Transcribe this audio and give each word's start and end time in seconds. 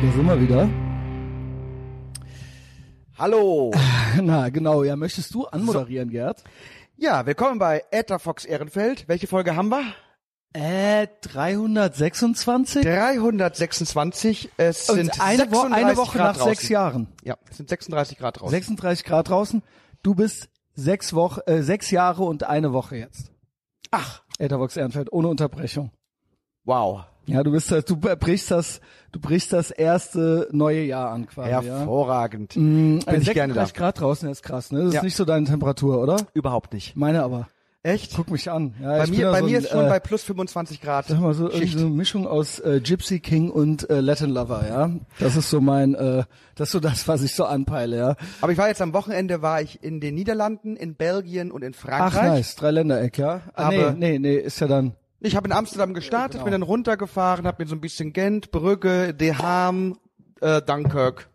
Da 0.00 0.12
sind 0.12 0.26
wir 0.26 0.40
wieder. 0.40 0.68
Hallo. 3.18 3.72
Na, 4.22 4.48
genau. 4.48 4.84
Ja, 4.84 4.96
möchtest 4.96 5.34
du 5.34 5.46
anmoderieren, 5.46 6.10
Gerd? 6.10 6.44
Ja, 6.96 7.26
willkommen 7.26 7.58
bei 7.58 7.82
Etherfox 7.90 8.44
Ehrenfeld. 8.44 9.08
Welche 9.08 9.26
Folge 9.26 9.56
haben 9.56 9.68
wir? 9.70 9.82
Äh, 10.54 11.08
326? 11.22 12.82
326. 12.84 14.50
Es 14.56 14.86
sind 14.86 14.98
Und 15.12 15.20
eine, 15.20 15.50
Wo 15.50 15.62
36 15.62 15.72
eine 15.86 15.96
Woche 15.96 16.18
Grad 16.18 16.36
nach 16.36 16.44
sechs 16.44 16.60
draußen. 16.62 16.72
Jahren. 16.72 17.08
Ja, 17.24 17.36
es 17.50 17.56
sind 17.56 17.68
36 17.68 18.18
Grad 18.18 18.40
draußen. 18.40 18.50
36 18.50 19.04
Grad 19.04 19.28
draußen. 19.28 19.62
Du 20.02 20.14
bist 20.14 20.48
sechs 20.74 21.12
Wochen, 21.12 21.40
äh, 21.46 21.62
sechs 21.62 21.90
Jahre 21.90 22.22
und 22.24 22.44
eine 22.44 22.72
Woche 22.72 22.96
jetzt. 22.96 23.30
Ach, 23.90 24.22
Etherbox 24.38 24.76
Ehrenfeld, 24.76 25.12
ohne 25.12 25.28
Unterbrechung. 25.28 25.90
wow. 26.64 27.04
Ja, 27.28 27.42
du 27.42 27.50
bist, 27.52 27.70
du 27.70 27.96
brichst 27.96 28.50
das, 28.50 28.80
du 29.12 29.20
brichst 29.20 29.52
das 29.52 29.70
erste 29.70 30.48
neue 30.50 30.82
Jahr 30.82 31.10
an 31.10 31.26
quasi. 31.26 31.50
ja. 31.50 31.60
Hervorragend. 31.62 32.56
Mm, 32.56 32.98
Bin 33.00 33.20
ich 33.22 33.32
gerne 33.32 33.54
da. 33.54 33.60
36 33.66 33.74
Grad 33.74 34.00
draußen 34.00 34.28
ist 34.30 34.42
krass, 34.42 34.72
ne? 34.72 34.84
Das 34.84 34.94
Ja. 34.94 35.00
ist 35.00 35.04
nicht 35.04 35.16
so 35.16 35.24
deine 35.24 35.46
Temperatur, 35.46 36.00
oder? 36.02 36.16
Überhaupt 36.34 36.72
nicht. 36.72 36.96
Meine 36.96 37.22
aber. 37.22 37.48
Echt? 37.84 38.14
Guck 38.16 38.30
mich 38.30 38.50
an. 38.50 38.74
Ja, 38.82 38.98
bei 38.98 39.06
mir, 39.06 39.18
ja 39.18 39.30
bei 39.30 39.38
so 39.38 39.46
mir 39.46 39.58
ein, 39.58 39.62
ist 39.64 39.70
schon 39.70 39.86
äh, 39.86 39.88
bei 39.88 40.00
plus 40.00 40.24
25 40.24 40.80
Grad. 40.80 41.06
Sag 41.06 41.20
mal 41.20 41.32
so, 41.32 41.48
Schicht. 41.50 41.78
so 41.78 41.86
eine 41.86 41.94
Mischung 41.94 42.26
aus 42.26 42.58
äh, 42.58 42.80
Gypsy 42.82 43.20
King 43.20 43.50
und 43.50 43.88
äh, 43.88 44.00
Latin 44.00 44.30
Lover, 44.30 44.64
ja. 44.68 44.90
Das 45.20 45.36
ist 45.36 45.48
so 45.48 45.60
mein, 45.60 45.94
äh, 45.94 46.24
das 46.56 46.68
ist 46.68 46.72
so 46.72 46.80
das, 46.80 47.06
was 47.06 47.22
ich 47.22 47.34
so 47.34 47.44
anpeile, 47.44 47.96
ja. 47.96 48.16
Aber 48.40 48.50
ich 48.52 48.58
war 48.58 48.66
jetzt 48.68 48.82
am 48.82 48.92
Wochenende, 48.94 49.42
war 49.42 49.62
ich 49.62 49.82
in 49.82 50.00
den 50.00 50.16
Niederlanden, 50.16 50.76
in 50.76 50.96
Belgien 50.96 51.52
und 51.52 51.62
in 51.62 51.72
Ach 51.76 51.80
Frankreich. 51.80 52.22
nice, 52.30 52.56
Dreiländereck, 52.56 53.16
ja. 53.16 53.42
Ah, 53.54 53.68
nee, 53.70 53.90
nee, 53.96 54.18
nee, 54.18 54.36
ist 54.36 54.58
ja 54.60 54.66
dann. 54.66 54.94
Ich 55.20 55.34
habe 55.36 55.48
in 55.48 55.52
Amsterdam 55.52 55.94
gestartet, 55.94 56.34
Genau. 56.34 56.44
bin 56.44 56.52
dann 56.52 56.62
runtergefahren, 56.62 57.46
habe 57.46 57.62
mir 57.64 57.68
so 57.68 57.74
ein 57.74 57.80
bisschen 57.80 58.12
Gent, 58.12 58.50
Brügge, 58.52 59.14
De 59.14 59.34
Haam, 59.34 59.98
äh, 60.40 60.62
Dunkirk 60.62 61.28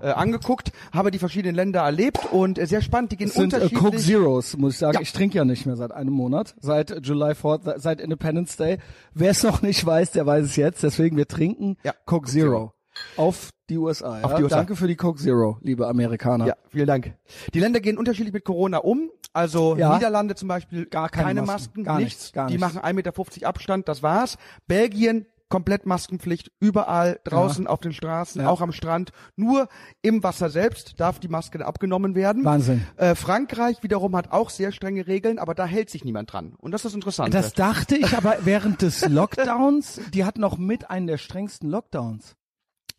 äh, 0.00 0.08
angeguckt, 0.08 0.72
habe 0.92 1.12
die 1.12 1.20
verschiedenen 1.20 1.54
Länder 1.54 1.82
erlebt 1.82 2.18
und 2.32 2.58
äh, 2.58 2.66
sehr 2.66 2.82
spannend, 2.82 3.12
die 3.12 3.16
gehen 3.16 3.28
Das 3.28 3.34
sind 3.36 3.52
äh, 3.52 3.56
unterschiedlich. 3.56 3.80
Coke 3.80 3.96
Zeros, 3.98 4.56
muss 4.56 4.72
ich 4.72 4.78
sagen. 4.80 4.94
Ja. 4.94 5.00
Ich 5.00 5.12
trinke 5.12 5.36
ja 5.38 5.44
nicht 5.44 5.66
mehr 5.66 5.76
seit 5.76 5.92
einem 5.92 6.12
Monat, 6.12 6.56
seit 6.60 7.06
July 7.06 7.32
4th, 7.32 7.78
seit 7.78 8.00
Independence 8.00 8.56
Day. 8.56 8.78
Wer 9.14 9.30
es 9.30 9.44
noch 9.44 9.62
nicht 9.62 9.86
weiß, 9.86 10.10
der 10.10 10.26
weiß 10.26 10.44
es 10.44 10.56
jetzt. 10.56 10.82
Deswegen, 10.82 11.16
wir 11.16 11.28
trinken 11.28 11.76
Ja, 11.84 11.94
Coke 12.04 12.28
Zero. 12.28 12.72
Auf 13.16 13.50
die 13.70 13.78
USA. 13.78 14.18
Ja? 14.18 14.24
Auf 14.24 14.34
die 14.34 14.42
USA. 14.42 14.56
Danke 14.56 14.76
für 14.76 14.86
die 14.88 14.96
Coke 14.96 15.20
Zero, 15.20 15.58
liebe 15.62 15.86
Amerikaner. 15.88 16.46
Ja, 16.46 16.54
vielen 16.68 16.86
Dank. 16.86 17.14
Die 17.54 17.60
Länder 17.60 17.80
gehen 17.80 17.96
unterschiedlich 17.98 18.32
mit 18.32 18.44
Corona 18.44 18.78
um. 18.78 19.10
Also 19.32 19.76
Ja. 19.76 19.94
Niederlande 19.94 20.34
zum 20.34 20.48
Beispiel 20.48 20.86
Gar 20.86 21.08
keine 21.08 21.40
Masken, 21.42 21.82
Masken, 21.82 21.84
gar 21.84 21.98
nichts. 21.98 22.14
nichts, 22.20 22.32
gar 22.32 22.46
die 22.48 22.54
nichts. 22.58 22.74
machen 22.74 22.84
1,50 22.84 22.92
Meter 23.34 23.48
Abstand, 23.48 23.88
das 23.88 24.02
war's. 24.02 24.36
Belgien 24.66 25.26
komplett 25.48 25.84
Maskenpflicht, 25.84 26.50
überall 26.60 27.20
draußen 27.24 27.66
auf 27.66 27.80
den 27.80 27.92
Straßen, 27.92 28.40
Ja. 28.40 28.48
auch 28.48 28.62
am 28.62 28.72
Strand. 28.72 29.10
Nur 29.36 29.68
im 30.00 30.22
Wasser 30.22 30.48
selbst 30.48 30.98
darf 30.98 31.18
die 31.20 31.28
Maske 31.28 31.64
abgenommen 31.64 32.14
werden. 32.14 32.42
Wahnsinn. 32.42 32.86
Äh, 32.96 33.14
Frankreich 33.14 33.82
wiederum 33.82 34.16
hat 34.16 34.32
auch 34.32 34.48
sehr 34.48 34.72
strenge 34.72 35.06
Regeln, 35.06 35.38
aber 35.38 35.54
da 35.54 35.66
hält 35.66 35.90
sich 35.90 36.04
niemand 36.06 36.32
dran. 36.32 36.54
Und 36.56 36.72
das 36.72 36.86
ist 36.86 36.94
interessant. 36.94 37.34
Das 37.34 37.52
dachte 37.52 37.96
ich 37.98 38.16
aber 38.16 38.36
während 38.44 38.80
des 38.80 39.06
Lockdowns, 39.06 40.00
die 40.14 40.24
hatten 40.24 40.40
noch 40.40 40.56
mit 40.56 40.88
einen 40.90 41.06
der 41.06 41.18
strengsten 41.18 41.68
Lockdowns. 41.68 42.34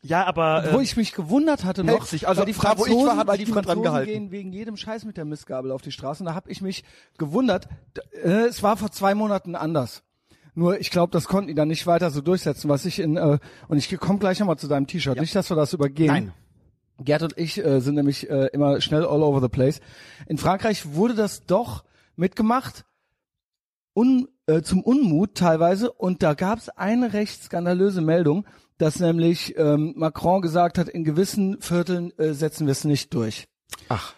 Ja, 0.03 0.25
aber 0.25 0.73
wo 0.73 0.79
ich 0.79 0.97
mich 0.97 1.13
gewundert 1.13 1.63
hatte 1.63 1.83
noch, 1.83 2.05
sich. 2.05 2.27
Also 2.27 2.41
weil 2.41 2.47
die 2.47 2.53
da, 2.53 2.77
wo 2.77 2.85
ich 2.85 2.91
Franzosen, 2.91 3.07
war, 3.07 3.17
hat 3.17 3.27
weil 3.27 3.37
die 3.37 3.45
dran 3.45 3.63
Franzosen 3.63 3.83
gehalten. 3.83 4.11
gehen 4.11 4.31
wegen 4.31 4.51
jedem 4.51 4.75
Scheiß 4.75 5.05
mit 5.05 5.15
der 5.15 5.25
Mistgabel 5.25 5.71
auf 5.71 5.81
die 5.81 5.91
Straße. 5.91 6.23
Und 6.23 6.27
da 6.27 6.35
habe 6.35 6.51
ich 6.51 6.61
mich 6.61 6.83
gewundert. 7.17 7.69
Äh, 8.11 8.47
es 8.47 8.61
war 8.61 8.75
vor 8.75 8.91
zwei 8.91 9.15
Monaten 9.15 9.55
anders. 9.55 10.03
Nur 10.55 10.79
ich 10.79 10.91
glaube, 10.91 11.11
das 11.11 11.25
konnten 11.27 11.47
die 11.47 11.55
dann 11.55 11.69
nicht 11.69 11.87
weiter 11.87 12.11
so 12.11 12.21
durchsetzen, 12.21 12.69
was 12.69 12.85
ich 12.85 12.99
in 12.99 13.17
äh, 13.17 13.39
und 13.69 13.77
ich 13.77 13.97
komme 13.97 14.19
gleich 14.19 14.39
nochmal 14.39 14.57
zu 14.57 14.67
deinem 14.67 14.87
T-Shirt. 14.87 15.19
Nicht, 15.19 15.35
dass 15.35 15.49
wir 15.49 15.55
das 15.55 15.73
übergehen. 15.73 16.07
Nein. 16.07 16.33
Gerd 16.99 17.23
und 17.23 17.37
ich 17.37 17.63
äh, 17.63 17.79
sind 17.79 17.95
nämlich 17.95 18.29
äh, 18.29 18.47
immer 18.53 18.81
schnell 18.81 19.05
all 19.05 19.23
over 19.23 19.41
the 19.41 19.49
place. 19.49 19.79
In 20.27 20.37
Frankreich 20.37 20.93
wurde 20.93 21.15
das 21.15 21.45
doch 21.45 21.83
mitgemacht, 22.15 22.85
un, 23.95 24.27
äh, 24.45 24.61
zum 24.61 24.83
Unmut 24.83 25.35
teilweise. 25.35 25.91
Und 25.91 26.21
da 26.21 26.33
gab 26.33 26.59
es 26.59 26.69
eine 26.69 27.13
recht 27.13 27.43
skandalöse 27.43 28.01
Meldung, 28.01 28.45
dass 28.77 28.99
nämlich 28.99 29.57
ähm, 29.57 29.93
Macron 29.95 30.41
gesagt 30.41 30.77
hat, 30.77 30.89
in 30.89 31.03
gewissen 31.03 31.61
Vierteln 31.61 32.17
äh, 32.17 32.33
setzen 32.33 32.67
wir 32.67 32.71
es 32.71 32.83
nicht 32.83 33.13
durch. 33.13 33.47
Ach. 33.89 34.13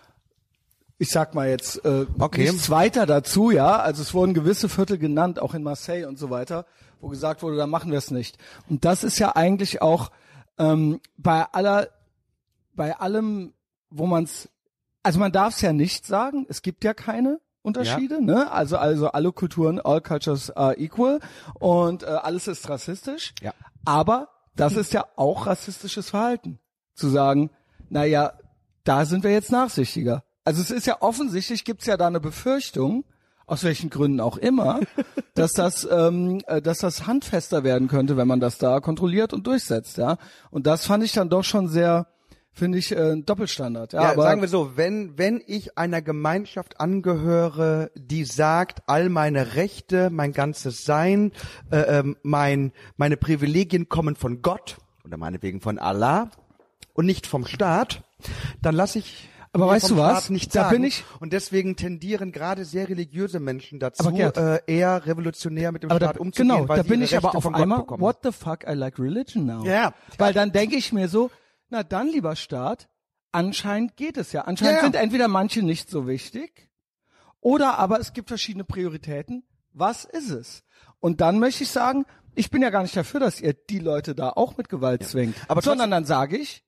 Ich 0.97 1.09
sag 1.09 1.35
mal 1.35 1.49
jetzt 1.49 1.83
äh, 1.83 2.05
Okay. 2.19 2.49
nichts 2.49 2.69
weiter 2.69 3.05
dazu, 3.05 3.51
ja. 3.51 3.77
Also 3.79 4.01
es 4.01 4.13
wurden 4.13 4.33
gewisse 4.33 4.69
Viertel 4.69 4.97
genannt, 4.97 5.39
auch 5.39 5.53
in 5.53 5.63
Marseille 5.63 6.05
und 6.07 6.17
so 6.17 6.29
weiter, 6.29 6.65
wo 7.01 7.09
gesagt 7.09 7.43
wurde, 7.43 7.57
da 7.57 7.67
machen 7.67 7.91
wir 7.91 7.97
es 7.97 8.11
nicht. 8.11 8.37
Und 8.69 8.85
das 8.85 9.03
ist 9.03 9.19
ja 9.19 9.35
eigentlich 9.35 9.81
auch 9.81 10.11
ähm, 10.57 11.01
bei 11.17 11.43
aller, 11.51 11.89
bei 12.73 12.95
allem, 12.97 13.53
wo 13.89 14.05
man 14.05 14.23
es, 14.23 14.49
also 15.03 15.19
man 15.19 15.33
darf 15.33 15.55
es 15.55 15.61
ja 15.61 15.73
nicht 15.73 16.05
sagen, 16.05 16.45
es 16.49 16.61
gibt 16.61 16.83
ja 16.85 16.93
keine 16.93 17.39
Unterschiede, 17.61 18.23
ne? 18.23 18.51
Also 18.51 18.77
also 18.77 19.09
alle 19.09 19.31
Kulturen, 19.31 19.79
all 19.79 19.99
cultures 19.99 20.51
are 20.51 20.77
equal 20.77 21.19
und 21.59 22.03
äh, 22.03 22.05
alles 22.05 22.47
ist 22.47 22.69
rassistisch. 22.69 23.33
Ja. 23.41 23.53
Aber 23.85 24.29
das 24.55 24.75
ist 24.75 24.93
ja 24.93 25.05
auch 25.15 25.47
rassistisches 25.47 26.09
Verhalten, 26.09 26.59
zu 26.93 27.09
sagen, 27.09 27.49
na 27.89 28.05
ja, 28.05 28.33
da 28.83 29.05
sind 29.05 29.23
wir 29.23 29.31
jetzt 29.31 29.51
nachsichtiger. 29.51 30.23
Also 30.43 30.61
es 30.61 30.71
ist 30.71 30.85
ja 30.87 31.01
offensichtlich, 31.01 31.65
gibt's 31.65 31.87
ja 31.87 31.97
da 31.97 32.07
eine 32.07 32.19
Befürchtung, 32.19 33.03
aus 33.47 33.63
welchen 33.63 33.89
Gründen 33.89 34.19
auch 34.19 34.37
immer, 34.37 34.79
dass 35.35 35.53
das, 35.53 35.87
ähm, 35.89 36.41
äh, 36.47 36.61
dass 36.61 36.79
das 36.79 37.07
handfester 37.07 37.63
werden 37.63 37.87
könnte, 37.87 38.17
wenn 38.17 38.27
man 38.27 38.39
das 38.39 38.57
da 38.57 38.79
kontrolliert 38.79 39.33
und 39.33 39.45
durchsetzt, 39.47 39.97
ja. 39.97 40.17
Und 40.51 40.67
das 40.67 40.85
fand 40.85 41.03
ich 41.03 41.11
dann 41.11 41.29
doch 41.29 41.43
schon 41.43 41.67
sehr, 41.67 42.07
finde 42.55 42.77
ich, 42.79 42.91
äh, 42.91 43.11
ein 43.11 43.25
Doppelstandard. 43.25 43.93
Ja, 43.93 44.01
Ja, 44.03 44.11
aber 44.13 44.23
sagen 44.23 44.41
wir 44.41 44.47
so, 44.47 44.71
wenn, 44.77 45.17
wenn 45.17 45.41
ich 45.45 45.77
einer 45.77 46.01
Gemeinschaft 46.01 46.79
angehöre, 46.79 47.91
die 47.95 48.23
sagt, 48.25 48.81
all 48.87 49.09
meine 49.09 49.55
Rechte, 49.55 50.09
mein 50.09 50.31
ganzes 50.31 50.85
Sein, 50.85 51.31
äh, 51.69 51.77
ähm, 51.99 52.15
mein, 52.23 52.71
meine 52.97 53.17
Privilegien 53.17 53.89
kommen 53.89 54.15
von 54.15 54.41
Gott 54.41 54.77
oder 55.03 55.17
meinetwegen 55.17 55.61
von 55.61 55.77
Allah 55.77 56.31
und 56.93 57.05
nicht 57.05 57.27
vom 57.27 57.45
Staat, 57.45 58.03
dann 58.61 58.73
lasse 58.73 58.99
ich 58.99 59.29
Aber 59.51 59.67
weißt 59.67 59.91
du 59.91 59.97
was? 59.97 60.29
Nicht 60.29 60.55
Da 60.55 60.63
sagen. 60.63 60.75
bin 60.77 60.83
ich- 60.85 61.03
und 61.19 61.31
deswegen 61.33 61.75
tendieren 61.75 62.31
gerade 62.31 62.65
sehr 62.65 62.89
religiöse 62.89 63.39
Menschen 63.39 63.79
dazu, 63.79 64.07
Aber 64.07 64.17
Gerd- 64.17 64.37
äh, 64.37 64.59
eher 64.65 65.05
revolutionär 65.05 65.71
mit 65.71 65.83
dem 65.83 65.91
aber 65.91 65.99
da, 65.99 66.05
Staat 66.07 66.17
umzugehen, 66.19 66.55
genau, 66.55 66.75
da 66.75 66.83
bin 66.83 67.01
ich 67.01 67.15
aber 67.15 67.27
Rechte 67.27 67.37
auf 67.37 67.43
von 67.43 67.53
Gott 67.53 67.61
einmal, 67.61 67.85
what 67.99 68.17
the 68.23 68.31
fuck, 68.31 68.65
I 68.67 68.73
like 68.73 68.97
religion 68.99 69.45
now. 69.45 69.63
Ja. 69.65 69.93
Weil 70.17 70.33
dann 70.33 70.51
denke 70.51 70.75
ich 70.77 70.91
mir 70.93 71.07
so, 71.07 71.29
na 71.75 71.83
dann, 71.83 72.07
lieber 72.07 72.37
Staat, 72.37 72.87
anscheinend 73.33 73.97
geht 73.97 74.15
es 74.15 74.31
ja. 74.31 74.43
Anscheinend 74.43 74.75
Ja, 74.75 74.77
ja. 74.77 74.83
sind 74.83 74.95
entweder 74.95 75.27
manche 75.27 75.61
nicht 75.61 75.89
so 75.89 76.07
wichtig 76.07 76.69
oder 77.41 77.77
aber 77.77 77.99
es 77.99 78.13
gibt 78.13 78.29
verschiedene 78.29 78.63
Prioritäten. 78.63 79.43
Was 79.73 80.05
ist 80.05 80.29
es? 80.29 80.63
Und 81.01 81.19
dann 81.19 81.37
möchte 81.37 81.63
ich 81.63 81.69
sagen, 81.69 82.05
ich 82.33 82.49
bin 82.49 82.61
ja 82.61 82.69
gar 82.69 82.81
nicht 82.81 82.95
dafür, 82.95 83.19
dass 83.19 83.41
ihr 83.41 83.53
die 83.53 83.79
Leute 83.79 84.15
da 84.15 84.29
auch 84.29 84.55
mit 84.55 84.69
Gewalt 84.69 85.03
zwingt. 85.03 85.35
Aber 85.49 85.61
sondern 85.61 85.91
dann 85.91 86.05
sage 86.05 86.37
ich, 86.37 86.63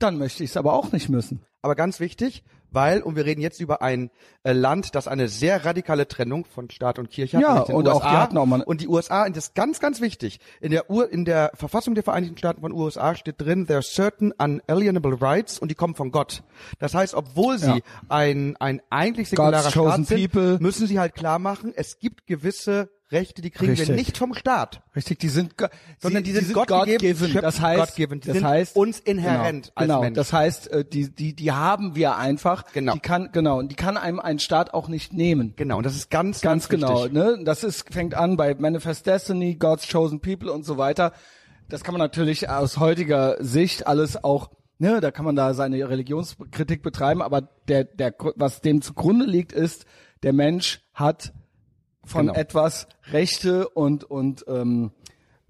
dann 0.00 0.18
möchte 0.18 0.42
ich 0.42 0.50
es 0.50 0.56
aber 0.56 0.72
auch 0.72 0.90
nicht 0.90 1.08
müssen. 1.08 1.44
Aber 1.62 1.76
ganz 1.76 2.00
wichtig, 2.00 2.42
weil, 2.70 3.02
und 3.02 3.16
wir 3.16 3.24
reden 3.24 3.40
jetzt 3.40 3.60
über 3.60 3.82
ein 3.82 4.10
äh, 4.42 4.52
Land, 4.52 4.94
das 4.94 5.08
eine 5.08 5.28
sehr 5.28 5.64
radikale 5.64 6.06
Trennung 6.08 6.44
von 6.44 6.70
Staat 6.70 6.98
und 6.98 7.10
Kirche 7.10 7.36
hat. 7.38 7.42
Ja, 7.42 7.60
und 7.74 7.88
auch 7.88 7.96
USA. 7.96 8.10
die 8.10 8.16
hatten 8.16 8.38
auch 8.38 8.46
mal- 8.46 8.62
Und 8.62 8.80
die 8.80 8.88
USA, 8.88 9.24
und 9.26 9.36
das 9.36 9.46
ist 9.48 9.54
ganz, 9.54 9.80
ganz 9.80 10.00
wichtig. 10.00 10.40
In 10.60 10.70
der, 10.70 10.90
Ur, 10.90 11.10
in 11.10 11.24
der 11.24 11.50
Verfassung 11.54 11.94
der 11.94 12.04
Vereinigten 12.04 12.36
Staaten 12.38 12.60
von 12.60 12.72
USA 12.72 13.14
steht 13.14 13.40
drin, 13.40 13.66
there 13.66 13.78
are 13.78 13.82
certain 13.82 14.32
unalienable 14.32 15.20
rights, 15.20 15.58
und 15.58 15.70
die 15.70 15.74
kommen 15.74 15.94
von 15.94 16.10
Gott. 16.10 16.42
Das 16.78 16.94
heißt, 16.94 17.14
obwohl 17.14 17.58
sie 17.58 17.68
Ja. 17.68 17.78
ein, 18.08 18.56
ein 18.58 18.80
eigentlich 18.90 19.28
säkularer 19.30 19.70
Staat 19.70 20.06
sind, 20.06 20.32
people. 20.32 20.58
müssen 20.60 20.86
sie 20.86 20.98
halt 20.98 21.14
klar 21.14 21.38
machen, 21.38 21.72
es 21.74 21.98
gibt 21.98 22.26
gewisse 22.26 22.90
Rechte, 23.10 23.40
die 23.40 23.50
kriegen 23.50 23.70
Richtig. 23.70 23.88
wir 23.88 23.94
nicht 23.94 24.18
vom 24.18 24.34
Staat. 24.34 24.82
Richtig, 24.94 25.18
die 25.18 25.30
sind, 25.30 25.54
Sondern 25.98 26.24
sie, 26.24 26.32
die 26.32 26.40
sind 26.40 26.52
Gott 26.52 26.68
gegeben, 26.68 27.18
God-given. 27.18 27.40
Das 27.40 27.60
heißt. 27.60 27.96
Die 27.96 28.06
das 28.06 28.24
sind 28.24 28.44
heißt, 28.44 28.76
uns 28.76 29.00
inhärent 29.00 29.72
genau, 29.74 29.86
genau. 29.86 30.00
Mensch. 30.02 30.16
Das 30.16 30.32
heißt, 30.34 30.70
äh, 30.70 30.84
die, 30.84 31.10
die, 31.10 31.34
die 31.34 31.52
haben 31.52 31.94
wir 31.94 32.16
einfach. 32.16 32.70
Genau. 32.72 32.92
Die 32.92 33.00
kann, 33.00 33.30
genau, 33.32 33.60
und 33.60 33.72
die 33.72 33.76
kann 33.76 33.96
einem 33.96 34.20
ein 34.20 34.38
Staat 34.38 34.74
auch 34.74 34.88
nicht 34.88 35.14
nehmen. 35.14 35.54
Genau, 35.56 35.78
und 35.78 35.86
das 35.86 35.96
ist 35.96 36.10
ganz, 36.10 36.42
Ganz, 36.42 36.68
ganz, 36.68 36.82
genau, 36.82 37.06
ne? 37.06 37.40
Das 37.44 37.64
ist, 37.64 37.92
fängt 37.92 38.14
an 38.14 38.36
bei 38.36 38.54
Manifest 38.54 39.06
Destiny, 39.06 39.54
God's 39.54 39.88
Chosen 39.90 40.20
People 40.20 40.52
und 40.52 40.66
so 40.66 40.76
weiter. 40.76 41.12
Das 41.70 41.84
kann 41.84 41.94
man 41.94 42.00
natürlich 42.00 42.48
aus 42.50 42.78
heutiger 42.78 43.36
Sicht 43.40 43.86
alles 43.86 44.22
auch, 44.22 44.50
ne, 44.78 45.00
da 45.00 45.10
kann 45.10 45.24
man 45.24 45.36
da 45.36 45.54
seine 45.54 45.88
Religionskritik 45.88 46.82
betreiben, 46.82 47.22
aber 47.22 47.42
der, 47.68 47.84
der, 47.84 48.14
was 48.36 48.60
dem 48.60 48.82
zugrunde 48.82 49.24
liegt, 49.24 49.52
ist, 49.52 49.86
der 50.22 50.32
Mensch 50.32 50.82
hat 50.94 51.32
von 52.08 52.26
Genau. 52.28 52.38
etwas 52.38 52.88
Rechte 53.12 53.68
und, 53.68 54.04
und 54.04 54.44
ähm, 54.48 54.90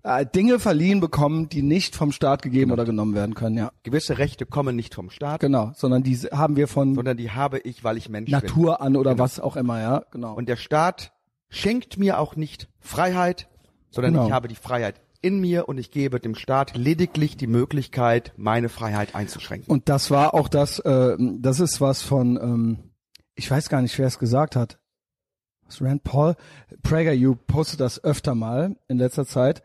äh, 0.03 0.25
Dinge 0.27 0.59
verliehen 0.59 1.01
bekommen, 1.01 1.49
die 1.49 1.63
nicht 1.63 1.97
vom 1.97 2.13
Staat 2.13 2.43
gegeben 2.43 2.71
oder 2.71 2.85
genommen 2.85 3.15
werden 3.15 3.35
können, 3.35 3.57
ja. 3.57 3.73
Gewisse 3.83 4.19
Rechte 4.19 4.47
kommen 4.47 4.77
nicht 4.77 4.95
vom 4.95 5.11
Staat, 5.11 5.41
Genau, 5.41 5.73
sondern 5.75 6.03
die 6.03 6.17
haben 6.17 6.57
wir 6.57 6.69
von 6.69 6.95
sondern 6.95 7.17
die 7.17 7.31
habe 7.31 7.59
ich, 7.59 7.83
weil 7.85 7.97
ich 7.97 8.09
Mensch 8.09 8.31
bin. 8.31 8.39
Natur 8.39 8.81
an 8.81 8.97
oder 8.97 9.19
was 9.19 9.41
auch 9.41 9.57
immer, 9.57 9.81
ja, 9.81 10.03
genau. 10.11 10.35
Und 10.35 10.49
der 10.49 10.57
Staat 10.57 11.13
schenkt 11.49 11.99
mir 11.99 12.19
auch 12.21 12.37
nicht 12.37 12.69
Freiheit, 12.81 13.49
sondern 13.91 14.13
Genau. 14.15 14.27
ich 14.27 14.33
habe 14.33 14.49
die 14.49 14.55
Freiheit 14.55 15.01
in 15.21 15.41
mir 15.41 15.69
und 15.69 15.79
ich 15.79 15.91
gebe 15.91 16.21
dem 16.21 16.37
Staat 16.37 16.77
lediglich 16.77 17.37
die 17.37 17.49
Möglichkeit, 17.49 18.33
meine 18.37 18.69
Freiheit 18.69 19.17
einzuschränken. 19.17 19.69
Und 19.69 19.89
das 19.89 20.13
war 20.13 20.33
auch 20.33 20.49
das, 20.49 20.79
äh, 20.79 21.17
das 21.19 21.59
ist 21.59 21.81
was 21.81 22.03
von, 22.03 22.37
ähm, 22.41 22.79
ich 23.35 23.51
weiß 23.51 23.69
gar 23.69 23.83
nicht, 23.83 23.99
wer 23.99 24.07
es 24.07 24.21
gesagt 24.21 24.55
hat. 24.55 24.79
Was 25.69 25.81
Rand 25.83 26.03
Paul, 26.03 26.35
PragerU 26.83 27.37
postet 27.47 27.81
das 27.81 28.03
öfter 28.03 28.35
mal 28.35 28.77
in 28.89 28.99
letzter 28.99 29.27
Zeit. 29.27 29.63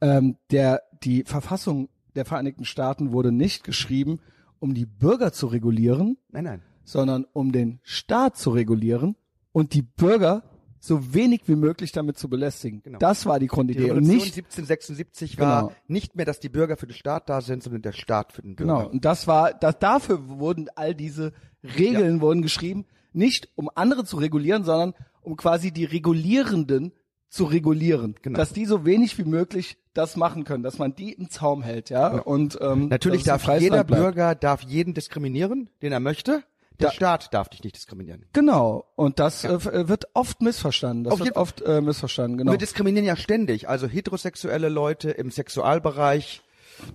Ähm, 0.00 0.36
der, 0.50 0.82
die 1.02 1.24
Verfassung 1.24 1.88
der 2.14 2.24
Vereinigten 2.24 2.64
Staaten 2.64 3.12
wurde 3.12 3.32
nicht 3.32 3.64
geschrieben, 3.64 4.20
um 4.58 4.74
die 4.74 4.86
Bürger 4.86 5.32
zu 5.32 5.46
regulieren, 5.46 6.18
nein, 6.30 6.44
nein. 6.44 6.62
sondern 6.84 7.26
um 7.32 7.52
den 7.52 7.78
Staat 7.82 8.36
zu 8.36 8.50
regulieren 8.50 9.16
und 9.52 9.72
die 9.74 9.82
Bürger 9.82 10.42
so 10.80 11.14
wenig 11.14 11.42
wie 11.46 11.56
möglich 11.56 11.92
damit 11.92 12.18
zu 12.18 12.28
belästigen. 12.28 12.82
Genau. 12.82 12.98
Das 12.98 13.26
war 13.26 13.38
die 13.38 13.46
Die 13.46 13.48
Grundidee 13.48 13.90
und 13.90 13.98
Revolution 13.98 14.16
nicht 14.16 14.36
1776 14.36 15.38
war 15.38 15.62
Genau. 15.62 15.74
nicht 15.88 16.14
mehr, 16.16 16.24
dass 16.24 16.40
die 16.40 16.48
Bürger 16.48 16.76
für 16.76 16.86
den 16.86 16.94
Staat 16.94 17.28
da 17.28 17.40
sind, 17.40 17.62
sondern 17.62 17.82
der 17.82 17.92
Staat 17.92 18.32
für 18.32 18.42
den 18.42 18.54
Bürger. 18.56 18.78
Genau. 18.78 18.90
Und 18.90 19.04
das 19.04 19.26
war, 19.26 19.52
das, 19.52 19.78
dafür 19.78 20.28
wurden 20.28 20.68
all 20.74 20.94
diese 20.94 21.32
Regeln 21.62 22.20
wurden 22.20 22.42
geschrieben, 22.42 22.86
nicht 23.12 23.48
um 23.56 23.70
andere 23.74 24.04
zu 24.04 24.16
regulieren, 24.18 24.64
sondern 24.64 24.94
um 25.26 25.36
quasi 25.36 25.72
die 25.72 25.84
Regulierenden 25.84 26.92
zu 27.28 27.44
regulieren. 27.44 28.14
Genau. 28.22 28.38
Dass 28.38 28.52
die 28.52 28.64
so 28.64 28.84
wenig 28.86 29.18
wie 29.18 29.24
möglich 29.24 29.76
das 29.92 30.16
machen 30.16 30.44
können, 30.44 30.62
dass 30.62 30.78
man 30.78 30.94
die 30.94 31.12
im 31.12 31.28
Zaum 31.28 31.62
hält, 31.62 31.90
ja. 31.90 32.08
Und 32.18 32.56
ähm, 32.60 32.88
Natürlich 32.88 33.24
darf 33.24 33.46
jeder 33.58 33.84
bleibt. 33.84 34.00
Bürger 34.02 34.34
darf 34.34 34.62
jeden 34.62 34.94
diskriminieren, 34.94 35.68
den 35.82 35.92
er 35.92 36.00
möchte. 36.00 36.42
Der 36.78 36.88
Da- 36.88 36.92
Staat 36.94 37.32
darf 37.34 37.48
dich 37.48 37.64
nicht 37.64 37.74
diskriminieren. 37.76 38.26
Genau. 38.34 38.84
Und 38.96 39.18
das 39.18 39.44
äh, 39.44 39.48
f- 39.54 39.66
äh, 39.66 39.88
wird 39.88 40.04
oft 40.14 40.42
missverstanden. 40.42 41.04
Das 41.04 41.14
Auf 41.14 41.20
wird 41.20 41.34
oft 41.36 41.62
äh, 41.62 41.80
missverstanden, 41.80 42.36
genau. 42.38 42.52
Wir 42.52 42.58
diskriminieren 42.58 43.06
ja 43.06 43.16
ständig. 43.16 43.66
Also 43.68 43.86
heterosexuelle 43.86 44.68
Leute 44.68 45.10
im 45.10 45.30
Sexualbereich 45.30 46.42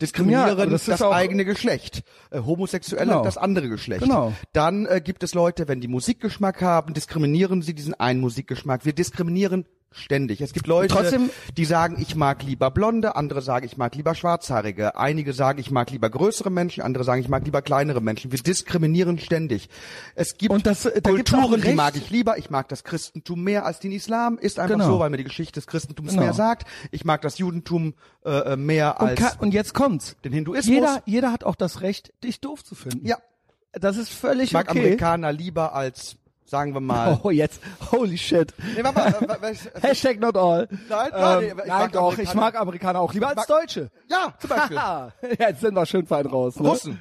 diskriminieren 0.01 0.57
Ja, 0.57 0.66
das 0.66 0.86
das, 0.86 1.01
eigene 1.01 1.45
Geschlecht. 1.45 2.04
Äh, 2.30 2.39
Homosexuelle 2.39 3.06
Genau. 3.12 3.24
das 3.24 3.38
andere 3.38 3.69
Geschlecht. 3.69 4.04
Genau. 4.04 4.33
Dann 4.54 4.86
äh, 4.86 5.01
gibt 5.01 5.24
es 5.24 5.33
Leute, 5.33 5.68
wenn 5.68 5.81
die 5.81 5.88
Musikgeschmack 5.88 6.62
haben, 6.62 6.94
diskriminieren 6.94 7.62
sie 7.62 7.74
diesen 7.74 7.94
einen 7.94 8.19
Musikgeschmack. 8.19 8.86
Wir 8.86 8.94
diskriminieren 8.94 9.66
ständig. 9.91 10.39
Es 10.41 10.53
gibt 10.53 10.67
Leute, 10.67 10.93
Trotzdem- 10.93 11.29
die 11.57 11.65
sagen, 11.65 11.97
ich 11.99 12.15
mag 12.15 12.43
lieber 12.43 12.71
Blonde, 12.71 13.15
andere 13.15 13.41
sagen, 13.41 13.65
ich 13.65 13.75
mag 13.77 13.93
lieber 13.95 14.15
Schwarzhaarige, 14.15 14.95
einige 14.97 15.33
sagen, 15.33 15.59
ich 15.59 15.69
mag 15.69 15.91
lieber 15.91 16.09
größere 16.09 16.49
Menschen, 16.49 16.81
andere 16.81 17.03
sagen, 17.03 17.21
ich 17.21 17.27
mag 17.27 17.43
lieber 17.45 17.61
kleinere 17.61 18.01
Menschen. 18.01 18.31
Wir 18.31 18.39
diskriminieren 18.39 19.19
ständig. 19.19 19.69
Es 20.15 20.38
gibt 20.38 20.65
das, 20.65 20.85
äh, 20.85 21.01
Kulturen, 21.01 21.61
die 21.61 21.73
mag 21.73 21.95
ich 21.95 22.09
lieber. 22.09 22.38
Ich 22.38 22.49
mag 22.49 22.69
das 22.69 22.83
Christentum 22.83 23.43
mehr 23.43 23.65
als 23.65 23.79
den 23.79 23.91
Islam. 23.91 24.38
Ist 24.38 24.59
einfach 24.59 24.75
Genau. 24.75 24.85
so, 24.88 24.99
weil 24.99 25.09
mir 25.09 25.17
die 25.17 25.23
Geschichte 25.25 25.53
des 25.59 25.67
Christentums 25.67 26.11
Genau. 26.11 26.23
mehr 26.23 26.33
sagt. 26.33 26.67
Ich 26.91 27.03
mag 27.05 27.21
das 27.21 27.38
Judentum 27.38 27.93
äh, 28.23 28.53
äh, 28.53 28.55
mehr 28.55 29.01
und, 29.01 29.07
als 29.09 29.19
ka- 29.19 29.33
und 29.39 29.53
jetzt 29.53 29.73
kommt's. 29.73 30.15
den 30.23 30.31
Hinduismus. 30.31 30.73
Jeder, 30.73 31.01
jeder 31.05 31.31
hat 31.31 31.43
auch 31.43 31.55
das 31.55 31.81
Recht, 31.81 32.13
dich 32.23 32.39
doof 32.39 32.63
zu 32.63 32.75
finden. 32.75 33.05
ja, 33.05 33.17
Das 33.73 33.97
ist 33.97 34.09
völlig 34.09 34.45
ich 34.49 34.51
mag 34.53 34.69
okay. 34.69 34.79
Amerikaner 34.79 35.31
lieber 35.33 35.73
als, 35.73 36.17
sagen 36.51 36.74
wir 36.74 36.81
mal. 36.81 37.18
Oh, 37.24 37.31
jetzt, 37.31 37.62
holy 37.92 38.18
shit. 38.18 38.53
Nee, 38.75 38.83
warte 38.83 39.57
Hashtag 39.81 40.19
not 40.19 40.36
all. 40.36 40.68
Nein, 40.89 41.09
nein, 41.13 41.44
ähm, 41.44 41.50
ich 41.50 41.56
nein 41.56 41.68
mag 41.68 41.92
doch, 41.94 42.12
ich 42.18 42.30
Amerikaner- 42.30 42.36
mag 42.42 42.56
Amerikaner 42.59 43.00
auch 43.00 43.13
lieber 43.13 43.30
als 43.30 43.48
Deutsche. 43.48 43.89
ja, 44.09 44.33
zum 44.38 44.50
Beispiel. 44.50 44.77
Haha. 44.81 45.13
Jetzt 45.39 45.62
sind 45.62 45.74
wir 45.74 45.86
schön 45.86 46.06
fein 46.06 46.25
raus. 46.25 46.59
Ne? 46.59 46.98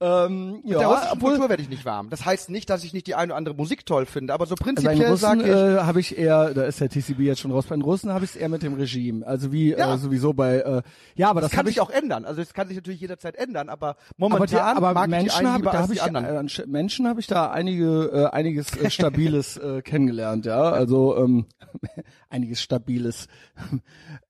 Ähm, 0.00 0.60
Mit 0.62 0.70
der 0.74 0.80
ja, 0.82 0.88
russischen 0.88 1.12
obwohl, 1.12 1.30
Kultur 1.30 1.48
werde 1.48 1.62
ich 1.62 1.68
nicht 1.68 1.84
warm. 1.84 2.08
Das 2.08 2.24
heißt 2.24 2.50
nicht, 2.50 2.70
dass 2.70 2.84
ich 2.84 2.92
nicht 2.92 3.08
die 3.08 3.16
eine 3.16 3.32
oder 3.32 3.36
andere 3.36 3.54
Musik 3.56 3.84
toll 3.84 4.06
finde, 4.06 4.32
aber 4.32 4.46
so 4.46 4.54
prinzipiell 4.54 5.16
sage 5.16 5.42
ich, 5.42 5.48
äh, 5.48 5.78
habe 5.80 5.98
ich 5.98 6.16
eher, 6.16 6.54
da 6.54 6.64
ist 6.64 6.80
der 6.80 6.88
TCB 6.88 7.20
jetzt 7.20 7.40
schon 7.40 7.50
raus, 7.50 7.66
bei 7.66 7.74
den 7.74 7.82
Russen 7.82 8.12
habe 8.12 8.24
ich 8.24 8.30
es 8.30 8.36
eher 8.36 8.48
mit 8.48 8.62
dem 8.62 8.74
Regime. 8.74 9.26
Also 9.26 9.50
wie 9.50 9.70
Ja. 9.70 9.94
äh, 9.94 9.98
sowieso 9.98 10.32
bei, 10.32 10.58
äh, 10.58 10.82
ja, 11.16 11.30
aber 11.30 11.40
das, 11.40 11.50
das 11.50 11.56
kann 11.56 11.66
ich 11.66 11.74
sich 11.74 11.80
auch 11.80 11.90
ändern. 11.90 12.24
Also 12.24 12.40
es 12.40 12.54
kann 12.54 12.68
sich 12.68 12.76
natürlich 12.76 13.00
jederzeit 13.00 13.34
ändern, 13.36 13.68
aber 13.68 13.88
aber, 13.88 13.96
momentan 14.16 14.48
die, 14.48 14.56
aber 14.56 14.94
mag 14.94 15.08
ich 15.08 15.14
die 15.14 15.22
Menschen 15.22 15.38
einen 15.38 15.48
habe 15.48 15.58
lieber 15.58 15.72
da 15.72 15.86
die 15.86 15.92
ich 15.94 16.02
anderen. 16.02 16.48
äh, 16.48 16.66
Menschen 16.66 17.08
habe 17.08 17.20
ich 17.20 17.26
da 17.26 17.50
einige 17.50 18.10
äh, 18.12 18.26
einiges 18.26 18.76
äh, 18.76 18.90
stabiles 18.90 19.56
äh, 19.56 19.82
kennengelernt, 19.82 20.46
ja, 20.46 20.60
also 20.60 21.16
ähm, 21.16 21.46
einiges 22.28 22.62
stabiles 22.62 23.26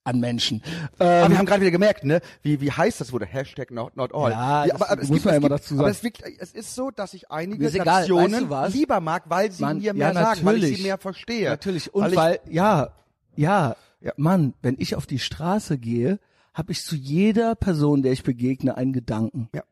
an 0.09 0.21
Menschen. 0.21 0.63
Aber 0.99 1.25
Ähm, 1.25 1.31
wir 1.31 1.39
haben 1.39 1.47
gerade 1.47 1.61
wieder 1.61 1.71
gemerkt, 1.71 2.05
ne, 2.05 2.21
wie, 2.43 2.61
wie 2.61 2.71
heiß 2.73 2.99
das 2.99 3.13
wurde, 3.13 3.27
Hashtag 3.27 3.71
not, 3.71 3.97
not 3.97 4.15
all. 4.15 4.31
Ja, 4.33 4.65
das 4.67 4.75
aber, 4.75 4.91
aber 4.91 5.03
es 5.03 5.09
muss 5.09 5.17
gibt, 5.19 5.25
man 5.27 5.35
es 5.35 5.39
immer 5.39 5.49
gibt, 5.49 5.61
dazu 5.61 5.75
Aber 5.75 5.83
sagen. 5.85 5.97
es, 5.97 6.03
wirkt, 6.03 6.23
es 6.41 6.53
ist 6.53 6.75
so, 6.75 6.91
dass 6.91 7.15
ich 7.15 7.31
einige 7.31 7.67
egal, 7.69 7.85
Nationen 8.01 8.51
weißt 8.51 8.75
du 8.75 8.79
lieber 8.79 9.01
mag, 9.01 9.25
weil 9.29 9.51
sie 9.53 9.63
Mann, 9.63 9.79
mir 9.79 9.85
ja, 9.85 9.93
mehr 9.93 10.15
sagen, 10.15 10.41
weil 10.45 10.65
ich 10.65 10.77
sie 10.77 10.83
mehr 10.83 10.99
verstehe. 10.99 11.51
Natürlich. 11.51 11.95
Und 11.95 12.03
weil 12.05 12.17
weil, 12.17 12.41
ich, 12.47 12.53
ja, 12.55 12.89
ja, 13.37 13.77
Ja. 14.01 14.13
Mann, 14.17 14.55
wenn 14.63 14.77
ich 14.79 14.95
auf 14.97 15.07
die 15.07 15.19
Straße 15.19 15.79
gehe, 15.79 16.19
habe 16.55 16.73
ich 16.73 16.83
zu 16.83 16.97
jeder 16.97 17.55
Person, 17.55 18.03
der 18.03 18.13
ich 18.13 18.23
begegne, 18.25 18.77
einen 18.77 18.93
Gedanken. 18.93 19.49
Ja. 19.55 19.63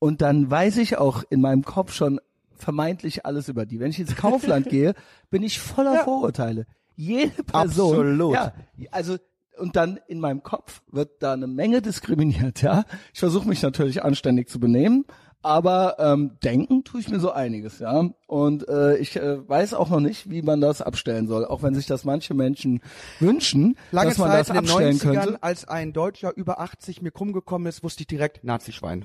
Und 0.00 0.20
dann 0.20 0.50
weiß 0.50 0.78
ich 0.78 0.96
auch 0.98 1.22
in 1.30 1.40
meinem 1.40 1.64
Kopf 1.64 1.92
schon 1.94 2.20
vermeintlich 2.56 3.24
alles 3.26 3.48
über 3.48 3.66
die. 3.66 3.80
Wenn 3.80 3.90
ich 3.90 4.00
ins 4.00 4.16
Kaufland 4.16 4.68
gehe, 4.70 4.94
bin 5.30 5.42
ich 5.42 5.58
voller 5.60 5.94
Ja. 5.94 6.04
Vorurteile. 6.04 6.66
Jede 6.96 7.42
Person. 7.42 7.90
Absolut. 7.98 8.34
Ja, 8.34 8.52
also 8.92 9.16
und 9.58 9.76
dann 9.76 9.98
in 10.08 10.20
meinem 10.20 10.42
Kopf 10.42 10.82
wird 10.90 11.22
da 11.22 11.32
eine 11.32 11.46
Menge 11.46 11.82
diskriminiert, 11.82 12.62
ja. 12.62 12.84
Ich 13.12 13.20
versuche 13.20 13.48
mich 13.48 13.62
natürlich 13.62 14.02
anständig 14.04 14.48
zu 14.48 14.60
benehmen, 14.60 15.04
aber 15.42 15.96
ähm, 15.98 16.38
denken 16.42 16.84
tue 16.84 17.00
ich 17.00 17.08
mir 17.10 17.20
so 17.20 17.30
einiges, 17.30 17.78
ja. 17.78 18.08
Und 18.26 18.68
äh, 18.68 18.96
ich 18.96 19.16
äh, 19.16 19.46
weiß 19.46 19.74
auch 19.74 19.90
noch 19.90 20.00
nicht, 20.00 20.30
wie 20.30 20.42
man 20.42 20.60
das 20.60 20.80
abstellen 20.80 21.26
soll, 21.26 21.44
auch 21.44 21.62
wenn 21.62 21.74
sich 21.74 21.86
das 21.86 22.04
manche 22.04 22.32
Menschen 22.34 22.80
wünschen, 23.20 23.76
lange 23.92 24.10
dass 24.10 24.18
man 24.18 24.30
Zeit 24.30 24.40
das 24.40 24.48
in 24.48 24.54
den 24.54 24.64
abstellen 24.64 24.96
90ern, 24.96 25.22
könnte. 25.24 25.42
als 25.42 25.68
ein 25.68 25.92
Deutscher 25.92 26.34
über 26.34 26.60
80 26.60 27.02
mir 27.02 27.10
krumm 27.10 27.32
gekommen 27.32 27.66
ist, 27.66 27.84
wusste 27.84 28.02
ich 28.02 28.06
direkt 28.06 28.42
Nazischwein. 28.42 29.04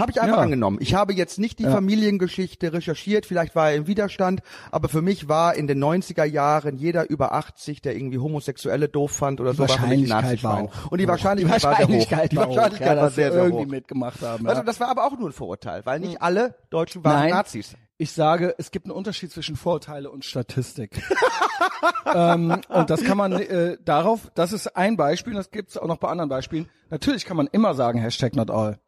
Habe 0.00 0.10
ich 0.12 0.20
einfach 0.20 0.36
Ja. 0.38 0.42
angenommen. 0.42 0.78
Ich 0.80 0.94
habe 0.94 1.12
jetzt 1.12 1.38
nicht 1.38 1.58
die 1.58 1.64
Ja. 1.64 1.70
Familiengeschichte 1.70 2.72
recherchiert, 2.72 3.26
vielleicht 3.26 3.54
war 3.54 3.70
er 3.70 3.76
im 3.76 3.86
Widerstand, 3.86 4.40
aber 4.70 4.88
für 4.88 5.02
mich 5.02 5.28
war 5.28 5.54
in 5.54 5.66
den 5.66 5.78
90er 5.78 6.24
Jahren 6.24 6.76
jeder 6.76 7.08
über 7.08 7.32
80, 7.32 7.82
der 7.82 7.94
irgendwie 7.96 8.18
Homosexuelle 8.18 8.88
doof 8.88 9.12
fand 9.12 9.40
oder 9.40 9.52
so, 9.52 9.60
war 9.60 9.68
für 9.68 9.86
mich 9.86 10.08
Wahrscheinlichkeit 10.10 10.42
war 10.44 10.58
auch. 10.62 10.90
Und 10.90 10.98
die 10.98 11.04
hoch. 11.04 11.10
Wahrscheinlichkeit, 11.10 11.62
war 11.62 11.76
sehr 11.76 11.86
hoch. 11.88 12.28
Die 12.30 12.36
war 12.36 12.48
Wahrscheinlichkeit 12.48 12.88
ja, 12.88 12.96
war 12.96 13.04
dass 13.04 13.14
sie 13.14 13.20
sehr, 13.22 13.32
sehr 13.32 13.42
irgendwie 13.44 13.64
hoch. 13.64 13.70
mitgemacht 13.70 14.22
haben. 14.22 14.46
Also 14.48 14.60
ja. 14.60 14.64
das 14.66 14.80
war 14.80 14.88
aber 14.88 15.04
auch 15.06 15.18
nur 15.18 15.28
ein 15.28 15.32
Vorurteil, 15.32 15.84
weil 15.84 16.00
nicht 16.00 16.22
alle 16.22 16.54
Deutschen 16.70 17.04
waren 17.04 17.14
Nein. 17.20 17.30
Nazis. 17.30 17.74
Ich 17.98 18.12
sage, 18.12 18.54
es 18.56 18.70
gibt 18.70 18.86
einen 18.86 18.94
Unterschied 18.94 19.30
zwischen 19.30 19.56
Vorurteile 19.56 20.10
und 20.10 20.24
Statistik. 20.24 21.02
ähm, 22.14 22.60
und 22.68 22.88
das 22.88 23.04
kann 23.04 23.18
man 23.18 23.32
äh, 23.32 23.76
darauf, 23.84 24.30
das 24.34 24.54
ist 24.54 24.74
ein 24.74 24.96
Beispiel, 24.96 25.34
das 25.34 25.50
gibt 25.50 25.70
es 25.70 25.76
auch 25.76 25.86
noch 25.86 25.98
bei 25.98 26.08
anderen 26.08 26.30
Beispielen. 26.30 26.68
Natürlich 26.88 27.26
kann 27.26 27.36
man 27.36 27.46
immer 27.48 27.74
sagen, 27.74 27.98
Hashtag 27.98 28.34
not 28.36 28.50
all. 28.50 28.78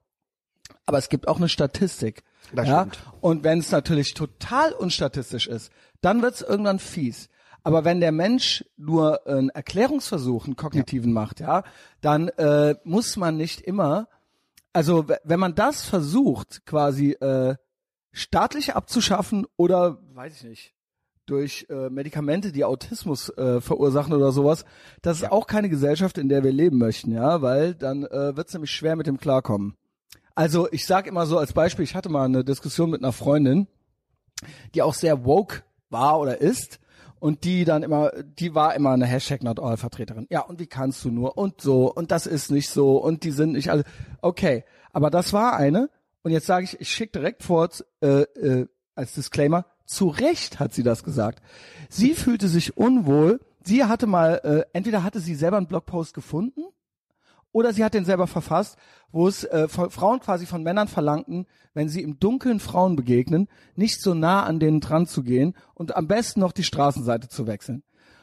Aber 0.87 0.99
es 0.99 1.09
gibt 1.09 1.29
auch 1.29 1.39
eine 1.39 1.49
Statistik. 1.49 2.23
Das 2.53 2.69
ja? 2.69 2.81
stimmt. 2.81 2.99
Und 3.21 3.45
wenn 3.45 3.59
es 3.59 3.71
natürlich 3.71 4.15
total 4.15 4.73
unstatistisch 4.73 5.47
ist, 5.47 5.71
dann 6.01 6.23
wird 6.23 6.35
es 6.35 6.43
irgendwann 6.43 6.79
fies. 6.79 7.29
Aber 7.65 7.85
wenn 7.85 8.01
der 8.01 8.13
Mensch 8.13 8.65
nur 8.77 9.27
einen 9.27 9.51
Erklärungsversuch, 9.51 10.47
einen 10.47 10.57
kognitiven 10.57 11.13
macht, 11.13 11.41
ja, 11.41 11.63
dann 12.01 12.29
äh, 12.29 12.75
muss 12.85 13.17
man 13.17 13.37
nicht 13.37 13.61
immer, 13.61 14.09
also 14.73 15.07
wenn 15.23 15.39
man 15.39 15.55
das 15.55 15.85
versucht, 15.85 16.67
quasi 16.67 17.13
äh, 17.13 17.55
staatlich 18.11 18.75
abzuschaffen 18.75 19.47
oder, 19.57 19.99
weiß 20.15 20.39
ich 20.39 20.45
nicht, 20.45 20.75
durch 21.27 21.67
äh, 21.71 21.89
Medikamente, 21.89 22.51
die 22.51 22.65
Autismus 22.65 23.29
äh, 23.31 23.61
verursachen 23.61 24.13
oder 24.13 24.33
sowas, 24.33 24.65
das 25.03 25.19
ist 25.19 25.31
auch 25.31 25.47
keine 25.47 25.69
Gesellschaft, 25.69 26.19
in 26.19 26.29
der 26.29 26.43
wir 26.43 26.53
leben 26.53 26.79
möchten, 26.79 27.13
ja, 27.13 27.43
weil 27.43 27.75
dann 27.75 28.05
äh, 28.05 28.37
wird 28.37 28.49
es 28.49 28.55
nämlich 28.55 28.73
schwer 28.73 28.97
mit 28.97 29.07
dem 29.07 29.19
Klarkommen. 29.19 29.77
Also 30.35 30.69
ich 30.71 30.87
sag 30.87 31.07
immer 31.07 31.27
so 31.27 31.39
als 31.39 31.53
Beispiel, 31.53 31.85
ich 31.85 31.95
hatte 31.95 32.09
mal 32.09 32.25
eine 32.25 32.45
Diskussion 32.45 32.91
mit 32.91 33.03
einer 33.03 33.13
Freundin, 33.13 33.67
die 34.75 34.83
auch 34.83 34.95
sehr 34.95 35.25
woke 35.25 35.63
war 35.91 36.19
oder 36.21 36.41
ist 36.41 36.81
und 37.21 37.45
die 37.45 37.65
dann 37.65 37.83
immer, 37.83 38.11
die 38.39 38.55
war 38.55 38.75
immer 38.75 38.91
eine 38.91 39.07
Hashtag 39.07 39.43
Not 39.43 39.61
All 39.61 39.77
Vertreterin. 39.77 40.27
Ja, 40.31 40.41
und 40.41 40.59
wie 40.59 40.67
kannst 40.67 41.05
du 41.05 41.11
nur 41.11 41.37
und 41.37 41.61
so 41.61 41.93
und 41.93 42.11
das 42.11 42.27
ist 42.27 42.51
nicht 42.51 42.71
so 42.71 42.97
und 42.97 43.25
die 43.25 43.31
sind 43.31 43.53
nicht 43.53 43.71
alle. 43.71 43.85
Okay, 44.21 44.65
aber 44.93 45.11
das 45.11 45.33
war 45.33 45.57
eine 45.57 45.91
und 46.23 46.33
jetzt 46.33 46.47
sage 46.47 46.65
ich, 46.65 46.81
ich 46.81 46.89
schicke 46.89 47.13
direkt 47.13 47.43
vor 47.43 47.69
äh, 48.01 48.23
äh, 48.23 48.67
als 48.95 49.15
Disclaimer, 49.15 49.67
zu 49.85 50.09
Recht 50.09 50.61
hat 50.61 50.73
sie 50.73 50.83
das 50.83 51.05
gesagt. 51.05 51.43
Sie 51.89 52.15
fühlte 52.15 52.49
sich 52.49 52.77
unwohl. 52.77 53.41
Sie 53.63 53.85
hatte 53.85 54.07
mal, 54.07 54.41
äh, 54.45 54.65
entweder 54.73 55.03
hatte 55.03 55.21
sie 55.21 55.35
selber 55.35 55.57
einen 55.57 55.67
Blogpost 55.67 56.15
gefunden 56.15 56.63
oder 57.53 57.73
sie 57.73 57.85
hat 57.85 57.95
den 57.95 58.05
selber 58.05 58.27
verfasst, 58.27 58.77
wo 59.11 59.29
es 59.29 59.45
äh, 59.45 59.69
Frauen 59.69 60.21
quasi 60.21 60.47
von 60.47 60.63
Männern 60.63 60.89
verlangten, 60.89 61.47
wenn 61.75 61.89
sie 61.89 62.03
im 62.03 62.19
Dunkeln 62.19 62.61
Frauen 62.61 62.97
begegnen, 62.97 63.49
nicht 63.77 64.01
so 64.01 64.15
nah 64.15 64.43
an 64.43 64.59
denen 64.59 64.81
dran 64.81 65.07
zu 65.07 65.23
gehen 65.23 65.55
und 65.75 65.95
am 65.95 66.09
besten 66.09 66.41
noch 66.41 66.53
die 66.53 66.65
Straßenseite 66.65 67.29
zu 67.29 67.47
wechseln. 67.47 67.83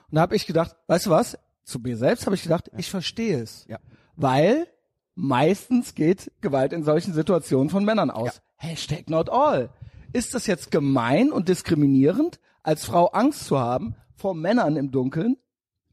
Und 0.09 0.15
da 0.15 0.21
habe 0.21 0.35
ich 0.35 0.47
gedacht, 0.47 0.75
weißt 0.87 1.05
du 1.05 1.09
was? 1.11 1.37
Zu 1.63 1.79
mir 1.79 1.97
selbst 1.97 2.25
habe 2.25 2.35
ich 2.35 2.41
gedacht, 2.41 2.71
ich 2.77 2.89
verstehe 2.89 3.39
es. 3.39 3.65
Ja. 3.67 3.77
Weil 4.15 4.67
meistens 5.13 5.93
geht 5.93 6.31
Gewalt 6.41 6.73
in 6.73 6.83
solchen 6.83 7.13
Situationen 7.13 7.69
von 7.69 7.85
Männern 7.85 8.09
aus. 8.09 8.41
Hashtag 8.55 9.09
not 9.09 9.29
all. 9.29 9.69
Ist 10.11 10.33
das 10.33 10.47
jetzt 10.47 10.71
gemein 10.71 11.31
und 11.31 11.47
diskriminierend, 11.47 12.39
als 12.63 12.85
Frau 12.85 13.07
Angst 13.07 13.45
zu 13.45 13.59
haben 13.59 13.95
vor 14.15 14.33
Männern 14.33 14.75
im 14.75 14.91
Dunkeln? 14.91 15.37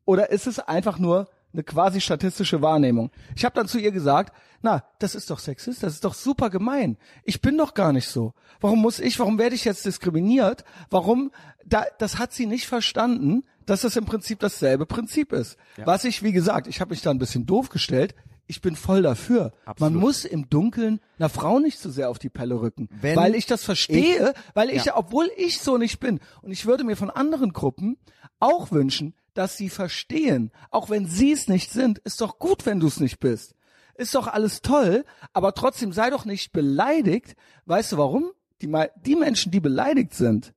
Oder 0.07 0.31
ist 0.31 0.47
es 0.47 0.59
einfach 0.59 0.99
nur 0.99 1.28
eine 1.57 1.65
quasi 1.65 2.01
statistische 2.01 2.63
Wahrnehmung. 2.63 3.11
Ich 3.35 3.45
habe 3.45 3.55
dann 3.55 3.67
zu 3.67 3.79
ihr 3.79 3.91
gesagt, 3.91 4.35
na, 4.63 4.85
das 4.99 5.15
ist 5.15 5.31
doch 5.31 5.39
sexist, 5.39 5.83
das 5.83 5.95
ist 5.95 6.05
doch 6.05 6.15
super 6.15 6.51
gemein. 6.51 6.99
Ich 7.25 7.41
bin 7.41 7.57
doch 7.59 7.75
gar 7.75 7.93
nicht 7.93 8.09
so. 8.09 8.35
Warum 8.61 8.81
muss 8.81 9.01
ich, 9.01 9.19
warum 9.19 9.39
werde 9.39 9.55
ich 9.55 9.65
jetzt 9.65 9.85
diskriminiert? 9.87 10.65
Warum, 10.91 11.31
da, 11.65 11.85
das 11.99 12.19
hat 12.19 12.33
sie 12.33 12.47
nicht 12.47 12.67
verstanden, 12.67 13.43
dass 13.65 13.81
das 13.81 13.97
im 13.97 14.05
Prinzip 14.05 14.39
dasselbe 14.41 14.87
Prinzip 14.87 15.33
ist. 15.33 15.57
Was 15.85 16.05
ich, 16.05 16.23
wie 16.23 16.33
gesagt, 16.33 16.67
ich 16.69 16.81
habe 16.81 16.91
mich 16.91 17.03
da 17.03 17.11
ein 17.11 17.19
bisschen 17.19 17.47
doof 17.47 17.69
gestellt, 17.71 18.15
ich 18.49 18.61
bin 18.61 18.77
voll 18.77 19.03
dafür. 19.03 19.53
Absolut. 19.65 19.81
Man 19.95 20.01
muss 20.01 20.25
im 20.25 20.49
Dunkeln 20.49 21.01
einer 21.19 21.29
Frau 21.29 21.59
nicht 21.59 21.81
so 21.81 21.91
sehr 21.91 22.09
auf 22.11 22.21
die 22.21 22.29
Pelle 22.29 22.61
rücken, 22.61 22.89
Wenn 23.01 23.17
weil 23.17 23.35
ich 23.35 23.47
das 23.47 23.65
verstehe, 23.65 24.35
weil 24.55 24.71
ich, 24.71 24.85
Ja. 24.85 24.97
obwohl 24.97 25.29
ich 25.37 25.61
so 25.61 25.79
nicht 25.79 25.99
bin, 25.99 26.21
und 26.43 26.53
ich 26.53 26.65
würde 26.67 26.85
mir 26.85 26.97
von 26.97 27.11
anderen 27.11 27.53
Gruppen 27.53 27.97
auch 28.39 28.71
wünschen, 28.71 29.15
dass 29.37 29.57
sie 29.57 29.69
verstehen, 29.69 30.50
auch 30.71 30.90
wenn 30.90 31.07
sie 31.07 31.33
es 31.33 31.49
nicht 31.49 31.71
sind, 31.71 31.99
ist 31.99 32.21
doch 32.21 32.38
gut, 32.38 32.66
wenn 32.66 32.81
du 32.81 32.87
es 32.87 33.00
nicht 33.00 33.21
bist. 33.21 33.55
Ist 33.95 34.14
doch 34.14 34.26
alles 34.26 34.62
toll, 34.62 35.05
aber 35.33 35.55
trotzdem 35.55 35.93
sei 35.93 36.11
doch 36.11 36.25
nicht 36.25 36.52
beleidigt. 36.52 37.35
Weißt 37.64 37.93
du 37.93 37.99
warum? 37.99 38.33
Die, 38.62 38.73
die 39.05 39.16
Menschen, 39.16 39.52
die 39.52 39.61
beleidigt 39.61 40.14
sind, 40.14 40.55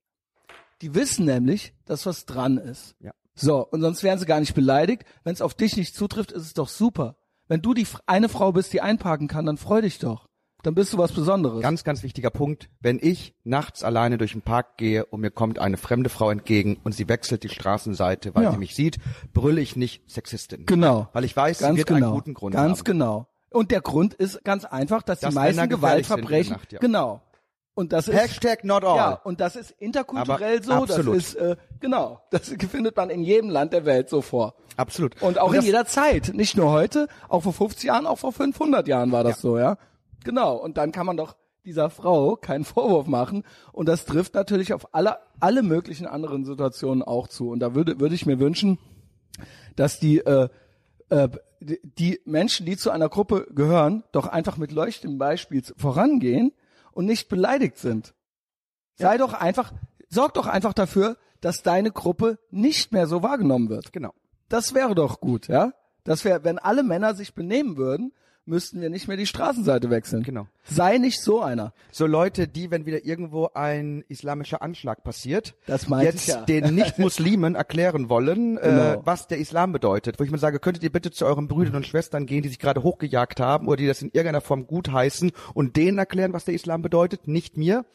die 0.82 0.96
wissen 0.96 1.26
nämlich, 1.26 1.74
dass 1.86 2.06
was 2.06 2.26
dran 2.26 2.58
ist. 2.58 2.96
Ja. 3.00 3.12
So, 3.36 3.66
und 3.68 3.82
sonst 3.82 4.04
wären 4.04 4.20
sie 4.20 4.26
gar 4.26 4.40
nicht 4.40 4.56
beleidigt. 4.56 5.04
Wenn 5.24 5.34
es 5.34 5.42
auf 5.42 5.54
dich 5.54 5.76
nicht 5.76 5.96
zutrifft, 5.96 6.32
ist 6.32 6.44
es 6.44 6.54
doch 6.54 6.70
super. 6.70 7.18
Wenn 7.48 7.62
du 7.62 7.74
die 7.74 7.88
eine 8.06 8.30
Frau 8.30 8.52
bist, 8.52 8.72
die 8.74 8.82
einparken 8.82 9.28
kann, 9.28 9.46
dann 9.46 9.58
freu 9.58 9.82
dich 9.82 10.00
doch. 10.00 10.29
Dann 10.64 10.76
bist 10.76 10.92
du 10.94 10.98
was 10.98 11.12
Besonderes. 11.14 11.62
Ganz, 11.62 11.84
ganz 11.86 12.04
wichtiger 12.04 12.30
Punkt. 12.32 12.70
Wenn 12.82 13.00
ich 13.02 13.34
nachts 13.46 13.84
alleine 13.84 14.18
durch 14.18 14.34
den 14.34 14.42
Park 14.42 14.78
gehe 14.78 15.06
und 15.06 15.22
mir 15.22 15.32
kommt 15.32 15.58
eine 15.60 15.78
fremde 15.78 16.10
Frau 16.10 16.30
entgegen 16.32 16.78
und 16.84 16.94
sie 16.94 17.08
wechselt 17.08 17.44
die 17.44 17.50
Straßenseite, 17.50 18.36
weil 18.36 18.44
Ja. 18.44 18.52
sie 18.52 18.58
mich 18.58 18.76
sieht, 18.76 18.98
brülle 19.34 19.62
ich 19.62 19.76
nicht 19.78 20.10
Sexistin. 20.10 20.66
Genau. 20.66 21.08
Weil 21.14 21.24
ich 21.24 21.36
weiß, 21.36 21.60
ganz 21.60 21.74
sie 21.74 21.78
wird 21.80 21.88
genau. 21.88 22.08
einen 22.08 22.16
guten 22.16 22.34
Grund 22.34 22.56
Ganz 22.56 22.80
haben. 22.80 22.84
genau. 22.84 23.28
Und 23.52 23.72
der 23.72 23.82
Grund 23.82 24.14
ist 24.16 24.44
ganz 24.44 24.66
einfach, 24.66 25.02
dass, 25.02 25.22
Dass 25.22 25.30
die 25.30 25.36
meisten 25.36 25.64
in 25.64 25.70
Gewaltverbrechen, 25.70 26.54
Nacht, 26.54 26.74
ja. 26.74 26.80
genau. 26.80 27.22
Und 27.74 27.94
das 27.94 28.10
ist 28.10 28.16
Hashtag 28.16 28.66
not 28.66 28.84
all. 28.84 28.98
ja, 28.98 29.14
und 29.24 29.40
das 29.40 29.56
ist 29.56 29.72
interkulturell 29.72 30.58
Aber 30.58 30.64
so, 30.66 30.72
absolut. 30.74 31.16
das 31.16 31.24
ist 31.28 31.36
äh, 31.36 31.56
genau, 31.80 32.22
das 32.30 32.50
findet 32.70 32.98
man 32.98 33.10
in 33.10 33.24
jedem 33.24 33.50
Land 33.50 33.72
der 33.72 33.86
Welt 33.86 34.10
so 34.10 34.22
vor. 34.22 34.56
Absolut. 34.76 35.22
Und 35.22 35.40
auch 35.40 35.52
in 35.52 35.56
das, 35.58 35.66
jeder 35.66 35.86
Zeit, 35.86 36.32
nicht 36.36 36.58
nur 36.58 36.72
heute, 36.72 37.08
auch 37.30 37.44
vor 37.44 37.54
50 37.54 37.86
Jahren, 37.86 38.06
auch 38.06 38.18
vor 38.20 38.34
500 38.34 38.86
Jahren 38.90 39.14
war 39.14 39.24
das 39.24 39.38
Ja. 39.38 39.42
so, 39.42 39.58
ja. 39.58 39.78
Genau, 40.24 40.56
und 40.56 40.78
dann 40.78 40.92
kann 40.92 41.06
man 41.06 41.18
doch 41.18 41.36
dieser 41.66 41.90
Frau 41.90 42.36
keinen 42.36 42.64
Vorwurf 42.64 43.08
machen 43.08 43.44
und 43.74 43.88
das 43.88 44.06
trifft 44.06 44.34
natürlich 44.34 44.74
auf 44.74 44.94
alle 44.94 45.18
alle 45.40 45.62
möglichen 45.62 46.08
anderen 46.08 46.46
Situationen 46.46 47.04
auch 47.04 47.28
zu 47.28 47.50
und 47.50 47.60
da 47.60 47.76
würde 47.76 48.00
würde 48.00 48.16
ich 48.16 48.26
mir 48.26 48.40
wünschen, 48.40 48.80
dass 49.76 50.00
die 50.00 50.20
äh, 50.20 50.50
äh, 51.10 51.30
die- 51.60 52.22
Menschen, 52.26 52.66
die 52.66 52.78
zu 52.78 52.90
einer 52.92 53.10
Gruppe 53.10 53.48
gehören, 53.54 54.04
doch 54.14 54.28
einfach 54.28 54.58
mit 54.58 54.72
leuchtendem 54.72 55.18
Beispiel 55.18 55.62
vorangehen 55.76 56.54
und 56.94 57.06
nicht 57.06 57.28
beleidigt 57.30 57.78
sind. 57.78 58.14
Sei 58.96 59.18
doch 59.18 59.34
einfach, 59.34 59.74
sorg 60.10 60.34
doch 60.36 60.48
einfach 60.48 60.74
dafür, 60.74 61.18
dass 61.42 61.62
deine 61.64 61.92
Gruppe 61.92 62.40
nicht 62.52 62.92
mehr 62.94 63.08
so 63.08 63.24
wahrgenommen 63.24 63.70
wird. 63.70 63.92
Genau. 63.94 64.14
Das 64.48 64.74
wäre 64.74 64.96
doch 64.96 65.20
gut, 65.20 65.48
ja? 65.48 65.74
Das 66.04 66.24
wäre, 66.26 66.44
wenn 66.44 66.58
alle 66.60 66.84
Männer 66.84 67.14
sich 67.14 67.34
benehmen 67.34 67.78
würden, 67.78 68.14
müssten 68.50 68.82
wir 68.82 68.90
nicht 68.90 69.08
mehr 69.08 69.16
die 69.16 69.26
Straßenseite 69.28 69.90
wechseln. 69.90 70.24
Genau. 70.24 70.48
Sei 70.64 70.98
nicht 70.98 71.22
so 71.22 71.42
einer. 71.42 71.74
So 71.92 72.06
Leute, 72.06 72.48
die, 72.48 72.72
wenn 72.72 72.86
wieder 72.86 73.06
irgendwo 73.06 73.50
ein 73.54 74.04
islamischer 74.08 74.62
Anschlag 74.62 75.04
passiert, 75.04 75.56
Das 75.68 75.88
jetzt 76.02 76.28
ja. 76.28 76.42
den 76.42 76.74
Nicht-Muslimen 76.76 77.56
erklären 77.56 78.10
wollen, 78.10 78.58
äh, 78.58 78.62
Genau. 78.62 79.02
was 79.06 79.28
der 79.28 79.38
Islam 79.38 79.72
bedeutet. 79.72 80.20
Wo 80.20 80.24
ich 80.24 80.32
mir 80.32 80.38
sage, 80.38 80.60
könntet 80.60 80.84
ihr 80.84 80.92
bitte 80.92 81.12
zu 81.12 81.26
euren 81.26 81.48
Brüdern 81.48 81.76
und 81.76 81.88
Schwestern 81.88 82.26
gehen, 82.26 82.42
die 82.42 82.50
sich 82.50 82.60
gerade 82.60 82.84
hochgejagt 82.84 83.40
haben 83.40 83.68
oder 83.68 83.78
die 83.78 83.88
das 83.88 84.02
in 84.02 84.10
irgendeiner 84.10 84.42
Form 84.42 84.68
gutheißen 84.68 85.32
und 85.54 85.76
denen 85.76 85.98
erklären, 85.98 86.34
was 86.34 86.46
der 86.46 86.56
Islam 86.56 86.82
bedeutet, 86.82 87.28
nicht 87.28 87.56
mir. 87.56 87.86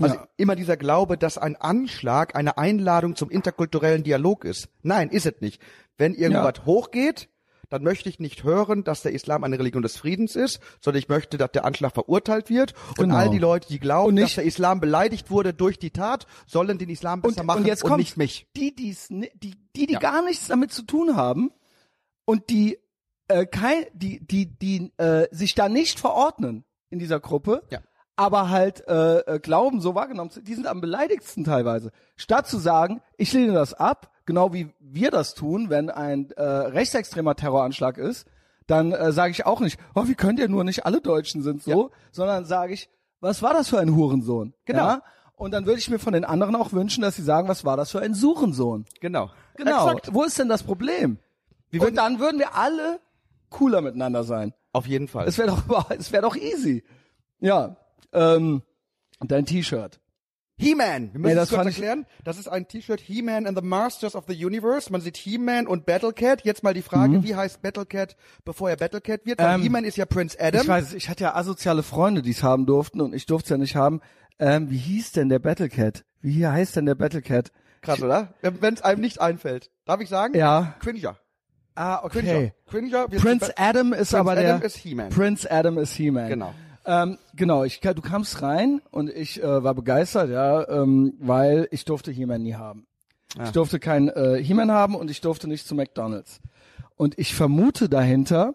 Also 0.00 0.14
Ja. 0.14 0.28
immer 0.36 0.56
dieser 0.56 0.76
Glaube, 0.76 1.18
dass 1.18 1.36
ein 1.36 1.56
Anschlag 1.56 2.34
eine 2.36 2.56
Einladung 2.58 3.16
zum 3.16 3.28
interkulturellen 3.30 4.04
Dialog 4.04 4.44
ist. 4.44 4.68
Nein, 4.82 5.10
ist 5.10 5.26
es 5.26 5.34
nicht. 5.40 5.60
Wenn 5.98 6.14
irgendwas 6.14 6.64
hochgeht, 6.64 7.28
dann 7.68 7.82
möchte 7.82 8.08
ich 8.08 8.18
nicht 8.20 8.44
hören, 8.44 8.84
dass 8.84 9.02
der 9.02 9.12
Islam 9.12 9.44
eine 9.44 9.58
Religion 9.58 9.82
des 9.82 9.96
Friedens 9.96 10.36
ist, 10.36 10.60
sondern 10.80 10.98
ich 10.98 11.08
möchte, 11.08 11.36
dass 11.38 11.52
der 11.52 11.64
Anschlag 11.64 11.92
verurteilt 11.94 12.48
wird. 12.50 12.74
Und 12.90 12.96
Genau. 13.08 13.16
all 13.16 13.30
die 13.30 13.38
Leute, 13.38 13.68
die 13.68 13.78
glauben, 13.78 14.08
Und 14.08 14.14
nicht- 14.14 14.24
dass 14.24 14.34
der 14.36 14.44
Islam 14.44 14.80
beleidigt 14.80 15.30
wurde 15.30 15.54
durch 15.54 15.78
die 15.78 15.90
Tat, 15.90 16.26
sollen 16.46 16.78
den 16.78 16.88
Islam 16.90 17.22
besser 17.22 17.42
machen 17.42 17.60
und 17.62 17.66
jetzt 17.66 17.82
kommt 17.82 17.98
nicht 17.98 18.16
mich. 18.16 18.46
Die, 18.56 18.74
die's, 18.74 19.08
die, 19.08 19.30
die, 19.74 19.86
die 19.86 19.92
Ja. 19.92 19.98
gar 19.98 20.22
nichts 20.24 20.46
damit 20.48 20.72
zu 20.72 20.82
tun 20.82 21.16
haben 21.16 21.50
und 22.24 22.50
die 22.50 22.78
äh, 23.28 23.44
kein, 23.44 23.84
die, 23.92 24.24
die, 24.24 24.56
die 24.56 24.92
äh, 24.98 25.26
sich 25.32 25.56
da 25.56 25.68
nicht 25.68 25.98
verordnen 25.98 26.64
in 26.90 27.00
dieser 27.00 27.18
Gruppe, 27.18 27.64
Ja. 27.70 27.80
aber 28.14 28.50
halt 28.50 28.86
äh, 28.86 29.18
äh, 29.18 29.38
glauben, 29.40 29.80
so 29.80 29.96
wahrgenommen 29.96 30.30
zu, 30.30 30.40
die 30.42 30.54
sind 30.54 30.68
am 30.68 30.80
beleidigtsten 30.80 31.42
teilweise. 31.42 31.90
Statt 32.14 32.46
zu 32.46 32.58
sagen, 32.58 33.02
ich 33.16 33.32
lehne 33.32 33.52
das 33.52 33.74
ab, 33.74 34.12
genau 34.26 34.52
wie 34.52 34.68
wir 34.80 35.10
das 35.10 35.34
tun, 35.34 35.70
wenn 35.70 35.88
ein 35.90 36.30
äh, 36.32 36.42
rechtsextremer 36.42 37.34
Terroranschlag 37.36 37.96
ist, 37.98 38.26
dann 38.66 38.92
äh, 38.92 39.12
sage 39.12 39.30
ich 39.30 39.46
auch 39.46 39.60
nicht, 39.60 39.78
oh, 39.94 40.06
wie 40.06 40.14
könnt 40.14 40.38
ihr 40.40 40.48
nur 40.48 40.64
nicht 40.64 40.84
alle 40.84 41.00
Deutschen 41.00 41.42
sind 41.42 41.62
so, 41.62 41.90
sondern 42.10 42.44
sage 42.44 42.74
ich, 42.74 42.88
was 43.20 43.42
war 43.42 43.54
das 43.54 43.68
für 43.68 43.78
ein 43.78 43.94
Hurensohn? 43.94 44.52
Genau. 44.64 44.78
Ja? 44.86 45.02
Und 45.36 45.52
dann 45.52 45.66
würde 45.66 45.78
ich 45.78 45.88
mir 45.90 45.98
von 45.98 46.12
den 46.14 46.24
anderen 46.24 46.56
auch 46.56 46.72
wünschen, 46.72 47.02
dass 47.02 47.16
sie 47.16 47.22
sagen, 47.22 47.46
was 47.48 47.64
war 47.64 47.76
das 47.76 47.90
für 47.90 48.00
ein 48.00 48.14
Suchensohn? 48.14 48.84
Genau. 49.00 49.30
Genau. 49.56 49.86
Exakt. 49.90 50.12
Wo 50.14 50.22
ist 50.24 50.38
denn 50.38 50.48
das 50.48 50.62
Problem? 50.62 51.18
würden- 51.70 51.88
Und 51.88 51.94
dann 51.96 52.18
würden 52.18 52.38
wir 52.38 52.54
alle 52.56 53.00
cooler 53.50 53.80
miteinander 53.82 54.24
sein. 54.24 54.52
Auf 54.72 54.86
jeden 54.86 55.08
Fall. 55.08 55.26
Es 55.28 55.38
wäre 55.38 55.48
doch, 55.48 55.90
es 55.98 56.10
wäre 56.12 56.22
doch 56.22 56.36
easy. 56.36 56.84
Ja. 57.40 57.76
Ähm, 58.12 58.62
dein 59.20 59.46
T-Shirt. 59.46 60.00
He-Man. 60.58 61.12
Wir 61.12 61.20
müssen 61.20 61.22
Nee, 61.22 61.34
das 61.34 61.50
kurz 61.50 61.66
erklären. 61.66 62.06
Das 62.24 62.38
ist 62.38 62.48
ein 62.48 62.66
T-Shirt 62.66 63.00
He-Man 63.00 63.46
and 63.46 63.58
the 63.58 63.64
Masters 63.64 64.14
of 64.14 64.24
the 64.26 64.44
Universe. 64.44 64.90
Man 64.90 65.00
sieht 65.02 65.16
He-Man 65.18 65.66
und 65.66 65.84
Battlecat. 65.84 66.44
Jetzt 66.44 66.62
mal 66.62 66.72
die 66.72 66.82
Frage, 66.82 67.22
wie 67.22 67.34
heißt 67.36 67.60
Battlecat, 67.62 68.16
bevor 68.44 68.70
er 68.70 68.76
Battlecat 68.76 69.26
wird? 69.26 69.38
Weil 69.38 69.48
Mhm. 69.48 69.54
Ähm, 69.56 69.62
He-Man 69.62 69.84
ist 69.84 69.96
ja 69.96 70.06
Prince 70.06 70.36
Adam. 70.40 70.62
Ich 70.62 70.68
weiß, 70.68 70.94
ich 70.94 71.08
hatte 71.10 71.24
ja 71.24 71.34
asoziale 71.34 71.82
Freunde, 71.82 72.22
die 72.22 72.30
es 72.30 72.42
haben 72.42 72.64
durften 72.64 73.00
und 73.02 73.14
ich 73.14 73.26
durfte 73.26 73.46
es 73.46 73.50
ja 73.50 73.56
nicht 73.58 73.76
haben. 73.76 74.00
Ähm, 74.38 74.70
wie 74.70 74.78
hieß 74.78 75.12
denn 75.12 75.28
der 75.28 75.38
Battlecat? 75.40 76.04
Wie 76.22 76.46
heißt 76.46 76.76
denn 76.76 76.86
der 76.86 76.94
Battlecat? 76.94 77.52
Krass, 77.82 78.02
oder? 78.02 78.34
Wenn 78.40 78.74
es 78.74 78.82
einem 78.82 79.00
nicht 79.02 79.20
einfällt. 79.20 79.70
Darf 79.84 80.00
ich 80.00 80.08
sagen? 80.08 80.34
Ja. 80.36 80.74
Cringer. 80.80 81.16
Ah, 81.74 82.08
Cringer. 82.08 82.50
Cringer. 82.66 83.10
wird- 83.12 83.20
Prince 83.22 83.52
Adam 83.58 83.92
ist 83.92 83.98
Prince 84.10 84.18
aber 84.18 84.34
der. 84.34 84.54
Adam 84.54 84.62
ist 84.66 84.76
He-Man. 84.78 85.10
Prince 85.10 85.50
Adam 85.50 85.76
ist 85.78 85.92
He-Man. 85.92 86.28
Genau. 86.28 86.54
Ähm, 86.86 87.18
genau, 87.34 87.64
ich, 87.64 87.80
du 87.80 88.00
kamst 88.00 88.42
rein 88.42 88.80
und 88.90 89.10
ich 89.10 89.42
äh, 89.42 89.64
war 89.64 89.74
begeistert, 89.74 90.30
ja, 90.30 90.68
ähm, 90.68 91.14
weil 91.18 91.66
ich 91.72 91.84
durfte 91.84 92.12
He-Man 92.12 92.42
nie 92.42 92.54
haben. 92.54 92.86
Ich 93.42 93.50
durfte 93.50 93.78
kein 93.78 94.08
äh, 94.08 94.42
He-Man 94.42 94.70
haben 94.70 94.94
und 94.94 95.10
ich 95.10 95.20
durfte 95.20 95.46
nicht 95.48 95.66
zu 95.66 95.74
McDonald's. 95.74 96.40
Und 96.96 97.18
ich 97.18 97.34
vermute 97.34 97.88
dahinter 97.88 98.54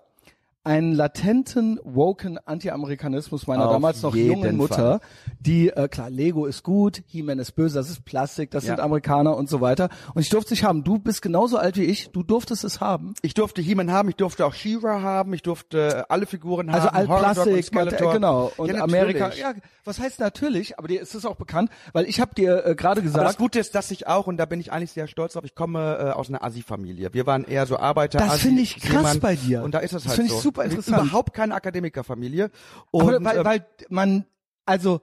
einen 0.63 0.93
latenten, 0.93 1.79
woken 1.83 2.37
Anti-Amerikanismus 2.45 3.47
meiner 3.47 3.65
Auf 3.65 3.73
damals 3.73 4.01
noch 4.03 4.15
jungen 4.15 4.57
Mutter, 4.57 4.99
die, 5.39 5.69
äh, 5.69 5.87
klar, 5.87 6.09
Lego 6.09 6.45
ist 6.45 6.63
gut, 6.63 7.01
He-Man 7.07 7.39
ist 7.39 7.53
böse, 7.53 7.75
das 7.79 7.89
ist 7.89 8.05
Plastik, 8.05 8.51
das 8.51 8.65
Ja. 8.65 8.75
sind 8.75 8.79
Amerikaner 8.79 9.35
und 9.35 9.49
so 9.49 9.59
weiter. 9.59 9.89
Und 10.13 10.21
ich 10.21 10.29
durfte 10.29 10.53
es 10.53 10.59
nicht 10.59 10.63
haben. 10.63 10.83
Du 10.83 10.99
bist 10.99 11.21
genauso 11.23 11.57
alt 11.57 11.77
wie 11.77 11.83
ich, 11.85 12.11
du 12.11 12.21
durftest 12.21 12.63
es 12.63 12.79
haben. 12.79 13.15
Ich 13.23 13.33
durfte 13.33 13.61
He-Man 13.61 13.91
haben, 13.91 14.09
ich 14.09 14.15
durfte 14.17 14.45
auch 14.45 14.53
She-Ra 14.53 15.01
haben, 15.01 15.33
ich 15.33 15.41
durfte 15.41 15.79
äh, 15.79 16.03
alle 16.09 16.25
Figuren 16.27 16.69
Also 16.69 16.91
haben. 16.91 17.07
Dog 17.07 17.15
Altplastik, 17.23 17.53
und 17.55 17.63
Skeletor. 17.63 18.13
genau. 18.13 18.51
Und 18.57 18.69
ja, 18.71 18.83
Amerika, 18.83 19.31
ja, 19.33 19.53
was 19.83 19.99
heißt 19.99 20.19
natürlich, 20.19 20.77
aber 20.77 20.87
dir 20.87 21.01
ist 21.01 21.15
es 21.15 21.25
auch 21.25 21.37
bekannt, 21.37 21.71
weil 21.93 22.05
ich 22.05 22.19
habe 22.21 22.35
dir 22.35 22.65
äh, 22.65 22.75
gerade 22.75 23.01
Aber 23.01 23.09
das 23.09 23.13
gesagt, 23.19 23.37
Gute 23.39 23.59
ist, 23.59 23.73
dass 23.73 23.89
ich 23.89 24.05
auch, 24.05 24.27
und 24.27 24.37
da 24.37 24.45
bin 24.45 24.59
ich 24.59 24.71
eigentlich 24.71 24.91
sehr 24.91 25.07
stolz 25.07 25.33
drauf, 25.33 25.43
ich 25.43 25.55
komme 25.55 25.97
äh, 25.99 26.11
aus 26.11 26.29
einer 26.29 26.43
Assi-Familie. 26.43 27.13
Wir 27.13 27.25
waren 27.25 27.45
eher 27.45 27.65
so 27.65 27.77
Arbeiter. 27.77 28.19
Das 28.19 28.41
finde 28.41 28.61
ich 28.61 28.79
krass 28.79 29.17
bei 29.19 29.35
dir. 29.35 29.63
Und 29.63 29.73
da 29.73 29.79
ist 29.79 29.93
es 29.93 30.03
Das 30.03 30.17
halt 30.19 30.29
so. 30.29 30.50
Super 30.51 30.65
interessant. 30.65 31.03
Überhaupt 31.03 31.33
keine 31.33 31.55
Akademikerfamilie. 31.55 32.51
Und, 32.91 33.15
aber 33.15 33.23
weil, 33.23 33.37
äh, 33.37 33.45
weil 33.45 33.65
man, 33.89 34.25
also 34.65 35.01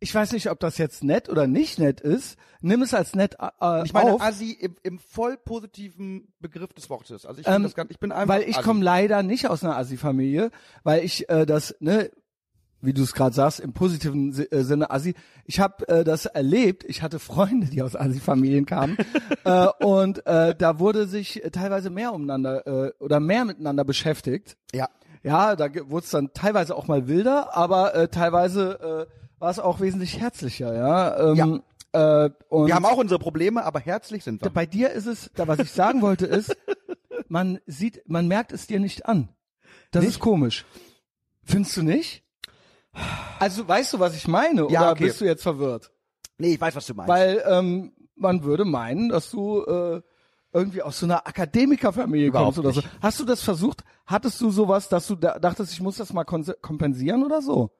ich 0.00 0.14
weiß 0.14 0.32
nicht, 0.32 0.50
ob 0.50 0.60
das 0.60 0.76
jetzt 0.76 1.02
nett 1.02 1.28
oder 1.28 1.46
nicht 1.46 1.78
nett 1.78 2.00
ist. 2.00 2.36
Nimm 2.60 2.82
es 2.82 2.92
als 2.92 3.14
nett 3.14 3.36
äh, 3.40 3.84
ich 3.84 3.92
meine 3.94 4.14
auf, 4.14 4.20
Assi 4.20 4.50
im, 4.52 4.76
im 4.82 4.98
voll 4.98 5.38
positiven 5.38 6.32
Begriff 6.40 6.74
des 6.74 6.90
Wortes. 6.90 7.24
Also 7.24 7.40
ich 7.40 7.46
Ähm, 7.48 7.62
das 7.62 7.74
ganz, 7.74 7.90
ich 7.90 7.98
bin 7.98 8.12
einfach 8.12 8.34
weil 8.34 8.42
ich 8.42 8.60
komme 8.60 8.84
leider 8.84 9.22
nicht 9.22 9.48
aus 9.48 9.64
einer 9.64 9.76
Assi-Familie, 9.76 10.50
weil 10.82 11.04
ich 11.04 11.28
äh, 11.30 11.46
das, 11.46 11.76
ne, 11.80 12.10
wie 12.84 12.92
du 12.92 13.02
es 13.02 13.12
gerade 13.12 13.34
sagst, 13.34 13.60
im 13.60 13.72
positiven 13.72 14.32
Si- 14.32 14.44
äh, 14.50 14.62
Sinne 14.62 14.90
Assi. 14.90 15.14
Ich 15.44 15.60
habe 15.60 15.86
äh, 15.88 16.04
das 16.04 16.26
erlebt. 16.26 16.84
Ich 16.84 17.02
hatte 17.02 17.18
Freunde, 17.18 17.66
die 17.68 17.82
aus 17.82 17.96
Assi-Familien 17.96 18.66
kamen 18.66 18.96
äh, 19.44 19.66
und 19.82 20.26
äh, 20.26 20.54
da 20.54 20.78
wurde 20.78 21.06
sich 21.06 21.44
äh, 21.44 21.50
teilweise 21.50 21.90
mehr 21.90 22.12
umeinander 22.12 22.66
äh, 22.66 22.92
oder 23.00 23.20
mehr 23.20 23.44
miteinander 23.44 23.84
beschäftigt. 23.84 24.56
Ja. 24.72 24.88
Ja, 25.22 25.56
da 25.56 25.68
wurde 25.88 26.04
es 26.04 26.10
dann 26.10 26.32
teilweise 26.34 26.76
auch 26.76 26.86
mal 26.86 27.08
wilder, 27.08 27.56
aber 27.56 27.94
äh, 27.94 28.08
teilweise 28.08 29.06
äh, 29.08 29.40
war 29.40 29.50
es 29.50 29.58
auch 29.58 29.80
wesentlich 29.80 30.20
herzlicher, 30.20 30.74
ja. 30.74 31.32
Ähm, 31.32 31.62
Äh, 31.92 32.30
und 32.48 32.66
Wir 32.66 32.74
haben 32.74 32.84
auch 32.86 32.96
unsere 32.96 33.20
Probleme, 33.20 33.64
aber 33.64 33.78
herzlich 33.78 34.24
sind 34.24 34.42
wir. 34.42 34.50
bei 34.50 34.66
dir 34.66 34.90
ist 34.90 35.06
es, 35.06 35.30
da 35.36 35.46
was 35.46 35.60
ich 35.60 35.70
sagen 35.70 36.02
wollte 36.02 36.26
ist, 36.26 36.56
man 37.28 37.60
sieht, 37.66 38.02
man 38.08 38.26
merkt 38.26 38.50
es 38.52 38.66
dir 38.66 38.80
nicht 38.80 39.06
an. 39.06 39.28
Das 39.92 40.02
Nicht? 40.02 40.14
ist 40.14 40.18
komisch. 40.18 40.64
Findest 41.44 41.76
du 41.76 41.82
nicht? 41.84 42.23
Also 43.38 43.66
weißt 43.66 43.92
du, 43.92 43.98
was 44.00 44.14
ich 44.16 44.28
meine? 44.28 44.66
Ja, 44.70 44.82
oder 44.82 44.92
okay. 44.92 45.04
bist 45.04 45.20
du 45.20 45.24
jetzt 45.24 45.42
verwirrt? 45.42 45.90
Nee, 46.38 46.54
ich 46.54 46.60
weiß, 46.60 46.74
was 46.76 46.86
du 46.86 46.94
meinst. 46.94 47.08
Weil 47.08 47.42
ähm, 47.46 47.92
man 48.16 48.42
würde 48.44 48.64
meinen, 48.64 49.08
dass 49.08 49.30
du 49.30 49.62
äh, 49.64 50.00
irgendwie 50.52 50.82
aus 50.82 50.98
so 51.00 51.06
einer 51.06 51.26
Akademikerfamilie 51.26 52.28
Überhaupt 52.28 52.56
kommst 52.56 52.58
oder 52.60 52.72
so. 52.72 52.80
nicht. 52.80 52.90
Hast 53.02 53.20
du 53.20 53.24
das 53.24 53.42
versucht? 53.42 53.82
Hattest 54.06 54.40
du 54.40 54.50
sowas, 54.50 54.88
dass 54.88 55.06
du 55.06 55.16
da, 55.16 55.38
dachtest, 55.38 55.72
ich 55.72 55.80
muss 55.80 55.96
das 55.96 56.12
mal 56.12 56.24
kompensieren 56.24 57.24
oder 57.24 57.42
so? 57.42 57.70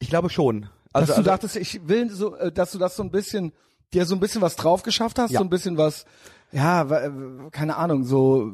ich 0.00 0.08
glaube 0.10 0.30
schon. 0.30 0.62
Dass 0.62 0.70
Also, 0.92 1.06
du 1.12 1.16
also 1.18 1.22
dachtest, 1.30 1.56
ich 1.56 1.88
will 1.88 2.08
so, 2.10 2.36
äh, 2.36 2.52
dass 2.52 2.70
du 2.72 2.78
das 2.78 2.94
so 2.96 3.02
ein 3.02 3.10
bisschen, 3.10 3.52
dir 3.92 4.06
so 4.06 4.14
ein 4.14 4.20
bisschen 4.20 4.40
was 4.42 4.54
drauf 4.56 4.82
geschafft 4.84 5.18
hast, 5.18 5.32
Ja. 5.32 5.38
so 5.40 5.44
ein 5.44 5.50
bisschen 5.50 5.76
was, 5.76 6.04
ja, 6.52 6.82
äh, 6.82 7.10
keine 7.50 7.76
Ahnung, 7.76 8.04
so, 8.04 8.52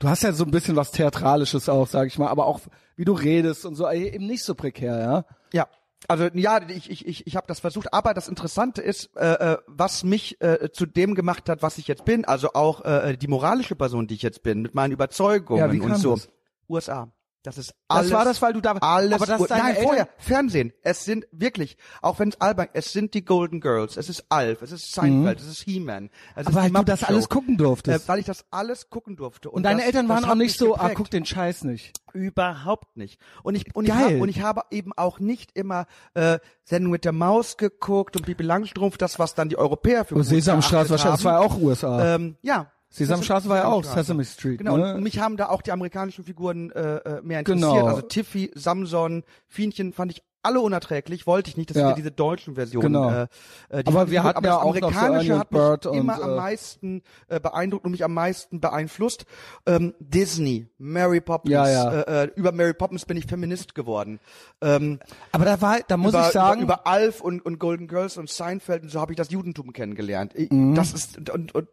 du 0.00 0.08
hast 0.08 0.22
ja 0.24 0.32
so 0.32 0.44
ein 0.44 0.50
bisschen 0.50 0.74
was 0.74 0.90
Theatralisches 0.90 1.68
auch, 1.68 1.86
sag 1.86 2.08
ich 2.08 2.18
mal, 2.18 2.28
aber 2.28 2.46
auch 2.46 2.60
wie 2.96 3.04
du 3.04 3.12
redest 3.12 3.64
und 3.64 3.76
so, 3.76 3.86
äh, 3.86 4.08
eben 4.14 4.26
nicht 4.26 4.42
so 4.42 4.56
prekär, 4.56 4.98
ja. 4.98 5.24
Ja. 5.52 5.68
Also 6.08 6.24
ja, 6.32 6.66
ich 6.68 6.90
ich 6.90 7.06
ich, 7.06 7.26
ich 7.26 7.36
habe 7.36 7.46
das 7.46 7.60
versucht, 7.60 7.92
aber 7.92 8.14
das 8.14 8.26
Interessante 8.26 8.80
ist, 8.80 9.14
äh, 9.16 9.52
äh, 9.52 9.58
was 9.66 10.02
mich 10.02 10.40
äh, 10.40 10.70
zu 10.72 10.86
dem 10.86 11.14
gemacht 11.14 11.48
hat, 11.50 11.62
was 11.62 11.76
ich 11.76 11.86
jetzt 11.86 12.06
bin, 12.06 12.24
also 12.24 12.54
auch 12.54 12.84
äh, 12.84 13.16
die 13.16 13.28
moralische 13.28 13.76
Person, 13.76 14.06
die 14.06 14.14
ich 14.14 14.22
jetzt 14.22 14.42
bin, 14.42 14.62
mit 14.62 14.74
meinen 14.74 14.92
Überzeugungen 14.92 15.60
Ja, 15.60 15.70
wie 15.70 15.80
und 15.80 15.96
so. 15.96 16.14
das? 16.14 16.30
USA. 16.70 17.12
Das 17.42 17.56
ist 17.56 17.70
Das 17.88 17.98
alles. 17.98 18.12
war 18.12 18.24
das, 18.26 18.42
weil 18.42 18.52
du 18.52 18.60
da 18.60 18.72
alles. 18.72 19.14
aber 19.14 19.24
das 19.24 19.46
deine 19.46 19.62
Nein, 19.62 19.70
Eltern, 19.76 19.84
vorher 19.84 20.08
Fernsehen. 20.18 20.72
Es 20.82 21.04
sind 21.06 21.26
wirklich, 21.32 21.78
auch 22.02 22.18
wenn 22.18 22.28
es 22.28 22.40
albern, 22.40 22.68
es 22.74 22.92
sind 22.92 23.14
die 23.14 23.24
Golden 23.24 23.60
Girls, 23.60 23.96
es 23.96 24.10
ist 24.10 24.26
Alf, 24.28 24.60
es 24.60 24.72
ist 24.72 24.92
Seinfeld, 24.92 25.40
es 25.40 25.46
ist 25.46 25.62
He-Man. 25.62 26.04
Mhm. 26.04 26.10
aber 26.34 26.48
ist 26.50 26.54
weil 26.56 26.70
du 26.70 26.84
das 26.84 27.04
alles 27.04 27.28
gucken 27.30 27.56
durftest. 27.56 28.04
Äh, 28.04 28.08
weil 28.08 28.18
ich 28.18 28.26
das 28.26 28.44
alles 28.50 28.90
gucken 28.90 29.16
durfte. 29.16 29.50
und 29.50 29.62
deine 29.62 29.78
das, 29.78 29.86
Eltern 29.86 30.08
das 30.08 30.22
waren 30.22 30.30
auch 30.30 30.34
nicht 30.34 30.58
so, 30.58 30.74
ah, 30.74 30.78
geprägt. 30.80 30.96
guck 30.96 31.10
den 31.10 31.24
Scheiß 31.24 31.64
nicht. 31.64 31.92
Überhaupt 32.12 32.96
nicht. 32.98 33.18
Und 33.42 33.54
ich 33.54 33.74
und 33.74 33.84
ich, 33.86 33.90
Geil. 33.90 34.16
hab, 34.16 34.20
und 34.20 34.28
ich 34.28 34.42
habe 34.42 34.62
eben 34.70 34.92
auch 34.96 35.18
nicht 35.18 35.56
immer 35.56 35.86
äh, 36.14 36.38
Sendung 36.64 36.92
mit 36.92 37.04
der 37.06 37.12
Maus 37.12 37.56
geguckt 37.56 38.16
und 38.16 38.26
Bibi 38.26 38.42
Langstrumpf, 38.42 38.98
das 38.98 39.18
was 39.18 39.34
dann 39.34 39.48
die 39.48 39.56
Europäer 39.56 40.04
für 40.04 40.14
Oh, 40.14 40.18
gut 40.18 40.26
Sesamstraße 40.26 40.90
wahrscheinlich, 40.90 41.18
das 41.18 41.24
war 41.24 41.40
ja 41.40 41.46
auch 41.46 41.58
USA. 41.58 42.14
ähm, 42.16 42.36
ja. 42.42 42.70
Sesamstraße 42.90 43.48
war 43.48 43.58
ja 43.58 43.64
auch. 43.66 43.84
Sesame 43.84 44.24
Street. 44.24 44.58
Genau. 44.58 44.76
ne? 44.76 44.94
Und 44.94 45.02
mich 45.02 45.20
haben 45.20 45.36
da 45.36 45.48
auch 45.48 45.62
die 45.62 45.70
amerikanischen 45.70 46.24
Figuren 46.24 46.70
äh, 46.72 46.96
äh, 46.96 47.22
mehr 47.22 47.40
interessiert. 47.40 47.72
Genau. 47.72 47.86
Also 47.86 48.02
Tiffy, 48.02 48.50
Samson, 48.54 49.22
Fienchen 49.46 49.92
fand 49.92 50.10
ich 50.12 50.22
alle 50.42 50.60
unerträglich, 50.60 51.26
wollte 51.26 51.50
ich 51.50 51.56
nicht. 51.56 51.70
Das 51.70 51.76
Ja. 51.76 51.90
ja 51.90 51.94
diese 51.94 52.10
deutschen 52.10 52.54
Versionen. 52.54 52.92
Genau. 52.92 53.10
Äh, 53.10 53.26
äh, 53.68 53.84
die 53.84 53.88
Aber 53.88 54.10
wir 54.10 54.22
hatten 54.22 54.38
aber 54.38 54.48
ja 54.48 54.54
das 54.54 54.62
auch 54.62 54.70
Amerikanische 54.70 55.38
hat 55.38 55.52
mich 55.52 55.60
und, 55.60 55.96
immer 55.96 56.18
äh, 56.18 56.22
am 56.22 56.36
meisten 56.36 57.02
äh, 57.28 57.40
beeindruckt 57.40 57.84
und 57.84 57.92
mich 57.92 58.04
am 58.04 58.14
meisten 58.14 58.60
beeinflusst. 58.60 59.26
Ähm, 59.66 59.94
Disney, 60.00 60.66
Mary 60.78 61.20
Poppins. 61.20 61.52
Ja, 61.52 61.68
ja. 61.68 62.00
Äh, 62.00 62.24
äh, 62.24 62.30
über 62.34 62.52
Mary 62.52 62.74
Poppins 62.74 63.04
bin 63.04 63.16
ich 63.16 63.26
Feminist 63.26 63.74
geworden. 63.74 64.18
Ähm, 64.60 64.98
aber 65.32 65.44
da 65.44 65.60
war, 65.60 65.80
da 65.86 65.96
muss 65.96 66.14
über, 66.14 66.26
ich 66.26 66.32
sagen, 66.32 66.62
über, 66.62 66.74
über 66.74 66.86
Alf 66.86 67.20
und, 67.20 67.44
und 67.44 67.58
Golden 67.58 67.86
Girls 67.86 68.16
und 68.16 68.30
Seinfeld 68.30 68.82
und 68.82 68.88
so 68.88 69.00
habe 69.00 69.12
ich 69.12 69.16
das 69.16 69.30
Judentum 69.30 69.72
kennengelernt. 69.72 70.34
Mhm. 70.50 70.74
Das 70.74 70.92
ist 70.92 71.30
und, 71.30 71.54
und 71.54 71.68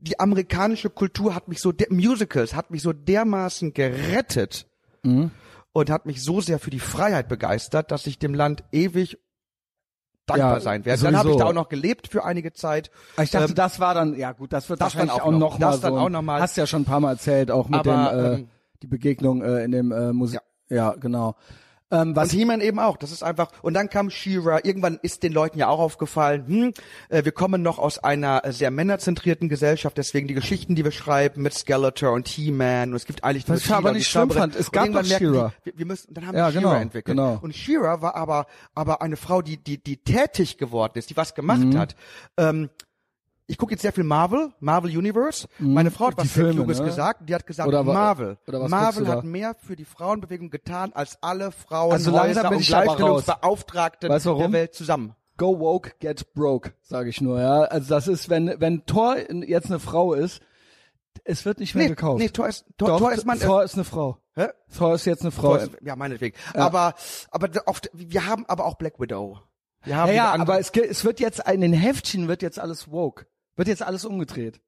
die 0.00 0.18
amerikanische 0.18 0.90
Kultur 0.90 1.34
hat 1.34 1.48
mich 1.48 1.60
so 1.60 1.72
Musicals 1.90 2.54
hat 2.54 2.70
mich 2.70 2.82
so 2.82 2.92
dermaßen 2.92 3.72
gerettet 3.74 4.66
Mhm. 5.02 5.30
und 5.72 5.90
hat 5.90 6.04
mich 6.06 6.22
so 6.22 6.40
sehr 6.40 6.58
für 6.58 6.70
die 6.70 6.80
Freiheit 6.80 7.28
begeistert, 7.28 7.90
dass 7.90 8.06
ich 8.06 8.18
dem 8.18 8.34
Land 8.34 8.64
ewig 8.72 9.18
dankbar 10.26 10.54
Ja, 10.54 10.60
sein 10.60 10.84
werde. 10.84 11.02
Dann 11.02 11.16
habe 11.16 11.30
ich 11.30 11.36
da 11.36 11.46
auch 11.46 11.52
noch 11.52 11.68
gelebt 11.68 12.08
für 12.08 12.24
einige 12.24 12.52
Zeit. 12.52 12.90
Aber 13.16 13.24
ich 13.24 13.30
dachte, 13.30 13.48
Ähm, 13.48 13.54
das 13.54 13.80
war 13.80 13.94
dann, 13.94 14.14
ja 14.16 14.32
gut, 14.32 14.52
das 14.52 14.68
wird 14.68 14.80
das 14.80 14.92
dann 14.92 15.08
wahrscheinlich 15.08 15.22
auch 15.22 15.26
auch 15.26 15.32
noch. 15.32 15.38
noch, 15.38 15.58
mal 15.58 15.70
Das 15.72 15.80
dann 15.80 15.94
so. 15.94 15.98
auch 16.00 16.08
noch 16.08 16.22
mal. 16.22 16.40
Hast 16.40 16.56
ja 16.56 16.66
schon 16.66 16.82
ein 16.82 16.86
paar 16.86 17.00
Mal 17.00 17.12
erzählt, 17.12 17.50
auch 17.50 17.68
mit 17.68 17.80
Aber, 17.80 18.10
dem, 18.12 18.18
äh, 18.18 18.34
ähm, 18.40 18.48
die 18.82 18.86
Begegnung 18.86 19.42
äh, 19.42 19.64
in 19.64 19.72
dem 19.72 19.90
äh, 19.92 20.12
Musik. 20.12 20.40
Ja. 20.68 20.92
genau. 21.00 21.34
Ähm, 21.92 22.14
was 22.14 22.32
Und 22.32 22.38
He-Man 22.38 22.60
eben 22.60 22.78
auch. 22.78 22.96
Das 22.96 23.10
ist 23.10 23.22
einfach. 23.22 23.48
Und 23.62 23.74
dann 23.74 23.88
kam 23.90 24.10
She-Ra. 24.10 24.60
Irgendwann 24.62 24.98
ist 25.02 25.22
den 25.22 25.32
Leuten 25.32 25.58
ja 25.58 25.68
auch 25.68 25.80
aufgefallen, 25.80 26.46
hm, 26.46 26.72
äh, 27.08 27.24
wir 27.24 27.32
kommen 27.32 27.62
noch 27.62 27.78
aus 27.78 27.98
einer 27.98 28.44
äh, 28.44 28.52
sehr 28.52 28.70
männerzentrierten 28.70 29.48
Gesellschaft. 29.48 29.98
Deswegen 29.98 30.28
die 30.28 30.34
Geschichten, 30.34 30.74
die 30.76 30.84
wir 30.84 30.92
schreiben 30.92 31.42
mit 31.42 31.52
Skeletor 31.54 32.12
und 32.12 32.28
He-Man. 32.28 32.90
Und 32.90 32.96
es 32.96 33.06
gibt 33.06 33.24
eigentlich 33.24 33.48
nur 33.48 33.56
Was 33.56 33.64
ich 33.64 33.70
aber 33.72 33.88
She-Ra, 33.88 33.92
nicht 33.94 34.08
schlimm 34.08 34.30
fand, 34.30 34.54
es 34.56 34.70
gab 34.70 34.92
doch 34.92 35.04
She-Ra. 35.04 35.52
die, 35.64 35.66
Wir, 35.66 35.78
wir 35.78 35.86
müssen, 35.86 36.14
dann 36.14 36.26
haben 36.28 36.36
Ja, 36.36 36.46
wir 36.48 36.52
genau, 36.52 36.68
She-Ra 36.70 36.80
entwickelt. 36.82 37.16
genau. 37.16 37.38
Und 37.42 37.56
She-Ra 37.56 38.00
war 38.02 38.14
aber, 38.14 38.46
aber 38.74 39.02
eine 39.02 39.16
Frau, 39.16 39.42
die, 39.42 39.56
die, 39.56 39.82
die 39.82 39.96
tätig 39.96 40.58
geworden 40.58 40.92
ist, 40.96 41.10
die 41.10 41.16
was 41.16 41.34
gemacht 41.34 41.60
Mhm. 41.60 41.78
hat. 41.78 41.96
Ähm, 42.36 42.70
ich 43.50 43.58
gucke 43.58 43.72
jetzt 43.72 43.82
sehr 43.82 43.92
viel 43.92 44.04
Marvel, 44.04 44.52
Marvel 44.60 44.96
Universe. 44.96 45.48
Meine 45.58 45.90
Frau 45.90 46.06
hat 46.06 46.16
Mhm. 46.16 46.22
Was 46.22 46.30
Filme, 46.32 46.52
Kluges 46.54 46.78
ne? 46.78 46.84
gesagt. 46.86 47.28
Die 47.28 47.34
hat 47.34 47.46
gesagt, 47.46 47.68
Oder 47.68 47.82
Marvel. 47.82 48.38
oder 48.46 48.68
Marvel 48.68 49.08
hat 49.08 49.24
mehr 49.24 49.54
für 49.58 49.76
die 49.76 49.84
Frauenbewegung 49.84 50.50
getan 50.50 50.92
als 50.94 51.18
alle 51.22 51.50
Frauen 51.52 51.92
Also 51.92 52.10
langsam 52.10 52.44
bin 52.48 52.56
und 52.56 52.60
ich. 52.62 52.68
Gleichstellungsbeauftragten 52.68 54.10
Weißt 54.10 54.26
du 54.26 54.30
warum? 54.30 54.42
der 54.42 54.52
Welt 54.52 54.74
zusammen. 54.74 55.14
Go 55.36 55.58
woke, 55.58 55.92
get 56.00 56.32
broke, 56.34 56.72
sage 56.82 57.08
ich 57.08 57.20
nur, 57.20 57.40
ja. 57.40 57.62
Also 57.62 57.88
das 57.94 58.08
ist, 58.08 58.28
wenn 58.28 58.54
wenn 58.58 58.84
Thor 58.86 59.16
jetzt 59.46 59.66
eine 59.66 59.78
Frau 59.78 60.12
ist, 60.14 60.42
es 61.24 61.44
wird 61.44 61.60
nicht 61.60 61.74
mehr 61.74 61.84
Nee, 61.84 61.90
gekauft. 61.90 62.18
nee, 62.20 62.28
Thor 62.28 62.46
ist, 62.48 62.66
Thor, 62.78 62.88
Doch, 62.88 62.98
Thor 62.98 63.12
ist 63.12 63.26
man, 63.26 63.38
Thor 63.40 63.62
ist 63.64 63.74
eine 63.74 63.84
Frau. 63.84 64.18
hä? 64.34 64.48
Thor 64.76 64.94
ist 64.94 65.06
jetzt 65.06 65.22
eine 65.22 65.30
Frau. 65.30 65.56
Ist, 65.56 65.70
ja, 65.82 65.96
meinetwegen. 65.96 66.36
Aber, 66.54 66.94
aber 67.30 67.48
oft, 67.66 67.90
wir 67.94 68.26
haben 68.26 68.44
aber 68.46 68.64
auch 68.66 68.74
Black 68.76 69.00
Widow. 69.00 69.38
Wir 69.82 69.96
haben 69.96 70.08
ja, 70.08 70.14
ja, 70.14 70.34
aber 70.34 70.58
es, 70.60 70.70
es 70.70 71.04
wird 71.06 71.20
jetzt 71.20 71.48
in 71.48 71.62
den 71.62 71.72
Heftchen 71.72 72.28
wird 72.28 72.42
jetzt 72.42 72.58
alles 72.60 72.90
woke. 72.92 73.24
Wird 73.60 73.68
jetzt 73.68 73.82
alles 73.82 74.06
umgedreht. 74.06 74.58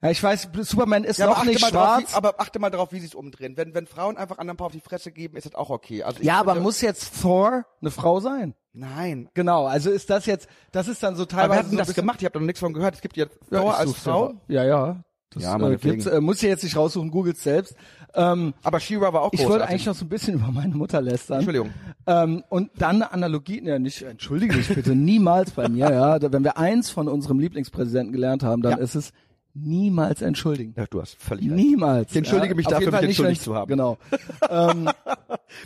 Ja, 0.00 0.08
ich 0.08 0.22
weiß, 0.22 0.50
Superman 0.60 1.02
ist 1.02 1.18
ja, 1.18 1.26
aber 1.26 1.38
noch 1.38 1.44
nicht 1.46 1.60
drauf, 1.60 1.70
schwarz. 1.70 2.12
wie, 2.12 2.14
aber 2.14 2.38
achte 2.38 2.60
mal 2.60 2.70
drauf, 2.70 2.92
wie 2.92 3.00
sie 3.00 3.06
es 3.06 3.14
umdrehen. 3.16 3.56
Wenn, 3.56 3.74
wenn 3.74 3.88
Frauen 3.88 4.16
einfach 4.16 4.38
anderen 4.38 4.54
ein 4.54 4.56
paar 4.56 4.68
auf 4.68 4.72
die 4.72 4.78
Fresse 4.78 5.10
geben, 5.10 5.36
ist 5.36 5.46
das 5.46 5.56
auch 5.56 5.68
okay. 5.68 6.04
Also 6.04 6.22
ja, 6.22 6.38
aber 6.38 6.54
muss 6.54 6.80
jetzt 6.80 7.20
Thor 7.20 7.66
eine 7.80 7.90
Frau 7.90 8.20
sein? 8.20 8.54
Nein. 8.72 9.30
Genau, 9.34 9.66
also 9.66 9.90
ist 9.90 10.10
das 10.10 10.26
jetzt, 10.26 10.46
das 10.70 10.86
ist 10.86 11.02
dann 11.02 11.16
so 11.16 11.24
Aber 11.24 11.30
teilweise 11.30 11.50
wer 11.50 11.58
hat 11.58 11.64
denn 11.64 11.78
so 11.78 11.84
das 11.86 11.94
gemacht? 11.96 12.22
Ich 12.22 12.24
habe 12.24 12.38
noch 12.38 12.46
nichts 12.46 12.60
von 12.60 12.72
gehört. 12.72 12.94
Es 12.94 13.00
gibt 13.00 13.16
ja 13.16 13.26
Ja, 13.50 13.60
Thor 13.60 13.76
als 13.76 13.92
Frau. 13.94 14.34
Ja, 14.46 14.62
ja. 14.62 15.02
Das 15.30 15.42
Ja, 15.42 15.68
äh, 15.68 15.76
gibt's, 15.76 16.06
äh, 16.06 16.20
muss 16.20 16.36
ich 16.36 16.48
jetzt 16.48 16.62
nicht 16.62 16.76
raussuchen, 16.76 17.10
googelt 17.10 17.38
selbst. 17.38 17.74
Ähm, 18.16 18.54
Aber 18.62 18.78
She-Ra 18.80 19.12
war 19.12 19.22
auch 19.22 19.32
ich 19.32 19.40
großartig. 19.40 19.50
wollte 19.60 19.68
eigentlich 19.68 19.86
noch 19.86 19.94
so 19.94 20.04
ein 20.04 20.08
bisschen 20.08 20.34
über 20.34 20.52
meine 20.52 20.74
Mutter 20.74 21.00
lästern. 21.00 21.38
Entschuldigung. 21.38 21.70
Ähm, 22.06 22.44
und 22.48 22.70
dann 22.78 22.96
eine 22.96 23.12
Analogie, 23.12 23.60
ja 23.64 23.78
nicht, 23.78 24.02
entschuldige 24.02 24.54
dich 24.54 24.68
bitte, 24.68 24.94
niemals 24.94 25.50
bei 25.50 25.68
mir, 25.68 25.90
ja. 25.90 26.18
Wenn 26.32 26.44
wir 26.44 26.56
eins 26.56 26.90
von 26.90 27.08
unserem 27.08 27.38
Lieblingspräsidenten 27.40 28.12
gelernt 28.12 28.42
haben, 28.42 28.62
dann 28.62 28.72
Ja. 28.72 28.78
ist 28.78 28.94
es 28.94 29.10
niemals 29.54 30.20
entschuldigen. 30.20 30.74
Ja, 30.76 30.86
du 30.86 31.00
hast 31.00 31.16
völlig 31.16 31.46
recht. 31.46 31.54
Niemals. 31.54 32.10
Ich 32.10 32.16
entschuldige 32.16 32.54
mich 32.54 32.66
Auf 32.66 32.72
dafür, 32.72 32.90
mich 32.92 33.00
nicht, 33.00 33.08
entschuldigt 33.10 33.42
zu 33.42 33.54
haben. 33.54 33.68
Genau. 33.68 33.98
ähm, 34.50 34.90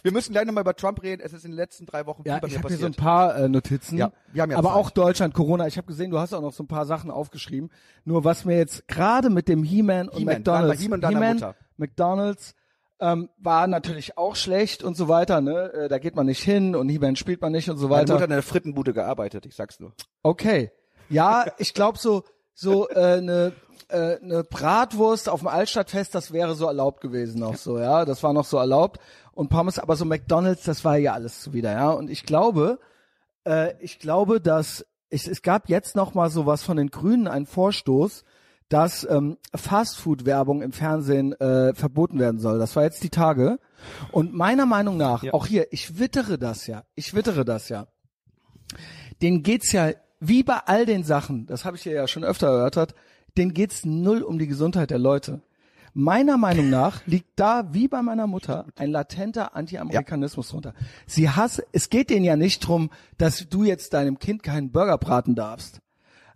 Wir 0.02 0.12
müssen 0.12 0.32
gleich 0.32 0.44
nochmal 0.44 0.62
über 0.62 0.74
Trump 0.74 1.02
reden. 1.02 1.22
Es 1.24 1.32
ist 1.32 1.44
in 1.44 1.52
den 1.52 1.56
letzten 1.56 1.86
drei 1.86 2.06
Wochen 2.06 2.22
ja, 2.24 2.40
ich 2.44 2.56
habe 2.56 2.68
hier 2.68 2.76
so 2.76 2.86
ein 2.86 2.94
paar 2.94 3.36
äh, 3.36 3.48
Notizen. 3.48 3.96
Ja, 3.96 4.12
wir 4.32 4.42
haben 4.42 4.50
ja 4.50 4.58
aber 4.58 4.68
Zeit. 4.68 4.76
auch 4.76 4.90
Deutschland, 4.90 5.34
Corona. 5.34 5.66
Ich 5.66 5.76
habe 5.76 5.86
gesehen, 5.86 6.10
du 6.10 6.18
hast 6.18 6.34
auch 6.34 6.42
noch 6.42 6.52
so 6.52 6.62
ein 6.62 6.68
paar 6.68 6.86
Sachen 6.86 7.10
aufgeschrieben. 7.10 7.70
Nur 8.04 8.24
was 8.24 8.44
mir 8.44 8.58
jetzt 8.58 8.86
gerade 8.88 9.30
mit 9.30 9.48
dem 9.48 9.62
He-Man 9.62 10.08
und 10.08 10.18
He-Man, 10.18 10.36
McDonalds, 10.36 10.82
He-Man 10.82 11.00
Mutter. 11.00 11.54
McDonalds 11.76 12.54
ähm, 13.00 13.30
war 13.38 13.66
natürlich 13.66 14.18
auch 14.18 14.36
schlecht 14.36 14.82
und 14.82 14.96
so 14.96 15.08
weiter. 15.08 15.40
Ne, 15.40 15.72
äh, 15.72 15.88
da 15.88 15.98
geht 15.98 16.14
man 16.14 16.26
nicht 16.26 16.42
hin 16.42 16.74
und 16.74 16.88
He-Man 16.88 17.16
spielt 17.16 17.40
man 17.40 17.52
nicht 17.52 17.70
und 17.70 17.78
so 17.78 17.88
Meine 17.88 18.02
weiter. 18.02 18.12
Mutter 18.14 18.22
hat 18.24 18.30
in 18.30 18.36
der 18.36 18.42
Frittenbude 18.42 18.92
gearbeitet, 18.92 19.46
ich 19.46 19.54
sag's 19.54 19.80
nur. 19.80 19.92
Okay. 20.22 20.72
Ja, 21.08 21.46
ich 21.56 21.72
glaube 21.72 21.98
so 21.98 22.24
so 22.58 22.88
äh, 22.88 23.18
eine 23.18 23.52
äh, 23.88 24.16
eine 24.22 24.44
Bratwurst 24.44 25.28
auf 25.28 25.40
dem 25.40 25.48
Altstadtfest, 25.48 26.14
das 26.14 26.32
wäre 26.32 26.54
so 26.54 26.66
erlaubt 26.66 27.00
gewesen 27.00 27.40
noch 27.40 27.56
so, 27.56 27.78
ja, 27.78 28.04
das 28.04 28.22
war 28.22 28.32
noch 28.32 28.44
so 28.44 28.56
erlaubt 28.58 29.00
und 29.32 29.48
Pommes, 29.48 29.78
aber 29.78 29.96
so 29.96 30.04
McDonald's, 30.04 30.64
das 30.64 30.84
war 30.84 30.96
ja 30.96 31.12
alles 31.14 31.40
zuwider, 31.40 31.72
ja, 31.72 31.90
und 31.90 32.10
ich 32.10 32.24
glaube, 32.24 32.78
äh, 33.44 33.74
ich 33.80 33.98
glaube, 33.98 34.40
dass 34.40 34.84
es, 35.10 35.26
es 35.26 35.42
gab 35.42 35.68
jetzt 35.68 35.96
noch 35.96 36.14
mal 36.14 36.30
sowas 36.30 36.62
von 36.62 36.76
den 36.76 36.90
Grünen 36.90 37.26
einen 37.26 37.46
Vorstoß, 37.46 38.24
dass 38.68 39.06
ähm, 39.08 39.38
Fastfood-Werbung 39.54 40.60
im 40.60 40.72
Fernsehen 40.72 41.32
äh, 41.40 41.72
verboten 41.72 42.18
werden 42.18 42.38
soll. 42.38 42.58
Das 42.58 42.76
war 42.76 42.82
jetzt 42.82 43.02
die 43.02 43.08
Tage. 43.08 43.58
Und 44.12 44.34
meiner 44.34 44.66
Meinung 44.66 44.98
nach, 44.98 45.22
Ja. 45.22 45.32
auch 45.32 45.46
hier, 45.46 45.72
ich 45.72 45.98
wittere 45.98 46.36
das 46.36 46.66
ja, 46.66 46.84
ich 46.94 47.14
wittere 47.14 47.46
das 47.46 47.70
ja 47.70 47.86
denen 49.22 49.42
geht's 49.42 49.72
ja 49.72 49.90
wie 50.20 50.42
bei 50.42 50.58
all 50.66 50.84
den 50.84 51.04
Sachen, 51.04 51.46
das 51.46 51.64
habe 51.64 51.76
ich 51.76 51.84
ja 51.84 52.06
schon 52.08 52.24
öfter 52.24 52.48
erörtert, 52.48 52.94
denen 53.38 53.54
geht's 53.54 53.84
null 53.84 54.22
um 54.22 54.38
die 54.38 54.46
Gesundheit 54.46 54.90
der 54.90 54.98
Leute. 54.98 55.40
Meiner 55.94 56.36
Meinung 56.36 56.70
nach 56.70 57.06
liegt 57.06 57.30
da, 57.36 57.72
wie 57.72 57.88
bei 57.88 58.02
meiner 58.02 58.26
Mutter, 58.26 58.66
ein 58.76 58.90
latenter 58.90 59.56
Anti-Amerikanismus 59.56 60.50
drunter. 60.50 60.74
Sie 61.06 61.30
hasst, 61.30 61.62
es 61.72 61.88
geht 61.90 62.10
denen 62.10 62.24
ja 62.24 62.36
nicht 62.36 62.60
drum, 62.60 62.90
dass 63.16 63.48
du 63.48 63.64
jetzt 63.64 63.94
deinem 63.94 64.18
Kind 64.18 64.42
keinen 64.42 64.70
Burger 64.70 64.98
braten 64.98 65.34
darfst. 65.34 65.80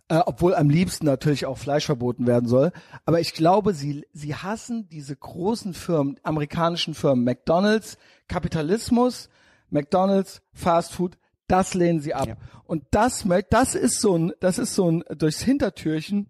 Äh, 0.09 0.21
obwohl 0.25 0.53
am 0.53 0.69
liebsten 0.69 1.05
natürlich 1.05 1.45
auch 1.45 1.57
Fleisch 1.57 1.85
verboten 1.85 2.27
werden 2.27 2.49
soll. 2.49 2.73
Aber 3.05 3.21
ich 3.21 3.33
glaube, 3.33 3.73
sie, 3.73 4.05
sie 4.11 4.35
hassen 4.35 4.89
diese 4.89 5.15
großen 5.15 5.73
Firmen, 5.73 6.19
amerikanischen 6.23 6.93
Firmen, 6.93 7.23
McDonalds, 7.23 7.97
Kapitalismus, 8.27 9.29
McDonalds, 9.69 10.41
Fast 10.51 10.93
Food, 10.93 11.17
das 11.47 11.73
lehnen 11.73 12.01
sie 12.01 12.13
ab. 12.13 12.27
Ja. 12.27 12.35
Und 12.65 12.83
das, 12.91 13.25
das 13.49 13.75
ist 13.75 14.01
so 14.01 14.17
ein, 14.17 14.33
das 14.39 14.57
ist 14.57 14.75
so 14.75 14.91
ein 14.91 15.03
durchs 15.17 15.41
Hintertürchen 15.41 16.27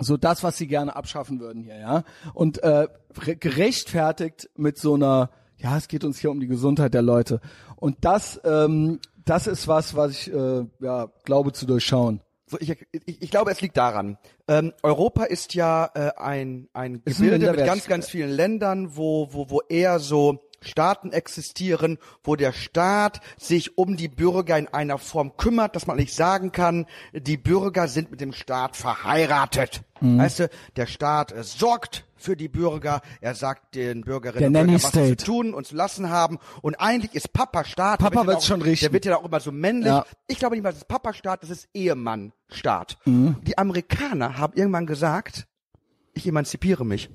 so 0.00 0.16
das, 0.16 0.42
was 0.42 0.56
sie 0.56 0.66
gerne 0.66 0.96
abschaffen 0.96 1.40
würden 1.40 1.62
hier, 1.62 1.78
ja. 1.78 2.04
Und 2.34 2.62
äh, 2.62 2.88
re- 3.26 3.36
gerechtfertigt 3.36 4.48
mit 4.56 4.78
so 4.78 4.94
einer, 4.94 5.30
ja, 5.56 5.76
es 5.76 5.88
geht 5.88 6.04
uns 6.04 6.18
hier 6.18 6.30
um 6.30 6.40
die 6.40 6.46
Gesundheit 6.46 6.94
der 6.94 7.02
Leute. 7.02 7.40
Und 7.76 7.98
das, 8.00 8.40
ähm, 8.44 9.00
das 9.24 9.46
ist 9.46 9.68
was, 9.68 9.94
was 9.96 10.12
ich 10.12 10.32
äh, 10.32 10.64
ja 10.80 11.08
glaube 11.24 11.52
zu 11.52 11.66
durchschauen. 11.66 12.20
So, 12.46 12.58
ich, 12.58 12.70
ich, 12.70 13.22
ich 13.22 13.30
glaube, 13.30 13.52
es 13.52 13.60
liegt 13.60 13.76
daran. 13.76 14.18
Ähm, 14.48 14.72
Europa 14.82 15.24
ist 15.24 15.54
ja 15.54 15.88
äh, 15.94 16.10
ein, 16.16 16.68
ein 16.72 17.00
Ist 17.04 17.20
ein 17.20 17.26
Gebilde 17.26 17.52
mit 17.52 17.64
ganz, 17.64 17.86
ganz 17.86 18.08
vielen 18.08 18.30
Ländern, 18.30 18.96
wo, 18.96 19.32
wo, 19.32 19.50
wo 19.50 19.60
eher 19.68 20.00
so 20.00 20.40
Staaten 20.62 21.12
existieren, 21.12 21.98
wo 22.22 22.36
der 22.36 22.52
Staat 22.52 23.20
sich 23.38 23.78
um 23.78 23.96
die 23.96 24.08
Bürger 24.08 24.58
in 24.58 24.68
einer 24.68 24.98
Form 24.98 25.36
kümmert, 25.36 25.74
dass 25.76 25.86
man 25.86 25.96
nicht 25.96 26.14
sagen 26.14 26.52
kann, 26.52 26.86
die 27.12 27.36
Bürger 27.36 27.88
sind 27.88 28.10
mit 28.10 28.20
dem 28.20 28.32
Staat 28.32 28.76
verheiratet. 28.76 29.82
Mhm. 30.00 30.18
Weißt 30.18 30.40
du, 30.40 30.50
der 30.76 30.86
Staat 30.86 31.32
äh, 31.32 31.42
sorgt 31.42 32.06
für 32.16 32.36
die 32.36 32.48
Bürger, 32.48 33.00
er 33.22 33.34
sagt 33.34 33.74
den 33.74 34.02
Bürgerinnen 34.02 34.48
und 34.48 34.52
Bürgern, 34.52 34.74
was 34.74 34.82
sie 34.82 34.88
State. 34.88 35.16
zu 35.16 35.24
tun 35.26 35.54
und 35.54 35.66
zu 35.66 35.74
lassen 35.74 36.10
haben. 36.10 36.38
Und 36.60 36.74
eigentlich 36.76 37.14
ist 37.14 37.32
Papa 37.32 37.64
Staat. 37.64 37.98
Papa 38.00 38.20
der 38.20 38.26
wird 38.26 38.36
auch- 38.38 38.42
schon 38.42 38.60
richten. 38.60 38.84
Der 38.84 38.92
wird 38.92 39.04
ja 39.06 39.16
auch 39.16 39.24
immer 39.24 39.40
so 39.40 39.52
männlich. 39.52 39.86
Ja. 39.88 40.04
Ich 40.26 40.38
glaube 40.38 40.54
nicht 40.56 40.62
mal, 40.62 40.70
das 40.70 40.78
ist 40.82 40.88
Papa-Staat, 40.88 41.42
das 41.42 41.48
ist 41.50 41.68
Ehemann-Staat. 41.74 42.98
Mhm. 43.06 43.36
Die 43.46 43.56
Amerikaner 43.56 44.36
haben 44.36 44.52
irgendwann 44.54 44.86
gesagt, 44.86 45.46
ich 46.12 46.26
emanzipiere 46.26 46.84
mich 46.84 47.08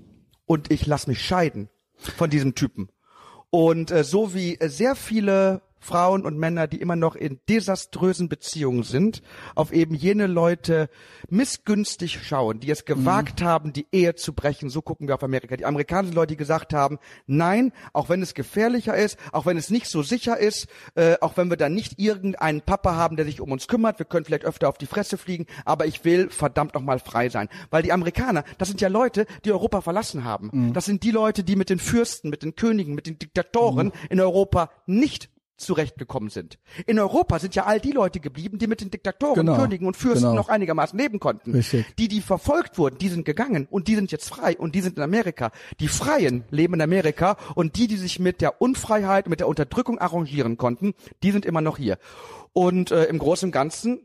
und 0.46 0.72
ich 0.72 0.86
lass 0.88 1.06
mich 1.08 1.24
scheiden 1.24 1.70
von 1.96 2.30
diesem 2.30 2.56
Typen. 2.56 2.90
Und 3.56 3.90
äh, 3.90 4.04
so 4.04 4.34
wie 4.34 4.56
äh, 4.56 4.68
sehr 4.68 4.98
viele 4.98 5.62
Frauen 5.86 6.26
und 6.26 6.38
Männer, 6.38 6.68
die 6.68 6.82
immer 6.82 6.96
noch 6.96 7.16
in 7.16 7.40
desaströsen 7.48 8.28
Beziehungen 8.28 8.84
sind, 8.84 9.22
auf 9.54 9.72
eben 9.72 9.94
jene 9.94 10.26
Leute 10.26 10.90
missgünstig 11.30 12.20
schauen, 12.24 12.60
die 12.60 12.72
es 12.72 12.86
gewagt 12.86 13.44
haben, 13.44 13.72
die 13.72 13.86
Ehe 13.92 14.16
zu 14.16 14.34
brechen. 14.34 14.70
So 14.70 14.82
gucken 14.82 15.08
wir 15.08 15.16
auf 15.16 15.24
Amerika. 15.24 15.56
Die 15.56 15.66
amerikanischen 15.66 16.16
Leute, 16.16 16.34
die 16.34 16.38
gesagt 16.38 16.74
haben, 16.74 16.98
nein, 17.28 17.72
auch 17.94 18.10
wenn 18.10 18.24
es 18.24 18.34
gefährlicher 18.34 18.96
ist, 18.96 19.20
auch 19.32 19.46
wenn 19.46 19.58
es 19.58 19.70
nicht 19.70 19.88
so 19.88 20.02
sicher 20.02 20.38
ist, 20.38 20.68
äh, 20.96 21.18
auch 21.22 21.38
wenn 21.38 21.50
wir 21.50 21.58
dann 21.58 21.76
nicht 21.76 22.00
irgendeinen 22.00 22.62
Papa 22.62 22.96
haben, 22.96 23.16
der 23.16 23.26
sich 23.26 23.40
um 23.40 23.52
uns 23.52 23.68
kümmert, 23.68 24.00
wir 24.00 24.08
können 24.08 24.26
vielleicht 24.26 24.46
öfter 24.46 24.70
auf 24.70 24.80
die 24.80 24.88
Fresse 24.88 25.18
fliegen, 25.18 25.46
aber 25.66 25.86
ich 25.86 26.04
will 26.04 26.32
verdammt 26.32 26.74
nochmal 26.74 26.98
frei 26.98 27.30
sein. 27.30 27.48
Weil 27.70 27.84
die 27.84 27.92
Amerikaner, 27.92 28.44
das 28.58 28.70
sind 28.70 28.82
ja 28.82 28.88
Leute, 28.88 29.28
die 29.46 29.52
Europa 29.52 29.82
verlassen 29.82 30.24
haben. 30.24 30.74
Das 30.74 30.86
sind 30.86 31.04
die 31.04 31.12
Leute, 31.12 31.44
die 31.44 31.56
mit 31.56 31.70
den 31.70 31.80
Fürsten, 31.80 32.32
mit 32.32 32.42
den 32.42 32.56
Königen, 32.56 32.96
mit 32.96 33.06
den 33.06 33.20
Diktatoren 33.20 33.92
in 34.10 34.20
Europa 34.20 34.72
nicht 34.88 35.30
zurechtgekommen 35.58 36.30
sind. 36.30 36.58
In 36.86 37.00
Europa 37.00 37.40
sind 37.40 37.56
ja 37.56 37.66
all 37.66 37.80
die 37.80 37.92
Leute 37.92 38.20
geblieben, 38.20 38.58
die 38.60 38.68
mit 38.68 38.82
den 38.82 38.92
Diktatoren, 38.92 39.36
Genau. 39.36 39.56
Königen 39.58 39.88
und 39.88 39.96
Fürsten 39.98 40.24
Genau. 40.30 40.36
noch 40.36 40.50
einigermaßen 40.50 40.98
leben 41.00 41.20
konnten. 41.20 41.52
Richtig. 41.54 41.86
Die, 41.98 42.08
die 42.08 42.22
verfolgt 42.22 42.78
wurden, 42.78 42.98
die 42.98 43.10
sind 43.10 43.26
gegangen 43.26 43.68
und 43.70 43.88
die 43.88 43.96
sind 43.96 44.12
jetzt 44.12 44.28
frei 44.30 44.58
und 44.58 44.76
die 44.76 44.82
sind 44.82 44.98
in 44.98 45.04
Amerika. 45.04 45.52
Die 45.80 45.88
Freien 45.88 46.44
leben 46.52 46.74
in 46.76 46.82
Amerika 46.82 47.38
und 47.56 47.76
die, 47.78 47.88
die 47.88 47.98
sich 47.98 48.20
mit 48.20 48.42
der 48.42 48.62
Unfreiheit, 48.62 49.30
mit 49.30 49.40
der 49.40 49.48
Unterdrückung 49.48 49.98
arrangieren 50.00 50.58
konnten, 50.58 50.94
die 51.24 51.32
sind 51.32 51.46
immer 51.46 51.62
noch 51.62 51.78
hier. 51.78 51.98
Und 52.54 52.92
äh, 52.92 53.06
im 53.06 53.18
Großen 53.20 53.48
und 53.48 53.52
Ganzen 53.52 54.00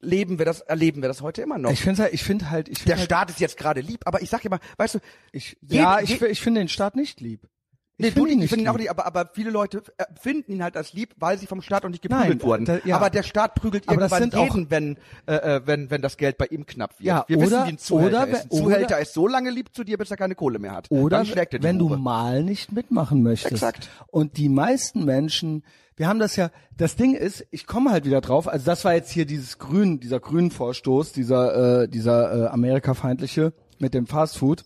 leben 0.00 0.38
wir 0.38 0.44
das, 0.44 0.60
erleben 0.60 1.00
wir 1.02 1.08
das 1.08 1.22
heute 1.22 1.40
immer 1.42 1.58
noch. 1.58 1.70
Ich 1.70 1.80
finde 1.80 2.02
halt, 2.02 2.12
ich 2.14 2.22
finde 2.22 2.50
halt, 2.50 2.68
ich 2.68 2.78
der 2.78 2.84
finde 2.84 2.96
halt, 2.98 3.04
Staat 3.06 3.30
ist 3.30 3.40
jetzt 3.40 3.56
gerade 3.56 3.80
lieb, 3.80 4.00
aber 4.04 4.20
ich 4.22 4.28
sag 4.30 4.44
immer, 4.44 4.58
weißt 4.76 4.96
du, 4.96 4.98
ich, 5.32 5.56
jede- 5.62 5.74
ja, 5.76 6.00
ich, 6.00 6.20
ich 6.20 6.40
finde 6.40 6.60
den 6.60 6.68
Staat 6.68 6.94
nicht 6.94 7.20
lieb. 7.20 7.48
Nee, 7.96 8.08
Ich 8.08 8.14
du 8.14 8.22
find 8.22 8.32
ihn 8.32 8.38
nicht, 8.38 8.44
ich 8.46 8.50
finde 8.50 8.64
ihn 8.64 8.68
auch 8.68 8.76
nicht, 8.76 8.90
aber, 8.90 9.06
aber 9.06 9.30
viele 9.34 9.50
Leute 9.50 9.82
äh, 9.98 10.04
finden 10.20 10.50
ihn 10.50 10.64
halt 10.64 10.76
als 10.76 10.94
lieb, 10.94 11.14
weil 11.16 11.38
sie 11.38 11.46
vom 11.46 11.62
Staat 11.62 11.84
noch 11.84 11.90
nicht 11.90 12.02
Nein, 12.08 12.18
geprügelt 12.22 12.42
wurden. 12.42 12.64
da- 12.64 12.78
ja. 12.84 12.96
Aber 12.96 13.08
der 13.08 13.22
Staat 13.22 13.54
prügelt 13.54 13.84
Aber 13.88 13.94
irgendwann 13.98 14.20
sind 14.22 14.34
auch- 14.34 14.42
jeden, 14.44 14.70
wenn, 14.70 14.96
äh, 15.26 15.34
äh, 15.36 15.60
wenn, 15.64 15.90
wenn 15.90 16.02
das 16.02 16.16
Geld 16.16 16.36
bei 16.36 16.46
ihm 16.46 16.66
knapp 16.66 16.98
wird. 16.98 17.06
Ja, 17.06 17.24
Wir 17.28 17.40
wissen, 17.40 17.52
oder- 17.54 17.64
wie 17.66 17.68
ein 17.68 17.78
Zuhälter 17.78 18.22
oder 18.24 18.32
ist. 18.32 18.44
Ein 18.44 18.50
Zuhälter 18.50 18.86
oder- 18.86 18.98
ist 19.00 19.14
so 19.14 19.28
lange 19.28 19.50
lieb 19.50 19.72
zu 19.72 19.84
dir, 19.84 19.96
bis 19.96 20.10
er 20.10 20.16
keine 20.16 20.34
Kohle 20.34 20.58
mehr 20.58 20.72
hat. 20.72 20.90
Oder 20.90 21.22
er 21.24 21.62
wenn 21.62 21.78
du 21.78 21.90
Hure. 21.90 21.98
mal 21.98 22.42
nicht 22.42 22.72
mitmachen 22.72 23.22
möchtest. 23.22 23.52
Exakt. 23.52 23.88
Und 24.08 24.38
die 24.38 24.48
meisten 24.48 25.04
Menschen, 25.04 25.62
wir 25.94 26.08
haben 26.08 26.18
das 26.18 26.34
ja, 26.34 26.50
das 26.76 26.96
Ding 26.96 27.14
ist, 27.14 27.46
ich 27.52 27.64
komme 27.68 27.92
halt 27.92 28.04
wieder 28.06 28.20
drauf, 28.20 28.48
also 28.48 28.66
das 28.66 28.84
war 28.84 28.94
jetzt 28.94 29.12
hier 29.12 29.24
dieses 29.24 29.58
Grün, 29.60 30.00
dieser 30.00 30.18
grünen 30.18 30.50
Vorstoß, 30.50 31.12
dieser, 31.12 31.82
äh, 31.84 31.88
dieser 31.88 32.46
äh, 32.46 32.48
Amerikafeindliche 32.48 33.52
mit 33.78 33.94
dem 33.94 34.08
Fastfood. 34.08 34.64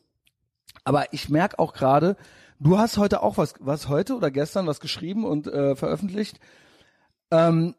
Aber 0.85 1.13
ich 1.13 1.29
merke 1.29 1.59
auch 1.59 1.75
gerade, 1.75 2.17
du 2.61 2.79
hast 2.79 2.99
heute 2.99 3.23
auch 3.23 3.37
was, 3.37 3.55
was 3.61 3.89
heute 3.89 4.17
oder 4.17 4.31
gestern 4.31 4.67
was 4.67 4.81
geschrieben 4.81 5.25
und 5.25 5.47
äh, 5.47 5.77
veröffentlicht. 5.77 6.41
Ähm, 7.31 7.75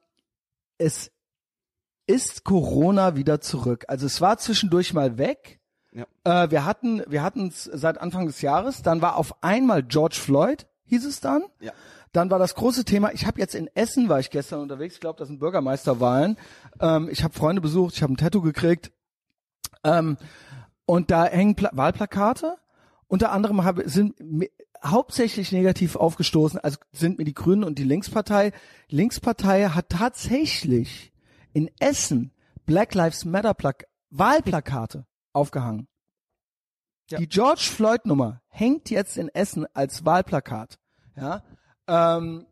es 0.78 1.12
ist 2.08 2.44
Corona 2.44 3.16
wieder 3.16 3.42
zurück. 3.42 3.86
Also 3.88 4.06
es 4.06 4.22
war 4.22 4.38
zwischendurch 4.38 4.94
mal 4.94 5.18
weg. 5.18 5.60
Ja. 5.92 6.06
Äh, 6.24 6.52
wir 6.52 6.66
hatten, 6.66 7.04
wir 7.08 7.24
hatten 7.24 7.48
es 7.48 7.64
seit 7.66 8.00
Anfang 8.00 8.26
des 8.26 8.42
Jahres. 8.42 8.82
Dann 8.82 9.02
war 9.02 9.16
auf 9.16 9.44
einmal 9.44 9.84
George 9.84 10.18
Floyd, 10.20 10.68
hieß 10.86 11.06
es 11.06 11.20
dann. 11.20 11.44
Ja. 11.60 11.72
Dann 12.12 12.32
war 12.32 12.40
das 12.40 12.56
große 12.56 12.86
Thema. 12.86 13.14
Ich 13.14 13.28
habe 13.28 13.40
jetzt 13.40 13.54
in 13.54 13.70
Essen 13.76 14.10
war 14.10 14.20
ich 14.20 14.32
gestern 14.32 14.62
unterwegs. 14.62 14.96
Ich 14.96 15.02
glaube, 15.02 15.20
das 15.20 15.28
sind 15.28 15.40
Bürgermeisterwahlen. 15.40 16.38
Ähm, 16.80 17.10
ich 17.12 17.24
habe 17.24 17.34
Freunde 17.34 17.62
besucht. 17.62 17.96
Ich 17.96 18.02
habe 18.02 18.14
ein 18.14 18.18
Tattoo 18.18 18.42
gekriegt. 18.42 18.92
Ähm, 19.84 20.18
und 20.86 21.12
da 21.12 21.26
hängen 21.26 21.56
Pla 21.56 21.70
Wahlplakate. 21.74 22.58
Unter 23.08 23.32
anderem 23.32 23.64
habe, 23.64 23.88
sind 23.88 24.16
hauptsächlich 24.84 25.52
negativ 25.52 25.96
aufgestoßen, 25.96 26.60
also 26.60 26.78
sind 26.92 27.18
mir 27.18 27.26
die 27.26 27.34
Grünen 27.34 27.64
und 27.64 27.80
die 27.80 27.84
Linkspartei. 27.84 28.52
Linkspartei 28.90 29.70
hat 29.70 29.90
tatsächlich 29.90 31.12
in 31.54 31.70
Essen 31.80 32.32
Black 32.66 32.94
Lives 32.94 33.26
Matter 33.26 33.54
Plak 33.54 33.86
Wahlplakate 34.10 35.06
aufgehangen. 35.34 35.88
Ja. 37.10 37.18
Die 37.18 37.28
George 37.28 37.62
Floyd 37.64 38.06
Nummer 38.06 38.42
hängt 38.48 38.90
jetzt 38.90 39.18
in 39.18 39.30
Essen 39.30 39.66
als 39.74 40.06
Wahlplakat. 40.06 40.78
Ja. 41.16 41.44
Ähm, 41.88 42.46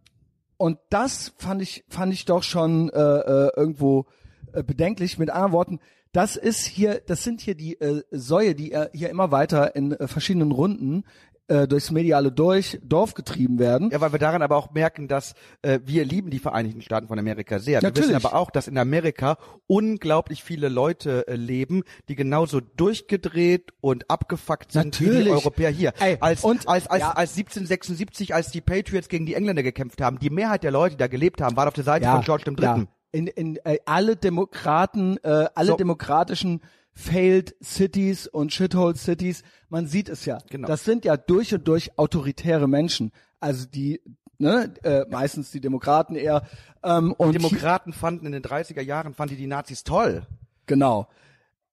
und 0.57 0.79
das 0.89 1.33
fand 1.37 1.61
ich 1.61 1.85
fand 1.87 2.13
ich 2.13 2.25
doch 2.25 2.41
schon 2.43 2.89
äh, 2.89 2.99
äh, 2.99 3.51
irgendwo 3.55 4.07
äh, 4.53 4.63
bedenklich. 4.63 5.19
Mit 5.19 5.29
anderen 5.29 5.51
Worten, 5.51 5.79
das 6.11 6.35
ist 6.35 6.65
hier, 6.65 7.01
das 7.05 7.23
sind 7.23 7.41
hier 7.41 7.53
die 7.53 7.79
äh, 7.79 8.01
Säue, 8.09 8.55
die 8.55 8.71
äh, 8.71 8.89
hier 8.93 9.11
immer 9.11 9.31
weiter 9.31 9.75
in 9.75 9.91
äh, 9.91 10.07
verschiedenen 10.07 10.51
Runden 10.51 11.03
äh, 11.47 11.67
durchs 11.67 11.91
mediale 11.91 12.31
durch 12.31 12.79
Dorf 12.83 13.13
getrieben 13.13 13.59
werden. 13.59 13.89
Ja, 13.91 14.01
weil 14.01 14.11
wir 14.11 14.19
daran 14.19 14.41
aber 14.41 14.57
auch 14.57 14.71
merken, 14.71 15.07
dass 15.07 15.33
äh, 15.61 15.79
wir 15.85 16.05
lieben 16.05 16.29
die 16.29 16.39
Vereinigten 16.39 16.81
Staaten 16.81 17.07
von 17.07 17.17
Amerika 17.19 17.59
sehr. 17.59 17.81
Wir 17.81 17.87
Natürlich. 17.87 18.09
wissen 18.09 18.25
aber 18.25 18.35
auch, 18.35 18.51
dass 18.51 18.67
in 18.67 18.77
Amerika 18.77 19.37
unglaublich 19.67 20.43
viele 20.43 20.69
Leute 20.69 21.27
äh, 21.27 21.35
leben, 21.35 21.83
die 22.09 22.15
genauso 22.15 22.59
durchgedreht 22.59 23.71
und 23.81 24.09
abgefuckt 24.09 24.71
sind 24.71 24.99
wie 24.99 25.05
die 25.05 25.09
Natürlich. 25.11 25.31
Europäer 25.33 25.69
hier. 25.69 25.93
Ey, 25.99 26.17
als, 26.19 26.43
und- 26.43 26.67
als, 26.67 26.87
als, 26.87 27.01
ja. 27.01 27.11
als 27.11 27.31
1776, 27.37 28.33
als 28.33 28.51
die 28.51 28.61
Patriots 28.61 29.07
gegen 29.09 29.25
die 29.25 29.33
Engländer 29.35 29.63
gekämpft 29.63 30.01
haben, 30.01 30.19
die 30.19 30.29
Mehrheit 30.29 30.63
der 30.63 30.71
Leute, 30.71 30.95
die 30.95 30.99
da 30.99 31.07
gelebt 31.07 31.41
haben, 31.41 31.55
waren 31.55 31.67
auf 31.67 31.73
der 31.73 31.83
Seite 31.83 32.05
von 32.07 32.21
George 32.21 32.43
III. 32.47 32.63
Ja. 32.65 32.83
In, 33.13 33.27
in 33.27 33.55
äh, 33.63 33.77
alle 33.85 34.15
Demokraten, 34.17 35.17
äh, 35.23 35.47
alle 35.55 35.67
So. 35.69 35.77
demokratischen 35.77 36.61
Failed 36.99 37.55
Cities 37.63 38.25
und 38.25 38.51
Shithole 38.51 38.95
Cities, 38.95 39.43
man 39.69 39.85
sieht 39.85 40.09
es 40.09 40.25
ja. 40.25 40.39
Genau. 40.49 40.67
Das 40.67 40.83
sind 40.83 41.05
ja 41.05 41.15
durch 41.15 41.53
und 41.53 41.67
durch 41.67 41.97
autoritäre 41.99 42.67
Menschen. 42.67 43.11
Also 43.39 43.67
die, 43.67 44.01
ne, 44.39 44.73
äh, 44.83 45.05
meistens 45.11 45.51
die 45.51 45.61
Demokraten 45.61 46.15
eher. 46.15 46.41
Ähm, 46.83 47.13
und 47.13 47.29
hier- 47.31 47.39
Demokraten 47.39 47.93
fanden 47.93 48.25
in 48.25 48.31
den 48.31 48.41
30er 48.41 48.81
Jahren, 48.81 49.13
fanden 49.13 49.35
die 49.35 49.41
die 49.41 49.47
Nazis 49.47 49.83
toll. 49.83 50.25
genau. 50.65 51.07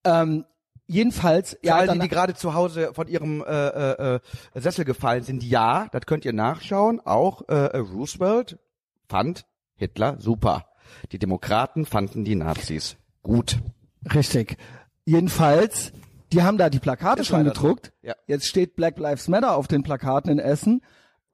Ähm, 0.04 0.44
jedenfalls, 0.86 1.56
ja, 1.62 1.76
all 1.76 1.88
die, 1.88 1.98
die 1.98 2.08
gerade 2.08 2.34
zu 2.34 2.52
Hause 2.52 2.92
von 2.92 3.08
ihrem 3.08 3.42
äh, 3.42 3.46
äh, 3.46 4.14
äh, 4.16 4.20
Sessel 4.60 4.84
gefallen 4.84 5.22
sind, 5.22 5.42
ja, 5.42 5.88
das 5.92 6.02
könnt 6.04 6.26
ihr 6.26 6.34
nachschauen. 6.34 7.00
Auch 7.00 7.48
äh, 7.48 7.54
äh, 7.54 7.78
Roosevelt 7.78 8.58
fand 9.08 9.46
Hitler 9.76 10.20
super. 10.20 10.66
Die 11.12 11.18
Demokraten 11.18 11.86
fanden 11.86 12.26
die 12.26 12.34
Nazis 12.34 12.96
gut. 13.22 13.56
Richtig. 14.14 14.58
Jedenfalls, 15.04 15.92
die 16.32 16.42
haben 16.42 16.58
da 16.58 16.70
die 16.70 16.78
Plakate 16.78 17.22
Ist 17.22 17.28
schon 17.28 17.44
gedruckt. 17.44 17.92
so. 18.02 18.08
Ja. 18.08 18.14
Jetzt 18.26 18.46
steht 18.46 18.76
Black 18.76 18.98
Lives 18.98 19.28
Matter 19.28 19.56
auf 19.56 19.68
den 19.68 19.82
Plakaten 19.82 20.30
in 20.30 20.38
Essen. 20.38 20.82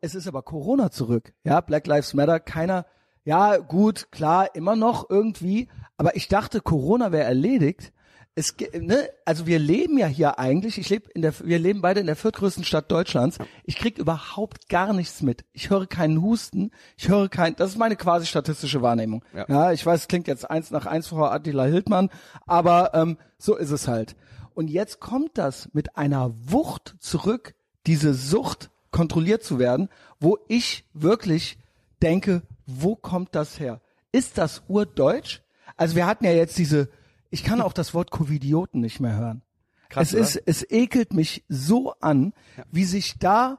Es 0.01 0.15
ist 0.15 0.27
aber 0.27 0.43
Corona 0.43 0.91
zurück. 0.91 1.33
Ja, 1.45 1.61
Black 1.61 1.87
Lives 1.87 2.15
Matter, 2.15 2.41
keiner, 2.41 2.87
ja, 3.25 3.59
gut, 3.59 4.11
klar, 4.11 4.55
immer 4.55 4.77
noch 4.77 5.09
irgendwie. 5.11 5.69
Aber 5.97 6.17
ich 6.17 6.29
dachte, 6.29 6.61
Corona 6.61 7.13
wäre 7.13 7.25
erledigt. 7.25 7.93
Es, 8.41 8.55
ne, 8.73 9.11
also 9.27 9.47
wir 9.47 9.59
leben 9.59 9.99
ja 9.99 10.07
hier 10.07 10.39
eigentlich, 10.39 10.79
ich 10.79 10.89
lebe 10.89 11.11
in 11.11 11.21
der, 11.21 11.35
wir 11.41 11.59
leben 11.59 11.83
beide 11.83 12.01
in 12.01 12.07
der 12.07 12.17
viertgrößten 12.17 12.65
Stadt 12.65 12.91
Deutschlands. 12.91 13.37
Ich 13.65 13.77
krieg 13.77 13.99
überhaupt 13.99 14.71
gar 14.71 14.95
nichts 14.95 15.21
mit. 15.21 15.45
Ich 15.53 15.69
höre 15.69 15.87
keinen 15.87 16.23
Husten, 16.23 16.71
ich 16.97 17.11
höre 17.11 17.29
kein, 17.29 17.55
das 17.57 17.73
ist 17.73 17.77
meine 17.77 17.97
quasi 17.97 18.25
statistische 18.25 18.81
Wahrnehmung. 18.81 19.23
Ja. 19.35 19.45
Ja, 19.47 19.73
ich 19.73 19.85
weiß, 19.85 20.01
es 20.01 20.09
klingt 20.09 20.27
jetzt 20.27 20.51
eins 20.51 20.71
nach 20.71 20.87
eins 20.87 21.09
Frau 21.09 21.27
Attila 21.27 21.65
Hildmann, 21.65 22.09
aber 22.47 22.95
ähm, 22.95 23.19
so 23.37 23.57
ist 23.57 23.73
es 23.73 23.87
halt. 23.87 24.17
Und 24.55 24.71
jetzt 24.71 25.01
kommt 25.01 25.37
das 25.37 25.69
mit 25.75 25.99
einer 25.99 26.33
Wucht 26.51 26.95
zurück, 26.99 27.55
diese 27.87 28.15
Sucht 28.15 28.71
kontrolliert 28.91 29.45
zu 29.45 29.59
werden, 29.59 29.91
wo 30.19 30.39
ich 30.49 30.87
wirklich 30.95 31.59
denke, 32.01 32.41
wo 32.65 32.97
kommt 32.97 33.35
das 33.35 33.61
her? 33.61 33.83
Ist 34.13 34.39
das 34.39 34.63
urdeutsch? 34.67 35.43
Also 35.77 35.95
wir 35.95 36.07
hatten 36.07 36.25
ja 36.25 36.33
jetzt 36.33 36.57
diese, 36.57 36.89
ich 37.31 37.45
kann 37.45 37.61
auch 37.61 37.73
das 37.73 37.95
Wort 37.95 38.11
Covidioten 38.11 38.81
nicht 38.81 39.01
mehr 39.01 39.17
hören. 39.17 39.43
Krass, 39.89 40.13
es 40.13 40.37
ist, 40.37 40.43
es 40.47 40.71
ekelt 40.71 41.13
mich 41.13 41.45
so 41.49 41.95
an, 42.01 42.33
wie 42.71 42.85
sich 42.85 43.19
da 43.19 43.59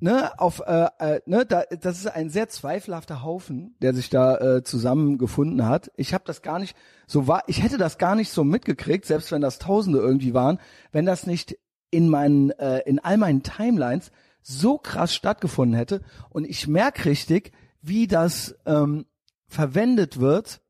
ne, 0.00 0.38
auf, 0.38 0.60
äh, 0.66 0.88
äh, 0.98 1.20
ne, 1.26 1.46
da, 1.46 1.62
das 1.62 1.98
ist 1.98 2.06
ein 2.08 2.30
sehr 2.30 2.48
zweifelhafter 2.48 3.22
Haufen, 3.22 3.76
der 3.80 3.94
sich 3.94 4.10
da 4.10 4.38
äh, 4.38 4.64
zusammengefunden 4.64 5.66
hat. 5.66 5.92
Ich 5.96 6.12
habe 6.12 6.24
das 6.26 6.42
gar 6.42 6.58
nicht 6.58 6.76
so 7.06 7.26
war, 7.26 7.42
ich 7.46 7.62
hätte 7.62 7.78
das 7.78 7.98
gar 7.98 8.14
nicht 8.14 8.30
so 8.30 8.44
mitgekriegt, 8.44 9.04
selbst 9.04 9.30
wenn 9.30 9.42
das 9.42 9.58
Tausende 9.58 9.98
irgendwie 9.98 10.34
waren, 10.34 10.58
wenn 10.92 11.06
das 11.06 11.26
nicht 11.26 11.56
in 11.90 12.08
meinen, 12.08 12.50
äh, 12.50 12.80
in 12.80 12.98
all 12.98 13.16
meinen 13.16 13.42
Timelines 13.42 14.10
so 14.42 14.78
krass 14.78 15.14
stattgefunden 15.14 15.76
hätte. 15.76 16.02
Und 16.30 16.44
ich 16.44 16.66
merk 16.66 17.04
richtig, 17.04 17.52
wie 17.82 18.06
das 18.06 18.56
ähm, 18.64 19.06
verwendet 19.46 20.20
wird, 20.20 20.60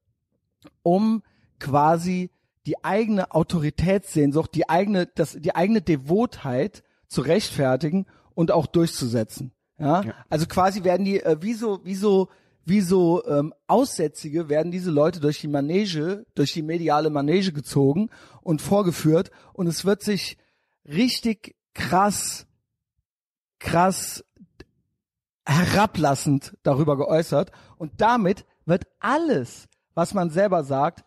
um 0.82 1.22
quasi 1.60 2.30
die 2.66 2.84
eigene 2.84 3.32
Autoritätssehnsucht, 3.32 4.54
die 4.54 4.68
eigene, 4.68 5.06
das, 5.06 5.36
die 5.38 5.54
eigene 5.54 5.82
Devotheit 5.82 6.82
zu 7.08 7.20
rechtfertigen 7.22 8.06
und 8.34 8.50
auch 8.50 8.66
durchzusetzen. 8.66 9.52
Ja, 9.78 10.02
Ja. 10.02 10.14
also 10.28 10.46
quasi 10.46 10.84
werden 10.84 11.04
die 11.04 11.20
äh, 11.20 11.36
wie 11.40 11.54
so, 11.54 11.80
wie 11.84 11.94
so, 11.94 12.28
wie 12.64 12.80
so 12.82 13.24
ähm, 13.26 13.54
Aussätzige 13.66 14.48
werden 14.48 14.70
diese 14.70 14.90
Leute 14.90 15.20
durch 15.20 15.40
die 15.40 15.48
Manege, 15.48 16.26
durch 16.34 16.52
die 16.52 16.62
mediale 16.62 17.10
Manege 17.10 17.52
gezogen 17.52 18.10
und 18.42 18.60
vorgeführt 18.60 19.30
und 19.54 19.66
es 19.66 19.84
wird 19.84 20.02
sich 20.02 20.36
richtig 20.84 21.56
krass, 21.74 22.46
krass 23.58 24.24
herablassend 25.46 26.56
darüber 26.62 26.96
geäußert 26.96 27.50
und 27.78 28.00
damit 28.00 28.44
wird 28.66 28.84
alles, 29.00 29.68
was 29.94 30.14
man 30.14 30.30
selber 30.30 30.62
sagt, 30.62 31.02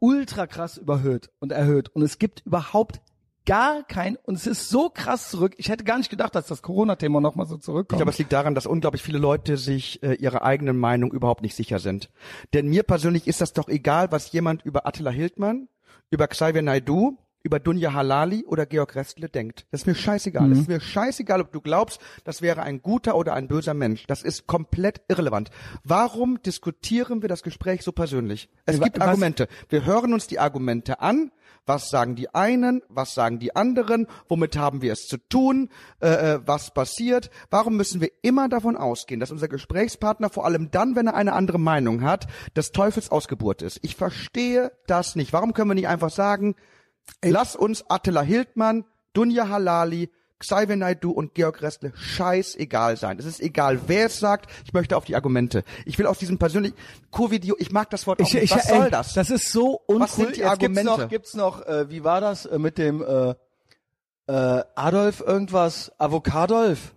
ultra 0.00 0.46
krass 0.48 0.76
überhöht 0.76 1.30
und 1.38 1.52
erhöht 1.52 1.88
und 1.90 2.02
es 2.02 2.18
gibt 2.18 2.44
überhaupt 2.44 3.00
gar 3.46 3.82
kein 3.84 4.16
und 4.16 4.34
es 4.34 4.46
ist 4.46 4.68
so 4.68 4.90
krass 4.90 5.30
zurück. 5.30 5.54
Ich 5.56 5.68
hätte 5.70 5.84
gar 5.84 5.98
nicht 5.98 6.10
gedacht, 6.10 6.34
dass 6.34 6.46
das 6.46 6.62
Corona-Thema 6.62 7.20
nochmal 7.20 7.46
so 7.46 7.56
Ich 7.56 7.62
zurückkommt. 7.62 7.98
glaube, 7.98 8.10
es 8.10 8.18
liegt 8.18 8.32
daran, 8.32 8.54
dass 8.54 8.66
unglaublich 8.66 9.02
viele 9.02 9.18
Leute 9.18 9.56
sich 9.56 10.02
äh, 10.02 10.14
ihrer 10.14 10.42
eigenen 10.42 10.78
Meinung 10.78 11.10
überhaupt 11.12 11.42
nicht 11.42 11.54
sicher 11.54 11.78
sind. 11.78 12.10
Denn 12.52 12.68
mir 12.68 12.82
persönlich 12.82 13.26
ist 13.26 13.40
das 13.40 13.52
doch 13.52 13.68
egal, 13.68 14.12
was 14.12 14.30
jemand 14.32 14.62
über 14.64 14.86
Attila 14.86 15.10
Hildmann, 15.10 15.68
über 16.10 16.28
Xavier 16.28 16.62
Naidu, 16.62 17.16
über 17.42 17.58
Dunja 17.58 17.92
Halali 17.92 18.44
oder 18.46 18.66
Georg 18.66 18.94
Restle 18.96 19.28
denkt. 19.28 19.66
Das 19.70 19.82
ist 19.82 19.86
mir 19.86 19.94
scheißegal. 19.94 20.48
Das 20.50 20.58
ist 20.58 20.68
mir 20.68 20.80
scheißegal, 20.80 21.40
ob 21.40 21.52
du 21.52 21.60
glaubst, 21.60 22.00
das 22.24 22.42
wäre 22.42 22.62
ein 22.62 22.82
guter 22.82 23.16
oder 23.16 23.34
ein 23.34 23.48
böser 23.48 23.74
Mensch. 23.74 24.06
Das 24.06 24.22
ist 24.22 24.46
komplett 24.46 25.00
irrelevant. 25.08 25.50
Warum 25.84 26.42
diskutieren 26.42 27.22
wir 27.22 27.28
das 27.28 27.42
Gespräch 27.42 27.82
so 27.82 27.92
persönlich? 27.92 28.48
Es 28.66 28.80
Wa- 28.80 28.84
gibt 28.84 28.98
was- 29.00 29.08
Argumente. 29.08 29.48
Wir 29.68 29.84
hören 29.84 30.12
uns 30.12 30.26
die 30.26 30.38
Argumente 30.38 31.00
an. 31.00 31.32
Was 31.66 31.90
sagen 31.90 32.16
die 32.16 32.34
einen? 32.34 32.82
Was 32.88 33.14
sagen 33.14 33.38
die 33.38 33.54
anderen? 33.54 34.06
Womit 34.28 34.56
haben 34.56 34.82
wir 34.82 34.92
es 34.92 35.06
zu 35.06 35.18
tun? 35.18 35.68
Äh, 36.00 36.08
äh, 36.34 36.40
was 36.44 36.72
passiert? 36.72 37.30
Warum 37.50 37.76
müssen 37.76 38.00
wir 38.00 38.10
immer 38.22 38.48
davon 38.48 38.76
ausgehen, 38.76 39.20
dass 39.20 39.30
unser 39.30 39.46
Gesprächspartner 39.46 40.30
vor 40.30 40.46
allem 40.46 40.70
dann, 40.70 40.96
wenn 40.96 41.06
er 41.06 41.14
eine 41.14 41.34
andere 41.34 41.58
Meinung 41.60 42.02
hat, 42.02 42.26
des 42.56 42.72
Teufels 42.72 43.10
Ausgeburt 43.10 43.62
ist? 43.62 43.78
Ich 43.82 43.94
verstehe 43.94 44.72
das 44.86 45.16
nicht. 45.16 45.32
Warum 45.32 45.52
können 45.52 45.70
wir 45.70 45.74
nicht 45.74 45.88
einfach 45.88 46.10
sagen, 46.10 46.54
lass 47.24 47.56
uns 47.56 47.84
Attila 47.88 48.22
Hildmann, 48.22 48.84
Dunja 49.12 49.48
Halali, 49.48 50.10
Xavier 50.38 50.76
Naidu 50.76 51.10
und 51.10 51.34
Georg 51.34 51.60
Restle 51.60 51.92
scheißegal 51.94 52.96
sein. 52.96 53.18
Es 53.18 53.26
ist 53.26 53.40
egal, 53.40 53.78
wer 53.88 54.06
es 54.06 54.18
sagt. 54.20 54.50
Ich 54.64 54.72
möchte 54.72 54.96
auf 54.96 55.04
die 55.04 55.14
Argumente. 55.14 55.64
Ich 55.84 55.98
will 55.98 56.06
aus 56.06 56.18
diesem 56.18 56.38
persönlichen 56.38 56.76
Covidio, 57.10 57.56
ich 57.58 57.72
mag 57.72 57.90
das 57.90 58.06
Wort 58.06 58.22
auch 58.22 58.26
Ich, 58.26 58.32
nicht. 58.32 58.44
ich, 58.44 58.50
Was 58.56 58.70
ey, 58.70 58.78
soll 58.78 58.90
das? 58.90 59.12
Das 59.12 59.28
ist 59.28 59.52
so 59.52 59.80
uncool. 59.86 60.00
Was 60.00 60.16
sind 60.16 60.36
die 60.36 60.40
Jetzt 60.40 60.58
gibt's 60.58 60.78
Argumente? 60.78 60.84
noch, 61.02 61.08
gibt's 61.10 61.34
noch 61.34 61.66
äh, 61.66 61.90
wie 61.90 62.04
war 62.04 62.22
das 62.22 62.46
äh, 62.46 62.58
mit 62.58 62.78
dem 62.78 63.02
äh, 63.02 63.34
äh, 64.32 64.62
Adolf 64.76 65.20
irgendwas? 65.20 65.92
Avocadolf? 65.98 66.94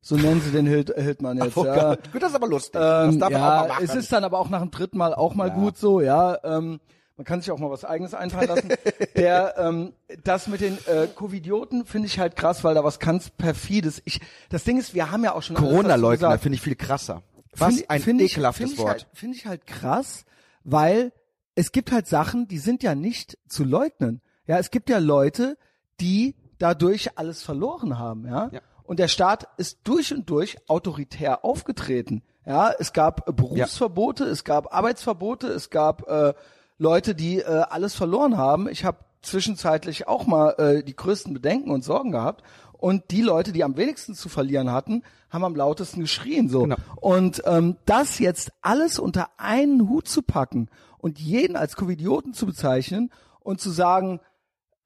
So 0.00 0.16
nennen 0.16 0.40
sie 0.40 0.52
den 0.52 0.66
Hild, 0.66 0.90
Hildmann 0.96 1.36
jetzt. 1.36 1.56
Oh 1.56 1.66
ja. 1.66 1.96
Gott, 1.96 2.00
das 2.14 2.30
ist 2.30 2.36
aber 2.36 2.48
lustig. 2.48 2.80
Ähm, 2.82 3.18
ja, 3.30 3.78
es 3.82 3.94
ist 3.94 4.10
dann 4.10 4.24
aber 4.24 4.38
auch 4.38 4.48
nach 4.48 4.60
dem 4.62 4.70
dritten 4.70 4.96
Mal 4.96 5.12
auch 5.12 5.34
mal 5.34 5.48
Ja. 5.48 5.54
gut 5.54 5.76
so, 5.76 6.00
ja. 6.00 6.38
Ähm, 6.44 6.80
man 7.18 7.24
kann 7.26 7.40
sich 7.42 7.50
auch 7.50 7.58
mal 7.58 7.68
was 7.70 7.84
Eigenes 7.84 8.14
einfallen 8.14 8.48
lassen. 8.48 8.68
Der, 9.16 9.56
ähm, 9.58 9.92
das 10.24 10.46
mit 10.46 10.60
den 10.62 10.78
äh, 10.86 11.08
Covidioten 11.14 11.84
finde 11.84 12.06
ich 12.06 12.18
halt 12.18 12.36
krass, 12.36 12.64
weil 12.64 12.74
da 12.74 12.84
was 12.84 12.98
ganz 13.00 13.28
perfides. 13.28 14.00
Ich, 14.06 14.20
das 14.48 14.64
Ding 14.64 14.78
ist, 14.78 14.94
wir 14.94 15.10
haben 15.10 15.24
ja 15.24 15.34
auch 15.34 15.42
schon 15.42 15.56
Corona-Leugner 15.56 16.38
finde 16.38 16.56
ich 16.56 16.62
viel 16.62 16.76
krasser. 16.76 17.22
Was 17.56 17.74
Find- 17.74 17.90
ein 17.90 18.00
find 18.00 18.20
ich- 18.22 18.32
ekelhaftes 18.32 18.70
find 18.70 18.78
Wort. 18.78 18.88
Halt, 18.90 19.06
Finde 19.12 19.36
ich 19.36 19.46
halt 19.46 19.66
krass, 19.66 20.24
weil 20.64 21.12
es 21.56 21.72
gibt 21.72 21.90
halt 21.92 22.06
Sachen, 22.06 22.46
die 22.46 22.58
sind 22.58 22.82
ja 22.84 22.94
nicht 22.94 23.36
zu 23.48 23.64
leugnen. 23.64 24.20
Ja, 24.46 24.58
es 24.58 24.70
gibt 24.70 24.88
ja 24.88 24.98
Leute, 24.98 25.58
die 26.00 26.36
dadurch 26.58 27.18
alles 27.18 27.42
verloren 27.42 27.98
haben, 27.98 28.26
ja. 28.26 28.48
Ja. 28.52 28.60
Und 28.84 29.00
der 29.00 29.08
Staat 29.08 29.48
ist 29.58 29.80
durch 29.84 30.14
und 30.14 30.30
durch 30.30 30.56
autoritär 30.68 31.44
aufgetreten. 31.44 32.22
Ja, 32.46 32.72
es 32.78 32.94
gab 32.94 33.26
Berufsverbote, 33.36 34.24
es 34.24 34.44
gab 34.44 34.72
Arbeitsverbote, 34.72 35.48
es 35.48 35.68
gab 35.68 36.08
äh, 36.08 36.32
Leute, 36.78 37.14
die 37.14 37.40
äh, 37.40 37.44
alles 37.44 37.94
verloren 37.94 38.36
haben. 38.36 38.68
Ich 38.68 38.84
habe 38.84 38.98
zwischenzeitlich 39.22 40.06
auch 40.08 40.26
mal 40.26 40.50
äh, 40.58 40.82
die 40.82 40.96
größten 40.96 41.34
Bedenken 41.34 41.70
und 41.70 41.84
Sorgen 41.84 42.12
gehabt. 42.12 42.42
Und 42.72 43.10
die 43.10 43.22
Leute, 43.22 43.52
die 43.52 43.64
am 43.64 43.76
wenigsten 43.76 44.14
zu 44.14 44.28
verlieren 44.28 44.70
hatten, 44.70 45.02
haben 45.30 45.44
am 45.44 45.56
lautesten 45.56 46.00
geschrien. 46.00 46.48
So. 46.48 46.62
Genau. 46.62 46.76
Und 46.96 47.42
ähm, 47.44 47.76
das 47.86 48.20
jetzt 48.20 48.52
alles 48.62 49.00
unter 49.00 49.30
einen 49.36 49.88
Hut 49.88 50.06
zu 50.06 50.22
packen 50.22 50.68
und 50.98 51.18
jeden 51.18 51.56
als 51.56 51.74
Covidioten 51.74 52.34
zu 52.34 52.46
bezeichnen 52.46 53.10
und 53.40 53.60
zu 53.60 53.70
sagen, 53.70 54.20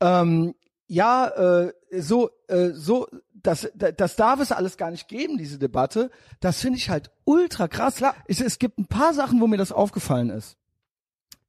ähm, 0.00 0.54
ja, 0.86 1.28
äh, 1.28 1.72
so, 1.98 2.30
äh, 2.48 2.70
so, 2.70 3.06
das, 3.34 3.70
das 3.74 4.16
darf 4.16 4.40
es 4.40 4.52
alles 4.52 4.76
gar 4.76 4.90
nicht 4.90 5.08
geben, 5.08 5.36
diese 5.36 5.58
Debatte. 5.58 6.10
Das 6.40 6.60
finde 6.60 6.78
ich 6.78 6.90
halt 6.90 7.10
ultra 7.24 7.68
krass. 7.68 7.96
Klar, 7.96 8.14
ich, 8.26 8.40
es 8.40 8.58
gibt 8.58 8.78
ein 8.78 8.86
paar 8.86 9.14
Sachen, 9.14 9.40
wo 9.40 9.46
mir 9.46 9.58
das 9.58 9.72
aufgefallen 9.72 10.30
ist. 10.30 10.56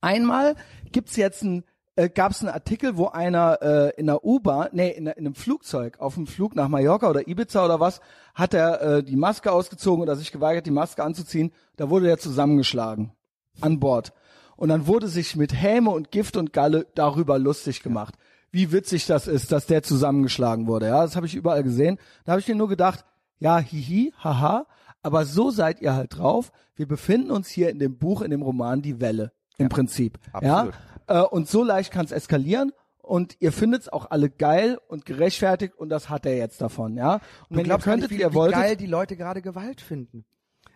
Einmal 0.03 0.55
gibt's 0.91 1.15
jetzt 1.15 1.43
ein, 1.43 1.63
äh, 1.95 2.09
gab 2.09 2.33
es 2.33 2.41
einen 2.41 2.53
Artikel, 2.53 2.97
wo 2.97 3.07
einer 3.07 3.61
äh, 3.61 3.97
in 3.97 4.07
der 4.07 4.25
U-Bahn, 4.25 4.67
nee, 4.73 4.89
in, 4.89 5.07
in 5.07 5.13
einem 5.13 5.33
Flugzeug, 5.33 5.97
auf 6.01 6.15
dem 6.15 6.27
Flug 6.27 6.55
nach 6.55 6.67
Mallorca 6.67 7.09
oder 7.09 7.25
Ibiza 7.25 7.63
oder 7.63 7.79
was, 7.79 8.01
hat 8.35 8.53
er 8.53 8.81
äh, 8.81 9.03
die 9.03 9.15
Maske 9.15 9.49
ausgezogen 9.49 10.01
oder 10.01 10.17
sich 10.17 10.33
geweigert, 10.33 10.65
die 10.65 10.71
Maske 10.71 11.01
anzuziehen. 11.01 11.53
Da 11.77 11.89
wurde 11.89 12.09
er 12.09 12.17
zusammengeschlagen 12.17 13.13
an 13.61 13.79
Bord. 13.79 14.11
Und 14.57 14.67
dann 14.67 14.87
wurde 14.87 15.07
sich 15.07 15.37
mit 15.37 15.53
Häme 15.53 15.91
und 15.91 16.11
Gift 16.11 16.35
und 16.35 16.51
Galle 16.51 16.85
darüber 16.95 17.39
lustig 17.39 17.81
gemacht. 17.81 18.15
Wie 18.51 18.73
witzig 18.73 19.05
das 19.05 19.27
ist, 19.27 19.53
dass 19.53 19.67
der 19.67 19.83
zusammengeschlagen 19.83 20.67
wurde. 20.67 20.87
Ja, 20.87 21.03
das 21.03 21.15
habe 21.15 21.27
ich 21.27 21.35
überall 21.35 21.63
gesehen. 21.63 21.97
Da 22.25 22.33
habe 22.33 22.41
ich 22.41 22.47
mir 22.49 22.55
nur 22.55 22.67
gedacht, 22.67 23.05
ja, 23.39 23.57
hihi, 23.57 24.13
haha, 24.21 24.65
aber 25.01 25.23
so 25.23 25.49
seid 25.49 25.79
ihr 25.79 25.93
halt 25.93 26.17
drauf. 26.17 26.51
Wir 26.75 26.89
befinden 26.89 27.31
uns 27.31 27.47
hier 27.47 27.69
in 27.69 27.79
dem 27.79 27.97
Buch, 27.97 28.21
in 28.21 28.31
dem 28.31 28.41
Roman 28.41 28.81
Die 28.81 28.99
Welle 28.99 29.31
im 29.57 29.69
Prinzip. 29.69 30.19
absolut. 30.31 30.73
Ja, 31.09 31.21
äh, 31.23 31.25
und 31.25 31.47
so 31.47 31.63
leicht 31.63 31.91
kann 31.91 32.05
es 32.05 32.11
eskalieren. 32.11 32.71
Und 33.01 33.35
ihr 33.41 33.51
findet's 33.51 33.89
auch 33.89 34.11
alle 34.11 34.29
geil 34.29 34.79
und 34.87 35.05
gerechtfertigt 35.05 35.73
und 35.75 35.89
das 35.89 36.09
hat 36.09 36.25
er 36.25 36.37
jetzt 36.37 36.61
davon, 36.61 36.95
ja. 36.95 37.15
Und 37.15 37.21
Du 37.49 37.55
wenn 37.57 37.65
ihr 37.65 37.77
könntet, 37.77 38.11
nicht, 38.11 38.17
wie 38.17 38.23
ihr 38.23 38.33
wolltet, 38.33 38.57
geil 38.61 38.77
die 38.77 38.85
Leute 38.85 39.17
gerade 39.17 39.41
Gewalt 39.41 39.81
finden. 39.81 40.23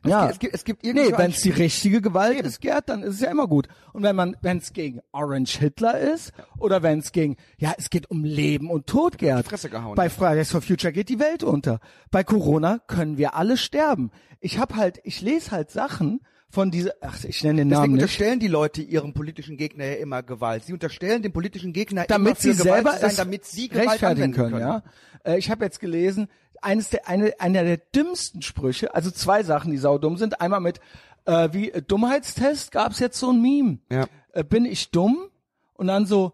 Es 0.03 0.09
Ja. 0.11 0.27
gibt, 0.27 0.33
es 0.33 0.39
gibt, 0.39 0.55
es 0.55 0.63
gibt 0.65 0.83
Nee, 0.83 1.11
so 1.11 1.17
wenn 1.17 1.31
es 1.31 1.41
die 1.41 1.51
richtige 1.51 2.01
Gewalt 2.01 2.41
ist, 2.45 2.59
Gerd, 2.59 2.89
dann 2.89 3.01
ist 3.01 3.15
es 3.15 3.21
ja 3.21 3.31
immer 3.31 3.47
gut. 3.47 3.69
Und 3.93 4.03
wenn 4.03 4.15
man, 4.17 4.35
wenn 4.41 4.57
es 4.57 4.73
gegen 4.73 4.99
Orange 5.13 5.57
Hitler 5.57 5.97
ist 5.99 6.33
oder 6.59 6.83
wenn 6.83 6.99
es 6.99 7.13
gegen, 7.13 7.37
ja, 7.59 7.73
es 7.77 7.89
geht 7.89 8.11
um 8.11 8.25
Leben 8.25 8.69
und 8.71 8.87
Tod, 8.87 9.17
Gerd. 9.17 9.45
Fresse 9.47 9.69
gehauen. 9.69 9.95
Bei 9.95 10.09
Fridays 10.09 10.51
for 10.51 10.61
Future 10.61 10.91
geht 10.91 11.07
die 11.07 11.19
Welt 11.19 11.43
unter. 11.43 11.79
Bei 12.11 12.25
Corona 12.25 12.79
können 12.87 13.17
wir 13.17 13.35
alle 13.35 13.55
sterben. 13.55 14.11
Ich 14.41 14.59
hab 14.59 14.75
halt, 14.75 14.99
ich 15.05 15.21
lese 15.21 15.51
halt 15.51 15.71
Sachen 15.71 16.19
von 16.49 16.71
dieser, 16.71 16.93
ach, 17.01 17.23
ich 17.23 17.43
nenne 17.43 17.61
den 17.61 17.69
Deswegen 17.69 17.81
Namen 17.81 17.93
nicht. 17.93 18.03
unterstellen 18.03 18.39
die 18.39 18.47
Leute 18.47 18.81
ihrem 18.81 19.13
politischen 19.13 19.57
Gegner 19.57 19.85
ja 19.85 19.95
immer 19.95 20.23
Gewalt. 20.23 20.63
Sie 20.65 20.73
unterstellen 20.73 21.21
dem 21.21 21.33
politischen 21.33 21.73
Gegner 21.73 22.01
immer 22.01 22.07
damit 22.07 22.37
für 22.37 22.53
sie 22.53 22.63
Gewalt 22.63 22.83
selber 22.85 22.91
sein, 22.97 23.09
es 23.09 23.15
damit 23.17 23.45
sie 23.45 23.67
Gewalt 23.67 23.89
rechtfertigen 23.89 24.33
anwenden 24.33 24.51
können, 24.51 24.59
ja. 24.61 24.83
Äh, 25.23 25.37
ich 25.37 25.51
habe 25.51 25.65
jetzt 25.65 25.79
gelesen, 25.79 26.27
eines 26.61 26.89
der 26.89 27.07
eine 27.07 27.39
einer 27.39 27.63
der 27.63 27.77
dümmsten 27.77 28.41
Sprüche, 28.41 28.95
also 28.95 29.11
zwei 29.11 29.43
Sachen, 29.43 29.71
die 29.71 29.77
saudumm 29.77 30.17
sind. 30.17 30.39
Einmal 30.41 30.61
mit 30.61 30.79
äh, 31.25 31.49
wie 31.51 31.69
äh, 31.71 31.81
Dummheitstest 31.81 32.71
gab's 32.71 32.99
jetzt 32.99 33.19
so 33.19 33.31
ein 33.31 33.41
Meme. 33.41 33.79
Ja. 33.91 34.07
Äh, 34.31 34.43
bin 34.43 34.65
ich 34.65 34.89
dumm? 34.91 35.29
Und 35.73 35.87
dann 35.87 36.05
so 36.05 36.33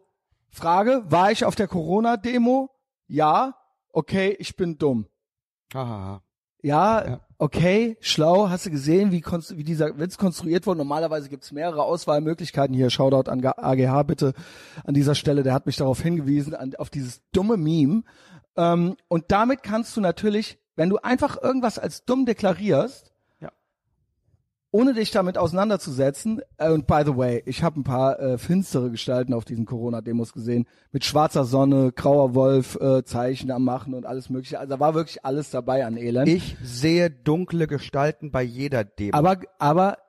Frage, 0.49 1.03
war 1.07 1.31
ich 1.31 1.43
auf 1.43 1.55
der 1.55 1.67
Corona 1.67 2.15
Demo? 2.17 2.69
Ja. 3.07 3.55
Okay, 3.89 4.35
ich 4.39 4.55
bin 4.55 4.77
dumm. 4.77 5.07
Haha. 5.73 6.21
Ja, 6.61 7.05
Ja. 7.07 7.19
Okay, 7.43 7.97
schlau. 7.99 8.49
Hast 8.49 8.65
du 8.65 8.71
gesehen, 8.71 9.11
wie, 9.11 9.21
wie 9.21 9.63
dieser 9.65 9.99
Witz 9.99 10.17
konstruiert 10.17 10.65
wurde? 10.65 10.77
Normalerweise 10.77 11.27
gibt's 11.27 11.51
mehrere 11.51 11.83
Auswahlmöglichkeiten. 11.83 12.73
Hier, 12.73 12.89
Shoutout 12.89 13.29
an 13.29 13.45
AGH 13.45 14.03
bitte 14.03 14.33
an 14.85 14.93
dieser 14.93 15.13
Stelle. 15.13 15.43
Der 15.43 15.53
hat 15.53 15.65
mich 15.65 15.75
darauf 15.75 16.01
hingewiesen, 16.01 16.55
an, 16.55 16.73
auf 16.77 16.89
dieses 16.89 17.21
dumme 17.33 17.57
Meme. 17.57 18.03
Ähm, 18.55 18.95
und 19.09 19.25
damit 19.27 19.61
kannst 19.61 19.97
du 19.97 20.01
natürlich, 20.01 20.57
wenn 20.77 20.89
du 20.89 20.97
einfach 20.99 21.41
irgendwas 21.41 21.77
als 21.77 22.05
dumm 22.05 22.25
deklarierst. 22.25 23.12
Ohne 24.73 24.95
dich 24.95 25.11
damit 25.11 25.37
auseinanderzusetzen. 25.37 26.41
Äh, 26.57 26.71
und 26.71 26.87
by 26.87 27.03
the 27.05 27.15
way, 27.15 27.43
ich 27.45 27.63
habe 27.63 27.79
ein 27.79 27.83
paar 27.83 28.19
äh, 28.19 28.37
finstere 28.39 28.89
Gestalten 28.89 29.33
auf 29.33 29.45
diesen 29.45 29.65
Corona-Demos 29.65 30.33
gesehen, 30.33 30.67
mit 30.91 31.05
schwarzer 31.05 31.45
Sonne, 31.45 31.91
grauer 31.91 32.33
Wolf, 32.33 32.75
äh, 32.81 33.05
Zeichen 33.05 33.51
am 33.51 33.63
Machen 33.63 33.93
und 33.93 34.05
alles 34.05 34.29
mögliche. 34.31 34.59
Also 34.59 34.71
da 34.71 34.79
war 34.79 34.95
wirklich 34.95 35.23
alles 35.23 35.51
dabei 35.51 35.85
an 35.85 35.95
Elend. 35.95 36.27
Ich 36.27 36.57
sehe 36.63 37.11
dunkle 37.11 37.67
Gestalten 37.67 38.31
bei 38.31 38.41
jeder 38.41 38.83
Demo. 38.83 39.15
aber 39.15 39.37
aber 39.59 39.99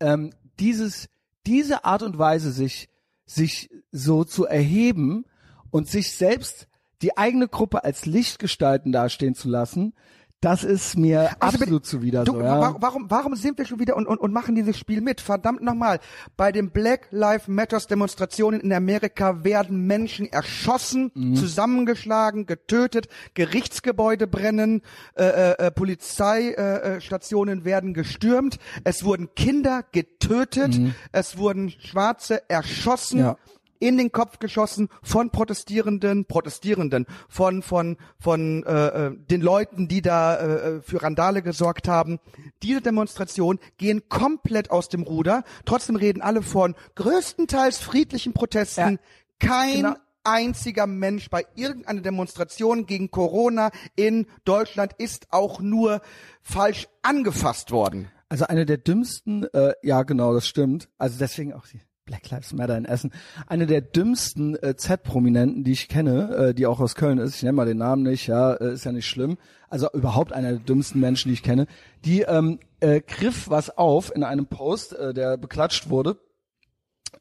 ähm, 0.00 0.30
dieses 0.58 1.08
diese 1.46 1.84
Art 1.84 2.02
und 2.02 2.18
Weise 2.18 2.50
sich 2.50 2.88
sich 3.26 3.68
so 3.92 4.24
zu 4.24 4.46
erheben 4.46 5.26
und 5.70 5.86
sich 5.86 6.12
selbst 6.12 6.66
die 7.02 7.18
eigene 7.18 7.46
Gruppe 7.46 7.84
als 7.84 8.06
Lichtgestalten 8.06 8.90
dastehen 8.90 9.34
zu 9.34 9.50
lassen, 9.50 9.92
das 10.40 10.62
ist 10.62 10.96
mir 10.96 11.20
Also 11.40 11.56
absolut 11.58 11.68
bitte- 11.68 11.82
zuwider 11.82 12.24
Du, 12.24 12.32
so, 12.34 12.40
ja. 12.40 12.60
wa- 12.60 12.76
warum, 12.78 13.10
warum 13.10 13.34
sind 13.34 13.58
wir 13.58 13.64
schon 13.66 13.80
wieder 13.80 13.96
und, 13.96 14.06
und, 14.06 14.18
und 14.18 14.32
machen 14.32 14.54
dieses 14.54 14.78
Spiel 14.78 15.00
mit? 15.00 15.20
Verdammt 15.20 15.62
nochmal. 15.62 15.98
Bei 16.36 16.52
den 16.52 16.70
Black 16.70 17.08
Lives 17.10 17.48
Matters 17.48 17.86
Demonstrationen 17.88 18.60
in 18.60 18.72
Amerika 18.72 19.42
werden 19.42 19.86
Menschen 19.86 20.26
erschossen, 20.26 21.10
Mhm. 21.14 21.34
zusammengeschlagen, 21.34 22.46
getötet, 22.46 23.08
Gerichtsgebäude 23.34 24.26
brennen, 24.28 24.82
äh, 25.16 25.24
äh, 25.24 25.66
äh, 25.66 25.70
Polizeistationen 25.72 27.62
äh, 27.62 27.64
werden 27.64 27.94
gestürmt, 27.94 28.58
es 28.84 29.04
wurden 29.04 29.34
Kinder 29.34 29.82
getötet, 29.92 30.78
es 31.12 31.36
wurden 31.38 31.70
Schwarze 31.70 32.48
erschossen. 32.48 33.18
Mhm. 33.18 33.24
Ja. 33.24 33.36
In 33.80 33.96
den 33.96 34.12
Kopf 34.12 34.38
geschossen 34.38 34.88
von 35.02 35.30
Protestierenden, 35.30 36.24
Protestierenden, 36.24 37.06
von 37.28 37.62
von 37.62 37.96
von 38.18 38.64
äh, 38.64 38.86
äh, 38.86 39.16
den 39.16 39.40
Leuten, 39.40 39.88
die 39.88 40.02
da 40.02 40.36
äh, 40.36 40.80
für 40.82 41.02
Randale 41.02 41.42
gesorgt 41.42 41.88
haben. 41.88 42.18
Diese 42.62 42.80
Demonstrationen 42.80 43.60
gehen 43.76 44.08
komplett 44.08 44.70
aus 44.70 44.88
dem 44.88 45.02
Ruder. 45.02 45.44
Trotzdem 45.64 45.96
reden 45.96 46.22
alle 46.22 46.42
von 46.42 46.74
größtenteils 46.94 47.78
friedlichen 47.78 48.32
Protesten. 48.32 48.98
Ja. 49.40 49.48
Kein 49.48 49.76
Genau. 49.78 49.94
einziger 50.24 50.86
Mensch 50.86 51.30
bei 51.30 51.46
irgendeiner 51.54 52.00
Demonstration 52.00 52.86
gegen 52.86 53.10
Corona 53.10 53.70
in 53.96 54.26
Deutschland 54.44 54.92
ist 54.98 55.28
auch 55.30 55.60
nur 55.60 56.00
falsch 56.42 56.88
angefasst 57.02 57.70
worden. 57.70 58.10
Also 58.28 58.44
eine 58.46 58.66
der 58.66 58.76
dümmsten, 58.78 59.44
äh, 59.54 59.72
ja 59.82 60.02
genau, 60.02 60.34
das 60.34 60.46
stimmt. 60.46 60.88
Also 60.98 61.18
deswegen 61.18 61.54
auch 61.54 61.66
die 61.66 61.80
Black 62.08 62.30
Lives 62.30 62.52
Matter 62.54 62.76
in 62.76 62.86
Essen. 62.86 63.12
Eine 63.46 63.66
der 63.66 63.82
dümmsten 63.82 64.56
äh, 64.62 64.74
Z-Prominenten, 64.76 65.62
die 65.62 65.72
ich 65.72 65.88
kenne, 65.88 66.48
äh, 66.48 66.54
die 66.54 66.66
auch 66.66 66.80
aus 66.80 66.94
Köln 66.94 67.18
ist, 67.18 67.36
ich 67.36 67.42
nenne 67.42 67.52
mal 67.52 67.66
den 67.66 67.76
Namen 67.78 68.02
nicht, 68.02 68.26
ja, 68.26 68.54
äh, 68.54 68.72
ist 68.72 68.84
ja 68.84 68.92
nicht 68.92 69.06
schlimm. 69.06 69.36
Also 69.68 69.90
überhaupt 69.92 70.32
einer 70.32 70.50
der 70.52 70.60
dümmsten 70.60 71.00
Menschen, 71.00 71.28
die 71.28 71.34
ich 71.34 71.42
kenne, 71.42 71.66
die 72.04 72.22
ähm, 72.22 72.58
äh, 72.80 73.02
griff 73.02 73.50
was 73.50 73.76
auf 73.76 74.14
in 74.14 74.24
einem 74.24 74.46
Post, 74.46 74.94
äh, 74.94 75.12
der 75.12 75.36
beklatscht 75.36 75.90
wurde, 75.90 76.18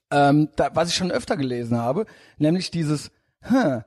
ähm, 0.10 0.50
da, 0.56 0.70
was 0.74 0.90
ich 0.90 0.96
schon 0.96 1.12
öfter 1.12 1.36
gelesen 1.36 1.78
habe, 1.78 2.06
nämlich 2.38 2.72
dieses, 2.72 3.12
hm, 3.42 3.84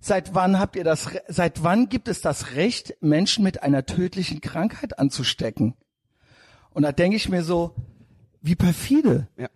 Seit 0.00 0.32
wann 0.32 0.60
habt 0.60 0.76
ihr 0.76 0.84
das, 0.84 1.12
Re- 1.12 1.24
seit 1.26 1.64
wann 1.64 1.88
gibt 1.88 2.06
es 2.06 2.20
das 2.20 2.54
Recht, 2.54 2.96
Menschen 3.00 3.42
mit 3.42 3.64
einer 3.64 3.84
tödlichen 3.84 4.40
Krankheit 4.40 4.96
anzustecken? 4.96 5.74
Und 6.70 6.84
da 6.84 6.92
denke 6.92 7.16
ich 7.16 7.28
mir 7.28 7.42
so, 7.42 7.74
wie 8.40 8.54
perfide. 8.54 9.26
Ja. 9.36 9.48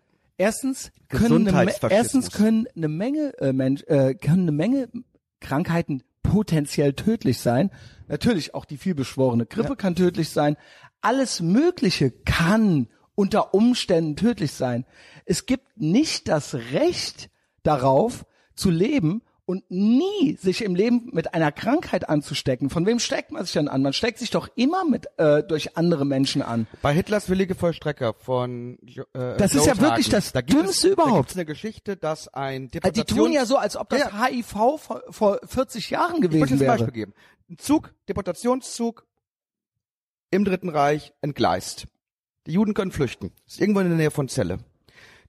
Erstens 0.42 0.90
können 1.08 1.46
eine, 1.46 1.72
erstens 1.88 2.32
können 2.32 2.66
eine 2.74 2.88
Menge 2.88 3.32
äh, 3.38 3.52
Mensch, 3.52 3.84
äh, 3.84 4.14
können 4.14 4.42
eine 4.42 4.52
Menge 4.52 4.88
Krankheiten 5.38 6.02
potenziell 6.24 6.94
tödlich 6.94 7.38
sein. 7.38 7.70
Natürlich 8.08 8.52
auch 8.52 8.64
die 8.64 8.76
vielbeschworene 8.76 9.46
Grippe 9.46 9.76
kann 9.76 9.94
tödlich 9.94 10.30
sein. 10.30 10.56
Alles 11.00 11.40
Mögliche 11.40 12.10
kann 12.10 12.88
unter 13.14 13.54
Umständen 13.54 14.16
tödlich 14.16 14.50
sein. 14.50 14.84
Es 15.26 15.46
gibt 15.46 15.76
nicht 15.76 16.26
das 16.26 16.54
Recht 16.54 17.30
darauf 17.62 18.26
zu 18.56 18.70
leben 18.70 19.22
und 19.44 19.68
nie 19.70 20.36
sich 20.40 20.62
im 20.62 20.74
Leben 20.74 21.10
mit 21.12 21.34
einer 21.34 21.50
Krankheit 21.50 22.08
anzustecken. 22.08 22.70
Von 22.70 22.86
wem 22.86 22.98
steckt 22.98 23.32
man 23.32 23.44
sich 23.44 23.52
denn 23.54 23.68
an? 23.68 23.82
Man 23.82 23.92
steckt 23.92 24.18
sich 24.18 24.30
doch 24.30 24.48
immer 24.54 24.84
mit 24.84 25.06
äh, 25.18 25.42
durch 25.42 25.76
andere 25.76 26.04
Menschen 26.06 26.42
an. 26.42 26.66
Bei 26.80 26.92
Hitlers 26.92 27.28
willige 27.28 27.54
Vollstrecker 27.54 28.14
von 28.14 28.78
äh, 29.14 29.36
Das 29.36 29.54
ist 29.54 29.66
ja 29.66 29.78
wirklich 29.80 30.08
das 30.08 30.32
da 30.32 30.40
gibt 30.40 30.60
Dümmste 30.62 30.88
es, 30.88 30.92
überhaupt. 30.92 31.12
Da 31.12 31.18
gibt's 31.18 31.36
eine 31.36 31.44
Geschichte, 31.46 31.96
dass 31.96 32.28
ein 32.28 32.64
Also 32.64 32.68
die 32.68 32.80
Deportation... 32.80 33.18
tun 33.18 33.32
ja 33.32 33.44
so, 33.44 33.56
als 33.56 33.76
ob 33.76 33.88
das 33.88 34.00
Ja, 34.00 34.26
HIV 34.26 34.46
vor, 34.78 35.02
vor 35.10 35.40
40 35.44 35.90
Jahren 35.90 36.16
Ich 36.16 36.20
möchte 36.22 36.28
gewesen 36.28 36.42
jetzt 36.42 36.52
ein 36.52 36.60
wäre. 36.60 36.72
Beispiel 36.72 36.92
geben. 36.92 37.14
Ein 37.50 37.58
Zug, 37.58 37.92
Deportationszug 38.08 39.06
im 40.30 40.44
Dritten 40.44 40.68
Reich 40.68 41.12
entgleist. 41.20 41.86
Die 42.46 42.52
Juden 42.52 42.74
können 42.74 42.92
flüchten. 42.92 43.32
Ist 43.46 43.60
irgendwo 43.60 43.80
in 43.80 43.88
der 43.88 43.96
Nähe 43.96 44.10
von 44.10 44.28
Celle. 44.28 44.58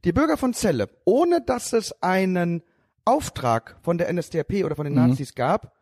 Die 0.06 0.12
Bürger 0.12 0.38
von 0.38 0.54
Celle, 0.54 0.89
ohne 1.06 1.41
dass 1.41 1.73
es 1.73 2.02
einen 2.02 2.63
Auftrag 3.05 3.77
von 3.81 3.97
der 3.97 4.11
NSDAP 4.11 4.63
oder 4.63 4.75
von 4.75 4.85
Mhm. 4.87 4.95
den 4.95 5.07
Nazis 5.09 5.35
gab, 5.35 5.73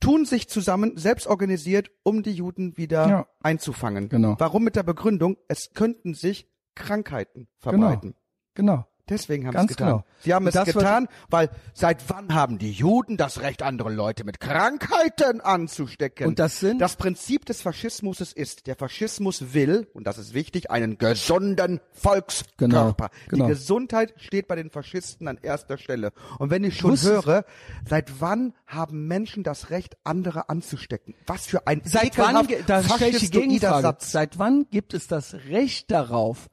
tun 0.00 0.24
sich 0.26 0.48
zusammen, 0.48 0.96
selbst 0.96 1.26
organisiert, 1.26 1.90
um 2.02 2.22
die 2.22 2.32
Juden 2.32 2.76
wieder 2.76 3.08
Ja. 3.08 3.26
einzufangen. 3.42 4.08
Genau. 4.08 4.36
Warum 4.38 4.62
mit 4.64 4.76
der 4.76 4.82
Begründung, 4.82 5.36
es 5.48 5.70
könnten 5.74 6.14
sich 6.14 6.48
Krankheiten 6.74 7.48
verbreiten. 7.58 8.14
Genau. 8.54 8.86
Deswegen 9.08 9.46
haben 9.46 9.56
sie 9.56 9.62
es 9.64 9.68
getan. 9.68 9.88
genau. 9.88 10.04
Sie 10.20 10.34
haben 10.34 10.46
es 10.48 10.54
das 10.54 10.66
getan, 10.66 11.06
weil 11.30 11.48
seit 11.74 12.02
wann 12.08 12.34
haben 12.34 12.58
die 12.58 12.72
Juden 12.72 13.16
das 13.16 13.40
Recht, 13.40 13.62
andere 13.62 13.90
Leute 13.92 14.24
mit 14.24 14.40
Krankheiten 14.40 15.40
anzustecken? 15.40 16.26
Und 16.26 16.38
das 16.40 16.58
sind- 16.58 16.80
das 16.80 16.96
Prinzip 16.96 17.44
des 17.46 17.62
Faschismus 17.62 18.20
ist, 18.20 18.66
der 18.66 18.74
Faschismus 18.74 19.54
will, 19.54 19.88
und 19.94 20.08
das 20.08 20.18
ist 20.18 20.34
wichtig, 20.34 20.70
einen 20.72 20.98
gesunden 20.98 21.80
Volkskörper. 21.92 22.56
Genau, 22.58 22.94
genau. 23.28 23.44
Die 23.46 23.50
Gesundheit 23.52 24.14
steht 24.16 24.48
bei 24.48 24.56
den 24.56 24.70
Faschisten 24.70 25.28
an 25.28 25.38
erster 25.40 25.78
Stelle. 25.78 26.12
Und 26.38 26.50
wenn 26.50 26.64
ich 26.64 26.76
schon 26.76 26.92
Wusstest- 26.92 27.26
höre, 27.26 27.44
seit 27.88 28.20
wann 28.20 28.54
haben 28.66 29.06
Menschen 29.06 29.44
das 29.44 29.70
Recht, 29.70 29.96
andere 30.02 30.48
anzustecken? 30.48 31.14
Was 31.26 31.46
für 31.46 31.66
ein 31.68 31.80
Seit 31.84 32.18
wann, 32.18 32.34
da 32.66 32.82
Gegenfrage, 32.82 33.82
Satz. 33.82 34.10
seit 34.10 34.38
wann 34.38 34.66
gibt 34.70 34.94
es 34.94 35.06
das 35.06 35.34
Recht 35.48 35.90
darauf, 35.90 36.48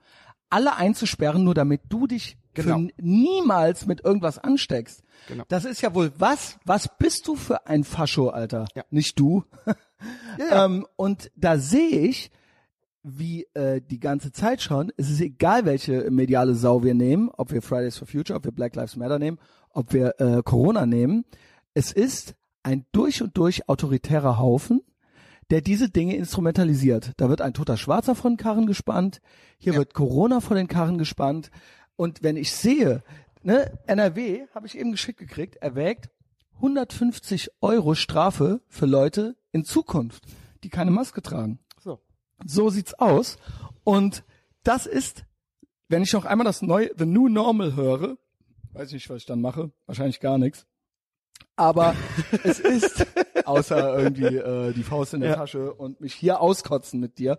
alle 0.50 0.76
einzusperren, 0.76 1.44
nur 1.44 1.56
damit 1.56 1.82
du 1.90 2.06
dich 2.06 2.38
Genau. 2.54 2.80
für 2.80 2.88
niemals 2.98 3.86
mit 3.86 4.04
irgendwas 4.04 4.38
ansteckst? 4.38 5.04
Genau. 5.28 5.44
Das 5.48 5.66
ist 5.66 5.82
ja 5.82 5.94
wohl 5.94 6.12
was, 6.18 6.58
was 6.66 6.90
bist 6.98 7.28
du 7.28 7.36
für 7.36 7.68
ein 7.68 7.84
Fascho, 7.84 8.30
Alter? 8.30 8.66
Ja. 8.76 8.84
Nicht 8.90 9.20
du. 9.20 9.44
Ja, 10.38 10.46
ja. 10.46 10.66
Ähm, 10.66 10.86
und 10.98 11.32
da 11.38 11.58
sehe 11.58 12.00
ich, 12.00 12.30
wie 13.04 13.46
äh, 13.54 13.82
die 13.82 14.00
ganze 14.00 14.32
Zeit 14.32 14.62
schon, 14.62 14.92
es 14.98 15.10
ist 15.10 15.22
egal, 15.22 15.66
welche 15.66 16.10
mediale 16.10 16.56
Sau 16.56 16.84
wir 16.84 16.94
nehmen, 16.94 17.30
ob 17.30 17.52
wir 17.52 17.62
Fridays 17.62 17.98
for 17.98 18.08
Future, 18.08 18.38
ob 18.38 18.46
wir 18.46 18.52
Black 18.52 18.76
Lives 18.76 18.96
Matter 18.96 19.20
nehmen, 19.20 19.40
ob 19.70 19.94
wir 19.94 20.20
äh, 20.20 20.42
Corona 20.44 20.86
nehmen, 20.86 21.26
es 21.74 21.92
ist 21.92 22.36
ein 22.64 22.86
durch 22.92 23.22
und 23.22 23.38
durch 23.38 23.68
autoritärer 23.68 24.40
Haufen, 24.40 24.82
der 25.50 25.60
diese 25.62 25.90
Dinge 25.90 26.16
instrumentalisiert. 26.16 27.12
Da 27.18 27.30
wird 27.30 27.42
ein 27.42 27.54
toter 27.54 27.78
Schwarzer 27.78 28.16
von 28.16 28.34
den 28.34 28.38
Karren 28.38 28.66
gespannt, 28.66 29.22
hier 29.58 29.76
wird 29.76 29.94
Corona 29.94 30.40
von 30.40 30.56
den 30.56 30.68
Karren 30.68 30.98
gespannt. 30.98 31.52
Und 31.96 32.24
wenn 32.24 32.38
ich 32.38 32.52
sehe, 32.54 33.04
ne, 33.44 33.78
NRW, 33.88 34.48
habe 34.54 34.68
ich 34.68 34.78
eben 34.78 34.92
geschickt 34.92 35.20
gekriegt, 35.20 35.58
erwägt 35.58 36.10
150 36.56 37.52
Euro 37.62 37.96
Strafe 37.96 38.62
für 38.68 38.86
Leute 38.86 39.36
in 39.52 39.66
Zukunft, 39.66 40.24
die 40.64 40.70
keine 40.70 40.92
Maske 40.92 41.22
tragen. 41.22 41.60
So. 41.80 42.00
So 42.46 42.70
sieht's 42.70 42.94
aus. 42.94 43.38
Und 43.84 44.24
das 44.64 44.86
ist, 44.86 45.26
wenn 45.90 46.04
ich 46.04 46.14
noch 46.14 46.26
einmal 46.26 46.46
das 46.46 46.62
neue 46.62 46.92
The 46.98 47.06
New 47.06 47.28
Normal 47.28 47.76
höre, 47.76 48.18
weiß 48.74 48.88
ich 48.90 48.94
nicht, 48.94 49.10
was 49.10 49.18
ich 49.18 49.26
dann 49.26 49.42
mache, 49.42 49.72
wahrscheinlich 49.86 50.20
gar 50.20 50.38
nichts. 50.38 50.66
Aber 51.56 51.96
es 52.44 52.60
ist, 52.60 53.06
außer 53.46 54.00
irgendwie 54.00 54.38
äh, 54.38 54.74
die 54.74 54.84
Faust 54.84 55.14
in 55.14 55.22
der 55.22 55.32
Ja. 55.32 55.36
Tasche 55.36 55.74
und 55.74 56.02
mich 56.02 56.14
hier 56.14 56.40
auskotzen 56.40 57.00
mit 57.00 57.20
dir. 57.20 57.38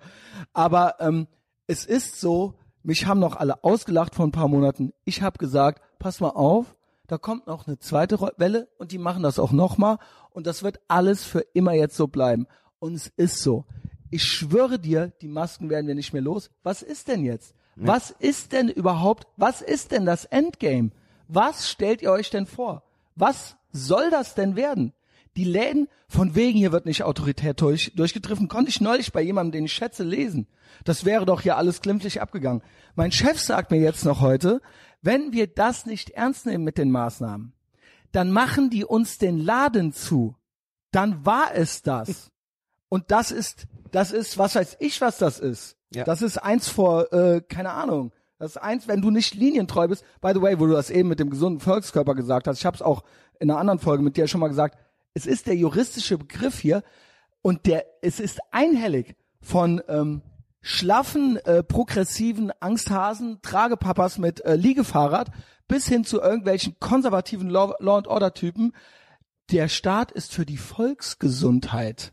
Aber 0.53 0.97
ähm, 1.01 1.27
es 1.67 1.85
ist 1.85 2.21
so, 2.21 2.55
mich 2.85 3.07
haben 3.07 3.19
noch 3.19 3.37
alle 3.37 3.65
ausgelacht 3.65 4.15
vor 4.15 4.27
ein 4.27 4.33
paar 4.33 4.49
Monaten. 4.49 4.93
Ich 5.05 5.23
habe 5.23 5.39
gesagt, 5.39 5.83
pass 5.99 6.21
mal 6.21 6.31
auf, 6.31 6.77
da 7.07 7.19
kommt 7.19 7.47
noch 7.47 7.67
eine 7.67 7.79
zweite 7.79 8.21
Welle 8.37 8.69
und 8.79 8.93
die 8.93 8.99
machen 8.99 9.23
das 9.23 9.39
auch 9.39 9.53
nochmal 9.53 9.99
und 10.31 10.47
das 10.47 10.63
wird 10.63 10.81
alles 10.87 11.25
für 11.25 11.41
immer 11.55 11.73
jetzt 11.73 11.97
so 11.97 12.07
bleiben. 12.07 12.47
Und 12.79 12.95
es 12.95 13.09
ist 13.17 13.41
so. 13.41 13.65
Ich 14.11 14.23
schwöre 14.23 14.79
dir, 14.79 15.13
die 15.23 15.29
Masken 15.29 15.71
werden 15.71 15.87
wir 15.87 15.95
nicht 15.95 16.13
mehr 16.13 16.23
los. 16.23 16.51
Was 16.63 16.83
ist 16.83 17.09
denn 17.09 17.25
jetzt? 17.25 17.55
Was 17.77 18.11
ist 18.11 18.53
denn 18.53 18.69
überhaupt, 18.69 19.27
was 19.37 19.61
ist 19.61 19.91
denn 19.91 20.07
das 20.07 20.27
Endgame? 20.27 20.91
Was 21.27 21.69
stellt 21.69 22.03
ihr 22.03 22.13
euch 22.13 22.31
denn 22.31 22.47
vor? 22.47 22.85
Was 23.17 23.57
soll 23.73 24.11
das 24.11 24.35
denn 24.35 24.57
werden? 24.57 24.93
Die 25.37 25.45
Läden, 25.45 25.89
von 26.09 26.35
wegen 26.35 26.59
hier 26.59 26.71
wird 26.71 26.87
nicht 26.87 27.03
autoritär 27.03 27.55
durch, 27.55 27.93
durchgetriffen, 27.97 28.49
konnte 28.49 28.71
ich 28.71 28.81
neulich 28.81 29.13
bei 29.13 29.21
jemandem, 29.21 29.53
den 29.53 29.65
ich 29.65 29.73
schätze, 29.73 30.05
lesen. 30.05 30.47
Das 30.85 31.05
wäre 31.05 31.27
doch 31.27 31.41
hier 31.41 31.57
alles 31.57 31.81
glimpflich 31.81 32.21
abgegangen. 32.21 32.63
Mein 32.95 33.11
Chef 33.11 33.41
sagt 33.41 33.71
mir 33.71 33.81
jetzt 33.81 34.05
noch 34.05 34.21
heute, 34.21 34.61
wenn 35.03 35.33
wir 35.33 35.49
das 35.49 35.87
nicht 35.87 36.11
ernst 36.11 36.47
nehmen 36.47 36.65
mit 36.65 36.79
den 36.79 36.91
Maßnahmen, 36.91 37.53
dann 38.13 38.31
machen 38.31 38.71
die 38.71 38.85
uns 38.85 39.19
den 39.19 39.39
Laden 39.39 39.93
zu. 39.93 40.37
Dann 40.93 41.27
war 41.27 41.55
es 41.55 41.83
das. 41.83 42.31
Und 42.89 43.11
das 43.11 43.33
ist, 43.33 43.67
das 43.91 44.13
ist, 44.13 44.39
was 44.39 44.55
weiß 44.55 44.77
ich, 44.79 45.01
was 45.01 45.19
das 45.19 45.41
ist. 45.41 45.77
Ja. 45.93 46.05
Das 46.05 46.23
ist 46.23 46.39
eins 46.39 46.69
vor, 46.69 47.13
äh, 47.13 47.41
keine 47.41 47.71
Ahnung. 47.71 48.13
Das 48.39 48.53
ist 48.53 48.57
eins, 48.57 48.87
wenn 48.87 49.01
du 49.01 49.11
nicht 49.11 49.35
linientreu 49.35 49.89
bist. 49.89 50.05
By 50.21 50.33
the 50.35 50.41
way, 50.43 50.61
wo 50.61 50.67
du 50.67 50.73
das 50.73 50.91
eben 50.91 51.09
mit 51.09 51.19
dem 51.19 51.31
gesunden 51.31 51.61
Volkskörper 51.61 52.15
gesagt 52.15 52.47
hast, 52.47 52.59
ich 52.59 52.67
habe 52.67 52.77
es 52.77 52.83
auch 52.83 53.03
in 53.41 53.51
einer 53.51 53.59
anderen 53.59 53.79
Folge 53.81 54.03
mit 54.03 54.17
dir 54.17 54.29
schon 54.29 54.41
mal 54.41 54.49
gesagt, 54.49 54.79
es 55.15 55.27
ist 55.27 55.47
der 55.47 55.57
juristische 55.57 56.19
Begriff 56.19 56.59
hier 56.59 56.83
und 57.41 57.67
der, 57.67 57.87
es 58.03 58.21
ist 58.21 58.41
einhellig 58.51 59.17
von 59.41 59.83
ähm, 59.89 60.23
schlaffen, 60.61 61.37
äh, 61.37 61.63
progressiven 61.63 62.53
Angsthasen, 62.61 63.39
Tragepapas 63.43 64.19
mit 64.19 64.45
äh, 64.45 64.57
Liegefahrrad 64.57 65.31
bis 65.69 65.87
hin 65.87 66.05
zu 66.05 66.21
irgendwelchen 66.21 66.77
konservativen 66.81 67.49
Law, 67.49 67.75
Law 67.79 67.99
and 67.99 68.09
Order 68.09 68.35
Typen. 68.35 68.73
Der 69.51 69.69
Staat 69.69 70.11
ist 70.11 70.33
für 70.33 70.47
die 70.47 70.57
Volksgesundheit 70.57 72.13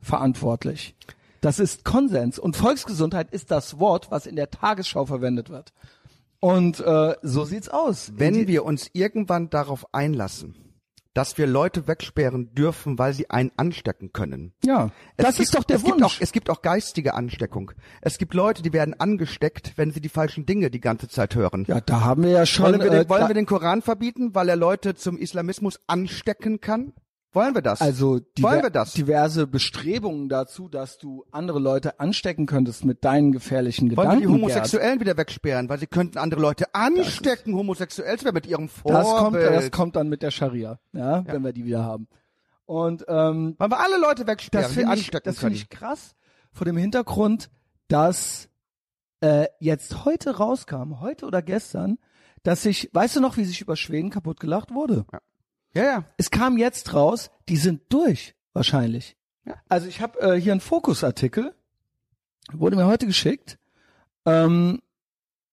verantwortlich. 0.00 0.94
Das 1.40 1.58
ist 1.58 1.84
Konsens. 1.84 2.38
Und 2.38 2.56
Volksgesundheit 2.56 3.30
ist 3.30 3.50
das 3.50 3.78
Wort, 3.78 4.10
was 4.10 4.26
in 4.26 4.36
der 4.36 4.50
Tagesschau 4.50 5.06
verwendet 5.06 5.50
wird. 5.50 5.72
Und 6.40 6.80
äh, 6.80 7.16
so 7.22 7.44
sieht's 7.44 7.68
aus. 7.68 8.12
Wenn 8.16 8.46
wir 8.46 8.64
uns 8.64 8.90
irgendwann 8.92 9.50
darauf 9.50 9.94
einlassen, 9.94 10.63
dass 11.14 11.38
wir 11.38 11.46
Leute 11.46 11.86
wegsperren 11.86 12.54
dürfen, 12.54 12.98
weil 12.98 13.14
sie 13.14 13.30
einen 13.30 13.52
anstecken 13.56 14.12
können. 14.12 14.52
ja, 14.64 14.90
Es 15.16 15.24
das 15.24 15.36
gibt, 15.36 15.46
ist 15.48 15.54
doch 15.54 15.64
der 15.64 15.76
es 15.76 15.82
Wunsch. 15.84 15.94
Gibt 15.94 16.04
auch, 16.04 16.14
es 16.20 16.32
gibt 16.32 16.50
auch 16.50 16.60
geistige 16.62 17.14
Ansteckung. 17.14 17.70
Es 18.00 18.18
gibt 18.18 18.34
Leute, 18.34 18.62
die 18.62 18.72
werden 18.72 18.98
angesteckt, 18.98 19.72
wenn 19.76 19.92
sie 19.92 20.00
die 20.00 20.08
falschen 20.08 20.44
Dinge 20.44 20.70
die 20.70 20.80
ganze 20.80 21.08
Zeit 21.08 21.34
hören. 21.34 21.64
ja, 21.68 21.80
da 21.80 22.00
haben 22.00 22.24
wir 22.24 22.30
ja 22.30 22.46
schon. 22.46 22.66
wollen 22.66 22.80
wir, 22.82 22.90
den, 22.90 23.02
äh, 23.02 23.08
wollen 23.08 23.28
wir 23.28 23.34
den 23.34 23.46
Koran 23.46 23.80
verbieten, 23.80 24.34
weil 24.34 24.48
er 24.48 24.56
Leute 24.56 24.96
zum 24.96 25.16
Islamismus 25.16 25.78
anstecken 25.86 26.60
kann? 26.60 26.92
Wollen 27.34 27.54
wir 27.54 27.62
das? 27.62 27.80
also 27.80 28.20
wollen 28.38 28.62
wir 28.62 28.70
das? 28.70 28.92
diverse 28.92 29.46
Bestrebungen 29.46 30.28
dazu, 30.28 30.68
dass 30.68 30.98
du 30.98 31.24
andere 31.32 31.58
Leute 31.58 31.98
anstecken 31.98 32.46
könntest 32.46 32.84
mit 32.84 33.04
deinen 33.04 33.32
gefährlichen 33.32 33.88
wollen 33.88 33.96
wir 33.96 34.02
Gedanken. 34.02 34.20
die 34.22 34.28
Homosexuellen 34.28 35.00
wieder 35.00 35.16
wegsperren, 35.16 35.68
weil 35.68 35.78
sie 35.78 35.86
könnten 35.86 36.18
andere 36.18 36.40
Leute 36.40 36.74
anstecken, 36.74 37.54
homosexuell 37.54 38.18
zu 38.18 38.24
werden 38.24 38.34
mit 38.36 38.46
ihrem 38.46 38.68
Vorbild. 38.68 39.04
Das 39.04 39.18
kommt, 39.18 39.36
das 39.36 39.70
kommt 39.70 39.96
dann 39.96 40.08
mit 40.08 40.22
der 40.22 40.30
Scharia, 40.30 40.78
ja, 40.92 41.24
wenn 41.26 41.42
wir 41.42 41.52
die 41.52 41.64
wieder 41.64 41.82
haben. 41.82 42.08
Und 42.66 43.04
ähm, 43.08 43.56
Wollen 43.58 43.70
wir 43.70 43.80
alle 43.80 43.98
Leute 43.98 44.26
wegsperren, 44.26 44.62
das 44.62 44.72
die 44.72 44.80
finde 44.80 44.94
ich, 44.94 45.00
anstecken 45.00 45.24
das 45.24 45.38
finde 45.38 45.56
ich 45.56 45.68
krass 45.68 46.14
vor 46.52 46.64
dem 46.64 46.76
Hintergrund, 46.76 47.50
dass 47.88 48.48
äh, 49.20 49.46
jetzt 49.58 50.04
heute 50.04 50.36
rauskam, 50.36 51.00
heute 51.00 51.26
oder 51.26 51.42
gestern, 51.42 51.98
dass 52.42 52.62
sich, 52.62 52.90
weißt 52.92 53.16
du 53.16 53.20
noch, 53.20 53.36
wie 53.36 53.44
sich 53.44 53.60
über 53.60 53.76
Schweden 53.76 54.10
kaputt 54.10 54.38
gelacht 54.40 54.72
wurde? 54.72 55.04
ja, 55.12 55.18
ja. 55.82 56.04
Es 56.16 56.30
kam 56.30 56.56
jetzt 56.58 56.94
raus, 56.94 57.30
die 57.48 57.56
sind 57.56 57.82
durch, 57.88 58.34
wahrscheinlich. 58.52 59.16
Ja. 59.44 59.54
Also 59.68 59.86
ich 59.88 60.00
habe 60.00 60.20
äh, 60.20 60.40
hier 60.40 60.52
einen 60.52 60.60
Fokusartikel, 60.60 61.54
wurde 62.52 62.76
mir 62.76 62.86
heute 62.86 63.06
geschickt. 63.06 63.58
Ähm, 64.24 64.80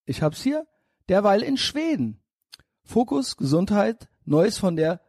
ich 0.06 0.22
hab's 0.22 0.42
hier. 0.42 0.66
Derweil 1.10 1.42
in 1.42 1.58
Schweden. 1.58 2.20
Fokus, 2.84 3.38
Gesundheit, 3.38 4.08
Neues 4.26 4.58
von 4.58 4.76
der 4.76 5.02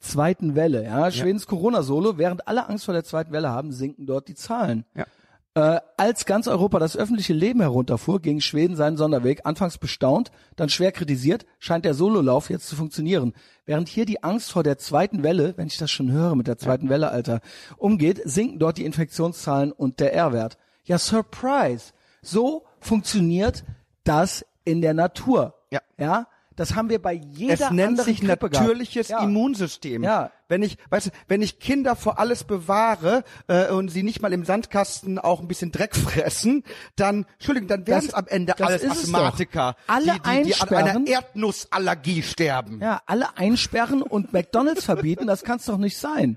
zweiten 0.00 0.54
Welle. 0.54 0.84
Ja, 0.84 1.10
Schwedens 1.10 1.46
Corona-Solo. 1.46 2.18
Während 2.18 2.48
alle 2.48 2.68
Angst 2.68 2.86
vor 2.86 2.94
der 2.94 3.04
zweiten 3.04 3.32
Welle 3.32 3.50
haben, 3.50 3.72
sinken 3.72 4.06
dort 4.06 4.28
die 4.28 4.34
Zahlen. 4.34 4.84
Ja. 4.94 5.06
Äh, 5.54 5.80
als 5.96 6.26
ganz 6.26 6.46
Europa 6.46 6.78
das 6.78 6.96
öffentliche 6.96 7.32
Leben 7.32 7.60
herunterfuhr, 7.60 8.20
ging 8.22 8.40
Schweden 8.40 8.76
seinen 8.76 8.96
Sonderweg. 8.96 9.40
Anfangs 9.44 9.78
bestaunt, 9.78 10.30
dann 10.54 10.68
schwer 10.68 10.92
kritisiert, 10.92 11.44
scheint 11.58 11.84
der 11.84 11.94
Sololauf 11.94 12.50
jetzt 12.50 12.68
zu 12.68 12.76
funktionieren. 12.76 13.34
Während 13.66 13.88
hier 13.88 14.06
die 14.06 14.22
Angst 14.22 14.52
vor 14.52 14.62
der 14.62 14.78
zweiten 14.78 15.24
Welle, 15.24 15.54
wenn 15.56 15.66
ich 15.66 15.76
das 15.76 15.90
schon 15.90 16.12
höre 16.12 16.36
mit 16.36 16.46
der 16.46 16.58
zweiten 16.58 16.88
Welle, 16.88 17.10
Alter, 17.10 17.40
umgeht, 17.78 18.20
sinken 18.24 18.60
dort 18.60 18.78
die 18.78 18.84
Infektionszahlen 18.84 19.72
und 19.72 19.98
der 19.98 20.14
R-Wert. 20.14 20.56
Ja, 20.84 20.98
Surprise! 20.98 21.92
So 22.22 22.64
funktioniert 22.78 23.64
das 24.04 24.44
in 24.64 24.82
der 24.82 24.94
Natur. 24.94 25.54
Ja. 25.70 25.80
Ja, 25.98 26.28
das 26.54 26.74
haben 26.74 26.90
wir 26.90 27.00
bei 27.00 27.14
jeder 27.14 27.54
Es 27.54 27.60
nennt 27.70 27.80
anderen 27.80 28.04
sich 28.04 28.20
Grippe 28.20 28.50
natürliches 28.50 29.08
gehabt. 29.08 29.24
Immunsystem. 29.24 30.04
Ja. 30.04 30.30
Wenn 30.50 30.62
ich, 30.62 30.78
weißt 30.90 31.06
du, 31.06 31.10
wenn 31.28 31.42
ich 31.42 31.60
Kinder 31.60 31.94
vor 31.94 32.18
alles 32.18 32.42
bewahre 32.42 33.22
äh, 33.46 33.70
und 33.70 33.88
sie 33.88 34.02
nicht 34.02 34.20
mal 34.20 34.32
im 34.32 34.44
Sandkasten 34.44 35.20
auch 35.20 35.40
ein 35.40 35.46
bisschen 35.46 35.70
Dreck 35.70 35.94
fressen, 35.96 36.64
dann, 36.96 37.24
Entschuldigung, 37.34 37.68
dann 37.68 37.86
werden 37.86 38.08
es 38.08 38.14
am 38.14 38.26
Ende 38.26 38.58
alles 38.58 38.82
es 38.82 38.90
Asthmatiker. 38.90 39.76
Alle 39.86 40.06
die, 40.06 40.10
die, 40.12 40.18
die 40.18 40.24
an 40.24 40.36
einsperren. 40.36 40.88
einer 40.88 41.06
Erdnussallergie 41.06 42.22
sterben. 42.22 42.80
Ja, 42.80 43.00
alle 43.06 43.38
einsperren 43.38 44.02
und 44.02 44.32
McDonalds 44.32 44.84
verbieten, 44.84 45.28
das 45.28 45.44
kann's 45.44 45.66
doch 45.66 45.78
nicht 45.78 45.96
sein. 45.96 46.36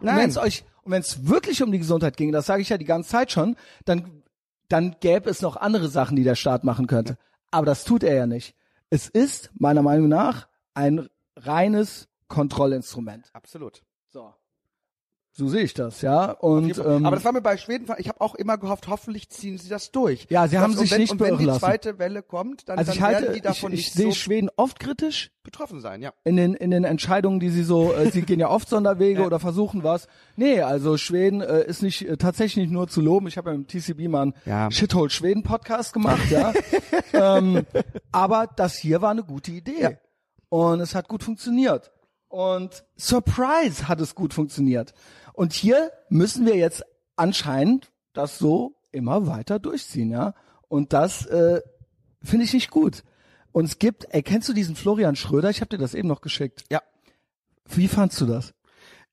Und 0.00 0.08
wenn 0.08 0.28
es 0.28 0.36
euch, 0.36 0.64
und 0.82 0.92
wenn 0.92 1.00
es 1.00 1.26
wirklich 1.26 1.62
um 1.62 1.72
die 1.72 1.78
Gesundheit 1.78 2.18
ging, 2.18 2.30
das 2.30 2.44
sage 2.44 2.60
ich 2.60 2.68
ja 2.68 2.76
die 2.76 2.84
ganze 2.84 3.08
Zeit 3.08 3.32
schon, 3.32 3.56
dann, 3.86 4.22
dann 4.68 4.96
gäbe 5.00 5.30
es 5.30 5.40
noch 5.40 5.56
andere 5.56 5.88
Sachen, 5.88 6.16
die 6.16 6.24
der 6.24 6.34
Staat 6.34 6.64
machen 6.64 6.86
könnte. 6.86 7.16
Aber 7.50 7.64
das 7.64 7.84
tut 7.84 8.02
er 8.02 8.14
ja 8.14 8.26
nicht. 8.26 8.54
Es 8.90 9.08
ist, 9.08 9.50
meiner 9.54 9.82
Meinung 9.82 10.08
nach, 10.08 10.48
ein 10.74 11.08
reines 11.34 12.08
Kontrollinstrument. 12.28 13.30
Absolut. 13.32 13.82
So. 14.08 14.32
So 15.38 15.46
sehe 15.46 15.62
ich 15.62 15.72
das, 15.72 16.02
ja. 16.02 16.32
Und 16.32 16.78
ähm, 16.78 17.06
Aber 17.06 17.14
das 17.14 17.24
war 17.24 17.30
mir 17.30 17.40
bei 17.40 17.56
Schweden, 17.56 17.86
ich 17.98 18.08
habe 18.08 18.20
auch 18.20 18.34
immer 18.34 18.58
gehofft, 18.58 18.88
hoffentlich 18.88 19.28
ziehen 19.30 19.56
sie 19.56 19.68
das 19.68 19.92
durch. 19.92 20.26
Ja, 20.30 20.48
sie 20.48 20.58
haben 20.58 20.72
und 20.72 20.78
sich 20.78 20.90
wenn, 20.90 21.00
nicht 21.00 21.12
Und 21.12 21.20
wenn 21.20 21.38
die 21.38 21.48
zweite 21.52 22.00
Welle 22.00 22.24
kommt, 22.24 22.68
dann, 22.68 22.76
also 22.76 22.90
dann 22.90 22.96
ich 22.96 23.02
halte, 23.02 23.22
werden 23.22 23.32
die 23.34 23.38
ich, 23.38 23.42
davon 23.44 23.72
ich 23.72 23.78
nicht 23.78 23.92
sehe 23.92 24.06
so 24.06 24.12
Schweden 24.14 24.50
oft 24.56 24.80
kritisch, 24.80 25.30
betroffen 25.44 25.80
sein, 25.80 26.02
ja. 26.02 26.12
in 26.24 26.36
den 26.36 26.54
in 26.54 26.72
den 26.72 26.82
Entscheidungen, 26.82 27.38
die 27.38 27.50
sie 27.50 27.62
so, 27.62 27.92
äh, 27.92 28.10
sie 28.10 28.22
gehen 28.22 28.40
ja 28.40 28.50
oft 28.50 28.68
Sonderwege 28.68 29.20
Ja. 29.20 29.26
oder 29.26 29.38
versuchen 29.38 29.84
was. 29.84 30.08
Nee, 30.34 30.60
also 30.62 30.96
Schweden 30.96 31.40
äh, 31.40 31.64
ist 31.66 31.82
nicht 31.82 32.08
äh, 32.08 32.16
tatsächlich 32.16 32.64
nicht 32.64 32.72
nur 32.72 32.88
zu 32.88 33.00
loben. 33.00 33.28
Ich 33.28 33.36
habe 33.38 33.50
ja 33.50 33.54
im 33.54 33.68
TCB 33.68 34.08
mal 34.08 34.22
einen 34.22 34.34
Ja. 34.44 34.72
Shithole 34.72 35.10
Schweden 35.10 35.44
Podcast 35.44 35.92
gemacht, 35.92 36.30
ja. 36.30 36.52
ähm, 37.12 37.64
aber 38.10 38.48
das 38.56 38.74
hier 38.76 39.02
war 39.02 39.12
eine 39.12 39.22
gute 39.22 39.52
Idee 39.52 39.82
Ja. 39.82 39.90
und 40.48 40.80
es 40.80 40.96
hat 40.96 41.06
gut 41.06 41.22
funktioniert 41.22 41.92
und 42.28 42.84
Surprise 42.96 43.88
hat 43.88 44.00
es 44.00 44.14
gut 44.14 44.34
funktioniert. 44.34 44.94
Und 45.32 45.52
hier 45.52 45.90
müssen 46.08 46.46
wir 46.46 46.56
jetzt 46.56 46.84
anscheinend 47.16 47.90
das 48.12 48.38
so 48.38 48.74
immer 48.92 49.26
weiter 49.26 49.58
durchziehen, 49.58 50.10
ja. 50.10 50.34
Und 50.68 50.92
das 50.92 51.26
äh, 51.26 51.60
finde 52.22 52.44
ich 52.44 52.52
nicht 52.52 52.70
gut. 52.70 53.02
Und 53.52 53.64
es 53.64 53.78
gibt, 53.78 54.06
ey, 54.10 54.22
kennst 54.22 54.48
du 54.48 54.52
diesen 54.52 54.76
Florian 54.76 55.16
Schröder? 55.16 55.50
Ich 55.50 55.60
habe 55.60 55.68
dir 55.70 55.78
das 55.78 55.94
eben 55.94 56.08
noch 56.08 56.20
geschickt. 56.20 56.64
Ja. 56.70 56.82
Wie 57.66 57.88
fandst 57.88 58.20
du 58.20 58.26
das? 58.26 58.54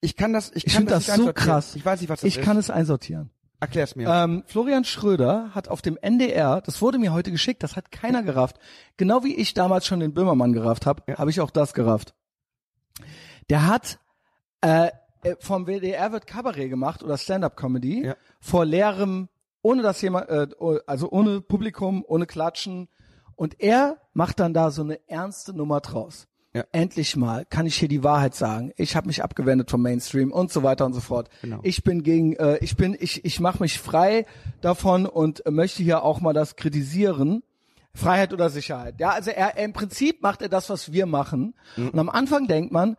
Ich 0.02 0.16
kann 0.16 0.34
das, 0.34 0.52
ich, 0.54 0.68
Ich 0.68 0.74
kann 0.74 0.82
finde 0.88 0.94
das, 0.94 1.08
nicht 1.08 1.18
so 1.26 1.34
krass. 1.34 1.76
Ich 1.76 1.86
weiß 1.86 2.02
nicht, 2.02 2.10
was 2.10 2.22
das 2.22 2.28
Ich 2.28 2.38
ist. 2.38 2.44
kann 2.44 2.58
es 2.58 2.70
einsortieren. 2.70 3.30
Erklär's 3.60 3.96
mir. 3.96 4.10
Ähm, 4.10 4.44
Florian 4.48 4.84
Schröder 4.84 5.52
hat 5.56 5.70
auf 5.70 5.82
dem 5.82 5.98
NDR, 5.98 6.62
das 6.62 6.82
wurde 6.82 7.00
mir 7.00 7.14
heute 7.14 7.32
geschickt, 7.32 7.64
das 7.64 7.76
hat 7.78 7.92
keiner 7.92 8.22
gerafft. 8.22 8.58
Genau 8.98 9.24
wie 9.24 9.34
ich 9.36 9.54
damals 9.54 9.86
schon 9.86 10.02
den 10.02 10.14
Böhmermann 10.14 10.52
gerafft 10.54 10.86
habe, 10.86 11.04
Ja. 11.08 11.18
habe 11.18 11.30
ich 11.32 11.40
auch 11.42 11.50
das 11.52 11.74
gerafft. 11.74 12.14
Der 13.50 13.68
hat 13.68 14.00
äh, 14.62 14.88
äh, 15.24 15.36
vom 15.40 15.66
WDR 15.68 16.12
wird 16.12 16.28
Kabarett 16.28 16.70
gemacht 16.70 17.04
oder 17.04 17.18
Stand-up-Comedy 17.18 18.06
Ja. 18.06 18.16
vor 18.40 18.66
leerem, 18.66 19.28
ohne 19.62 19.82
dass 19.82 20.02
jemand, 20.02 20.30
äh, 20.30 20.48
oh- 20.60 20.80
also 20.88 21.10
ohne 21.12 21.42
Publikum, 21.42 22.04
ohne 22.08 22.26
Klatschen. 22.26 22.88
Und 23.36 23.60
er 23.62 23.98
macht 24.14 24.40
dann 24.40 24.54
da 24.54 24.72
so 24.72 24.82
eine 24.84 25.00
ernste 25.10 25.54
Nummer 25.54 25.82
draus. 25.82 26.28
Ja. 26.54 26.64
Endlich 26.72 27.18
mal 27.18 27.44
kann 27.46 27.66
ich 27.66 27.76
hier 27.76 27.90
die 27.90 28.04
Wahrheit 28.04 28.34
sagen. 28.34 28.72
Ich 28.78 28.96
habe 28.96 29.08
mich 29.08 29.22
abgewendet 29.24 29.70
vom 29.70 29.82
Mainstream 29.82 30.32
und 30.32 30.52
so 30.54 30.64
weiter 30.64 30.86
und 30.86 30.94
so 30.94 31.02
fort. 31.02 31.30
Genau. 31.42 31.60
Ich 31.64 31.84
bin 31.84 32.02
gegen, 32.02 32.34
äh, 32.38 32.58
ich 32.60 32.78
bin, 32.78 32.96
ich, 32.98 33.26
ich 33.26 33.40
mache 33.42 33.62
mich 33.62 33.78
frei 33.80 34.26
davon 34.62 35.06
und 35.06 35.44
möchte 35.50 35.84
hier 35.84 36.04
auch 36.04 36.22
mal 36.22 36.32
das 36.34 36.56
kritisieren. 36.56 37.44
Freiheit 37.94 38.32
oder 38.34 38.50
Sicherheit. 38.50 38.96
Ja, 39.00 39.10
also 39.12 39.32
er, 39.32 39.58
er 39.58 39.64
im 39.66 39.74
Prinzip 39.74 40.22
macht 40.22 40.42
er 40.42 40.50
das, 40.50 40.70
was 40.70 40.92
wir 40.94 41.06
machen. 41.06 41.56
Und 41.78 41.98
am 41.98 42.10
Anfang 42.10 42.48
denkt 42.48 42.72
man, 42.74 42.98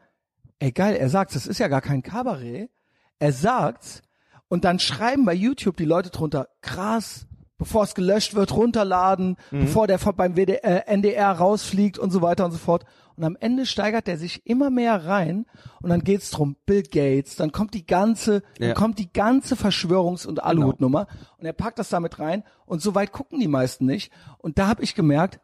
ey 0.58 0.72
geil, 0.72 0.96
er 0.96 1.08
sagt, 1.08 1.34
das 1.34 1.46
ist 1.46 1.58
ja 1.58 1.68
gar 1.68 1.80
kein 1.82 2.02
Kabarett. 2.02 2.70
Er 3.18 3.32
sagt's 3.32 4.02
und 4.48 4.64
dann 4.64 4.78
schreiben 4.78 5.24
bei 5.24 5.34
YouTube 5.34 5.76
die 5.76 5.84
Leute 5.84 6.10
drunter, 6.10 6.48
krass, 6.60 7.26
bevor 7.58 7.84
es 7.84 7.94
gelöscht 7.94 8.34
wird, 8.34 8.54
runterladen, 8.54 9.36
bevor 9.50 9.86
der 9.86 9.98
beim 9.98 10.36
WDR, 10.36 10.88
NDR 10.88 11.32
rausfliegt 11.32 11.98
und 11.98 12.10
so 12.10 12.20
weiter 12.22 12.44
und 12.44 12.52
so 12.52 12.58
fort. 12.58 12.84
Und 13.16 13.24
am 13.24 13.34
Ende 13.40 13.64
steigert 13.64 14.08
er 14.08 14.18
sich 14.18 14.44
immer 14.44 14.68
mehr 14.68 15.06
rein 15.06 15.46
und 15.80 15.88
dann 15.88 16.04
geht's 16.04 16.30
drum, 16.30 16.56
Bill 16.66 16.82
Gates, 16.82 17.34
dann 17.36 17.50
kommt 17.50 17.72
die 17.72 17.86
ganze, 17.86 18.42
Ja. 18.58 18.68
dann 18.68 18.74
kommt 18.74 18.98
die 18.98 19.10
ganze 19.10 19.54
Verschwörungs- 19.54 20.26
und 20.26 20.42
Aluhutnummer 20.44 21.06
und 21.38 21.46
er 21.46 21.54
packt 21.54 21.78
das 21.78 21.88
damit 21.88 22.18
rein 22.18 22.44
und 22.66 22.82
so 22.82 22.94
weit 22.94 23.12
gucken 23.12 23.40
die 23.40 23.48
meisten 23.48 23.86
nicht. 23.86 24.12
Und 24.36 24.58
da 24.58 24.66
habe 24.68 24.82
ich 24.84 24.94
gemerkt, 24.94 25.40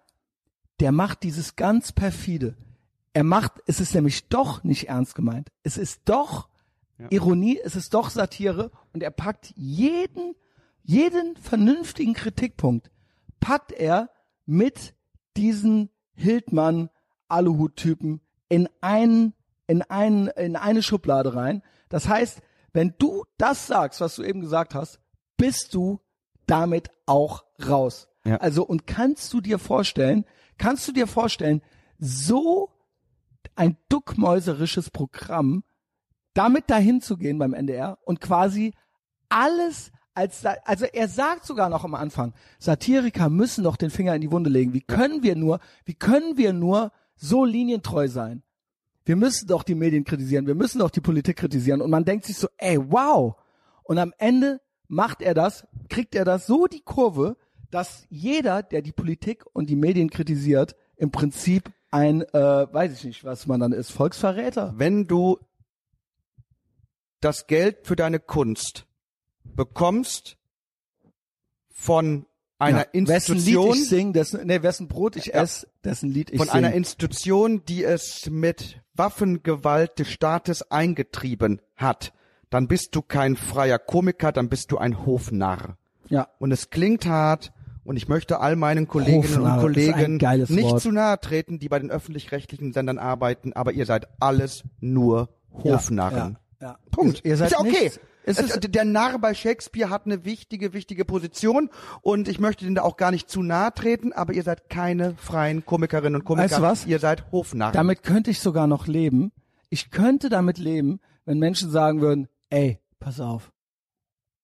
der 0.81 0.93
macht 0.93 1.23
dieses 1.23 1.57
ganz 1.57 1.93
perfide. 1.93 2.57
Er 3.13 3.25
macht, 3.25 3.53
es 3.67 3.81
ist 3.81 3.95
nämlich 3.95 4.29
doch 4.29 4.65
nicht 4.65 4.89
ernst 4.89 5.15
gemeint. 5.15 5.51
Es 5.63 5.77
ist 5.77 6.03
doch 6.07 6.49
Ironie, 7.11 7.59
es 7.63 7.75
ist 7.75 7.95
doch 7.95 8.11
Satire 8.11 8.71
und 8.93 9.03
er 9.03 9.11
packt 9.11 9.53
jeden, 9.57 10.35
jeden 10.83 11.37
vernünftigen 11.37 12.15
Kritikpunkt 12.15 12.91
packt 13.43 13.73
er 13.73 14.09
mit 14.47 14.95
diesen 15.37 15.91
Hildmann 16.15 16.89
Aluhut-Typen 17.29 18.21
in 18.49 18.69
einen, 18.81 19.35
in 19.67 19.83
einen, 19.83 20.29
in 20.29 20.57
eine 20.57 20.83
Schublade 20.83 21.35
rein. 21.35 21.63
Das 21.89 22.09
heißt, 22.09 22.41
wenn 22.73 22.95
du 22.99 23.25
das 23.37 23.67
sagst, 23.67 24.01
was 24.01 24.17
du 24.17 24.23
eben 24.23 24.41
gesagt 24.41 24.75
hast, 24.75 25.01
bist 25.37 25.75
du 25.75 26.01
damit 26.47 26.91
auch 27.07 27.45
raus. 27.67 28.09
Ja. 28.25 28.37
Also 28.37 28.65
und 28.65 28.87
kannst 28.87 29.33
du 29.33 29.41
dir 29.41 29.59
vorstellen, 29.59 30.25
kannst 30.57 30.87
du 30.87 30.93
dir 30.93 31.07
vorstellen, 31.07 31.63
so 31.99 32.71
ein 33.55 33.77
duckmäuserisches 33.89 34.91
Programm 34.91 35.65
damit 36.35 36.71
dahin 36.71 37.01
zu 37.01 37.17
gehen 37.17 37.39
beim 37.39 37.53
NDR 37.53 37.99
und 38.05 38.21
quasi 38.21 38.73
alles 39.29 39.93
als 40.15 40.45
also 40.45 40.85
er 40.85 41.09
sagt 41.09 41.47
sogar 41.47 41.71
noch 41.71 41.85
am 41.85 41.95
Anfang, 41.95 42.35
Satiriker 42.59 43.31
müssen 43.31 43.65
doch 43.65 43.77
den 43.77 43.91
Finger 43.91 44.15
in 44.15 44.21
die 44.21 44.31
Wunde 44.31 44.51
legen. 44.51 44.75
Wie 44.75 44.83
können 44.83 45.23
wir 45.23 45.37
nur, 45.37 45.59
wie 45.85 45.95
können 45.95 46.37
wir 46.37 46.53
nur 46.53 46.93
so 47.17 47.45
linientreu 47.45 48.09
sein? 48.09 48.43
Wir 49.05 49.17
müssen 49.17 49.49
doch 49.49 49.63
die 49.63 49.75
Medien 49.75 50.05
kritisieren, 50.05 50.47
wir 50.47 50.55
müssen 50.55 50.79
doch 50.79 50.91
die 50.91 51.01
Politik 51.01 51.37
kritisieren 51.37 51.81
und 51.81 51.91
man 51.91 52.05
denkt 52.05 52.27
sich 52.27 52.37
so, 52.37 52.49
ey, 52.59 52.79
wow. 52.79 53.35
Und 53.83 53.99
am 53.99 54.13
Ende 54.19 54.61
macht 54.87 55.23
er 55.23 55.35
das, 55.35 55.67
kriegt 55.89 56.15
er 56.15 56.25
das 56.25 56.47
so 56.47 56.67
die 56.67 56.83
Kurve, 56.83 57.37
dass 57.71 58.07
jeder, 58.11 58.63
der 58.63 58.83
die 58.83 58.93
Politik 58.93 59.45
und 59.55 59.71
die 59.71 59.77
Medien 59.77 60.11
kritisiert, 60.11 60.77
im 60.97 61.11
Prinzip 61.11 61.73
ein, 61.93 62.23
äh, 62.23 62.73
weiß 62.73 62.93
ich 62.93 63.05
nicht, 63.05 63.25
was 63.25 63.47
man 63.47 63.61
dann 63.61 63.73
ist, 63.73 63.93
Volksverräter. 63.93 64.75
Wenn 64.77 65.07
du 65.07 65.39
das 67.21 67.47
Geld 67.47 67.87
für 67.87 67.97
deine 67.97 68.19
Kunst 68.19 68.87
bekommst 69.45 70.37
von 71.71 72.27
einer 72.59 72.87
Ja, 72.95 73.09
Wessen 73.09 73.35
Lied 73.37 73.49
Institution, 73.49 73.75
ich 73.75 73.89
sing, 73.89 74.13
dessen, 74.13 74.47
nee, 74.47 74.63
wessen 74.63 74.89
Brot 74.89 75.17
ich 75.17 75.35
esse, 75.35 75.69
dessen 75.85 76.11
Lied 76.11 76.31
ich 76.31 76.39
von 76.39 76.47
sing. 76.47 76.57
einer 76.57 76.73
Institution, 76.73 77.65
die 77.65 77.85
es 77.85 78.29
mit 78.31 78.81
Waffengewalt 78.95 79.99
des 79.99 80.09
Staates 80.11 80.71
eingetrieben 80.71 81.61
hat, 81.77 82.13
dann 82.51 82.69
bist 82.69 82.95
du 82.95 83.03
kein 83.03 83.37
freier 83.37 83.79
Komiker, 83.79 84.33
dann 84.33 84.49
bist 84.49 84.71
du 84.73 84.79
ein 84.79 85.05
Hofnarr. 85.07 85.77
ja. 86.09 86.29
Und 86.39 86.53
es 86.53 86.71
klingt 86.71 87.07
hart 87.07 87.53
und 87.85 87.97
ich 87.97 88.09
möchte 88.09 88.41
all 88.41 88.57
meinen 88.57 88.87
Kolleginnen 88.89 89.23
Hofnarr, 89.25 89.57
und 89.57 89.61
Kollegen 89.63 90.17
nicht 90.49 90.63
Wort. 90.71 90.81
zu 90.83 90.93
nahe 90.93 91.19
treten, 91.21 91.59
die 91.59 91.69
bei 91.69 91.79
den 91.79 91.91
öffentlich-rechtlichen 91.91 92.73
Sendern 92.73 92.99
arbeiten, 92.99 93.53
aber 93.53 93.73
ihr 93.73 93.87
seid 93.87 94.07
alles 94.21 94.63
nur 94.81 95.29
Hofnarren. 95.53 96.39
Ja, 96.61 96.67
ja. 96.69 96.79
Punkt. 96.91 97.25
Ihr 97.25 97.37
seid 97.37 97.49
ist 97.49 97.53
ja 97.53 97.59
okay. 97.61 97.71
nichts. 97.85 98.01
Es 98.25 98.39
ist- 98.39 98.73
der 98.73 98.85
Narr 98.85 99.19
bei 99.19 99.35
Shakespeare 99.35 99.91
hat 99.91 100.07
eine 100.07 100.25
wichtige, 100.25 100.73
wichtige 100.73 101.05
Position 101.05 101.71
und 102.03 102.29
ich 102.29 102.39
möchte 102.39 102.65
den 102.65 102.77
da 102.77 102.83
auch 102.83 102.97
gar 102.97 103.11
nicht 103.11 103.29
zu 103.29 103.43
nahe 103.43 103.73
treten, 103.75 104.13
aber 104.13 104.33
ihr 104.33 104.45
seid 104.45 104.71
keine 104.71 105.17
freien 105.17 105.67
Komikerinnen 105.67 106.21
und 106.21 106.25
Komiker. 106.25 106.45
Weißt 106.45 106.59
du 106.59 106.63
was? 106.63 106.87
Ihr 106.87 107.01
seid 107.01 107.33
Hofnarren. 107.33 107.75
Damit 107.75 108.05
könnte 108.05 108.31
ich 108.31 108.39
sogar 108.39 108.69
noch 108.69 108.87
leben. 108.87 109.33
Ich 109.71 109.91
könnte 109.91 110.29
damit 110.29 110.59
leben, 110.59 111.01
wenn 111.25 111.41
Menschen 111.41 111.71
sagen 111.71 112.01
würden, 112.01 112.29
ey, 112.51 112.79
pass 113.01 113.19
auf. 113.19 113.51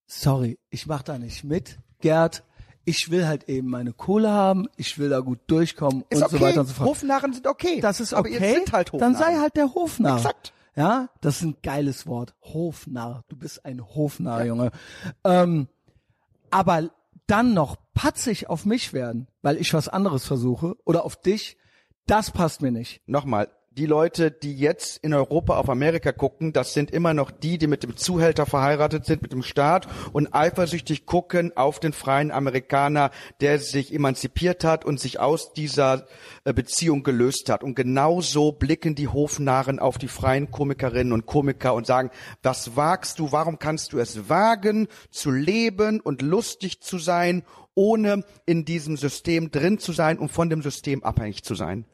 Sorry, 0.07 0.59
ich 0.71 0.87
mach 0.87 1.03
da 1.03 1.19
nicht 1.19 1.45
mit, 1.45 1.79
Gerd. 2.01 2.43
Ich 2.89 3.11
will 3.11 3.27
halt 3.27 3.51
eben 3.51 3.69
meine 3.69 3.93
Kohle 3.93 4.31
haben, 4.31 4.67
ich 4.77 4.99
will 4.99 5.11
da 5.11 5.21
gut 5.21 5.41
durchkommen 5.47 6.05
ist 6.09 6.23
und 6.23 6.25
okay. 6.25 6.39
so 6.39 6.41
weiter 6.41 6.61
und 6.61 6.67
so 6.67 6.73
fort. 6.73 6.89
Hofnarren 6.89 7.35
sind 7.35 7.47
okay. 7.47 7.81
Das 7.81 8.01
ist 8.01 8.15
Aber 8.15 8.29
okay. 8.29 8.35
ihr 8.35 8.55
seid 8.55 8.73
halt 8.73 8.93
dann 8.95 9.15
sei 9.15 9.37
halt 9.37 9.57
der 9.57 9.75
Hofnarr. 9.75 10.17
Exakt. 10.17 10.55
Ja, 10.75 11.11
das 11.21 11.37
ist 11.37 11.43
ein 11.43 11.57
geiles 11.63 12.07
Wort. 12.07 12.35
Hofnarr. 12.41 13.25
Du 13.29 13.37
bist 13.37 13.67
ein 13.67 13.85
Hofnarr, 13.85 14.47
Junge. 14.47 14.71
Ähm, 15.25 15.69
aber 16.51 16.89
dann 17.27 17.53
noch 17.53 17.77
patzig 17.93 18.49
auf 18.49 18.65
mich 18.65 18.95
werden, 18.95 19.29
weil 19.43 19.59
ich 19.59 19.75
was 19.75 19.89
anderes 19.89 20.25
versuche 20.25 20.77
oder 20.87 21.05
auf 21.05 21.17
dich, 21.17 21.59
das 22.07 22.31
passt 22.31 22.63
mir 22.63 22.71
nicht. 22.71 23.03
Nochmal, 23.07 23.49
die 23.79 23.87
Leute, 23.87 24.33
die 24.33 24.57
jetzt 24.57 24.97
in 25.05 25.15
Europa 25.15 25.57
auf 25.57 25.71
Amerika 25.71 26.11
gucken, 26.11 26.53
das 26.53 26.73
sind 26.73 26.91
immer 26.91 27.15
noch 27.15 27.31
die, 27.31 27.59
die 27.59 27.69
mit 27.69 27.85
dem 27.85 27.97
Zuhälter 27.97 28.45
verheiratet 28.45 29.07
sind, 29.07 29.23
mit 29.23 29.31
dem 29.31 29.45
Staat 29.45 29.87
und 30.13 30.35
eifersüchtig 30.35 31.07
gucken 31.07 31.57
auf 31.57 31.79
den 31.79 31.93
freien 31.93 32.33
Amerikaner, 32.33 33.13
der 33.41 33.61
sich 33.61 33.95
emanzipiert 33.95 34.65
hat 34.65 34.85
und 34.85 34.99
sich 34.99 35.21
aus 35.21 35.53
dieser 35.53 36.09
äh, 36.43 36.53
Beziehung 36.53 37.05
gelöst 37.05 37.51
hat. 37.51 37.63
Und 37.63 37.77
genau 37.77 38.21
so 38.21 38.51
blicken 38.51 38.97
die 38.97 39.07
Hofnarren 39.07 39.79
auf 39.79 39.97
die 39.97 40.09
freien 40.09 40.51
Komikerinnen 40.51 41.13
und 41.13 41.27
Komiker 41.27 41.75
und 41.75 41.87
sagen, 41.87 42.11
was 42.43 42.75
wagst 42.75 43.21
du, 43.21 43.31
warum 43.31 43.61
kannst 43.61 43.93
du 43.93 44.01
es 44.01 44.29
wagen, 44.29 44.89
zu 45.13 45.31
leben 45.31 46.01
und 46.01 46.21
lustig 46.21 46.81
zu 46.81 46.99
sein, 46.99 47.45
ohne 47.77 48.25
in 48.45 48.65
diesem 48.65 48.97
System 48.97 49.53
drin 49.53 49.79
zu 49.79 49.93
sein 49.93 50.19
und 50.19 50.31
von 50.31 50.51
dem 50.51 50.63
System 50.63 51.05
abhängig 51.05 51.45
zu 51.45 51.55
sein. 51.55 51.85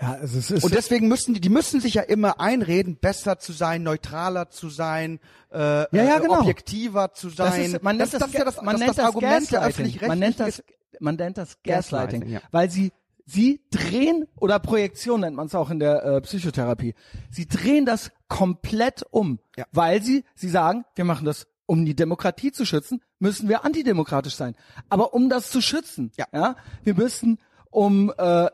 Ja, 0.00 0.16
es 0.16 0.34
ist, 0.34 0.64
Und 0.64 0.74
deswegen 0.74 1.06
müssen 1.08 1.34
die, 1.34 1.40
die 1.40 1.48
müssen 1.48 1.80
sich 1.80 1.94
ja 1.94 2.02
immer 2.02 2.40
einreden, 2.40 2.96
besser 2.96 3.38
zu 3.38 3.52
sein, 3.52 3.84
neutraler 3.84 4.50
zu 4.50 4.68
sein, 4.68 5.20
äh, 5.52 5.58
Ja, 5.58 5.86
ja, 5.92 6.16
äh, 6.16 6.20
genau. 6.20 6.40
objektiver 6.40 7.12
zu 7.12 7.28
Das 7.30 7.54
sein. 7.54 7.74
ist, 7.74 7.82
man 7.82 7.96
nennt 7.96 8.12
das, 8.12 8.20
das, 8.20 8.28
ist 8.30 8.34
ja 8.38 8.44
das, 8.44 8.56
man 8.56 8.74
das, 8.74 8.78
nennt 8.80 8.88
das, 8.90 8.96
das 8.96 9.04
Argument 9.06 9.52
der 9.52 9.60
Gaslighting. 9.60 10.08
Man 10.08 10.18
nennt 10.18 10.40
das, 10.40 10.62
man 10.98 11.14
nennt 11.14 11.38
das 11.38 11.62
Gaslighting, 11.62 12.20
Gaslighting, 12.22 12.28
ja. 12.28 12.40
weil 12.50 12.70
sie, 12.70 12.92
sie 13.24 13.60
drehen 13.70 14.26
oder 14.36 14.58
Projektion 14.58 15.20
nennt 15.20 15.36
man 15.36 15.46
es 15.46 15.54
auch 15.54 15.70
in 15.70 15.78
der 15.78 16.02
äh, 16.04 16.20
Psychotherapie. 16.22 16.94
Sie 17.30 17.46
drehen 17.46 17.86
das 17.86 18.10
komplett 18.28 19.04
um, 19.10 19.38
Ja. 19.56 19.64
weil 19.70 20.02
sie, 20.02 20.24
sie 20.34 20.48
sagen, 20.48 20.84
wir 20.96 21.04
machen 21.04 21.24
das 21.24 21.46
um 21.66 21.84
die 21.86 21.94
Demokratie 21.96 22.52
zu 22.52 22.66
schützen, 22.66 23.00
müssen 23.20 23.48
wir 23.48 23.64
antidemokratisch 23.64 24.34
sein. 24.34 24.54
Aber 24.90 25.14
um 25.14 25.30
das 25.30 25.50
zu 25.50 25.62
schützen, 25.62 26.10
Ja. 26.16 26.26
ja 26.32 26.56
wir 26.82 26.94
müssen, 26.94 27.38
um 27.70 28.12
äh, 28.18 28.48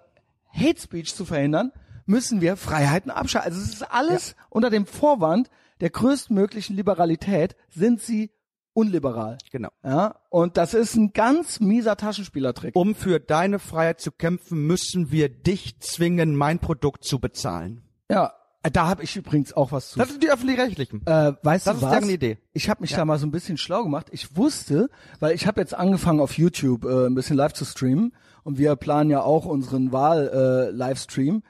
Hate 0.53 0.81
Speech 0.81 1.15
zu 1.15 1.25
verhindern, 1.25 1.73
müssen 2.07 2.41
wir 2.41 2.57
Freiheiten 2.57 3.11
abschalten. 3.11 3.53
Also 3.53 3.63
es 3.63 3.75
ist 3.75 3.93
alles 3.93 4.37
unter 4.49 4.71
dem 4.71 4.87
Vorwand 4.87 5.51
der 5.81 5.91
größtmöglichen 5.91 6.77
Liberalität 6.77 7.57
sind 7.71 8.01
sie 8.01 8.31
unliberal. 8.73 9.39
Genau. 9.51 9.71
Ja, 9.83 10.17
und 10.29 10.57
das 10.57 10.75
ist 10.75 10.95
ein 10.95 11.13
ganz 11.13 11.61
mieser 11.61 11.97
Taschenspielertrick. 11.97 12.77
Um 12.77 12.95
für 12.95 13.19
deine 13.19 13.59
Freiheit 13.59 14.01
zu 14.01 14.13
kämpfen, 14.13 14.67
müssen 14.67 15.11
wir 15.11 15.29
dich 15.29 15.81
zwingen, 15.81 16.37
mein 16.37 16.59
Produkt 16.59 17.05
zu 17.05 17.19
bezahlen. 17.19 17.83
Ja, 18.11 18.35
da 18.63 18.87
habe 18.89 19.03
ich 19.03 19.17
übrigens 19.17 19.53
auch 19.53 19.73
was 19.73 19.91
zu. 19.91 19.99
Das 19.99 20.09
sind 20.11 20.23
die 20.23 20.31
öffentlich-rechtlichen. 20.31 21.07
Äh, 21.07 21.33
weißt 21.43 21.67
Das 21.67 21.79
du 21.81 21.87
ist 21.87 21.91
was? 21.93 21.99
deren 21.99 22.11
Idee. 22.11 22.39
Ich 22.53 22.69
habe 22.69 22.83
mich 22.83 22.93
da 22.93 23.05
mal 23.05 23.19
so 23.19 23.27
ein 23.27 23.31
bisschen 23.31 23.57
schlau 23.57 23.83
gemacht. 23.85 24.09
Ich 24.11 24.37
wusste, 24.37 24.91
weil 25.19 25.35
ich 25.35 25.47
habe 25.47 25.61
jetzt 25.61 25.75
angefangen 25.75 26.21
auf 26.21 26.37
YouTube 26.37 26.85
äh, 26.85 27.07
ein 27.07 27.15
bisschen 27.15 27.37
live 27.37 27.53
zu 27.55 27.65
streamen 27.65 28.13
und 28.45 28.59
wir 28.59 28.77
planen 28.77 29.11
ja 29.11 29.23
auch 29.23 29.45
unseren 29.47 29.93
Wahl-Livestream. 29.93 31.43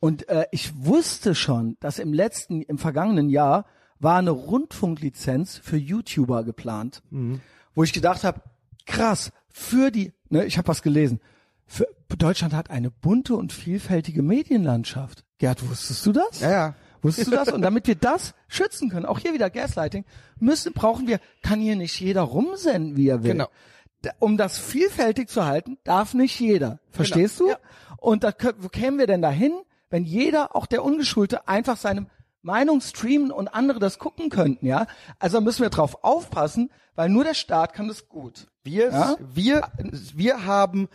und 0.00 0.28
äh, 0.28 0.46
ich 0.50 0.72
wusste 0.84 1.34
schon, 1.34 1.76
dass 1.80 1.98
im 1.98 2.12
letzten, 2.12 2.62
im 2.62 2.78
vergangenen 2.78 3.28
Jahr 3.30 3.66
war 4.00 4.16
eine 4.18 4.30
Rundfunklizenz 4.32 5.58
für 5.62 5.76
YouTuber 5.76 6.42
geplant, 6.44 7.02
Mhm. 7.10 7.40
wo 7.74 7.84
ich 7.84 7.92
gedacht 7.92 8.24
habe, 8.24 8.40
krass, 8.86 9.30
für 9.48 9.90
die, 9.90 10.12
ne, 10.28 10.44
ich 10.44 10.58
habe 10.58 10.68
was 10.68 10.82
gelesen. 10.82 11.20
Für, 11.66 11.86
Deutschland 12.18 12.52
hat 12.52 12.68
eine 12.70 12.90
bunte 12.90 13.36
und 13.36 13.52
vielfältige 13.52 14.22
Medienlandschaft. 14.22 15.24
Gerd, 15.42 15.68
wusstest 15.68 16.06
du 16.06 16.12
das? 16.12 16.38
Ja, 16.38 16.50
ja. 16.52 16.74
Wusstest 17.02 17.26
du 17.26 17.34
das? 17.34 17.48
Und 17.48 17.62
damit 17.62 17.88
wir 17.88 17.96
das 17.96 18.32
schützen 18.46 18.88
können, 18.90 19.06
auch 19.06 19.18
hier 19.18 19.34
wieder 19.34 19.50
Gaslighting, 19.50 20.04
müssen, 20.38 20.72
brauchen 20.72 21.08
wir, 21.08 21.18
kann 21.42 21.58
hier 21.58 21.74
nicht 21.74 21.98
jeder 21.98 22.22
rumsenden, 22.22 22.96
wie 22.96 23.08
er 23.08 23.24
will. 23.24 23.32
Genau. 23.32 23.48
Um 24.20 24.36
das 24.36 24.56
vielfältig 24.56 25.28
zu 25.28 25.44
halten, 25.44 25.78
darf 25.82 26.14
nicht 26.14 26.38
jeder. 26.38 26.78
Verstehst 26.92 27.38
Genau. 27.38 27.54
du? 27.54 27.96
Und 27.96 28.22
da 28.22 28.32
wo 28.58 28.68
kämen 28.68 29.00
wir 29.00 29.08
denn 29.08 29.20
dahin, 29.20 29.52
wenn 29.90 30.04
jeder, 30.04 30.54
auch 30.54 30.66
der 30.66 30.84
Ungeschulte, 30.84 31.48
einfach 31.48 31.76
seine 31.76 32.06
Meinung 32.42 32.80
streamen 32.80 33.32
und 33.32 33.48
andere 33.48 33.80
das 33.80 33.98
gucken 33.98 34.30
könnten, 34.30 34.64
ja? 34.66 34.86
Also 35.18 35.40
müssen 35.40 35.62
wir 35.62 35.70
drauf 35.70 36.04
aufpassen, 36.04 36.70
weil 36.94 37.08
nur 37.08 37.24
der 37.24 37.34
Staat 37.34 37.72
kann 37.74 37.88
das 37.88 38.08
gut. 38.08 38.46
Wir, 38.62 38.92
Ja? 38.92 39.16
wir, 39.34 39.62
wir 40.14 40.46
haben 40.46 40.88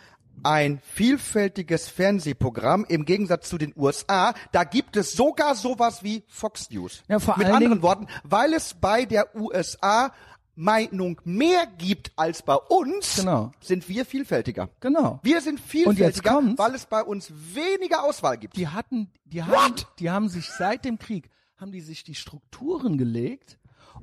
ein 0.44 0.80
vielfältiges 0.82 1.88
Fernsehprogramm 1.88 2.84
im 2.88 3.04
Gegensatz 3.04 3.48
zu 3.48 3.58
den 3.58 3.72
USA. 3.76 4.34
Da 4.52 4.64
gibt 4.64 4.96
es 4.96 5.12
sogar 5.12 5.54
sowas 5.54 6.02
wie 6.02 6.22
Fox 6.28 6.70
News. 6.70 7.02
Ja, 7.08 7.18
vor 7.18 7.36
Mit 7.38 7.46
allen 7.46 7.56
anderen 7.56 7.72
Dingen- 7.74 7.82
Worten, 7.82 8.06
weil 8.24 8.54
es 8.54 8.74
bei 8.74 9.04
der 9.04 9.34
USA 9.36 10.12
Meinung 10.54 11.20
mehr 11.24 11.66
gibt 11.78 12.10
als 12.16 12.42
bei 12.42 12.56
uns, 12.56 13.16
Genau. 13.16 13.52
sind 13.60 13.88
wir 13.88 14.04
vielfältiger. 14.04 14.68
Genau. 14.80 15.20
Wir 15.22 15.40
sind 15.40 15.60
vielfältiger, 15.60 16.42
weil 16.56 16.74
es 16.74 16.84
bei 16.86 17.00
uns 17.02 17.30
weniger 17.54 18.02
Auswahl 18.02 18.36
gibt. 18.38 18.56
die 18.56 18.66
hatten, 18.66 19.08
die 19.24 19.44
haben, 19.44 19.52
What? 19.52 19.86
die 20.00 20.10
haben 20.10 20.28
sich 20.28 20.46
seit 20.50 20.84
dem 20.84 20.98
Krieg, 20.98 21.30
haben 21.58 21.70
die 21.70 21.80
sich 21.80 22.02
die 22.02 22.16
Strukturen 22.16 22.98
gelegt 22.98 23.56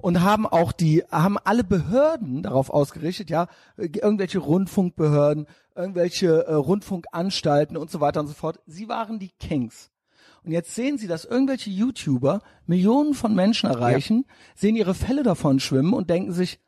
und 0.05 0.21
haben 0.21 0.45
auch 0.45 0.71
die, 0.71 1.03
haben 1.09 1.39
alle 1.45 1.63
Behörden 1.63 2.43
darauf 2.43 2.69
ausgerichtet, 2.69 3.31
ja, 3.31 3.47
irgendwelche 3.75 4.37
Rundfunkbehörden, 4.37 5.47
irgendwelche 5.73 6.45
äh, 6.45 6.53
Rundfunkanstalten 6.53 7.75
und 7.75 7.89
so 7.89 8.01
weiter 8.01 8.19
und 8.19 8.27
so 8.27 8.35
fort. 8.35 8.59
Sie 8.67 8.87
waren 8.87 9.17
die 9.17 9.31
Kings. 9.39 9.89
Und 10.43 10.51
jetzt 10.51 10.75
sehen 10.75 10.99
Sie, 10.99 11.07
dass 11.07 11.25
irgendwelche 11.25 11.71
YouTuber 11.71 12.43
Millionen 12.67 13.15
von 13.15 13.33
Menschen 13.33 13.67
erreichen, 13.67 14.25
sehen 14.53 14.75
ihre 14.75 14.93
Fälle 14.93 15.23
davon 15.23 15.59
schwimmen 15.59 15.93
und 15.93 16.11
denken 16.11 16.33
sich, 16.33 16.59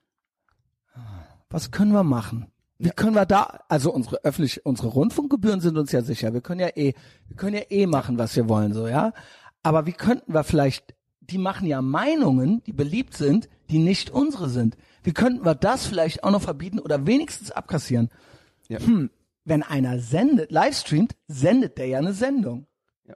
"Ah, 0.96 1.00
was 1.52 1.70
können 1.70 1.92
wir 1.92 2.04
machen? 2.04 2.48
Wie 2.80 2.90
können 2.90 3.14
wir 3.14 3.28
da, 3.28 3.60
also 3.70 3.94
unsere 3.94 4.16
öffentlich, 4.24 4.66
unsere 4.66 4.88
Rundfunkgebühren 4.88 5.62
sind 5.62 5.78
uns 5.78 5.92
ja 5.92 6.02
sicher. 6.02 6.34
Wir 6.34 6.42
können 6.42 6.62
ja 6.62 6.70
eh, 6.70 6.96
wir 7.28 7.38
können 7.38 7.54
ja 7.58 7.70
eh 7.70 7.86
machen, 7.86 8.18
was 8.18 8.36
wir 8.36 8.50
wollen, 8.50 8.74
so, 8.74 8.88
ja. 8.88 9.14
Aber 9.62 9.86
wie 9.86 9.94
könnten 9.94 10.34
wir 10.34 10.44
vielleicht 10.44 10.97
die 11.30 11.38
machen 11.38 11.68
ja 11.68 11.82
Meinungen, 11.82 12.64
die 12.66 12.74
beliebt 12.74 13.16
sind, 13.16 13.50
die 13.70 13.80
nicht 13.80 14.10
unsere 14.10 14.50
sind. 14.50 14.78
Wie 15.04 15.14
könnten 15.14 15.46
wir 15.46 15.56
das 15.56 15.86
vielleicht 15.86 16.24
auch 16.24 16.32
noch 16.32 16.42
verbieten 16.42 16.80
oder 16.80 17.06
wenigstens 17.06 17.52
abkassieren? 17.52 18.10
Ja. 18.70 18.80
Hm, 18.80 19.10
wenn 19.46 19.64
einer 19.64 20.00
sendet, 20.00 20.52
livestreamt, 20.52 21.16
sendet 21.28 21.78
der 21.78 21.88
ja 21.88 22.00
eine 22.00 22.14
Sendung. 22.14 22.68
Ja. 23.06 23.16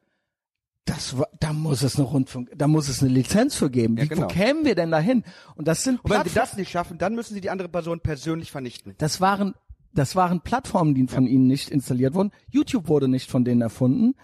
Das, 0.86 1.16
da 1.39 1.53
muss 1.53 1.84
es 1.84 1.97
eine 1.97 2.05
Rundfunk, 2.05 2.51
da 2.55 2.68
muss 2.68 2.88
es 2.88 3.01
eine 3.01 3.12
Lizenz 3.12 3.55
für 3.55 3.70
geben. 3.70 3.97
Ja, 3.97 4.03
Wie, 4.03 4.07
genau. 4.07 4.24
Wo 4.24 4.28
kämen 4.28 4.66
wir 4.66 4.76
denn 4.76 4.91
dahin? 4.91 5.24
Und 5.55 5.68
das 5.68 5.84
sind 5.84 6.03
Und 6.03 6.12
wenn 6.12 6.24
sie 6.24 6.34
das 6.34 6.55
nicht 6.55 6.72
schaffen, 6.72 6.97
dann 6.97 7.16
müssen 7.16 7.34
sie 7.34 7.41
die 7.41 7.49
andere 7.49 7.70
Person 7.70 7.99
persönlich 7.99 8.51
vernichten. 8.51 8.95
das 8.97 9.20
waren, 9.20 9.53
das 9.93 10.16
waren 10.16 10.41
Plattformen, 10.41 10.95
die 10.95 11.07
von 11.07 11.28
ihnen 11.28 11.47
nicht 11.47 11.70
installiert 11.70 12.14
wurden. 12.14 12.32
YouTube 12.49 12.88
wurde 12.88 13.07
nicht 13.07 13.30
von 13.30 13.43
denen 13.43 13.62
erfunden. 13.62 14.16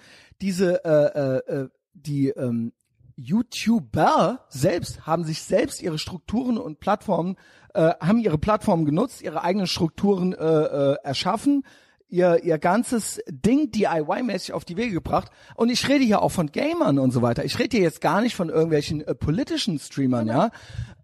Diese, 0.41 0.85
äh, 0.85 1.51
äh, 1.51 1.63
äh, 1.63 1.69
die 1.93 2.29
ähm, 2.29 2.71
YouTuber 3.17 4.45
selbst 4.47 5.05
haben 5.05 5.23
sich 5.23 5.41
selbst 5.41 5.81
ihre 5.81 5.97
Strukturen 5.97 6.57
und 6.57 6.79
Plattformen, 6.79 7.35
äh, 7.73 7.93
haben 7.99 8.19
ihre 8.19 8.37
Plattformen 8.37 8.85
genutzt, 8.85 9.21
ihre 9.21 9.43
eigenen 9.43 9.67
Strukturen 9.67 10.33
äh, 10.33 10.45
äh, 10.45 10.97
erschaffen, 11.03 11.63
ihr, 12.09 12.43
ihr 12.43 12.59
ganzes 12.59 13.19
Ding 13.27 13.71
DIY-mäßig 13.71 14.53
auf 14.53 14.65
die 14.65 14.77
Wege 14.77 14.93
gebracht. 14.93 15.31
Und 15.55 15.69
ich 15.69 15.89
rede 15.89 16.05
hier 16.05 16.21
auch 16.21 16.31
von 16.31 16.51
Gamern 16.51 16.99
und 16.99 17.11
so 17.11 17.21
weiter. 17.21 17.43
Ich 17.43 17.57
rede 17.59 17.75
hier 17.75 17.83
jetzt 17.83 18.01
gar 18.01 18.21
nicht 18.21 18.35
von 18.35 18.49
irgendwelchen 18.49 19.01
äh, 19.01 19.15
politischen 19.15 19.79
Streamern, 19.79 20.27
ja. 20.27 20.51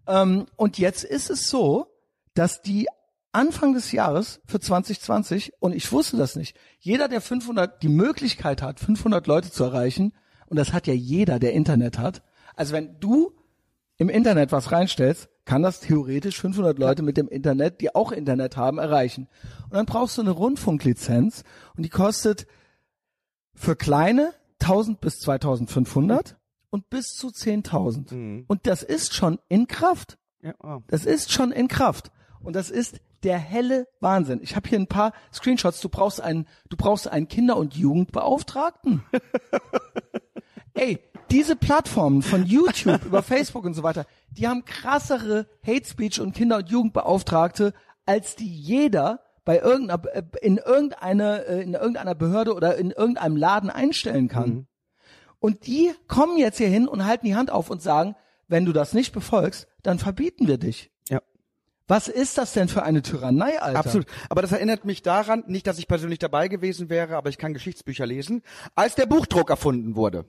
Ähm, 0.06 0.46
und 0.56 0.78
jetzt 0.78 1.02
ist 1.02 1.30
es 1.30 1.48
so, 1.48 1.88
dass 2.34 2.62
die 2.62 2.86
Anfang 3.32 3.74
des 3.74 3.90
Jahres 3.90 4.40
für 4.46 4.60
2020 4.60 5.54
und 5.58 5.74
ich 5.74 5.90
wusste 5.90 6.16
das 6.16 6.36
nicht. 6.36 6.56
Jeder, 6.78 7.08
der 7.08 7.20
500 7.20 7.82
die 7.82 7.88
Möglichkeit 7.88 8.62
hat, 8.62 8.78
500 8.78 9.26
Leute 9.26 9.50
zu 9.50 9.64
erreichen 9.64 10.12
und 10.54 10.58
das 10.58 10.72
hat 10.72 10.86
ja 10.86 10.94
jeder, 10.94 11.40
der 11.40 11.52
Internet 11.52 11.98
hat. 11.98 12.22
Also 12.54 12.74
wenn 12.74 13.00
du 13.00 13.32
im 13.96 14.08
Internet 14.08 14.52
was 14.52 14.70
reinstellst, 14.70 15.28
kann 15.44 15.64
das 15.64 15.80
theoretisch 15.80 16.40
500 16.40 16.78
Leute 16.78 17.02
mit 17.02 17.16
dem 17.16 17.26
Internet, 17.26 17.80
die 17.80 17.92
auch 17.92 18.12
Internet 18.12 18.56
haben, 18.56 18.78
erreichen. 18.78 19.26
Und 19.64 19.74
dann 19.74 19.84
brauchst 19.84 20.16
du 20.16 20.22
eine 20.22 20.30
Rundfunklizenz 20.30 21.42
und 21.76 21.82
die 21.82 21.88
kostet 21.88 22.46
für 23.52 23.74
kleine 23.74 24.32
1000 24.60 25.00
bis 25.00 25.18
2500 25.18 26.36
und 26.70 26.88
bis 26.88 27.16
zu 27.16 27.30
10.000. 27.30 28.44
Und 28.46 28.68
das 28.68 28.84
ist 28.84 29.12
schon 29.12 29.40
in 29.48 29.66
Kraft. 29.66 30.18
Ja, 30.40 30.54
oh. 30.62 30.82
Das 30.86 31.04
ist 31.04 31.32
schon 31.32 31.50
in 31.50 31.66
Kraft. 31.66 32.12
Und 32.38 32.54
das 32.54 32.70
ist 32.70 33.00
der 33.24 33.38
helle 33.38 33.88
Wahnsinn. 33.98 34.38
Ich 34.40 34.54
habe 34.54 34.68
hier 34.68 34.78
ein 34.78 34.86
paar 34.86 35.12
Screenshots. 35.32 35.80
Du 35.80 35.88
brauchst 35.88 36.20
einen, 36.20 36.46
du 36.68 36.76
brauchst 36.76 37.08
einen 37.08 37.26
Kinder- 37.26 37.56
und 37.56 37.74
Jugendbeauftragten. 37.74 39.02
Ey, 40.74 40.98
diese 41.30 41.54
Plattformen 41.54 42.22
von 42.22 42.44
YouTube 42.44 43.04
über 43.04 43.22
Facebook 43.22 43.64
und 43.64 43.74
so 43.74 43.82
weiter, 43.82 44.06
die 44.30 44.48
haben 44.48 44.64
krassere 44.64 45.46
Hate 45.64 45.86
Speech 45.86 46.20
und 46.20 46.34
Kinder- 46.34 46.58
und 46.58 46.68
Jugendbeauftragte, 46.68 47.72
als 48.06 48.34
die 48.34 48.52
jeder 48.52 49.20
bei 49.44 49.58
irgendeiner, 49.60 50.02
äh, 50.14 50.22
in 50.42 50.58
irgendeiner, 50.58 51.46
äh, 51.46 51.62
in 51.62 51.74
irgendeiner 51.74 52.14
Behörde 52.14 52.54
oder 52.54 52.76
in 52.76 52.90
irgendeinem 52.90 53.36
Laden 53.36 53.70
einstellen 53.70 54.28
kann. 54.28 54.66
Und 55.38 55.66
die 55.66 55.92
kommen 56.08 56.38
jetzt 56.38 56.58
hier 56.58 56.68
hin 56.68 56.88
und 56.88 57.04
halten 57.04 57.26
die 57.26 57.36
Hand 57.36 57.50
auf 57.50 57.70
und 57.70 57.82
sagen, 57.82 58.16
wenn 58.48 58.64
du 58.64 58.72
das 58.72 58.94
nicht 58.94 59.12
befolgst, 59.12 59.68
dann 59.82 59.98
verbieten 59.98 60.48
wir 60.48 60.58
dich. 60.58 60.90
Was 61.86 62.08
ist 62.08 62.38
das 62.38 62.52
denn 62.54 62.68
für 62.68 62.82
eine 62.82 63.02
Tyrannei, 63.02 63.60
Alter? 63.60 63.78
Absolut. 63.78 64.06
Aber 64.30 64.40
das 64.40 64.52
erinnert 64.52 64.84
mich 64.86 65.02
daran, 65.02 65.44
nicht, 65.46 65.66
dass 65.66 65.78
ich 65.78 65.86
persönlich 65.86 66.18
dabei 66.18 66.48
gewesen 66.48 66.88
wäre, 66.88 67.16
aber 67.16 67.28
ich 67.28 67.36
kann 67.36 67.52
Geschichtsbücher 67.52 68.06
lesen, 68.06 68.42
als 68.74 68.94
der 68.94 69.04
Buchdruck 69.06 69.50
erfunden 69.50 69.94
wurde. 69.94 70.24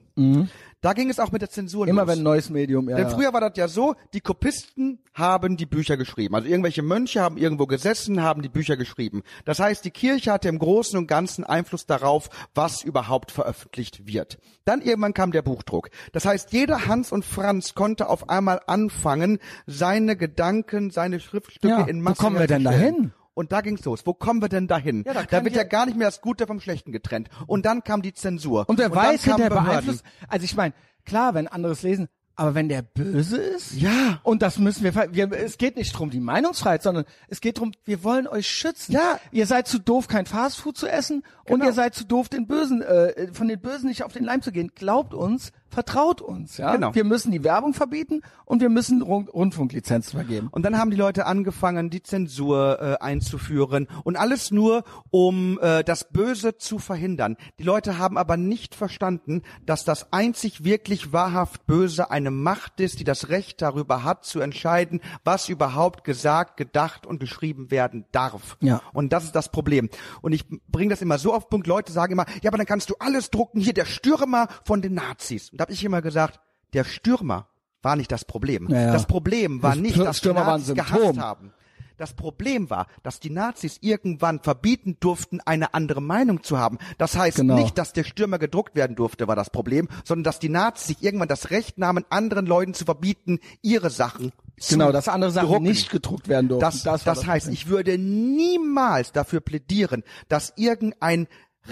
Da 0.82 0.92
ging 0.92 1.08
es 1.08 1.18
auch 1.18 1.32
mit 1.32 1.40
der 1.42 1.48
Zensur 1.50 1.86
Mhm. 1.86 1.90
Immer 1.90 2.02
los. 2.02 2.08
wenn 2.12 2.18
ein 2.20 2.24
neues 2.24 2.50
Medium, 2.50 2.88
ja. 2.90 2.96
Denn 2.96 3.08
früher 3.08 3.32
war 3.32 3.40
das 3.40 3.52
ja 3.56 3.68
so, 3.68 3.94
die 4.12 4.20
Kopisten 4.20 4.98
haben 5.14 5.56
die 5.56 5.64
Bücher 5.66 5.96
geschrieben. 5.96 6.34
Also 6.34 6.46
irgendwelche 6.48 6.82
Mönche 6.82 7.22
haben 7.22 7.38
irgendwo 7.38 7.66
gesessen, 7.66 8.22
haben 8.22 8.42
die 8.42 8.48
Bücher 8.50 8.76
geschrieben. 8.76 9.22
Das 9.46 9.58
heißt, 9.58 9.84
die 9.84 9.90
Kirche 9.90 10.32
hatte 10.32 10.48
im 10.48 10.58
Großen 10.58 10.98
und 10.98 11.06
Ganzen 11.06 11.42
Einfluss 11.44 11.86
darauf, 11.86 12.28
was 12.54 12.82
überhaupt 12.82 13.30
veröffentlicht 13.32 14.06
wird. 14.06 14.38
Dann 14.66 14.82
irgendwann 14.82 15.14
kam 15.14 15.32
der 15.32 15.42
Buchdruck. 15.42 15.88
Das 16.12 16.26
heißt, 16.26 16.52
jeder 16.52 16.86
Hans 16.86 17.12
und 17.12 17.24
Franz 17.24 17.74
konnte 17.74 18.08
auf 18.10 18.28
einmal 18.28 18.60
anfangen, 18.66 19.38
seine 19.66 20.16
Gedanken, 20.16 20.90
seine 20.90 21.18
Schriftstücke 21.50 21.74
Ja, 21.74 21.84
in 21.86 21.98
wo 22.00 22.02
Massen 22.04 22.18
kommen 22.22 22.38
wir 22.38 22.46
denn 22.46 22.64
dahin? 22.64 23.12
Und 23.34 23.52
da 23.52 23.60
ging's 23.60 23.84
los. 23.84 24.06
Wo 24.06 24.14
kommen 24.14 24.40
wir 24.40 24.48
denn 24.48 24.66
dahin? 24.66 25.04
Ja, 25.06 25.12
da 25.12 25.22
da 25.24 25.44
wird 25.44 25.54
ja- 25.54 25.64
gar 25.64 25.84
nicht 25.86 25.98
mehr 25.98 26.08
das 26.08 26.20
Gute 26.22 26.46
vom 26.46 26.58
Schlechten 26.60 26.90
getrennt. 26.92 27.28
Und 27.46 27.66
dann 27.66 27.84
kam 27.84 28.00
die 28.00 28.14
Zensur. 28.14 28.66
Und 28.68 28.78
wer 28.78 28.88
dann 28.88 28.96
weiß, 28.96 29.24
kamen 29.24 29.36
der 29.42 29.48
Behörden. 29.50 29.68
beeinflusst. 29.70 30.04
Also 30.28 30.44
ich 30.44 30.56
meine, 30.56 30.72
klar, 31.04 31.34
wenn 31.34 31.46
anderes 31.46 31.82
lesen, 31.82 32.08
aber 32.34 32.54
wenn 32.54 32.68
der 32.70 32.80
böse 32.82 33.36
ist, 33.38 33.74
Ja. 33.74 34.20
und 34.22 34.40
das 34.42 34.58
müssen 34.58 34.84
wir, 34.84 34.94
wir, 35.12 35.32
es 35.32 35.56
geht 35.58 35.76
nicht 35.76 35.92
drum 35.92 36.08
die 36.10 36.20
Meinungsfreiheit, 36.20 36.82
sondern 36.82 37.04
es 37.28 37.40
geht 37.42 37.58
drum, 37.58 37.72
wir 37.84 38.04
wollen 38.04 38.26
euch 38.26 38.46
schützen. 38.46 38.92
Ja. 38.92 39.18
Ihr 39.32 39.46
seid 39.46 39.66
zu 39.68 39.78
doof, 39.78 40.06
kein 40.08 40.24
Fastfood 40.26 40.76
zu 40.78 40.86
essen 40.86 41.22
und 41.44 41.46
Genau. 41.60 41.66
ihr 41.66 41.72
seid 41.72 41.94
zu 41.94 42.04
doof, 42.06 42.28
den 42.30 42.46
Bösen, 42.46 42.80
äh, 42.82 43.32
von 43.34 43.48
den 43.48 43.60
Bösen 43.60 43.88
nicht 43.88 44.02
auf 44.02 44.12
den 44.14 44.24
Leim 44.24 44.40
zu 44.42 44.50
gehen. 44.52 44.72
Glaubt 44.74 45.12
uns, 45.14 45.52
vertraut 45.68 46.20
uns, 46.20 46.56
ja. 46.56 46.74
Genau. 46.74 46.94
Wir 46.94 47.04
müssen 47.04 47.32
die 47.32 47.44
Werbung 47.44 47.74
verbieten 47.74 48.22
und 48.44 48.60
wir 48.60 48.68
müssen 48.68 49.02
Rund 49.02 49.32
Rundfunklizenzen 49.32 50.18
vergeben. 50.18 50.48
Und 50.50 50.62
dann 50.62 50.78
haben 50.78 50.90
die 50.90 50.96
Leute 50.96 51.26
angefangen, 51.26 51.90
die 51.90 52.02
Zensur 52.02 52.78
äh, 52.80 53.04
einzuführen 53.04 53.88
und 54.04 54.16
alles 54.16 54.50
nur, 54.50 54.84
um 55.10 55.58
äh, 55.60 55.84
das 55.84 56.08
Böse 56.12 56.56
zu 56.56 56.78
verhindern. 56.78 57.36
Die 57.58 57.64
Leute 57.64 57.98
haben 57.98 58.16
aber 58.18 58.36
nicht 58.36 58.74
verstanden, 58.74 59.42
dass 59.64 59.84
das 59.84 60.12
einzig 60.12 60.64
wirklich 60.64 61.12
wahrhaft 61.12 61.66
Böse 61.66 62.10
eine 62.10 62.30
Macht 62.30 62.80
ist, 62.80 63.00
die 63.00 63.04
das 63.04 63.28
Recht 63.28 63.62
darüber 63.62 64.04
hat, 64.04 64.24
zu 64.24 64.40
entscheiden, 64.40 65.00
was 65.24 65.48
überhaupt 65.48 66.04
gesagt, 66.04 66.56
gedacht 66.56 67.06
und 67.06 67.20
geschrieben 67.20 67.70
werden 67.70 68.04
darf. 68.12 68.56
Ja. 68.60 68.82
Und 68.92 69.12
das 69.12 69.24
ist 69.24 69.34
das 69.34 69.50
Problem. 69.50 69.88
Und 70.22 70.32
ich 70.32 70.44
bringe 70.68 70.90
das 70.90 71.02
immer 71.02 71.18
so 71.18 71.34
auf 71.34 71.48
Punkt, 71.48 71.66
Leute 71.66 71.92
sagen 71.92 72.12
immer, 72.12 72.26
ja, 72.42 72.50
aber 72.50 72.58
dann 72.58 72.66
kannst 72.66 72.90
du 72.90 72.94
alles 72.98 73.30
drucken, 73.30 73.60
hier 73.60 73.74
der 73.74 73.84
Stürmer 73.84 74.48
von 74.64 74.82
den 74.82 74.94
Nazis. 74.94 75.50
Und 75.56 75.60
da 75.60 75.62
habe 75.62 75.72
ich 75.72 75.82
immer 75.84 76.02
gesagt, 76.02 76.38
der 76.74 76.84
Stürmer 76.84 77.48
war 77.80 77.96
nicht 77.96 78.12
das 78.12 78.26
Problem. 78.26 78.68
Ja, 78.68 78.78
ja. 78.78 78.92
Das 78.92 79.06
Problem 79.06 79.62
war 79.62 79.70
Das 79.70 79.78
nicht, 79.80 79.98
dass 79.98 80.18
Stürmer 80.18 80.42
die 80.42 80.46
Nazis 80.50 80.74
gehasst 80.74 81.18
haben. 81.18 81.54
Das 81.96 82.12
Problem 82.12 82.68
war, 82.68 82.88
dass 83.02 83.20
die 83.20 83.30
Nazis 83.30 83.78
irgendwann 83.80 84.40
verbieten 84.40 84.98
durften, 85.00 85.40
eine 85.40 85.72
andere 85.72 86.02
Meinung 86.02 86.42
zu 86.42 86.58
haben. 86.58 86.76
Das 86.98 87.16
heißt 87.16 87.38
Genau. 87.38 87.54
nicht, 87.54 87.78
dass 87.78 87.94
der 87.94 88.04
Stürmer 88.04 88.38
gedruckt 88.38 88.74
werden 88.76 88.96
durfte, 88.96 89.28
war 89.28 89.34
das 89.36 89.48
Problem, 89.48 89.88
sondern 90.04 90.24
dass 90.24 90.38
die 90.38 90.50
Nazis 90.50 90.88
sich 90.88 91.02
irgendwann 91.02 91.28
das 91.28 91.48
Recht 91.48 91.78
nahmen, 91.78 92.04
anderen 92.10 92.44
Leuten 92.44 92.74
zu 92.74 92.84
verbieten, 92.84 93.38
ihre 93.62 93.88
Sachen 93.88 94.32
zu 94.58 94.74
Genau, 94.74 94.92
dass 94.92 95.08
andere 95.08 95.30
Sachen 95.30 95.48
drucken. 95.48 95.62
nicht 95.64 95.88
gedruckt 95.88 96.28
werden 96.28 96.48
durften. 96.48 96.60
Das, 96.66 96.82
das, 96.82 97.06
war 97.06 97.14
heißt, 97.14 97.46
Problem. 97.46 97.52
ich 97.54 97.68
würde 97.68 97.96
niemals 97.96 99.12
dafür 99.12 99.40
plädieren, 99.40 100.02
dass 100.28 100.52
irgendein 100.56 101.28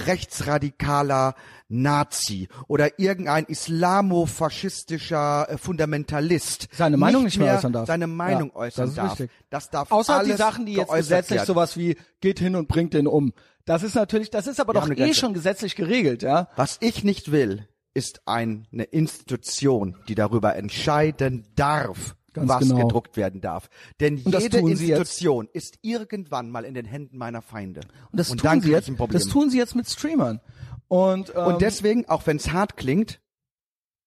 rechtsradikaler 0.06 1.34
Nazi 1.68 2.48
oder 2.68 2.98
irgendein 2.98 3.44
islamofaschistischer 3.46 5.48
äh, 5.50 5.58
Fundamentalist 5.58 6.68
Seine 6.72 6.96
Meinung 6.96 7.24
nicht 7.24 7.38
mehr 7.38 7.48
mehr 7.48 7.56
äußern 7.58 7.72
darf. 7.72 7.86
seine 7.86 8.06
Meinung 8.06 8.50
Ja, 8.50 8.56
äußern 8.56 8.86
das 8.86 8.94
darf. 8.94 9.10
richtig. 9.12 9.30
Das 9.50 9.70
darf 9.70 9.90
Außer 9.90 10.22
die 10.24 10.32
Sachen, 10.32 10.66
die 10.66 10.74
jetzt 10.74 10.92
gesetzlich 10.92 11.38
werden. 11.38 11.46
sowas 11.46 11.76
wie 11.76 11.96
geht 12.20 12.38
hin 12.38 12.56
und 12.56 12.68
bringt 12.68 12.94
den 12.94 13.06
um. 13.06 13.32
Das 13.64 13.82
ist 13.82 13.94
natürlich, 13.94 14.30
das 14.30 14.46
ist 14.46 14.60
aber 14.60 14.74
Wir 14.74 14.80
doch 14.80 14.90
eh 14.90 14.94
Grenze. 14.94 15.20
schon 15.20 15.34
gesetzlich 15.34 15.74
geregelt, 15.74 16.22
ja. 16.22 16.48
Was 16.56 16.76
ich 16.80 17.02
nicht 17.02 17.32
will, 17.32 17.66
ist 17.94 18.20
ein, 18.26 18.66
eine 18.72 18.84
Institution, 18.84 19.96
die 20.08 20.14
darüber 20.14 20.54
entscheiden 20.56 21.46
darf, 21.56 22.14
Ganz 22.34 22.48
was 22.48 22.60
genau. 22.60 22.86
gedruckt 22.86 23.16
werden 23.16 23.40
darf. 23.40 23.68
Denn 24.00 24.20
Und 24.22 24.38
jede. 24.38 24.58
Institution 24.58 25.48
ist 25.52 25.78
irgendwann 25.82 26.50
mal 26.50 26.64
in 26.64 26.74
den 26.74 26.84
Händen 26.84 27.16
meiner 27.16 27.42
Feinde. 27.42 27.80
Und 28.10 28.18
das 28.18 28.28
dann 28.28 28.38
tun 28.38 28.60
sie 28.60 28.70
jetzt, 28.70 28.88
ein 28.88 28.96
Problem. 28.96 29.20
das 29.20 29.28
tun 29.28 29.50
sie 29.50 29.58
jetzt 29.58 29.74
mit 29.74 29.88
Streamern. 29.88 30.40
Und, 30.88 31.32
ähm, 31.34 31.46
Und 31.46 31.62
deswegen, 31.62 32.08
auch 32.08 32.26
wenn 32.26 32.36
es 32.36 32.52
hart 32.52 32.76
klingt, 32.76 33.20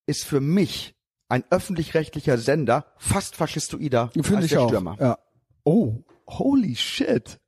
ist 0.06 0.26
für 0.26 0.42
mich 0.42 0.96
ein 1.30 1.44
öffentlich-rechtlicher 1.50 2.38
Sender 2.38 2.86
fast 2.98 3.36
faschistoider 3.36 4.12
finde 4.14 4.36
als 4.36 4.46
ich 4.46 4.52
der 4.52 4.62
auch. 4.62 4.68
Stürmer. 4.68 4.98
Ja. 5.00 5.18
Oh, 5.64 6.04
holy 6.28 6.76
shit. 6.76 7.40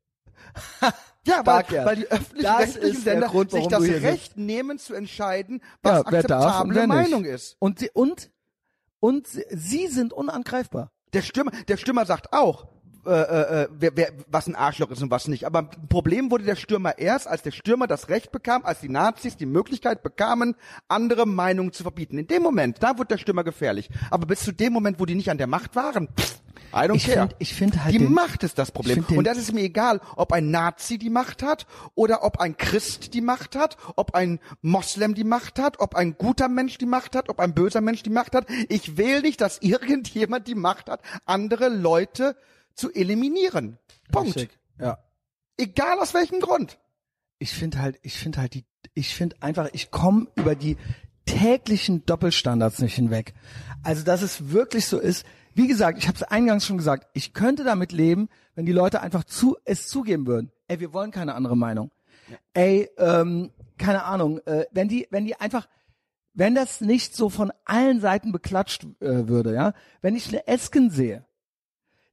Ja, 1.27 1.45
weil, 1.45 1.85
weil 1.85 1.95
die 1.97 2.07
öffentlich-rechtlichen 2.07 3.01
Sender 3.01 3.27
Grund, 3.27 3.51
sich 3.51 3.67
das 3.67 3.83
Recht 3.83 4.37
nehmen 4.37 4.79
zu 4.79 4.93
entscheiden, 4.93 5.61
was 5.83 5.91
ja, 5.91 5.99
und 5.99 6.07
akzeptable 6.07 6.87
Meinung 6.87 7.25
ist. 7.25 7.57
Und 7.59 7.87
und, 7.93 8.31
und 8.99 9.27
sie, 9.27 9.87
sind 9.87 10.13
unangreifbar. 10.13 10.91
Der 11.13 11.21
Stürmer, 11.21 11.51
der 11.67 11.77
Stürmer 11.77 12.05
sagt 12.05 12.33
auch, 12.33 12.67
äh, 13.09 13.21
äh, 13.21 13.63
äh, 13.63 13.67
wer, 13.71 13.97
wer, 13.97 14.11
was 14.27 14.47
ein 14.47 14.55
Arschloch 14.55 14.91
ist 14.91 15.01
und 15.01 15.09
was 15.09 15.27
nicht. 15.27 15.45
Aber 15.45 15.59
ein 15.59 15.69
Problem 15.89 16.29
wurde 16.29 16.43
der 16.43 16.55
Stürmer 16.55 16.97
erst, 16.99 17.27
als 17.27 17.41
der 17.41 17.51
Stürmer 17.51 17.87
das 17.87 18.09
Recht 18.09 18.31
bekam, 18.31 18.63
als 18.63 18.81
die 18.81 18.89
Nazis 18.89 19.35
die 19.35 19.45
Möglichkeit 19.45 20.03
bekamen, 20.03 20.55
andere 20.87 21.25
Meinungen 21.25 21.71
zu 21.71 21.83
verbieten. 21.83 22.17
In 22.17 22.27
dem 22.27 22.43
Moment, 22.43 22.77
da 22.81 22.97
wurde 22.97 23.07
der 23.09 23.17
Stürmer 23.17 23.43
gefährlich. 23.43 23.89
Aber 24.11 24.27
bis 24.27 24.41
zu 24.41 24.51
dem 24.51 24.73
Moment, 24.73 24.99
wo 24.99 25.05
die 25.05 25.15
nicht 25.15 25.31
an 25.31 25.39
der 25.39 25.47
Macht 25.47 25.75
waren, 25.75 26.07
pff, 26.09 26.39
I 26.73 26.87
don't 26.87 26.95
ich 26.95 27.05
care. 27.05 27.27
Find, 27.27 27.35
ich 27.39 27.53
finde 27.53 27.83
halt 27.83 27.93
die 27.93 27.99
den, 27.99 28.13
Macht 28.13 28.43
ist 28.43 28.57
das 28.57 28.71
Problem. 28.71 29.03
find 29.03 29.17
Und 29.17 29.25
das 29.25 29.37
ist 29.37 29.53
mir 29.53 29.61
egal, 29.61 30.01
ob 30.15 30.31
ein 30.31 30.51
Nazi 30.51 30.97
die 30.97 31.09
Macht 31.09 31.41
hat 31.41 31.65
oder 31.95 32.23
ob 32.23 32.39
ein 32.39 32.57
Christ 32.57 33.13
die 33.13 33.21
Macht 33.21 33.55
hat, 33.55 33.77
ob 33.95 34.13
ein 34.13 34.39
Moslem 34.61 35.15
die 35.15 35.23
Macht 35.23 35.59
hat, 35.59 35.79
ob 35.79 35.95
ein 35.95 36.15
guter 36.17 36.47
Mensch 36.47 36.77
die 36.77 36.85
Macht 36.85 37.15
hat, 37.15 37.29
ob 37.29 37.39
ein 37.39 37.53
böser 37.53 37.81
Mensch 37.81 38.03
die 38.03 38.09
Macht 38.09 38.35
hat. 38.35 38.45
Ich 38.67 38.97
will 38.97 39.21
nicht, 39.21 39.41
dass 39.41 39.57
irgendjemand 39.61 40.47
die 40.47 40.55
Macht 40.55 40.89
hat, 40.89 41.01
andere 41.25 41.69
Leute 41.69 42.35
zu 42.79 42.91
eliminieren. 42.91 43.77
Punkt. 44.11 44.35
Richtig. 44.35 44.57
Ja. 44.79 44.97
Egal 45.57 45.99
aus 45.99 46.13
welchem 46.13 46.39
Grund. 46.39 46.79
ich 47.39 47.53
finde 47.53 47.79
halt, 47.79 47.99
ich 48.01 48.17
finde 48.17 48.39
halt 48.39 48.53
die, 48.53 48.65
ich 48.93 49.15
finde 49.15 49.37
einfach, 49.41 49.69
ich 49.73 49.91
komme 49.91 50.27
über 50.35 50.55
die 50.55 50.77
täglichen 51.25 52.05
Doppelstandards 52.05 52.79
nicht 52.79 52.95
hinweg. 52.95 53.33
Also, 53.83 54.03
dass 54.03 54.21
es 54.21 54.51
wirklich 54.51 54.87
so 54.87 54.99
ist. 54.99 55.25
Wie 55.53 55.67
gesagt, 55.67 55.97
ich 55.97 56.07
habe 56.07 56.15
es 56.15 56.23
eingangs 56.23 56.65
schon 56.65 56.77
gesagt, 56.77 57.07
ich 57.13 57.33
könnte 57.33 57.63
damit 57.63 57.91
leben, 57.91 58.29
wenn 58.55 58.65
die 58.65 58.71
Leute 58.71 59.01
einfach 59.01 59.23
zu 59.23 59.57
es 59.65 59.87
zugeben 59.87 60.27
würden. 60.27 60.51
Ey, 60.67 60.79
wir 60.79 60.93
wollen 60.93 61.11
keine 61.11 61.33
andere 61.33 61.57
Meinung. 61.57 61.91
Ey, 62.53 62.89
ähm, 62.97 63.51
keine 63.77 64.03
Ahnung, 64.03 64.39
äh, 64.45 64.65
wenn 64.71 64.87
die, 64.87 65.07
wenn 65.09 65.25
die 65.25 65.35
einfach, 65.35 65.67
wenn 66.33 66.55
das 66.55 66.81
nicht 66.81 67.15
so 67.15 67.29
von 67.29 67.51
allen 67.65 67.99
Seiten 68.01 68.31
beklatscht 68.31 68.85
äh, 68.99 69.27
würde, 69.27 69.53
ja, 69.53 69.73
wenn 70.01 70.15
ich 70.15 70.27
eine 70.27 70.47
Esken 70.47 70.89
sehe, 70.91 71.25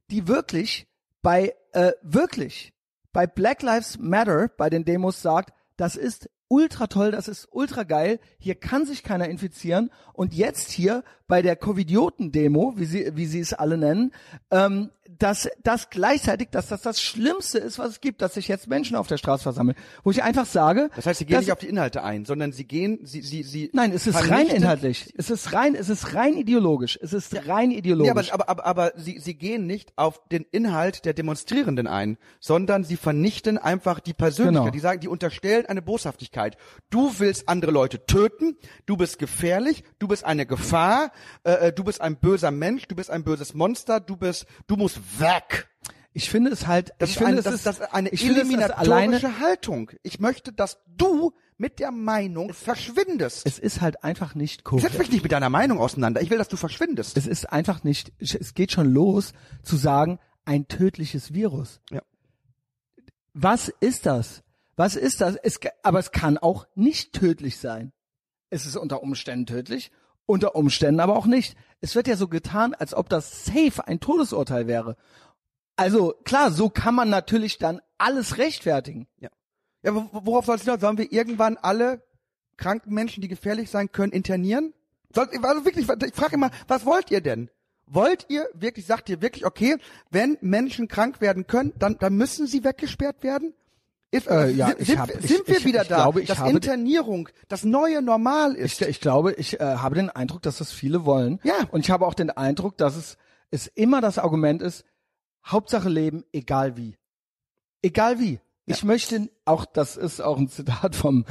die 0.09 0.27
wirklich 0.27 0.87
bei 1.21 1.53
äh, 1.73 1.91
wirklich 2.01 2.73
bei 3.13 3.27
Black 3.27 3.61
Lives 3.61 3.97
Matter 3.99 4.49
bei 4.57 4.69
den 4.69 4.85
Demos 4.85 5.21
sagt, 5.21 5.53
das 5.75 5.95
ist 5.95 6.29
ultra 6.49 6.87
toll, 6.87 7.11
das 7.11 7.27
ist 7.27 7.47
ultra 7.51 7.83
geil, 7.83 8.19
hier 8.39 8.55
kann 8.55 8.85
sich 8.85 9.03
keiner 9.03 9.27
infizieren. 9.27 9.91
Und 10.13 10.33
jetzt 10.33 10.71
hier 10.71 11.03
bei 11.27 11.41
der 11.41 11.55
Covidioten-Demo, 11.55 12.73
wie 12.77 12.85
sie, 12.85 13.11
wie 13.15 13.25
sie 13.25 13.39
es 13.39 13.53
alle 13.53 13.77
nennen, 13.77 14.13
ähm, 14.51 14.91
dass 15.19 15.49
das 15.63 15.89
gleichzeitig, 15.89 16.49
dass 16.51 16.67
das 16.67 16.81
das 16.81 17.01
Schlimmste 17.01 17.57
ist, 17.59 17.79
was 17.79 17.89
es 17.91 18.01
gibt, 18.01 18.21
dass 18.21 18.33
sich 18.35 18.47
jetzt 18.47 18.67
Menschen 18.67 18.95
auf 18.95 19.07
der 19.07 19.17
Straße 19.17 19.43
versammeln, 19.43 19.75
wo 20.03 20.11
ich 20.11 20.23
einfach 20.23 20.45
sage, 20.45 20.89
Das 20.95 21.05
heißt, 21.05 21.19
sie 21.19 21.25
gehen 21.25 21.35
dass- 21.35 21.45
nicht 21.45 21.51
auf 21.53 21.59
die 21.59 21.67
Inhalte 21.67 22.03
ein, 22.03 22.25
sondern 22.25 22.51
sie 22.51 22.65
gehen, 22.65 22.99
sie, 23.03 23.21
sie, 23.21 23.43
sie. 23.43 23.69
Nein, 23.73 23.91
es 23.91 24.07
ist 24.07 24.29
rein 24.29 24.47
inhaltlich. 24.47 25.13
Es 25.17 25.29
ist 25.29 25.53
rein, 25.53 25.75
es 25.75 25.89
ist 25.89 26.13
rein 26.13 26.35
ideologisch. 26.35 26.99
Es 27.01 27.13
ist 27.13 27.47
rein 27.47 27.71
ideologisch. 27.71 28.27
Ja, 28.27 28.33
aber, 28.33 28.49
aber, 28.49 28.65
aber, 28.65 28.87
aber 28.87 28.99
sie, 28.99 29.19
sie 29.19 29.35
gehen 29.35 29.65
nicht 29.67 29.93
auf 29.97 30.21
den 30.29 30.45
Inhalt 30.51 31.05
der 31.05 31.13
Demonstrierenden 31.13 31.87
ein, 31.87 32.17
sondern 32.39 32.83
sie 32.83 32.97
vernichten 32.97 33.57
einfach 33.57 33.99
die 33.99 34.13
Persönlichkeit. 34.13 34.63
Genau. 34.63 34.71
Die 34.71 34.79
sagen, 34.79 34.99
die 34.99 35.07
unterstellen 35.07 35.65
eine 35.65 35.81
Boshaftigkeit. 35.81 36.57
Du 36.89 37.11
willst 37.17 37.47
andere 37.49 37.71
Leute 37.71 38.05
töten, 38.05 38.57
du 38.85 38.97
bist 38.97 39.19
gefährlich, 39.19 39.83
du 39.99 40.07
bist 40.07 40.23
eine 40.25 40.45
Gefahr, 40.45 41.11
äh, 41.43 41.67
äh, 41.67 41.73
du 41.73 41.83
bist 41.83 42.01
ein 42.01 42.17
böser 42.17 42.51
Mensch, 42.51 42.87
du 42.87 42.95
bist 42.95 43.09
ein 43.09 43.23
böses 43.23 43.53
Monster, 43.53 43.99
du 43.99 44.15
bist, 44.17 44.45
du 44.67 44.75
musst 44.75 44.96
weg. 45.19 45.67
ich 46.13 46.29
finde 46.29 46.51
es 46.51 46.67
halt, 46.67 46.93
Das 46.99 47.09
ich 47.09 47.15
ist, 47.15 47.17
finde 47.19 47.33
ein, 47.33 47.37
es 47.39 47.43
das, 47.45 47.53
ist, 47.55 47.65
das 47.65 47.79
ist 47.79 47.93
eine 47.93 48.09
ich 48.09 48.21
finde 48.21 48.41
es 48.41 48.47
eliminatorische 48.47 48.79
alleine, 48.91 49.39
Haltung. 49.39 49.91
Ich 50.03 50.19
möchte, 50.19 50.51
dass 50.53 50.79
du 50.87 51.33
mit 51.57 51.79
der 51.79 51.91
Meinung 51.91 52.53
verschwindest. 52.53 53.45
es 53.45 53.57
ist 53.59 53.81
halt 53.81 54.03
einfach 54.03 54.35
nicht 54.35 54.59
Setz 54.59 54.63
korrekt. 54.63 54.99
mich 54.99 55.11
nicht 55.11 55.23
mit 55.23 55.31
deiner 55.31 55.49
Meinung 55.49 55.79
auseinander. 55.79 56.21
Ich 56.21 56.29
will, 56.29 56.37
dass 56.37 56.49
du 56.49 56.57
verschwindest. 56.57 57.17
Es 57.17 57.25
ist 57.27 57.51
einfach 57.51 57.83
nicht, 57.83 58.11
es 58.19 58.53
geht 58.53 58.71
schon 58.71 58.93
los 58.93 59.33
zu 59.63 59.75
sagen, 59.75 60.19
ein 60.45 60.67
tödliches 60.67 61.33
Virus. 61.33 61.81
Ja. 61.89 62.01
Was 63.33 63.69
ist 63.79 64.05
das? 64.05 64.43
Was 64.75 64.95
ist 64.95 65.21
das? 65.21 65.35
Es, 65.35 65.59
aber 65.83 65.99
es 65.99 66.11
kann 66.11 66.37
auch 66.37 66.67
nicht 66.75 67.13
tödlich 67.13 67.57
sein. 67.57 67.91
Es 68.49 68.65
ist 68.65 68.75
unter 68.75 69.01
Umständen 69.01 69.45
tödlich, 69.47 69.91
unter 70.27 70.55
Umständen 70.55 70.99
aber 70.99 71.15
auch 71.15 71.25
nicht. 71.25 71.57
Es 71.81 71.95
wird 71.95 72.07
ja 72.07 72.15
so 72.15 72.27
getan, 72.27 72.75
als 72.75 72.93
ob 72.93 73.09
das 73.09 73.45
safe 73.45 73.87
ein 73.87 73.99
Todesurteil 73.99 74.67
wäre. 74.67 74.95
Also 75.75 76.13
klar, 76.23 76.51
so 76.51 76.69
kann 76.69 76.93
man 76.93 77.09
natürlich 77.09 77.57
dann 77.57 77.81
alles 77.97 78.37
rechtfertigen. 78.37 79.07
Ja, 79.19 79.29
aber 79.83 80.09
worauf 80.11 80.45
soll 80.45 80.55
es 80.55 80.63
hinaus? 80.63 80.81
Sollen 80.81 80.97
wir 80.97 81.11
irgendwann 81.11 81.57
alle 81.57 82.03
kranken 82.57 82.93
Menschen, 82.93 83.21
die 83.21 83.27
gefährlich 83.27 83.69
sein 83.69 83.91
können, 83.91 84.11
internieren? 84.11 84.73
Soll, 85.13 85.29
also 85.41 85.65
wirklich, 85.65 85.87
ich 85.87 86.15
frage 86.15 86.35
immer, 86.35 86.51
was 86.67 86.85
wollt 86.85 87.09
ihr 87.11 87.21
denn? 87.21 87.49
Wollt 87.85 88.25
ihr 88.27 88.49
wirklich, 88.53 88.85
sagt 88.85 89.07
ihr 89.07 89.21
wirklich, 89.21 89.45
okay, 89.45 89.77
wenn 90.09 90.37
Menschen 90.41 90.87
krank 90.87 91.21
werden 91.21 91.47
können, 91.47 91.73
dann, 91.79 91.97
dann 91.99 92.15
müssen 92.15 92.45
sie 92.45 92.63
weggesperrt 92.63 93.23
werden? 93.23 93.53
Ist, 94.09 94.27
Äh, 94.27 94.51
ja, 94.51 94.67
sind, 94.67 94.79
ich 94.81 94.97
hab- 94.97 95.11
sind 95.11 95.23
ich- 95.25 95.47
wir 95.47 95.57
ich- 95.57 95.65
wieder 95.65 95.81
ich 95.81 95.87
da, 95.89 95.95
glaube, 96.03 96.23
dass 96.23 96.39
Internierung 96.39 97.27
das 97.49 97.65
neue 97.65 98.01
Normal 98.01 98.53
ist? 98.55 98.81
Ich, 98.81 99.01
glaube, 99.01 99.33
ich 99.33 99.59
äh, 99.59 99.63
habe 99.63 99.95
den 99.95 100.09
Eindruck, 100.09 100.41
dass 100.43 100.59
das 100.59 100.71
viele 100.71 101.03
wollen. 101.05 101.39
Ja. 101.43 101.55
Und 101.71 101.81
ich 101.81 101.91
habe 101.91 102.05
auch 102.07 102.13
den 102.13 102.29
Eindruck, 102.29 102.77
dass 102.77 102.95
es, 102.95 103.17
es 103.51 103.67
immer 103.67 103.99
das 103.99 104.17
Argument 104.17 104.61
ist, 104.61 104.85
Hauptsache 105.45 105.89
Leben, 105.89 106.23
egal 106.31 106.77
wie. 106.77 106.97
Egal 107.81 108.19
wie. 108.19 108.39
Ich 108.65 108.83
möchte, 108.83 109.29
auch 109.45 109.65
das 109.65 109.95
ist 109.97 110.19
auch 110.21 110.37
ein 110.37 110.49
Zitat 110.49 110.95
vom, 110.95 111.25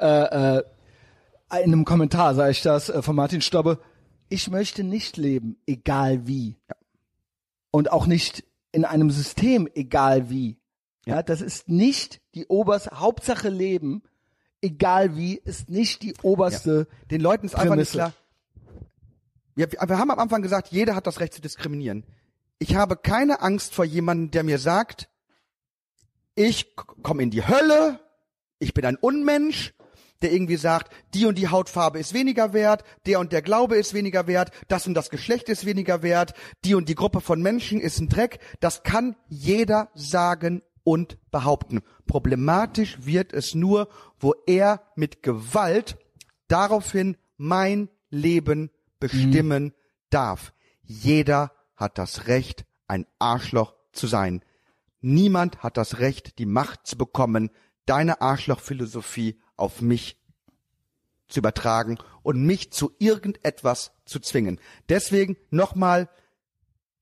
äh, 0.00 0.58
äh, 0.58 0.62
in 1.64 1.72
einem 1.72 1.84
Kommentar 1.84 2.34
sage 2.34 2.50
ich 2.50 2.62
das, 2.62 2.88
äh, 2.88 3.02
von 3.02 3.14
Martin 3.16 3.40
Stobbe, 3.42 3.78
ich 4.30 4.50
möchte 4.50 4.84
nicht 4.84 5.16
leben, 5.18 5.56
egal 5.66 6.26
wie. 6.26 6.56
Und 7.70 7.92
auch 7.92 8.06
nicht 8.06 8.44
in 8.72 8.84
einem 8.86 9.10
System, 9.10 9.68
egal 9.74 10.30
wie. 10.30 10.58
Ja, 11.04 11.22
das 11.22 11.40
ist 11.40 11.68
nicht 11.68 12.20
die 12.34 12.46
oberste, 12.46 13.00
Hauptsache 13.00 13.48
Leben, 13.48 14.02
egal 14.60 15.16
wie, 15.16 15.34
ist 15.36 15.68
nicht 15.68 16.02
die 16.02 16.14
oberste 16.22 16.86
Den 17.10 17.20
Leuten 17.20 17.46
ist 17.46 17.54
einfach 17.54 17.76
nicht 17.76 17.90
klar. 17.90 18.12
Wir, 19.54 19.70
wir 19.70 19.98
haben 19.98 20.10
am 20.10 20.18
Anfang 20.18 20.42
gesagt, 20.42 20.68
jeder 20.68 20.94
hat 20.94 21.06
das 21.06 21.20
Recht 21.20 21.34
zu 21.34 21.42
diskriminieren. 21.42 22.04
Ich 22.58 22.76
habe 22.76 22.96
keine 22.96 23.42
Angst 23.42 23.74
vor 23.74 23.84
jemandem, 23.84 24.30
der 24.30 24.44
mir 24.44 24.58
sagt, 24.58 25.10
ich 26.34 26.74
komme 26.76 27.22
in 27.22 27.30
die 27.30 27.46
Hölle, 27.46 28.00
ich 28.60 28.72
bin 28.72 28.86
ein 28.86 28.96
Unmensch, 28.96 29.74
der 30.22 30.32
irgendwie 30.32 30.56
sagt, 30.56 30.92
die 31.12 31.26
und 31.26 31.36
die 31.36 31.48
Hautfarbe 31.48 31.98
ist 31.98 32.14
weniger 32.14 32.52
wert, 32.52 32.84
der 33.06 33.18
und 33.18 33.32
der 33.32 33.42
Glaube 33.42 33.76
ist 33.76 33.92
weniger 33.92 34.28
wert, 34.28 34.52
das 34.68 34.86
und 34.86 34.94
das 34.94 35.10
Geschlecht 35.10 35.48
ist 35.48 35.66
weniger 35.66 36.02
wert, 36.02 36.32
die 36.64 36.74
und 36.74 36.88
die 36.88 36.94
Gruppe 36.94 37.20
von 37.20 37.42
Menschen 37.42 37.80
ist 37.80 37.98
ein 37.98 38.08
Dreck. 38.08 38.38
Das 38.60 38.84
kann 38.84 39.16
jeder 39.28 39.90
sagen 39.94 40.62
und 40.84 41.18
behaupten. 41.30 41.80
Problematisch 42.06 42.98
wird 43.00 43.32
es 43.32 43.54
nur, 43.54 43.88
wo 44.18 44.34
er 44.46 44.82
mit 44.96 45.22
Gewalt 45.22 45.96
daraufhin 46.48 47.16
mein 47.36 47.88
Leben 48.10 48.70
bestimmen 49.00 49.72
darf. 50.10 50.52
Jeder 50.82 51.52
hat 51.76 51.98
das 51.98 52.26
Recht, 52.26 52.64
ein 52.86 53.06
Arschloch 53.18 53.74
zu 53.92 54.06
sein. 54.06 54.44
Niemand 55.00 55.62
hat 55.62 55.76
das 55.76 55.98
Recht, 55.98 56.38
die 56.38 56.46
Macht 56.46 56.86
zu 56.86 56.96
bekommen, 56.96 57.50
deine 57.86 58.20
Arschlochphilosophie 58.20 59.40
auf 59.56 59.80
mich 59.80 60.18
zu 61.28 61.40
übertragen 61.40 61.98
und 62.22 62.44
mich 62.44 62.72
zu 62.72 62.94
irgendetwas 62.98 63.92
zu 64.04 64.20
zwingen. 64.20 64.60
Deswegen 64.88 65.36
nochmal, 65.50 66.08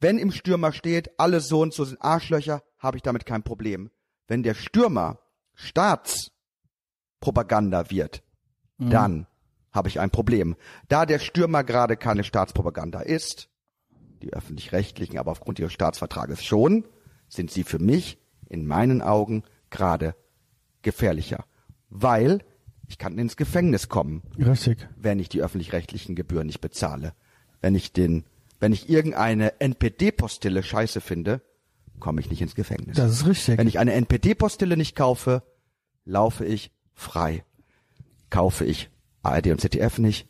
wenn 0.01 0.19
im 0.19 0.33
Stürmer 0.33 0.73
steht, 0.73 1.11
alle 1.19 1.41
so 1.41 1.61
und 1.61 1.75
so 1.75 1.85
sind 1.85 2.03
Arschlöcher, 2.03 2.63
habe 2.79 2.97
ich 2.97 3.03
damit 3.03 3.27
kein 3.27 3.43
Problem. 3.43 3.91
Wenn 4.27 4.43
der 4.43 4.55
Stürmer 4.55 5.19
Staatspropaganda 5.55 7.91
wird, 7.91 8.23
dann 8.79 9.27
habe 9.73 9.89
ich 9.89 10.01
ein 10.01 10.11
Problem. 10.11 10.57
Da 10.89 11.07
der 11.07 11.19
Stürmer 11.19 11.65
gerade 11.65 11.97
keine 11.97 12.25
Staatspropaganda 12.25 13.01
ist, 13.01 13.49
die 14.23 14.33
öffentlich-rechtlichen 14.33 15.19
aber 15.19 15.31
aufgrund 15.31 15.59
ihres 15.59 15.73
Staatsvertrages 15.73 16.45
schon, 16.45 16.85
sind 17.29 17.51
sie 17.51 17.65
für 17.65 17.79
mich 17.79 18.19
in 18.49 18.67
meinen 18.67 19.03
Augen 19.03 19.45
gerade 19.71 20.15
gefährlicher. 20.83 21.45
Weil 21.89 22.41
ich 22.89 22.99
kann 22.99 23.19
ins 23.19 23.37
Gefängnis 23.37 23.89
kommen, 23.89 24.23
Richtig. 24.39 24.89
wenn 24.97 25.21
ich 25.21 25.29
die 25.29 25.43
öffentlich-rechtlichen 25.43 26.17
Gebühren 26.17 26.47
nicht 26.47 26.61
bezahle. 26.61 27.15
Wenn 27.61 27.75
ich 27.75 27.93
den, 27.93 28.25
wenn 28.61 28.73
ich 28.73 28.89
irgendeine 28.89 29.61
NPD-Postille 29.61 30.63
scheiße 30.63 31.01
finde, 31.01 31.41
komme 31.99 32.21
ich 32.21 32.31
nicht 32.31 32.41
ins 32.43 32.55
Gefängnis. 32.55 32.97
Das 32.97 33.11
ist 33.11 33.27
richtig. 33.27 33.59
Wenn 33.59 33.69
ich 33.69 33.79
eine 33.79 33.93
NPD-Postille 33.95 34.77
nicht 34.77 34.95
kaufe, 34.97 35.43
laufe 36.05 36.45
ich 36.45 36.71
frei. 36.95 37.45
Kaufe 38.31 38.65
ich 38.65 38.91
ARD 39.23 39.49
und 39.49 39.61
ZDF 39.61 39.99
nicht, 39.99 40.29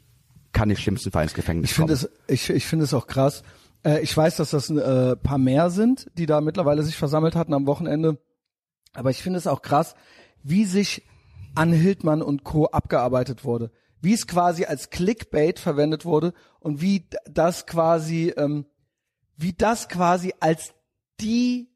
kann 0.53 0.71
ich 0.71 0.79
schlimmstenfalls 0.81 1.33
ins 1.33 1.35
Gefängnis 1.35 1.71
Ich 1.71 1.75
finde 1.77 1.95
kommen. 1.95 2.11
es, 2.27 2.33
ich, 2.33 2.51
ich 2.51 2.67
finde 2.67 2.85
es 2.85 2.95
auch 2.95 3.07
krass. 3.07 3.43
Äh, 3.85 4.01
ich 4.01 4.17
weiß, 4.17 4.37
dass 4.37 4.51
das 4.51 4.69
ein 4.69 4.79
äh, 4.79 5.17
paar 5.17 5.39
mehr 5.39 5.71
sind, 5.71 6.11
die 6.17 6.27
da 6.27 6.41
mittlerweile 6.41 6.83
sich 6.83 6.97
versammelt 6.97 7.37
hatten 7.37 7.55
am 7.55 7.67
Wochenende. 7.67 8.19
Aber 8.93 9.11
ich 9.11 9.23
finde 9.23 9.39
es 9.39 9.47
auch 9.47 9.63
krass, 9.63 9.95
wie 10.43 10.65
sich 10.65 11.07
an 11.55 11.73
Hildmann 11.73 12.23
und 12.23 12.45
Co. 12.45 12.67
abgearbeitet 12.67 13.45
wurde. 13.45 13.71
Wie 14.01 14.15
es 14.15 14.27
quasi 14.27 14.65
als 14.65 14.91
Clickbait 14.91 15.59
verwendet 15.59 16.05
wurde 16.05 16.33
und 16.59 16.81
wie 16.81 17.07
das 17.31 17.67
quasi, 17.67 18.33
ähm, 18.37 18.67
wie 19.37 19.53
das 19.53 19.89
quasi 19.89 20.35
als 20.41 20.75
die 21.21 21.71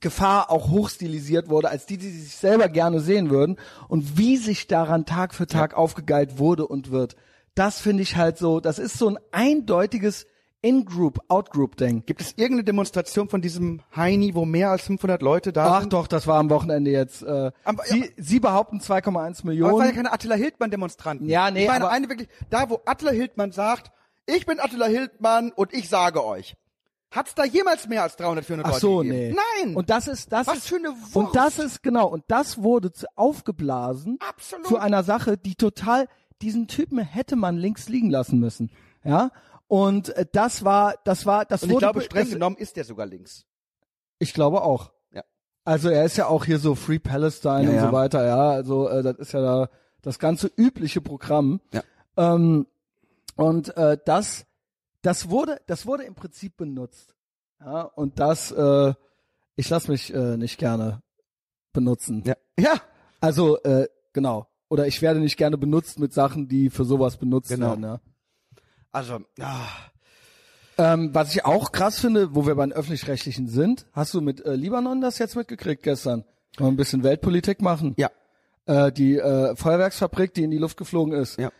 Gefahr 0.00 0.50
auch 0.50 0.70
hochstilisiert 0.70 1.48
wurde, 1.48 1.70
als 1.70 1.86
die, 1.86 1.96
die 1.96 2.10
sich 2.10 2.36
selber 2.36 2.68
gerne 2.68 3.00
sehen 3.00 3.30
würden 3.30 3.56
und 3.88 4.18
wie 4.18 4.36
sich 4.36 4.66
daran 4.66 5.06
Tag 5.06 5.34
für 5.34 5.46
Tag 5.46 5.74
aufgegeilt 5.74 6.38
wurde 6.38 6.66
und 6.66 6.90
wird. 6.90 7.16
Das 7.54 7.80
finde 7.80 8.02
ich 8.02 8.16
halt 8.16 8.36
so, 8.36 8.60
das 8.60 8.78
ist 8.78 8.98
so 8.98 9.08
ein 9.08 9.18
eindeutiges 9.32 10.26
In-Group, 10.64 11.20
Out-Group-Ding. 11.28 12.04
Gibt 12.06 12.20
es 12.22 12.32
irgendeine 12.32 12.64
Demonstration 12.64 13.28
von 13.28 13.42
diesem 13.42 13.80
Heini, 13.94 14.34
wo 14.34 14.44
mehr 14.46 14.70
als 14.70 14.82
500 14.84 15.20
Leute 15.20 15.52
da 15.52 15.74
Ach 15.76 15.80
sind? 15.80 15.92
doch, 15.92 16.06
das 16.06 16.26
war 16.26 16.38
am 16.38 16.48
Wochenende 16.50 16.90
jetzt. 16.90 17.22
Äh, 17.22 17.52
Am- 17.64 17.78
sie, 17.84 18.10
sie 18.16 18.40
behaupten 18.40 18.80
2,1 18.80 19.06
Aber 19.08 19.28
es 19.30 19.38
waren 19.44 19.46
Millionen. 19.48 19.86
ja 19.86 19.92
keine 19.92 20.12
Attila 20.12 20.34
Hildmann-Demonstranten. 20.36 21.28
Ja, 21.28 21.50
nee, 21.50 21.62
Ich 21.64 21.68
meine, 21.68 21.84
aber- 21.84 21.92
eine 21.92 22.08
wirklich, 22.08 22.28
da 22.50 22.70
wo 22.70 22.80
Attila 22.86 23.10
Hildmann 23.10 23.52
sagt, 23.52 23.92
ich 24.26 24.46
bin 24.46 24.58
Attila 24.58 24.86
Hildmann 24.86 25.52
und 25.52 25.74
ich 25.74 25.88
sage 25.90 26.24
euch. 26.24 26.56
Hat's 27.10 27.34
da 27.34 27.44
jemals 27.44 27.86
mehr 27.86 28.02
als 28.02 28.16
300, 28.16 28.44
400 28.44 28.66
Ach 28.66 28.70
Leute 28.72 28.80
so, 28.80 28.96
gegeben? 28.98 29.16
nee. 29.18 29.36
Nein! 29.64 29.76
Und 29.76 29.90
das 29.90 30.08
ist, 30.08 30.32
das 30.32 30.46
Was 30.46 30.56
ist, 30.56 30.68
für 30.68 30.76
eine 30.76 30.88
Wurst. 30.88 31.14
und 31.14 31.36
das 31.36 31.58
ist, 31.60 31.82
genau, 31.82 32.08
und 32.08 32.24
das 32.28 32.60
wurde 32.62 32.90
zu, 32.90 33.06
aufgeblasen 33.16 34.18
Absolut. 34.26 34.66
zu 34.66 34.78
einer 34.78 35.04
Sache, 35.04 35.36
die 35.36 35.54
total, 35.54 36.08
diesen 36.42 36.66
Typen 36.66 36.98
hätte 36.98 37.36
man 37.36 37.56
links 37.56 37.88
liegen 37.88 38.10
lassen 38.10 38.40
müssen. 38.40 38.70
Ja? 39.04 39.30
Und 39.66 40.10
äh, 40.10 40.26
das 40.30 40.64
war, 40.64 40.94
das 41.04 41.26
war, 41.26 41.44
das 41.44 41.62
und 41.62 41.68
ich 41.70 41.74
wurde, 41.74 41.84
glaube, 41.86 42.00
streng 42.02 42.30
genommen 42.30 42.56
ist 42.56 42.76
der 42.76 42.84
sogar 42.84 43.06
links. 43.06 43.44
ich 44.18 44.32
glaube 44.34 44.62
auch. 44.62 44.92
Ja. 45.10 45.24
Also 45.64 45.88
er 45.88 46.04
ist 46.04 46.16
ja 46.16 46.26
auch 46.26 46.44
hier 46.44 46.58
so 46.58 46.74
Free 46.74 46.98
Palestine 46.98 47.64
Ja, 47.64 47.68
und 47.70 47.76
ja. 47.76 47.86
so 47.86 47.92
weiter, 47.92 48.26
ja. 48.26 48.50
Also 48.50 48.88
äh, 48.88 49.02
das 49.02 49.16
ist 49.18 49.32
ja 49.32 49.40
da 49.40 49.68
das 50.02 50.18
ganze 50.18 50.50
übliche 50.56 51.00
Programm. 51.00 51.60
Ja. 51.72 51.82
Ähm, 52.16 52.66
und 53.36 53.74
äh, 53.76 53.96
das, 54.04 54.44
das 55.02 55.30
wurde, 55.30 55.60
das 55.66 55.86
wurde 55.86 56.04
im 56.04 56.14
Prinzip 56.14 56.56
benutzt. 56.58 57.14
Ja, 57.60 57.82
und 57.82 58.20
das, 58.20 58.52
äh, 58.52 58.92
ich 59.56 59.70
lasse 59.70 59.90
mich 59.90 60.12
äh, 60.12 60.36
nicht 60.36 60.58
gerne 60.58 61.02
benutzen. 61.72 62.22
Ja. 62.26 62.34
Ja. 62.58 62.74
Also, 63.20 63.56
äh, 63.62 63.88
genau. 64.12 64.46
Oder 64.68 64.86
ich 64.86 65.00
werde 65.00 65.20
nicht 65.20 65.36
gerne 65.38 65.56
benutzt 65.56 65.98
mit 65.98 66.12
Sachen, 66.12 66.48
die 66.48 66.68
für 66.68 66.84
sowas 66.84 67.16
benutzt 67.16 67.48
Genau. 67.48 67.68
werden. 67.70 67.84
Ja. 67.84 68.00
Also, 68.94 69.18
ah, 69.40 69.66
Ähm, 70.78 71.10
was 71.12 71.34
ich 71.34 71.44
auch 71.44 71.72
krass 71.72 71.98
finde, 72.00 72.34
wo 72.34 72.46
wir 72.46 72.54
bei 72.54 72.64
den 72.64 72.72
öffentlich-rechtlichen 72.72 73.48
sind, 73.48 73.86
hast 73.92 74.14
du 74.14 74.20
mit 74.20 74.44
äh, 74.44 74.54
Libanon 74.54 75.00
das 75.00 75.18
jetzt 75.18 75.36
mitgekriegt 75.36 75.82
gestern? 75.82 76.24
Mal 76.58 76.68
ein 76.68 76.76
bisschen 76.76 77.02
Weltpolitik 77.02 77.60
machen. 77.60 77.94
ja. 77.96 78.10
Äh, 78.66 78.92
die 78.92 79.18
äh, 79.18 79.54
Feuerwerksfabrik, 79.56 80.32
die 80.32 80.42
in 80.44 80.50
die 80.50 80.56
Luft 80.58 80.76
geflogen 80.78 81.12
ist. 81.12 81.38
Ja. 81.38 81.50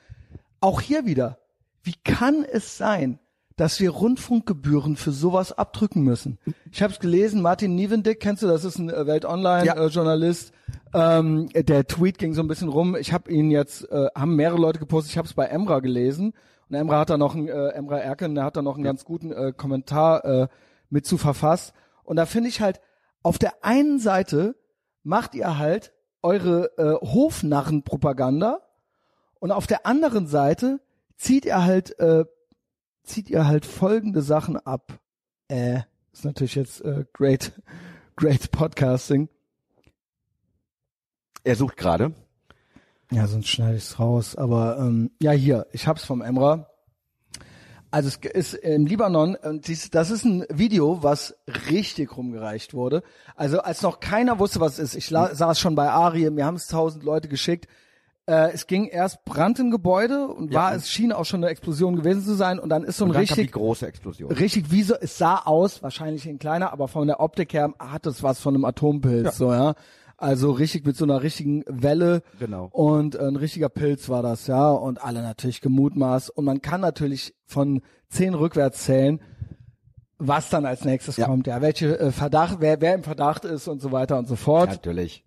Auch 0.61 0.81
hier 0.81 1.05
wieder. 1.05 1.39
Wie 1.83 1.95
kann 2.03 2.47
es 2.51 2.79
sein, 2.79 3.19
dass 3.57 3.79
wir 3.79 3.91
Rundfunkgebühren 3.91 4.97
für 4.97 5.13
sowas 5.13 5.53
abdrücken 5.53 6.03
müssen? 6.03 6.39
Ich 6.73 6.83
habe 6.83 6.93
es 6.95 6.99
gelesen, 7.01 7.43
Martin 7.43 7.75
Nievendick, 7.75 8.21
kennst 8.21 8.43
du, 8.43 8.47
das 8.47 8.65
ist 8.65 8.79
ein 8.79 8.89
äh, 8.91 9.07
Welt 9.07 9.27
Online 9.27 9.67
Ja. 9.67 9.75
äh, 9.75 9.89
Journalist. 9.89 10.53
Ähm, 10.95 11.49
der 11.55 11.87
Tweet 11.87 12.17
ging 12.19 12.33
so 12.33 12.43
ein 12.43 12.49
bisschen 12.49 12.69
rum. 12.71 12.97
Ich 12.97 13.13
habe 13.13 13.31
ihn 13.31 13.51
jetzt, 13.51 13.91
äh, 13.91 14.07
haben 14.15 14.35
mehrere 14.37 14.59
Leute 14.59 14.79
gepostet. 14.79 15.11
Ich 15.13 15.19
habe 15.19 15.29
es 15.29 15.35
bei 15.35 15.45
Emra 15.47 15.81
gelesen 15.81 16.33
und 16.75 16.81
Emra 16.81 16.99
hat 16.99 17.11
da 17.11 17.17
noch 17.17 17.37
einen, 17.37 17.47
äh, 17.49 17.69
Emra 17.69 17.99
Erken, 17.99 18.35
der 18.35 18.45
hat 18.45 18.57
da 18.57 18.63
noch 18.63 18.75
einen 18.75 18.83
ganz 18.83 19.05
guten 19.05 19.31
äh, 19.31 19.53
Kommentar 19.57 20.25
äh, 20.25 20.49
mit 20.91 21.07
zu 21.07 21.19
verfasst. 21.19 21.73
Und 22.03 22.17
da 22.17 22.27
finde 22.27 22.49
ich 22.49 22.61
halt, 22.61 22.81
auf 23.23 23.39
der 23.39 23.65
einen 23.65 24.01
Seite 24.01 24.57
macht 25.05 25.35
ihr 25.37 25.59
halt 25.59 25.93
eure 26.21 26.77
äh, 26.77 27.07
Hofnarrenpropaganda 27.07 28.61
und 29.39 29.53
auf 29.53 29.69
der 29.69 29.87
anderen 29.87 30.27
Seite 30.27 30.81
zieht 31.17 31.45
ihr 31.45 31.65
halt 31.65 31.99
äh, 32.01 32.25
zieht 33.05 33.31
ihr 33.31 33.47
halt 33.47 33.67
folgende 33.67 34.23
Sachen 34.23 34.57
ab. 34.57 34.99
Äh, 35.49 35.83
ist 36.13 36.25
natürlich 36.25 36.57
jetzt 36.57 36.81
äh, 36.81 37.05
great 37.13 37.53
great 38.17 38.51
podcasting. 38.51 39.29
Er 41.45 41.55
sucht 41.55 41.77
gerade. 41.77 42.15
Ja, 43.15 43.27
sonst 43.27 43.49
schneide 43.49 43.77
ich's 43.77 43.99
raus. 43.99 44.37
Aber 44.37 44.79
ähm, 44.79 45.11
ja, 45.23 45.31
hier, 45.33 45.67
ich 45.73 45.87
hab's 45.87 46.05
vom 46.05 46.21
Emra. 46.23 46.69
Also 47.91 48.09
es 48.09 48.17
ist 48.17 48.55
im 48.55 48.87
Libanon 48.87 49.37
und 49.37 49.69
dies, 49.69 49.89
das 49.91 50.11
ist 50.11 50.25
ein 50.25 50.45
Video, 50.53 51.05
was 51.05 51.37
richtig 51.71 52.17
rumgereicht 52.17 52.75
wurde. 52.75 53.05
Also 53.37 53.61
als 53.61 53.83
noch 53.83 54.01
keiner 54.01 54.41
wusste, 54.41 54.59
was 54.59 54.75
es 54.81 54.81
ist. 54.81 54.95
Ich 54.97 55.11
la, 55.11 55.33
saß 55.33 55.61
schon 55.61 55.77
bei 55.77 55.89
Ari, 55.89 56.29
mir 56.31 56.45
haben 56.45 56.57
es 56.57 56.67
tausend 56.67 57.05
Leute 57.05 57.29
geschickt. 57.29 57.69
Äh, 58.27 58.51
es 58.53 58.67
ging 58.67 58.87
erst 58.87 59.25
Brand 59.25 59.61
im 59.61 59.71
Gebäude 59.71 60.27
und 60.27 60.51
Ja. 60.53 60.61
war 60.61 60.75
es 60.75 60.89
schien 60.91 61.13
auch 61.13 61.25
schon 61.25 61.45
eine 61.45 61.53
Explosion 61.53 61.95
gewesen 61.95 62.25
zu 62.25 62.35
sein 62.35 62.59
und 62.59 62.71
dann 62.71 62.83
ist 62.83 62.97
so 62.97 63.05
ein 63.05 63.13
richtig 63.13 63.53
große 63.53 63.87
Explosion. 63.87 64.33
richtig 64.33 64.73
wie 64.73 64.83
so 64.83 64.95
es 65.01 65.17
sah 65.19 65.43
aus, 65.45 65.81
wahrscheinlich 65.83 66.27
in 66.27 66.39
kleiner, 66.41 66.73
aber 66.73 66.89
von 66.89 67.07
der 67.07 67.21
Optik 67.21 67.53
her 67.53 67.75
hat 67.79 68.07
es 68.07 68.25
was 68.25 68.41
von 68.41 68.55
einem 68.57 68.65
Atompilz 68.65 69.25
Ja. 69.27 69.31
so, 69.33 69.53
ja. 69.53 69.75
Also 70.17 70.53
richtig 70.53 70.87
mit 70.87 70.97
so 70.97 71.05
einer 71.05 71.23
richtigen 71.23 71.65
Welle 71.67 72.23
Genau. 72.39 72.69
und 72.73 73.15
äh, 73.17 73.27
ein 73.27 73.37
richtiger 73.37 73.69
Pilz 73.69 74.09
war 74.09 74.23
das, 74.23 74.47
ja, 74.47 74.71
und 74.71 75.03
alle 75.03 75.23
natürlich 75.23 75.61
gemutmaßt 75.61 76.31
und 76.31 76.45
man 76.45 76.63
kann 76.63 76.81
natürlich 76.81 77.35
von 77.47 77.83
zehn 78.09 78.35
rückwärts 78.35 78.85
zählen, 78.85 79.21
was 80.19 80.51
dann 80.51 80.65
als 80.67 80.85
nächstes 80.85 81.17
Ja. 81.17 81.27
kommt, 81.27 81.47
ja, 81.49 81.61
welche 81.61 81.99
äh, 81.99 82.13
Verdacht, 82.13 82.59
wer 82.61 82.81
wer 82.81 82.95
im 82.95 83.03
Verdacht 83.03 83.45
ist 83.45 83.67
und 83.69 83.83
so 83.83 83.91
weiter 83.93 84.17
und 84.19 84.29
so 84.29 84.37
fort. 84.37 84.71
Natürlich. 84.71 85.25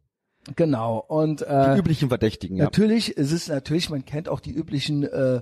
Genau. 0.55 0.99
Und 1.05 1.41
Die 1.41 1.45
äh, 1.45 1.77
üblichen 1.77 2.07
Verdächtigen, 2.07 2.55
ja. 2.55 2.63
Natürlich, 2.63 3.17
es 3.17 3.33
ist 3.33 3.49
natürlich, 3.49 3.89
man 3.89 4.05
kennt 4.05 4.29
auch 4.29 4.39
die 4.39 4.53
üblichen 4.53 5.03
äh, 5.03 5.41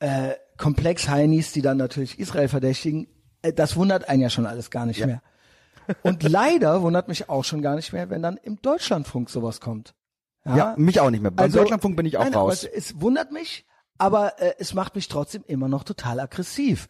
äh, 0.00 0.34
Komplex-Heinis, 0.58 1.52
die 1.52 1.62
dann 1.62 1.78
natürlich 1.78 2.18
Israel 2.18 2.48
verdächtigen. 2.48 3.06
Äh, 3.40 3.54
das 3.54 3.76
wundert 3.76 4.08
einen 4.10 4.20
ja 4.20 4.28
schon 4.28 4.44
alles 4.44 4.70
gar 4.70 4.84
nicht 4.84 4.98
Ja. 4.98 5.06
mehr. 5.06 5.22
Und 6.02 6.22
leider 6.22 6.82
wundert 6.82 7.08
mich 7.08 7.28
auch 7.28 7.44
schon 7.44 7.62
gar 7.62 7.76
nicht 7.76 7.92
mehr, 7.92 8.10
wenn 8.10 8.22
dann 8.22 8.36
im 8.36 8.60
Deutschlandfunk 8.62 9.30
sowas 9.30 9.60
kommt. 9.60 9.94
Ja, 10.44 10.74
mich 10.78 11.00
auch 11.00 11.10
nicht 11.10 11.20
mehr. 11.20 11.30
Beim 11.30 11.44
Also- 11.44 11.58
Deutschlandfunk 11.58 11.96
bin 11.96 12.06
ich 12.06 12.16
auch 12.16 12.24
Nein, 12.24 12.34
raus. 12.34 12.64
Es, 12.64 12.90
es 12.92 13.00
wundert 13.00 13.30
mich, 13.30 13.66
aber 13.98 14.40
äh, 14.40 14.54
es 14.58 14.72
macht 14.74 14.94
mich 14.94 15.08
trotzdem 15.08 15.44
immer 15.46 15.68
noch 15.68 15.84
total 15.84 16.18
aggressiv. 16.20 16.88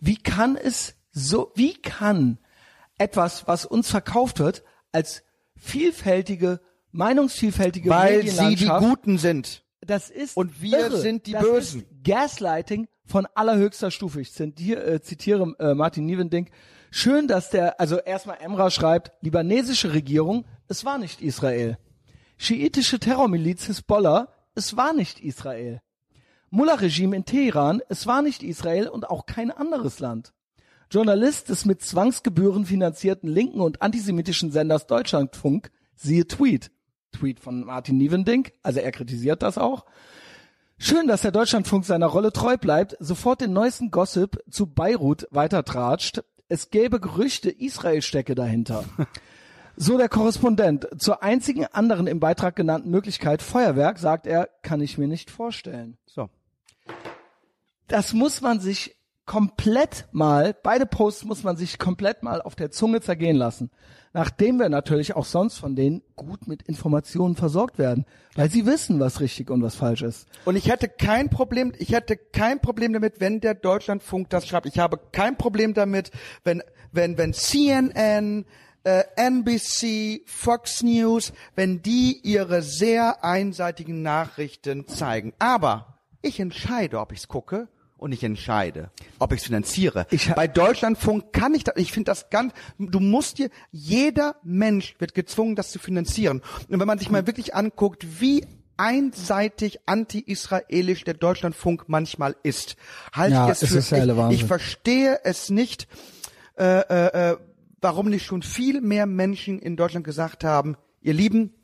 Wie 0.00 0.16
kann 0.16 0.56
es 0.56 0.94
so, 1.10 1.50
wie 1.56 1.74
kann 1.74 2.38
etwas, 2.98 3.46
was 3.48 3.64
uns 3.66 3.90
verkauft 3.90 4.38
wird, 4.38 4.62
als 4.92 5.22
vielfältige, 5.56 6.60
meinungsvielfältige 6.92 7.90
Weil 7.90 8.26
sie 8.26 8.54
die 8.56 8.66
Guten 8.68 9.18
sind. 9.18 9.64
das 9.80 10.10
ist 10.10 10.36
Und 10.36 10.62
wir 10.62 10.78
irre. 10.78 10.98
sind 10.98 11.26
die 11.26 11.32
das 11.32 11.42
Bösen. 11.42 11.80
Ist 11.82 12.04
Gaslighting 12.04 12.88
von 13.04 13.26
allerhöchster 13.34 13.90
Stufe. 13.90 14.20
Ich 14.20 14.32
zitiere, 14.32 14.82
äh, 14.84 15.00
zitiere 15.00 15.54
äh, 15.58 15.74
Martin 15.74 16.06
Niewendink. 16.06 16.50
Schön, 16.94 17.26
dass 17.26 17.48
der, 17.48 17.80
also 17.80 17.96
erstmal 17.96 18.36
Emra 18.42 18.70
schreibt, 18.70 19.12
libanesische 19.22 19.94
Regierung, 19.94 20.44
es 20.68 20.84
war 20.84 20.98
nicht 20.98 21.22
Israel. 21.22 21.78
Schiitische 22.36 22.98
Terrormiliz 22.98 23.64
Hisbollah, 23.64 24.28
es 24.54 24.76
war 24.76 24.92
nicht 24.92 25.18
Israel. 25.18 25.80
Mullah-Regime 26.50 27.16
in 27.16 27.24
Teheran, 27.24 27.80
es 27.88 28.06
war 28.06 28.20
nicht 28.20 28.42
Israel 28.42 28.88
und 28.88 29.08
auch 29.08 29.24
kein 29.24 29.50
anderes 29.50 30.00
Land. 30.00 30.34
Journalist 30.90 31.48
des 31.48 31.64
mit 31.64 31.80
Zwangsgebühren 31.80 32.66
finanzierten 32.66 33.30
linken 33.30 33.62
und 33.62 33.80
antisemitischen 33.80 34.52
Senders 34.52 34.86
Deutschlandfunk, 34.86 35.70
siehe 35.94 36.26
Tweet. 36.26 36.70
Tweet 37.10 37.40
von 37.40 37.64
Martin 37.64 37.96
Niewendink, 37.96 38.52
also 38.62 38.80
er 38.80 38.92
kritisiert 38.92 39.42
das 39.42 39.56
auch. 39.56 39.86
Schön, 40.76 41.06
dass 41.06 41.22
der 41.22 41.32
Deutschlandfunk 41.32 41.86
seiner 41.86 42.08
Rolle 42.08 42.32
treu 42.32 42.58
bleibt, 42.58 42.98
sofort 43.00 43.40
den 43.40 43.54
neuesten 43.54 43.90
Gossip 43.90 44.42
zu 44.50 44.66
Beirut 44.66 45.26
weitertratscht. 45.30 46.22
Es 46.48 46.70
gäbe 46.70 47.00
Gerüchte, 47.00 47.50
Israel 47.50 48.02
stecke 48.02 48.34
dahinter. 48.34 48.84
So 49.74 49.96
der 49.96 50.10
Korrespondent. 50.10 50.86
Zur 50.98 51.22
einzigen 51.22 51.64
anderen 51.64 52.06
im 52.06 52.20
Beitrag 52.20 52.56
genannten 52.56 52.90
Möglichkeit 52.90 53.40
Feuerwerk, 53.40 53.98
sagt 53.98 54.26
er, 54.26 54.50
kann 54.60 54.82
ich 54.82 54.98
mir 54.98 55.08
nicht 55.08 55.30
vorstellen. 55.30 55.96
So. 56.04 56.28
Das 57.88 58.12
muss 58.12 58.42
man 58.42 58.60
sich 58.60 58.96
komplett 59.32 60.04
mal, 60.12 60.54
beide 60.62 60.84
Posts 60.84 61.24
muss 61.24 61.42
man 61.42 61.56
sich 61.56 61.78
komplett 61.78 62.22
mal 62.22 62.42
auf 62.42 62.54
der 62.54 62.70
Zunge 62.70 63.00
zergehen 63.00 63.36
lassen. 63.36 63.70
Nachdem 64.12 64.58
wir 64.58 64.68
natürlich 64.68 65.16
auch 65.16 65.24
sonst 65.24 65.56
von 65.56 65.74
denen 65.74 66.02
gut 66.16 66.46
mit 66.46 66.60
Informationen 66.64 67.34
versorgt 67.34 67.78
werden, 67.78 68.04
weil 68.34 68.50
sie 68.50 68.66
wissen, 68.66 69.00
was 69.00 69.20
richtig 69.20 69.48
und 69.48 69.62
was 69.62 69.74
falsch 69.74 70.02
ist. 70.02 70.28
Und 70.44 70.56
ich 70.56 70.68
hätte 70.68 70.86
kein 70.86 71.30
Problem, 71.30 71.72
ich 71.78 71.92
hätte 71.92 72.18
kein 72.18 72.60
Problem 72.60 72.92
damit, 72.92 73.20
wenn 73.20 73.40
der 73.40 73.54
Deutschlandfunk 73.54 74.28
das 74.28 74.46
schreibt. 74.46 74.66
Ich 74.66 74.78
habe 74.78 75.00
kein 75.12 75.38
Problem 75.38 75.72
damit, 75.72 76.10
wenn, 76.44 76.62
wenn, 76.92 77.16
wenn 77.16 77.32
CNN, 77.32 78.44
äh, 78.84 79.04
NBC, 79.16 80.24
Fox 80.26 80.82
News, 80.82 81.32
wenn 81.54 81.80
die 81.80 82.20
ihre 82.22 82.60
sehr 82.60 83.24
einseitigen 83.24 84.02
Nachrichten 84.02 84.86
zeigen. 84.88 85.32
Aber 85.38 86.00
ich 86.20 86.38
entscheide, 86.38 87.00
ob 87.00 87.12
ich's 87.12 87.28
gucke 87.28 87.68
und 88.02 88.12
ich 88.12 88.22
entscheide, 88.24 88.90
ob 89.18 89.32
ich's 89.32 89.44
finanziere. 89.44 90.06
Ich 90.10 90.32
Bei 90.34 90.48
Deutschlandfunk 90.48 91.32
kann 91.32 91.54
ich 91.54 91.64
das, 91.64 91.76
ich 91.76 91.92
finde 91.92 92.10
das 92.10 92.28
ganz, 92.30 92.52
du 92.78 93.00
musst 93.00 93.38
dir, 93.38 93.48
jeder 93.70 94.36
Mensch 94.42 94.96
wird 94.98 95.14
gezwungen, 95.14 95.56
das 95.56 95.70
zu 95.70 95.78
finanzieren. 95.78 96.42
Und 96.68 96.80
wenn 96.80 96.86
man 96.86 96.98
sich 96.98 97.10
mal 97.10 97.26
wirklich 97.26 97.54
anguckt, 97.54 98.20
wie 98.20 98.44
einseitig 98.76 99.80
anti-israelisch 99.86 101.04
der 101.04 101.14
Deutschlandfunk 101.14 101.84
manchmal 101.86 102.36
ist, 102.42 102.76
halte 103.12 103.34
Ja, 103.34 103.44
ich 103.46 103.52
es 103.52 103.62
es 103.62 103.88
für, 103.88 103.96
ich, 104.30 104.40
ich 104.40 104.44
verstehe 104.44 105.20
es 105.24 105.50
nicht, 105.50 105.86
äh, 106.58 106.64
äh, 106.80 107.30
äh, 107.32 107.36
warum 107.80 108.08
nicht 108.08 108.24
schon 108.24 108.42
viel 108.42 108.80
mehr 108.80 109.06
Menschen 109.06 109.58
in 109.58 109.76
Deutschland 109.76 110.04
gesagt 110.04 110.44
haben, 110.44 110.76
ihr 111.00 111.14
Lieben, 111.14 111.54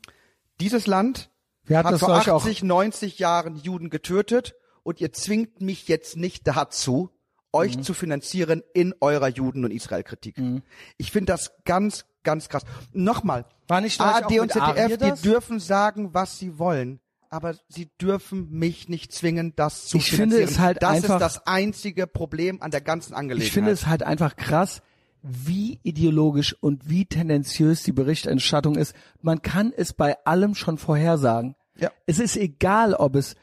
dieses 0.61 0.87
Land 0.87 1.29
hat 1.69 1.91
das 1.91 1.99
vor 1.99 2.09
neulich 2.09 2.29
auch- 2.31 2.41
80, 2.41 2.63
90 2.63 3.19
Jahren 3.19 3.55
Juden 3.55 3.89
getötet 3.89 4.55
und 4.89 4.99
ihr 4.99 5.13
zwingt 5.13 5.61
mich 5.61 5.87
jetzt 5.87 6.17
nicht 6.17 6.47
dazu, 6.47 7.11
euch 7.53 7.77
Mhm. 7.77 7.83
zu 7.83 7.93
finanzieren 7.93 8.63
in 8.73 8.93
eurer 9.01 9.27
Juden- 9.27 9.63
und 9.65 9.71
Israel-Kritik. 9.71 10.35
Ich 10.97 11.11
finde 11.11 11.31
das 11.33 11.51
ganz, 11.63 12.05
ganz 12.23 12.49
krass. 12.49 12.63
Nochmal, 12.91 13.45
War 13.67 13.81
nicht 13.81 14.01
ARD 14.01 14.39
und 14.39 14.51
ZDF, 14.51 14.97
die 14.97 15.21
dürfen 15.21 15.59
sagen, 15.59 16.13
was 16.13 16.39
sie 16.39 16.57
wollen. 16.57 16.99
Aber 17.29 17.53
sie 17.67 17.87
dürfen 18.01 18.49
mich 18.49 18.89
nicht 18.89 19.11
zwingen, 19.13 19.53
das 19.55 19.85
zu 19.85 19.97
Ich 19.97 20.09
finde 20.09 20.37
finanzieren. 20.37 20.49
es 20.49 20.59
halt 20.59 20.81
das 20.81 20.89
einfach- 20.89 21.15
ist 21.15 21.21
das 21.21 21.45
einzige 21.47 22.07
Problem 22.07 22.59
an 22.63 22.71
der 22.71 22.81
ganzen 22.81 23.13
Angelegenheit. 23.13 23.47
Ich 23.47 23.53
finde 23.53 23.69
es 23.71 23.85
halt 23.85 24.01
einfach 24.01 24.35
krass, 24.35 24.81
wie 25.21 25.79
ideologisch 25.83 26.55
und 26.59 26.89
wie 26.89 27.05
tendenziös 27.05 27.83
die 27.83 27.91
Berichterstattung 27.91 28.75
ist. 28.77 28.95
Man 29.21 29.43
kann 29.43 29.71
es 29.77 29.93
bei 29.93 30.17
allem 30.25 30.55
schon 30.55 30.79
vorhersagen. 30.79 31.55
Ja. 31.77 31.91
Es 32.07 32.17
ist 32.19 32.35
egal, 32.35 32.93
ob 32.95 33.15
es 33.15 33.35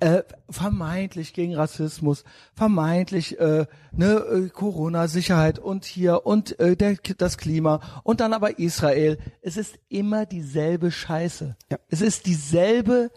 äh, 0.00 0.22
vermeintlich 0.50 1.32
gegen 1.32 1.54
Rassismus, 1.54 2.24
vermeintlich 2.54 3.38
äh, 3.40 3.66
ne, 3.92 4.06
äh, 4.14 4.48
Corona-Sicherheit 4.48 5.58
und 5.58 5.84
hier 5.84 6.26
und 6.26 6.58
äh, 6.60 6.76
der, 6.76 6.96
das 7.16 7.38
Klima 7.38 7.80
und 8.02 8.20
dann 8.20 8.34
aber 8.34 8.58
Israel. 8.58 9.18
Es 9.40 9.56
ist 9.56 9.78
immer 9.88 10.26
dieselbe 10.26 10.90
Scheiße. 10.90 11.56
Ja. 11.70 11.78
Es 11.88 12.02
ist 12.02 12.26
dieselbe 12.26 13.10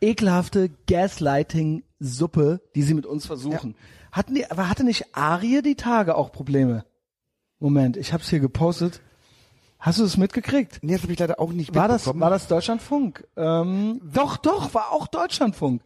ekelhafte 0.00 0.70
Gaslighting-Suppe, 0.86 2.60
die 2.74 2.82
sie 2.82 2.94
mit 2.94 3.06
uns 3.06 3.26
versuchen. 3.26 3.74
Hatten 4.12 4.34
die, 4.34 4.48
aber 4.48 4.68
hatte 4.68 4.84
nicht 4.84 5.16
Arie 5.16 5.62
die 5.62 5.74
Tage 5.74 6.14
auch 6.14 6.30
Probleme? 6.30 6.84
Moment, 7.58 7.96
ich 7.96 8.12
hab's 8.12 8.28
hier 8.28 8.40
gepostet. 8.40 9.00
Hast 9.78 9.98
du 9.98 10.04
es 10.04 10.16
mitgekriegt? 10.16 10.78
nee, 10.82 10.92
das 10.94 11.02
habe 11.02 11.12
ich 11.12 11.18
leider 11.18 11.40
auch 11.40 11.52
nicht 11.52 11.74
War 11.74 11.88
das, 11.88 12.02
mitbekommen. 12.02 12.20
war 12.22 12.30
das 12.30 12.46
Deutschlandfunk? 12.46 13.26
Ähm, 13.36 14.00
doch, 14.02 14.36
doch, 14.36 14.72
war 14.72 14.92
auch 14.92 15.08
Deutschlandfunk. 15.08 15.82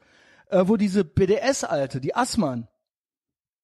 Äh, 0.51 0.62
wo 0.66 0.76
diese 0.76 1.05
BDS-Alte, 1.05 2.01
die 2.01 2.14
Assmann, 2.14 2.68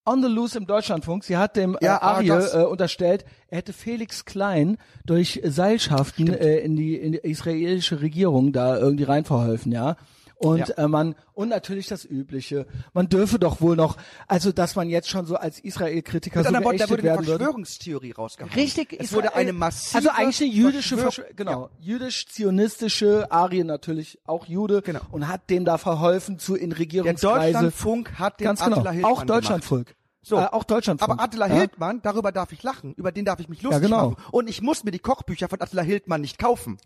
on 0.07 0.23
the 0.23 0.29
loose 0.29 0.59
im 0.59 0.67
Deutschlandfunk, 0.67 1.25
sie 1.25 1.37
hat 1.37 1.57
dem 1.57 1.79
Ja, 1.81 1.97
äh, 1.97 1.99
ah, 2.01 2.13
Arie 2.17 2.29
das- 2.29 2.55
äh, 2.55 2.59
unterstellt, 2.59 3.25
er 3.49 3.59
hätte 3.59 3.73
Felix 3.73 4.25
Klein 4.25 4.77
durch 5.07 5.41
Seilschaften 5.45 6.33
äh, 6.33 6.59
in, 6.59 6.77
die, 6.77 6.97
in 6.97 7.13
die 7.13 7.19
israelische 7.19 8.03
Regierung 8.03 8.53
da 8.53 8.77
irgendwie 8.77 9.05
reinverholfen, 9.05 9.73
ja. 9.73 9.97
Und 10.37 10.69
Ja. 10.69 10.75
äh, 10.77 10.89
man 10.89 11.15
und 11.33 11.49
natürlich 11.49 11.87
das 11.87 12.05
Übliche. 12.05 12.67
Man 12.93 13.09
dürfe 13.09 13.39
doch 13.39 13.61
wohl 13.61 13.77
noch, 13.77 13.97
also 14.27 14.53
dass 14.53 14.75
man 14.77 14.89
jetzt 14.91 15.09
schon 15.09 15.27
so 15.27 15.37
als 15.37 15.59
Israel-Kritiker 15.61 16.43
so 16.45 16.53
Worten, 16.53 16.55
da 16.79 16.89
wurde 16.91 16.95
eine 16.95 17.03
werden 17.03 17.27
würde. 17.27 17.39
Verschwörungstheorie 17.39 18.13
rausgehauen. 18.13 18.53
Richtig, 18.55 18.93
Es 18.93 19.07
Israel- 19.07 19.17
wurde 19.25 19.35
eine 19.37 19.53
massive 19.53 19.97
Also 19.97 20.11
eigentlich 20.11 20.41
eine 20.43 20.51
jüdische 20.51 20.97
Verschwör- 20.97 21.33
genau, 21.35 21.71
jüdisch-zionistische 21.81 23.31
Arien 23.31 23.67
natürlich, 23.67 24.19
auch 24.27 24.47
Jude, 24.47 24.83
Genau. 24.83 25.01
und 25.13 25.29
hat 25.29 25.49
dem 25.51 25.65
da 25.65 25.79
verholfen 25.79 26.39
zu 26.39 26.57
in 26.57 26.71
Der 26.71 26.79
Regierungskreise. 26.81 27.53
Deutschlandfunk 27.53 28.19
hat 28.19 28.41
den 28.41 28.45
Ganz 28.47 28.63
genau. 28.65 28.85
Auch 29.09 29.23
Deutschlandfunk. 29.25 29.95
So. 30.27 30.39
Äh, 30.39 30.47
auch 30.47 30.65
Deutschlandfunk. 30.65 31.13
Aber 31.13 31.23
Attila 31.23 31.47
ja? 31.49 31.55
Hildmann, 31.55 32.01
darüber 32.03 32.33
darf 32.33 32.51
ich 32.53 32.63
lachen, 32.63 32.95
über 32.95 33.13
den 33.13 33.27
darf 33.27 33.41
ich 33.41 33.49
mich 33.51 33.61
lustig 33.63 33.83
Ja, 33.83 33.87
genau. 33.89 34.11
machen. 34.13 34.25
Und 34.33 34.49
ich 34.49 34.63
muss 34.63 34.83
mir 34.83 34.91
die 34.91 34.99
Kochbücher 34.99 35.49
von 35.49 35.61
Attila 35.61 35.83
Hildmann 35.83 36.23
nicht 36.23 36.39
kaufen. 36.39 36.79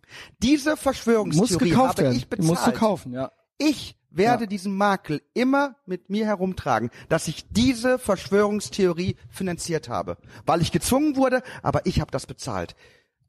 Diese 0.42 0.76
Verschwörungstheorie 0.76 1.74
habe 1.76 2.02
werden. 2.02 2.16
ich 2.16 2.28
bezahlt. 2.28 2.48
musst 2.48 2.66
du 2.66 2.72
kaufen, 2.72 3.12
ja. 3.12 3.30
Ich 3.58 3.96
werde 4.10 4.44
Ja. 4.44 4.48
diesen 4.48 4.74
Makel 4.76 5.22
immer 5.34 5.76
mit 5.86 6.10
mir 6.10 6.26
herumtragen, 6.26 6.90
dass 7.08 7.28
ich 7.28 7.48
diese 7.50 7.98
Verschwörungstheorie 7.98 9.16
finanziert 9.30 9.88
habe. 9.88 10.16
Weil 10.44 10.60
ich 10.62 10.72
gezwungen 10.72 11.14
wurde, 11.16 11.42
aber 11.62 11.86
ich 11.86 12.00
habe 12.00 12.10
das 12.10 12.26
bezahlt. 12.26 12.74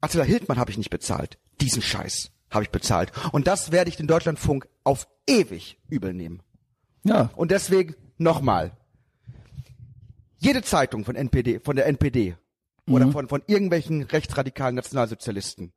Attila 0.00 0.24
Hildmann 0.24 0.58
habe 0.58 0.70
ich 0.70 0.78
nicht 0.78 0.90
bezahlt. 0.90 1.38
Diesen 1.60 1.82
Scheiß 1.82 2.30
habe 2.50 2.64
ich 2.64 2.70
bezahlt. 2.70 3.12
Und 3.32 3.46
das 3.46 3.70
werde 3.70 3.90
ich 3.90 3.96
den 3.96 4.06
Deutschlandfunk 4.08 4.66
auf 4.82 5.06
ewig 5.28 5.78
übel 5.88 6.14
nehmen. 6.14 6.42
Ja. 7.04 7.30
Und 7.36 7.50
deswegen 7.52 7.94
nochmal. 8.18 8.72
Jede 10.42 10.62
Zeitung 10.62 11.04
von 11.04 11.14
NPD, 11.16 11.60
von 11.60 11.76
der 11.76 11.86
NPD 11.86 12.36
oder 12.88 13.06
Mhm. 13.06 13.12
von, 13.12 13.28
von 13.28 13.42
irgendwelchen 13.46 14.02
rechtsradikalen 14.02 14.74
Nationalsozialisten 14.74 15.72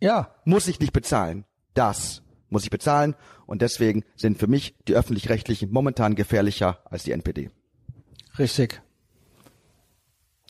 Ja. 0.00 0.34
muss 0.44 0.66
ich 0.66 0.80
nicht 0.80 0.92
bezahlen. 0.92 1.44
Das 1.74 2.22
muss 2.48 2.64
ich 2.64 2.70
bezahlen. 2.70 3.14
Und 3.46 3.60
deswegen 3.62 4.02
sind 4.16 4.38
für 4.38 4.46
mich 4.46 4.74
die 4.88 4.94
öffentlich-rechtlichen 4.94 5.70
momentan 5.70 6.14
gefährlicher 6.14 6.80
als 6.86 7.04
die 7.04 7.12
NPD. 7.12 7.50
Richtig. 8.38 8.82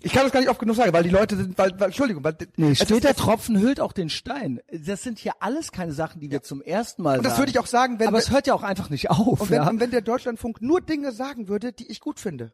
Ich 0.03 0.13
kann 0.13 0.25
das 0.25 0.33
gar 0.33 0.41
nicht 0.41 0.51
oft 0.51 0.61
genug 0.61 0.77
sagen, 0.77 0.93
weil 0.93 1.03
die 1.05 1.09
Leute 1.11 1.37
sind, 1.37 1.57
weil, 1.59 1.73
weil 1.81 1.87
Entschuldigung, 1.87 2.23
weil 2.23 2.37
Nee, 2.57 2.75
steht 2.75 3.03
der 3.03 3.15
Tropfen 3.17 3.59
hüllt 3.59 3.81
auch 3.81 3.93
den 3.93 4.11
Stein. 4.11 4.61
Das 4.71 5.03
sind 5.03 5.19
hier 5.19 5.33
alles 5.41 5.73
keine 5.73 5.93
Sachen, 5.93 6.21
die 6.21 6.31
wir 6.31 6.43
zum 6.43 6.61
ersten 6.61 7.03
Mal 7.03 7.17
Und 7.19 7.25
das 7.25 7.33
sagen. 7.33 7.43
würde 7.43 7.51
ich 7.53 7.59
auch 7.59 7.67
sagen, 7.67 7.99
wenn 7.99 8.09
Aber 8.09 8.19
es 8.19 8.31
hört 8.31 8.47
ja 8.47 8.55
auch 8.55 8.63
einfach 8.63 8.91
nicht 8.91 9.11
auf. 9.11 9.41
und 9.41 9.51
wenn, 9.51 9.63
ja? 9.63 9.69
und 9.69 9.81
wenn 9.81 9.91
der 9.91 10.03
Deutschlandfunk 10.03 10.61
nur 10.61 10.81
Dinge 10.83 11.13
sagen 11.13 11.49
würde, 11.49 11.73
die 11.73 11.91
ich 11.91 12.01
gut 12.01 12.21
finde, 12.21 12.53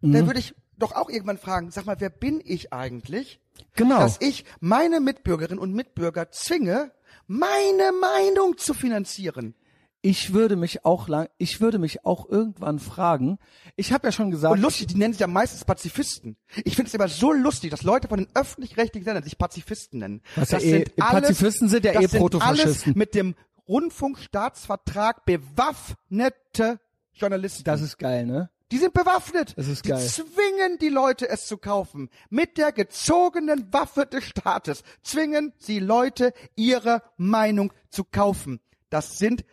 Mhm. 0.00 0.12
dann 0.12 0.26
würde 0.26 0.38
ich 0.40 0.54
doch 0.78 0.92
auch 0.94 1.10
irgendwann 1.10 1.38
fragen, 1.38 1.70
sag 1.72 1.84
mal, 1.84 1.96
wer 1.98 2.08
bin 2.10 2.40
ich 2.44 2.72
eigentlich, 2.72 3.40
Genau. 3.74 3.98
dass 3.98 4.16
ich 4.20 4.44
meine 4.60 5.00
Mitbürgerinnen 5.00 5.58
und 5.58 5.74
Mitbürger 5.74 6.30
zwinge, 6.30 6.92
meine 7.26 7.90
Meinung 8.00 8.56
zu 8.58 8.74
finanzieren? 8.74 9.54
Ich 10.00 10.32
würde 10.32 10.56
mich 10.56 10.84
auch 10.84 11.08
lang, 11.08 11.28
ich 11.38 11.60
würde 11.60 11.78
mich 11.78 12.04
auch 12.04 12.28
irgendwann 12.28 12.78
fragen. 12.78 13.38
Ich 13.76 13.92
habe 13.92 14.06
ja 14.06 14.12
schon 14.12 14.30
gesagt, 14.30 14.52
Und 14.52 14.60
lustig, 14.60 14.86
die 14.86 14.96
nennen 14.96 15.12
sich 15.12 15.20
ja 15.20 15.26
meistens 15.26 15.64
Pazifisten. 15.64 16.36
Ich 16.64 16.76
finde 16.76 16.88
es 16.88 16.94
immer 16.94 17.08
so 17.08 17.32
lustig, 17.32 17.70
dass 17.70 17.82
Leute 17.82 18.08
von 18.08 18.18
den 18.18 18.28
öffentlich-rechtlichen 18.34 19.04
Sendern 19.04 19.24
sich 19.24 19.38
Pazifisten 19.38 20.00
nennen. 20.00 20.22
Was 20.36 20.52
ja 20.52 20.60
eh- 20.60 20.84
Pazifisten 20.84 21.68
sind 21.68 21.84
ja 21.84 21.92
das 21.92 22.14
eh 22.14 22.18
Protofaschisten. 22.18 22.92
Alles 22.92 22.96
mit 22.96 23.14
dem 23.14 23.34
Rundfunkstaatsvertrag 23.68 25.24
bewaffnete 25.24 26.80
Journalisten. 27.12 27.64
das 27.64 27.80
ist 27.82 27.98
geil, 27.98 28.24
ne? 28.24 28.50
die 28.70 28.78
sind 28.78 28.92
bewaffnet. 28.92 29.54
Das 29.56 29.66
ist 29.66 29.84
die 29.84 29.90
geil. 29.90 30.06
zwingen 30.06 30.78
die 30.80 30.90
Leute, 30.90 31.28
es 31.28 31.46
zu 31.46 31.56
kaufen. 31.56 32.10
Mit 32.28 32.58
der 32.58 32.72
gezogenen 32.72 33.72
Waffe 33.72 34.06
des 34.06 34.24
Staates 34.24 34.82
zwingen 35.02 35.52
sie 35.58 35.78
Leute, 35.78 36.32
ihre 36.54 37.02
Meinung 37.16 37.72
zu 37.90 38.04
kaufen. 38.04 38.60
Das 38.90 39.18
sind 39.18 39.44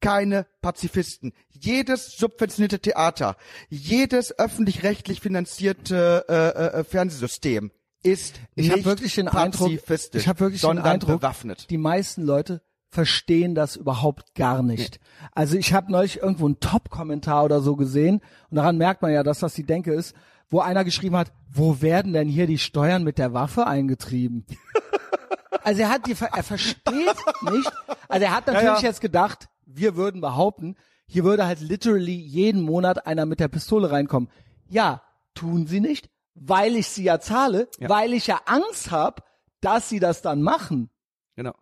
keine 0.00 0.46
Pazifisten. 0.62 1.32
Jedes 1.50 2.16
subventionierte 2.16 2.80
Theater, 2.80 3.36
jedes 3.68 4.38
öffentlich-rechtlich 4.38 5.20
finanzierte 5.20 6.24
äh, 6.28 6.78
äh, 6.80 6.84
Fernsehsystem 6.84 7.70
ist 8.02 8.40
Ich 8.54 8.74
nicht 8.74 8.84
wirklich 8.84 9.14
den 9.14 9.28
Eindruck, 9.28 9.68
pazifistisch, 9.68 10.22
ich 10.22 10.28
habe 10.28 10.40
wirklich 10.40 10.62
den 10.62 10.78
Eindruck, 10.78 11.20
bewaffnet. 11.20 11.68
die 11.70 11.78
meisten 11.78 12.22
Leute 12.22 12.62
verstehen 12.88 13.54
das 13.54 13.76
überhaupt 13.76 14.34
gar 14.34 14.62
nicht. 14.62 15.00
Also 15.32 15.56
ich 15.56 15.72
habe 15.72 15.92
neulich 15.92 16.22
irgendwo 16.22 16.46
einen 16.46 16.60
Top-Kommentar 16.60 17.44
oder 17.44 17.60
so 17.60 17.76
gesehen 17.76 18.20
und 18.50 18.56
daran 18.56 18.78
merkt 18.78 19.02
man 19.02 19.12
ja, 19.12 19.22
dass 19.22 19.38
das 19.38 19.54
die 19.54 19.64
Denke 19.64 19.92
ist, 19.92 20.14
wo 20.48 20.60
einer 20.60 20.84
geschrieben 20.84 21.16
hat, 21.16 21.32
wo 21.52 21.80
werden 21.82 22.12
denn 22.12 22.28
hier 22.28 22.46
die 22.46 22.58
Steuern 22.58 23.04
mit 23.04 23.18
der 23.18 23.32
Waffe 23.32 23.66
eingetrieben? 23.66 24.46
Also 25.62 25.82
er 25.82 25.90
hat 25.90 26.06
die, 26.06 26.12
er 26.12 26.42
versteht 26.42 27.16
nicht. 27.42 27.72
Also 28.08 28.24
er 28.24 28.34
hat 28.34 28.46
natürlich 28.46 28.80
ja. 28.80 28.88
jetzt 28.88 29.02
gedacht, 29.02 29.49
wir 29.76 29.96
würden 29.96 30.20
behaupten, 30.20 30.76
hier 31.06 31.24
würde 31.24 31.46
halt 31.46 31.60
literally 31.60 32.14
jeden 32.14 32.62
Monat 32.62 33.06
einer 33.06 33.26
mit 33.26 33.40
der 33.40 33.48
Pistole 33.48 33.90
reinkommen. 33.90 34.30
Ja, 34.68 35.02
tun 35.34 35.66
sie 35.66 35.80
nicht, 35.80 36.08
weil 36.34 36.76
ich 36.76 36.88
sie 36.88 37.04
ja 37.04 37.20
zahle, 37.20 37.68
weil 37.80 38.12
ich 38.12 38.26
ja 38.26 38.40
Angst 38.46 38.90
habe, 38.90 39.22
dass 39.60 39.88
sie 39.88 40.00
das 40.00 40.22
dann 40.22 40.42
machen. 40.42 40.90
Genau. 41.36 41.54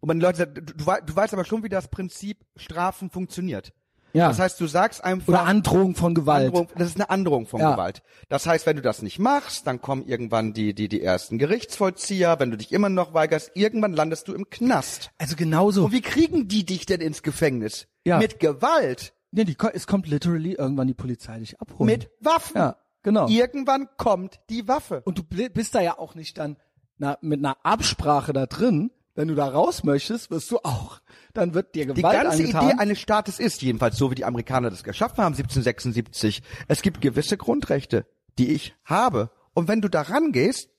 Wo 0.00 0.06
man 0.06 0.20
Leute 0.20 0.38
sagt, 0.38 0.56
du, 0.56 0.62
du 0.74 1.16
weißt 1.16 1.34
aber 1.34 1.44
schon, 1.44 1.64
wie 1.64 1.68
das 1.68 1.88
Prinzip 1.88 2.44
Strafen 2.56 3.10
funktioniert. 3.10 3.72
Ja. 4.18 4.28
Das 4.28 4.38
heißt, 4.38 4.60
du 4.60 4.66
sagst 4.66 5.02
einfach, 5.02 5.28
Oder 5.28 5.44
Androhung 5.44 5.94
von 5.94 6.14
Gewalt. 6.14 6.46
Androhung, 6.48 6.68
das 6.76 6.88
ist 6.88 6.96
eine 6.96 7.08
Androhung 7.10 7.46
von 7.46 7.60
Ja. 7.60 7.72
Gewalt. 7.72 8.02
Das 8.28 8.46
heißt, 8.46 8.66
wenn 8.66 8.76
du 8.76 8.82
das 8.82 9.02
nicht 9.02 9.18
machst, 9.18 9.66
dann 9.66 9.80
kommen 9.80 10.06
irgendwann 10.06 10.52
die, 10.52 10.74
die, 10.74 10.88
die 10.88 11.02
ersten 11.02 11.38
Gerichtsvollzieher. 11.38 12.38
Wenn 12.38 12.50
du 12.50 12.56
dich 12.56 12.72
immer 12.72 12.88
noch 12.88 13.14
weigerst, 13.14 13.52
irgendwann 13.54 13.92
landest 13.92 14.28
du 14.28 14.34
im 14.34 14.50
Knast. 14.50 15.10
Also 15.18 15.36
genauso. 15.36 15.86
Und 15.86 15.92
wie 15.92 16.02
kriegen 16.02 16.48
die 16.48 16.64
dich 16.66 16.86
denn 16.86 17.00
ins 17.00 17.22
Gefängnis? 17.22 17.86
Ja. 18.04 18.18
Mit 18.18 18.40
Gewalt, 18.40 19.12
Nee, 19.30 19.44
die, 19.44 19.56
es 19.74 19.86
kommt 19.86 20.06
literally 20.08 20.54
irgendwann 20.54 20.86
die 20.86 20.94
Polizei 20.94 21.38
dich 21.38 21.60
abholen. 21.60 21.86
mit 21.90 22.10
Waffen. 22.20 22.56
Ja, 22.56 22.76
genau. 23.02 23.28
Irgendwann 23.28 23.88
kommt 23.98 24.40
die 24.48 24.66
Waffe. 24.68 25.02
Und 25.04 25.18
du 25.18 25.22
bist 25.22 25.74
da 25.74 25.80
ja 25.80 25.98
auch 25.98 26.14
nicht 26.14 26.38
dann 26.38 26.56
na, 26.96 27.18
mit 27.20 27.38
einer 27.38 27.56
Absprache 27.62 28.32
da 28.32 28.46
drin. 28.46 28.90
Wenn 29.18 29.26
du 29.26 29.34
da 29.34 29.48
raus 29.48 29.82
möchtest, 29.82 30.30
wirst 30.30 30.48
du 30.52 30.58
auch. 30.58 31.00
Dann 31.34 31.52
wird 31.52 31.74
dir 31.74 31.86
Die 31.86 31.94
Gewalt 31.94 32.22
ganze 32.22 32.38
angetan. 32.38 32.68
Idee 32.68 32.78
eines 32.78 33.00
Staates 33.00 33.40
ist, 33.40 33.62
jedenfalls 33.62 33.96
so 33.96 34.12
wie 34.12 34.14
die 34.14 34.24
Amerikaner 34.24 34.70
das 34.70 34.84
geschaffen 34.84 35.16
haben, 35.24 35.34
1776, 35.34 36.40
es 36.68 36.82
gibt 36.82 37.00
gewisse 37.00 37.36
Grundrechte, 37.36 38.06
die 38.38 38.52
ich 38.52 38.76
habe. 38.84 39.32
Und 39.54 39.66
wenn 39.66 39.80
du 39.80 39.88
da 39.88 40.02
rangehst, 40.02 40.70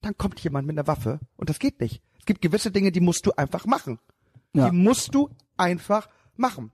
dann 0.00 0.18
kommt 0.18 0.40
jemand 0.40 0.66
mit 0.66 0.76
einer 0.76 0.88
Waffe 0.88 1.20
und 1.36 1.50
das 1.50 1.60
geht 1.60 1.80
nicht. 1.80 2.02
Es 2.18 2.24
gibt 2.24 2.42
gewisse 2.42 2.72
Dinge, 2.72 2.90
die 2.90 2.98
musst 2.98 3.24
du 3.26 3.30
einfach 3.36 3.64
machen. 3.64 4.00
Ja. 4.52 4.68
Die 4.68 4.76
musst 4.76 5.14
du 5.14 5.30
einfach 5.56 6.08
machen. 6.34 6.72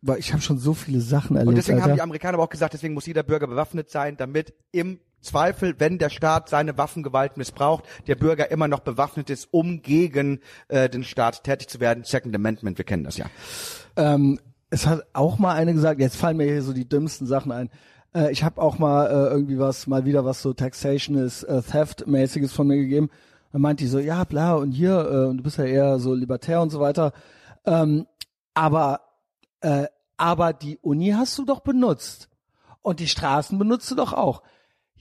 Weil 0.00 0.20
ich 0.20 0.32
habe 0.32 0.40
schon 0.40 0.56
so 0.56 0.72
viele 0.72 1.02
Sachen 1.02 1.36
erlebt. 1.36 1.50
Und 1.50 1.56
deswegen 1.56 1.82
haben 1.82 1.90
Alter. 1.90 1.96
die 1.96 2.02
Amerikaner 2.02 2.36
aber 2.36 2.44
auch 2.44 2.48
gesagt, 2.48 2.72
deswegen 2.72 2.94
muss 2.94 3.04
jeder 3.04 3.24
Bürger 3.24 3.46
bewaffnet 3.46 3.90
sein, 3.90 4.16
damit 4.16 4.54
im 4.70 5.00
Zweifel, 5.22 5.76
wenn 5.78 5.98
der 5.98 6.10
Staat 6.10 6.48
seine 6.48 6.76
Waffengewalt 6.76 7.36
missbraucht, 7.36 7.84
der 8.06 8.16
Bürger 8.16 8.50
immer 8.50 8.68
noch 8.68 8.80
bewaffnet 8.80 9.30
ist, 9.30 9.48
um 9.50 9.82
gegen 9.82 10.40
äh, 10.68 10.88
den 10.88 11.04
Staat 11.04 11.44
tätig 11.44 11.68
zu 11.68 11.80
werden. 11.80 12.04
Second 12.04 12.34
Amendment, 12.34 12.78
wir 12.78 12.84
kennen 12.84 13.04
das 13.04 13.16
ja. 13.16 13.26
ähm, 13.96 14.38
es 14.72 14.86
hat 14.86 15.02
auch 15.12 15.38
mal 15.38 15.54
eine 15.54 15.74
gesagt, 15.74 16.00
jetzt 16.00 16.16
fallen 16.16 16.38
mir 16.38 16.44
hier 16.44 16.62
so 16.62 16.72
die 16.72 16.88
dümmsten 16.88 17.26
Sachen 17.26 17.52
ein. 17.52 17.68
Äh, 18.14 18.32
ich 18.32 18.42
habe 18.42 18.60
auch 18.60 18.78
mal 18.78 19.06
äh, 19.06 19.30
irgendwie 19.30 19.58
was, 19.58 19.86
mal 19.86 20.06
wieder 20.06 20.24
was 20.24 20.40
so 20.40 20.54
Taxation 20.54 21.16
ist, 21.16 21.42
äh, 21.42 21.60
Theft-mäßiges 21.60 22.52
von 22.52 22.66
mir 22.66 22.78
gegeben. 22.78 23.10
Dann 23.52 23.60
meint 23.60 23.80
die 23.80 23.86
so, 23.86 23.98
ja, 23.98 24.24
bla, 24.24 24.54
und 24.54 24.72
hier, 24.72 24.98
äh, 25.00 25.36
du 25.36 25.42
bist 25.42 25.58
ja 25.58 25.64
eher 25.64 25.98
so 25.98 26.14
libertär 26.14 26.62
und 26.62 26.70
so 26.70 26.80
weiter. 26.80 27.12
Ähm, 27.66 28.06
aber, 28.54 29.00
äh, 29.60 29.88
aber 30.16 30.54
die 30.54 30.78
Uni 30.78 31.10
hast 31.10 31.36
du 31.36 31.44
doch 31.44 31.60
benutzt. 31.60 32.30
Und 32.80 32.98
die 32.98 33.08
Straßen 33.08 33.58
benutzt 33.58 33.90
du 33.90 33.94
doch 33.94 34.14
auch. 34.14 34.42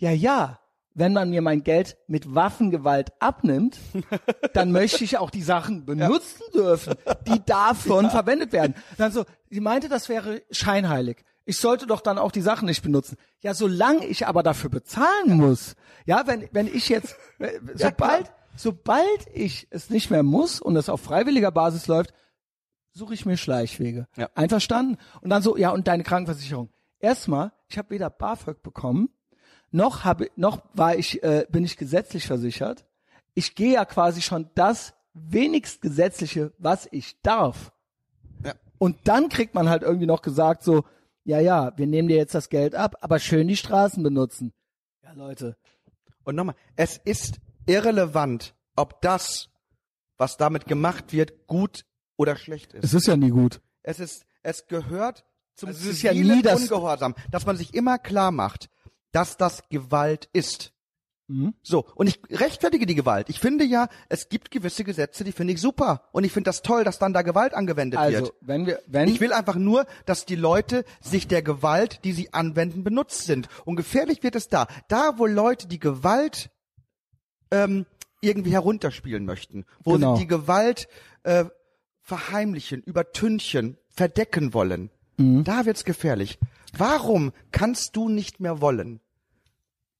Ja, 0.02 0.10
ja, 0.10 0.60
wenn 0.96 1.14
man 1.14 1.30
mir 1.30 1.44
mein 1.44 1.64
Geld 1.64 1.96
mit 2.08 2.34
Waffengewalt 2.34 3.12
abnimmt, 3.20 3.78
dann 4.54 4.72
möchte 4.72 5.04
ich 5.04 5.20
auch 5.20 5.30
die 5.30 5.44
Sachen 5.44 5.86
benutzen 5.86 6.42
dürfen, 6.56 6.96
die 7.28 7.40
davon 7.46 8.10
verwendet 8.10 8.52
werden. 8.52 8.74
Dann 8.98 9.12
so, 9.12 9.26
sie 9.52 9.60
meinte, 9.60 9.90
das 9.90 10.10
wäre 10.10 10.42
scheinheilig. 10.50 11.24
Ich 11.46 11.60
sollte 11.60 11.86
doch 11.86 12.02
dann 12.02 12.18
auch 12.18 12.32
die 12.32 12.42
Sachen 12.42 12.66
nicht 12.66 12.82
benutzen. 12.82 13.16
Ja, 13.42 13.54
solange 13.54 14.08
ich 14.08 14.26
aber 14.26 14.42
dafür 14.42 14.72
bezahlen 14.72 15.38
muss. 15.38 15.76
Ja, 16.08 16.26
wenn, 16.26 16.50
wenn 16.52 16.66
ich 16.66 16.90
jetzt, 16.90 17.16
äh, 17.38 17.60
sobald, 17.76 18.32
sobald 18.56 19.28
ich 19.36 19.68
es 19.70 19.92
nicht 19.92 20.10
mehr 20.10 20.24
muss 20.24 20.60
und 20.60 20.76
es 20.78 20.90
auf 20.90 21.02
freiwilliger 21.02 21.52
Basis 21.52 21.86
läuft, 21.86 22.12
suche 22.92 23.14
ich 23.14 23.28
mir 23.28 23.38
Schleichwege. 23.38 24.08
Ja. 24.18 24.32
Einverstanden? 24.34 24.98
Und 25.22 25.30
dann 25.30 25.44
so, 25.44 25.58
ja, 25.58 25.70
und 25.70 25.88
deine 25.88 26.02
Krankenversicherung. 26.02 26.72
Erstmal, 27.00 27.52
ich 27.68 27.78
habe 27.78 27.92
weder 27.92 28.10
BAföG 28.10 28.64
bekommen, 28.64 29.10
noch 29.72 30.04
habe 30.04 30.30
noch 30.36 30.64
war 30.74 30.96
ich 30.96 31.24
äh, 31.24 31.46
bin 31.50 31.64
ich 31.64 31.78
gesetzlich 31.78 32.28
versichert. 32.28 32.86
Ich 33.34 33.56
gehe 33.56 33.74
ja 33.74 33.86
quasi 33.86 34.22
schon 34.22 34.50
das 34.56 34.94
wenigst 35.14 35.82
gesetzliche, 35.82 36.54
was 36.58 36.88
ich 36.92 37.20
darf. 37.22 37.72
Ja. 38.44 38.54
Und 38.78 38.98
dann 39.06 39.30
kriegt 39.30 39.54
man 39.56 39.70
halt 39.70 39.84
irgendwie 39.84 40.06
noch 40.06 40.22
gesagt 40.22 40.64
so, 40.64 40.84
ja, 41.24 41.40
ja, 41.40 41.72
wir 41.78 41.88
nehmen 41.88 42.08
dir 42.08 42.18
jetzt 42.18 42.36
das 42.36 42.50
Geld 42.50 42.76
ab, 42.76 42.96
aber 43.02 43.20
schön 43.20 43.48
die 43.48 43.56
Straßen 43.58 44.02
benutzen. 44.04 44.54
Ja, 45.04 45.14
Leute. 45.14 45.56
Und 46.24 46.36
nochmal, 46.36 46.56
es 46.76 46.98
ist 46.98 47.40
irrelevant, 47.66 48.54
ob 48.76 49.02
das, 49.02 49.50
was 50.18 50.38
damit 50.38 50.66
gemacht 50.66 51.14
wird, 51.14 51.48
gut 51.48 51.86
oder 52.18 52.36
schlecht 52.36 52.74
ist. 52.74 52.84
Es 52.84 52.94
ist 52.94 53.08
ja 53.08 53.16
nie 53.18 53.30
gut. 53.30 53.62
Es 53.84 54.00
ist, 54.00 54.26
es 54.44 54.68
gehört 54.68 55.26
zum 55.56 55.70
Also 55.70 55.82
es 55.82 55.96
ist 55.96 56.02
ja 56.02 56.14
nie 56.14 56.42
das- 56.42 56.62
Ungehorsam, 56.62 57.16
dass 57.32 57.46
man 57.46 57.58
sich 57.58 57.74
immer 57.74 57.98
klar 58.00 58.32
macht, 58.32 58.70
dass 59.12 59.38
das 59.38 59.64
Gewalt 59.70 60.30
ist. 60.34 60.72
Mhm. 61.28 61.54
So, 61.64 61.86
und 61.96 62.08
ich 62.08 62.20
rechtfertige 62.30 62.86
die 62.86 62.96
Gewalt. 62.96 63.30
Ich 63.30 63.40
finde 63.40 63.64
ja, 63.64 63.88
es 64.10 64.28
gibt 64.28 64.52
gewisse 64.52 64.84
Gesetze, 64.84 65.24
die 65.24 65.32
finde 65.32 65.54
ich 65.54 65.62
super. 65.62 66.10
Und 66.12 66.26
ich 66.26 66.34
finde 66.34 66.50
das 66.50 66.62
toll, 66.62 66.84
dass 66.84 67.00
dann 67.00 67.14
da 67.14 67.22
Gewalt 67.22 67.54
angewendet 67.54 68.00
Also, 68.00 68.18
wird. 68.26 68.34
wenn 68.42 68.66
wir, 68.66 68.82
wenn, 68.88 69.08
Ich 69.08 69.22
will 69.22 69.32
einfach 69.32 69.56
nur, 69.56 69.86
dass 70.06 70.26
die 70.26 70.36
Leute 70.36 70.84
sich 71.00 71.28
der 71.28 71.42
Gewalt, 71.42 72.04
die 72.04 72.12
sie 72.12 72.34
anwenden, 72.34 72.84
benutzt 72.84 73.24
sind. 73.26 73.48
Und 73.64 73.78
gefährlich 73.78 74.24
wird 74.24 74.36
es 74.36 74.50
da. 74.50 74.68
Da, 74.90 75.14
wo 75.18 75.26
Leute 75.26 75.68
die 75.68 75.80
Gewalt 75.80 76.50
ähm, 77.50 77.86
irgendwie 78.20 78.52
herunterspielen 78.52 79.26
möchten, 79.26 79.66
wo 79.84 79.94
Genau. 79.94 80.16
sie 80.16 80.24
die 80.24 80.28
Gewalt 80.28 80.88
äh, 81.24 81.46
verheimlichen, 82.02 82.82
übertünchen, 82.82 83.78
verdecken 83.90 84.54
wollen, 84.54 84.90
Mhm. 85.18 85.44
da 85.44 85.66
wird's 85.66 85.86
gefährlich. 85.86 86.40
Warum 86.78 87.32
kannst 87.52 87.96
du 87.96 88.10
nicht 88.10 88.40
mehr 88.40 88.62
wollen, 88.62 89.00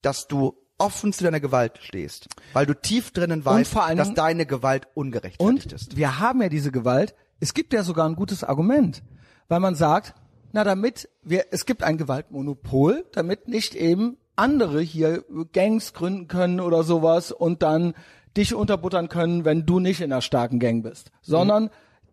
dass 0.00 0.26
du 0.26 0.56
offen 0.78 1.12
zu 1.12 1.24
deiner 1.24 1.40
Gewalt 1.40 1.78
stehst? 1.82 2.28
Weil 2.52 2.66
du 2.66 2.74
tief 2.74 3.10
drinnen 3.10 3.44
weißt, 3.44 3.70
vor 3.70 3.84
allen 3.84 3.98
dass 3.98 4.14
deine 4.14 4.46
Gewalt 4.46 4.88
ungerechtfertigt 4.94 5.40
Und 5.40 5.72
ist. 5.72 5.96
wir 5.96 6.18
haben 6.18 6.42
ja 6.42 6.48
diese 6.48 6.72
Gewalt. 6.72 7.14
Es 7.40 7.54
gibt 7.54 7.72
ja 7.72 7.82
sogar 7.82 8.08
ein 8.08 8.16
gutes 8.16 8.44
Argument, 8.44 9.02
weil 9.48 9.60
man 9.60 9.74
sagt, 9.74 10.14
na 10.52 10.64
damit 10.64 11.08
wir, 11.22 11.46
es 11.50 11.66
gibt 11.66 11.82
ein 11.82 11.98
Gewaltmonopol, 11.98 13.06
damit 13.12 13.48
nicht 13.48 13.74
eben 13.74 14.16
andere 14.36 14.80
hier 14.80 15.24
Gangs 15.52 15.92
gründen 15.92 16.28
können 16.28 16.60
oder 16.60 16.82
sowas 16.84 17.32
und 17.32 17.62
dann 17.62 17.94
dich 18.36 18.54
unterbuttern 18.54 19.08
können, 19.08 19.44
wenn 19.44 19.66
du 19.66 19.78
nicht 19.78 20.00
in 20.00 20.12
einer 20.12 20.22
starken 20.22 20.58
Gang 20.58 20.82
bist, 20.82 21.10
sondern 21.20 21.70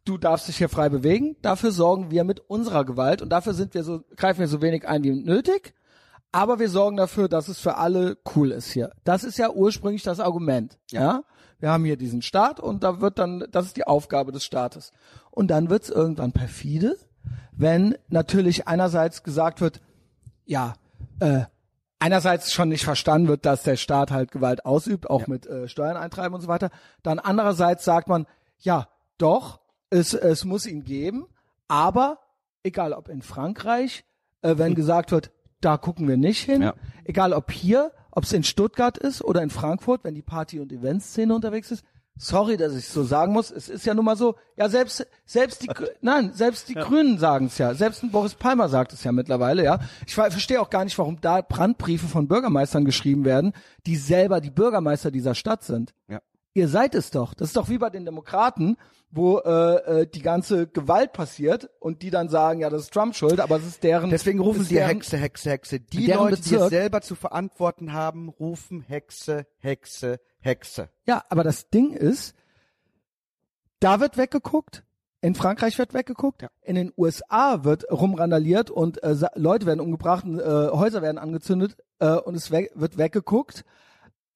du 0.09 0.17
darfst 0.17 0.47
dich 0.47 0.57
hier 0.57 0.69
frei 0.69 0.89
bewegen. 0.89 1.35
Dafür 1.41 1.71
sorgen 1.71 2.09
wir 2.09 2.23
mit 2.23 2.39
unserer 2.39 2.83
Gewalt 2.83 3.21
und 3.21 3.29
dafür 3.29 3.53
sind 3.53 3.75
wir 3.75 3.83
so, 3.83 4.03
greifen 4.17 4.39
wir 4.39 4.47
so 4.47 4.61
wenig 4.61 4.87
ein 4.87 5.03
wie 5.03 5.11
nötig. 5.11 5.75
Aber 6.31 6.59
wir 6.59 6.69
sorgen 6.69 6.97
dafür, 6.97 7.27
dass 7.27 7.47
es 7.47 7.59
für 7.59 7.77
alle 7.77 8.17
cool 8.35 8.51
ist 8.51 8.71
hier. 8.71 8.91
Das 9.03 9.23
ist 9.23 9.37
ja 9.37 9.49
ursprünglich 9.51 10.03
das 10.03 10.19
Argument. 10.19 10.77
Ja. 10.91 11.23
Wir 11.59 11.71
haben 11.71 11.85
hier 11.85 11.97
diesen 11.97 12.21
Staat 12.21 12.59
und 12.59 12.83
da 12.83 13.01
wird 13.01 13.19
dann, 13.19 13.45
das 13.51 13.65
ist 13.65 13.77
die 13.77 13.85
Aufgabe 13.85 14.31
des 14.31 14.43
Staates. 14.43 14.91
Und 15.31 15.49
dann 15.49 15.69
wird 15.69 15.83
es 15.83 15.89
irgendwann 15.89 16.31
perfide, 16.31 16.97
wenn 17.51 17.95
natürlich 18.07 18.67
einerseits 18.67 19.23
gesagt 19.23 19.59
wird, 19.59 19.81
ja, 20.45 20.75
äh, 21.19 21.41
einerseits 21.99 22.53
schon 22.53 22.69
nicht 22.69 22.85
verstanden 22.85 23.27
wird, 23.27 23.45
dass 23.45 23.63
der 23.63 23.75
Staat 23.75 24.11
halt 24.11 24.31
Gewalt 24.31 24.65
ausübt, 24.65 25.09
auch 25.09 25.27
mit 25.27 25.45
äh, 25.47 25.67
Steuern 25.67 25.97
eintreiben 25.97 26.33
und 26.33 26.41
so 26.41 26.47
weiter. 26.47 26.69
Dann 27.03 27.19
andererseits 27.19 27.83
sagt 27.83 28.07
man, 28.07 28.25
ja, 28.59 28.87
doch, 29.17 29.59
es, 29.89 30.13
es 30.13 30.45
muss 30.45 30.65
ihn 30.65 30.83
geben, 30.83 31.25
aber 31.67 32.19
egal 32.63 32.93
ob 32.93 33.09
in 33.09 33.21
Frankreich, 33.21 34.03
äh, 34.41 34.55
wenn 34.57 34.75
gesagt 34.75 35.11
wird, 35.11 35.31
da 35.61 35.77
gucken 35.77 36.07
wir 36.07 36.17
nicht 36.17 36.43
hin, 36.43 36.61
Ja. 36.61 36.73
egal 37.03 37.33
ob 37.33 37.51
hier, 37.51 37.91
ob 38.11 38.23
es 38.23 38.33
in 38.33 38.43
Stuttgart 38.43 38.97
ist 38.97 39.21
oder 39.23 39.41
in 39.41 39.49
Frankfurt, 39.49 40.03
wenn 40.03 40.15
die 40.15 40.21
Party- 40.21 40.59
und 40.59 40.71
Eventszene 40.71 41.33
unterwegs 41.33 41.71
ist. 41.71 41.83
Sorry, 42.21 42.57
dass 42.57 42.75
ich 42.75 42.89
so 42.89 43.03
sagen 43.03 43.31
muss. 43.31 43.49
Es 43.49 43.69
ist 43.69 43.85
ja 43.85 43.93
nun 43.93 44.03
mal 44.03 44.17
so. 44.17 44.35
Ja, 44.57 44.67
selbst 44.67 45.07
selbst 45.25 45.63
die 45.63 45.69
nein, 46.01 46.33
selbst 46.33 46.67
die 46.67 46.73
Grünen 46.73 47.17
sagen 47.17 47.45
es 47.45 47.57
ja. 47.57 47.73
Selbst 47.73 48.03
ein 48.03 48.11
Boris 48.11 48.35
Palmer 48.35 48.67
sagt 48.67 48.91
es 48.91 49.05
ja 49.05 49.13
mittlerweile. 49.13 49.63
Ja, 49.63 49.79
ich 50.05 50.15
ver- 50.15 50.29
verstehe 50.29 50.59
auch 50.59 50.69
gar 50.69 50.83
nicht, 50.83 50.97
warum 50.97 51.21
da 51.21 51.39
Brandbriefe 51.41 52.07
von 52.07 52.27
Bürgermeistern 52.27 52.83
geschrieben 52.83 53.23
werden, 53.23 53.53
die 53.85 53.95
selber 53.95 54.41
die 54.41 54.51
Bürgermeister 54.51 55.11
dieser 55.11 55.33
Stadt 55.33 55.63
sind. 55.63 55.93
Ja. 56.09 56.19
Ihr 56.53 56.67
seid 56.67 56.95
es 56.95 57.11
doch. 57.11 57.33
Das 57.33 57.49
ist 57.49 57.57
doch 57.57 57.69
wie 57.69 57.77
bei 57.77 57.89
den 57.89 58.05
Demokraten, 58.05 58.75
wo 59.11 59.37
äh, 59.39 60.01
äh, 60.01 60.07
die 60.07 60.21
ganze 60.21 60.67
Gewalt 60.67 61.13
passiert 61.13 61.69
und 61.79 62.01
die 62.01 62.09
dann 62.09 62.29
sagen, 62.29 62.61
ja, 62.61 62.69
das 62.69 62.83
ist 62.83 62.93
Trump 62.93 63.15
schuld, 63.15 63.39
aber 63.39 63.57
es 63.57 63.65
ist 63.65 63.83
deren. 63.83 64.09
Deswegen 64.09 64.39
rufen 64.39 64.63
sie 64.63 64.75
deren, 64.75 64.89
Hexe, 64.89 65.17
Hexe, 65.17 65.49
Hexe. 65.51 65.79
Die 65.79 66.07
Leute, 66.07 66.35
die 66.35 66.41
es 66.41 66.49
Bezirk. 66.49 66.69
selber 66.69 67.01
zu 67.01 67.15
verantworten 67.15 67.93
haben, 67.93 68.29
rufen 68.29 68.81
Hexe, 68.81 69.45
Hexe, 69.59 70.19
Hexe. 70.39 70.89
Ja, 71.05 71.23
aber 71.29 71.43
das 71.43 71.69
Ding 71.69 71.93
ist, 71.93 72.35
da 73.79 73.99
wird 73.99 74.17
weggeguckt, 74.17 74.83
in 75.21 75.35
Frankreich 75.35 75.77
wird 75.77 75.93
weggeguckt, 75.93 76.41
Ja. 76.41 76.49
in 76.61 76.75
den 76.75 76.91
USA 76.97 77.63
wird 77.63 77.85
rumrandaliert 77.91 78.69
und 78.71 79.01
äh, 79.03 79.15
Leute 79.35 79.65
werden 79.65 79.79
umgebracht, 79.81 80.23
und, 80.25 80.39
äh, 80.39 80.43
Häuser 80.71 81.01
werden 81.01 81.17
angezündet 81.17 81.77
äh, 81.99 82.13
und 82.13 82.35
es 82.35 82.51
we 82.51 82.69
wird 82.75 82.97
weggeguckt. 82.97 83.65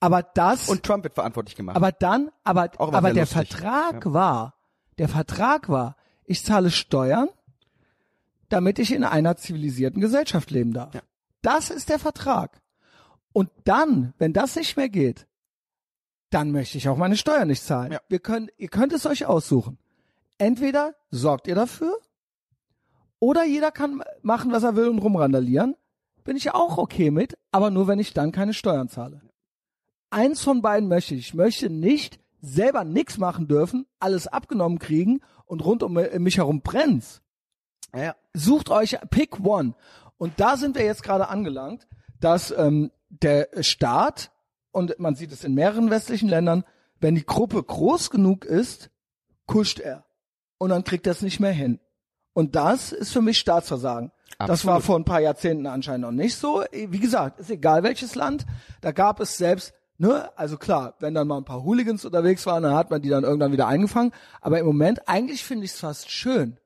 Aber 0.03 0.21
das 0.21 0.67
Und 0.67 0.83
Trump 0.83 1.05
wird 1.05 1.13
verantwortlich 1.13 1.55
gemacht. 1.55 1.77
aber 1.77 1.93
dann, 1.93 2.29
aber, 2.43 2.69
aber 2.77 3.13
der 3.13 3.23
lustig. 3.23 3.47
Vertrag 3.47 4.11
war, 4.11 4.53
der 4.97 5.07
Vertrag 5.07 5.69
war, 5.69 5.95
ich 6.25 6.43
zahle 6.43 6.71
Steuern, 6.71 7.29
damit 8.49 8.79
ich 8.79 8.91
in 8.91 9.05
einer 9.05 9.37
zivilisierten 9.37 10.01
Gesellschaft 10.01 10.51
leben 10.51 10.73
darf. 10.73 10.93
Ja. 10.93 11.01
Das 11.41 11.69
ist 11.69 11.87
der 11.87 11.99
Vertrag. 11.99 12.61
Und 13.31 13.49
dann, 13.63 14.13
wenn 14.17 14.34
das 14.34 14.57
nicht 14.57 14.75
mehr 14.75 14.89
geht, 14.89 15.25
dann 16.31 16.51
möchte 16.51 16.77
ich 16.77 16.89
auch 16.89 16.97
meine 16.97 17.15
Steuern 17.15 17.47
nicht 17.47 17.63
zahlen. 17.63 17.93
Ja. 17.93 18.01
Wir 18.09 18.19
können, 18.19 18.49
ihr 18.57 18.67
könnt 18.67 18.91
es 18.91 19.05
euch 19.05 19.25
aussuchen. 19.25 19.77
Entweder 20.38 20.95
sorgt 21.11 21.47
ihr 21.47 21.55
dafür, 21.55 21.97
oder 23.19 23.45
jeder 23.45 23.71
kann 23.71 24.03
machen, 24.21 24.51
was 24.51 24.63
er 24.63 24.75
will 24.75 24.89
und 24.89 24.99
rumrandalieren. 24.99 25.77
Bin 26.25 26.35
ich 26.35 26.51
auch 26.53 26.77
okay 26.77 27.09
mit, 27.09 27.38
aber 27.53 27.69
nur 27.69 27.88
wenn 27.88 27.99
ich 27.99 28.13
dann 28.13 28.34
keine 28.34 28.53
Steuern 28.53 28.89
zahle. 28.89 29.21
Eins 30.14 30.41
von 30.41 30.61
beiden 30.61 30.88
möchte 30.88 31.15
ich. 31.15 31.30
Ich 31.30 31.34
möchte 31.34 31.72
nicht 31.72 32.19
selber 32.40 32.84
nichts 32.84 33.18
machen 33.18 33.48
dürfen, 33.48 33.88
alles 33.99 34.27
abgenommen 34.27 34.77
kriegen 34.77 35.22
und 35.45 35.65
rund 35.65 35.81
um 35.81 35.94
mich 35.94 36.38
herum 36.38 36.61
brennt's. 36.61 37.22
ja. 37.95 38.15
Sucht 38.34 38.69
euch, 38.69 38.98
pick 39.10 39.44
one. 39.44 39.73
Und 40.18 40.40
da 40.40 40.56
sind 40.56 40.76
wir 40.76 40.85
jetzt 40.85 41.02
gerade 41.02 41.30
angelangt, 41.30 41.88
dass 42.19 42.53
ähm, 42.56 42.91
der 43.10 43.49
Staat, 43.61 44.31
und 44.72 44.99
man 44.99 45.15
sieht 45.15 45.31
es 45.31 45.44
in 45.44 45.56
mehreren 45.56 45.90
westlichen 45.90 46.30
Ländern, 46.30 46.64
wenn 46.99 47.15
die 47.15 47.26
Gruppe 47.26 47.61
groß 47.61 48.11
genug 48.11 48.45
ist, 48.45 48.91
kuscht 49.48 49.80
er. 49.80 50.06
Und 50.60 50.69
dann 50.69 50.84
kriegt 50.84 51.07
er 51.07 51.11
es 51.11 51.23
nicht 51.23 51.40
mehr 51.40 51.52
hin. 51.52 51.80
Und 52.34 52.56
das 52.56 52.91
ist 52.91 53.11
für 53.11 53.22
mich 53.22 53.40
Staatsversagen. 53.40 54.11
Das 54.38 54.49
Absolut. 54.49 54.73
war 54.73 54.81
vor 54.81 54.95
ein 54.98 55.06
paar 55.06 55.22
Jahrzehnten 55.22 55.65
anscheinend 55.68 56.02
noch 56.02 56.11
nicht 56.11 56.35
so. 56.35 56.64
Wie 56.72 56.99
gesagt, 56.99 57.40
ist 57.40 57.49
egal 57.49 57.84
welches 57.84 58.15
Land. 58.15 58.45
Da 58.81 58.91
gab 58.91 59.19
es 59.19 59.38
selbst, 59.38 59.73
ne, 60.03 60.38
also 60.38 60.57
klar, 60.57 60.95
wenn 60.99 61.13
dann 61.13 61.27
mal 61.27 61.38
ein 61.38 61.45
paar 61.45 61.63
Hooligans 61.63 62.03
unterwegs 62.03 62.45
waren, 62.45 62.63
dann 62.63 62.75
hat 62.75 62.91
man 62.91 63.01
die 63.01 63.09
dann 63.09 63.23
irgendwann 63.23 63.53
wieder 63.53 63.67
eingefangen. 63.67 64.11
Aber 64.41 64.59
im 64.59 64.65
Moment, 64.65 65.07
eigentlich 65.07 65.43
finde 65.43 65.65
ich 65.65 65.71
es 65.71 65.80
fast 65.80 66.11
schön, 66.11 66.57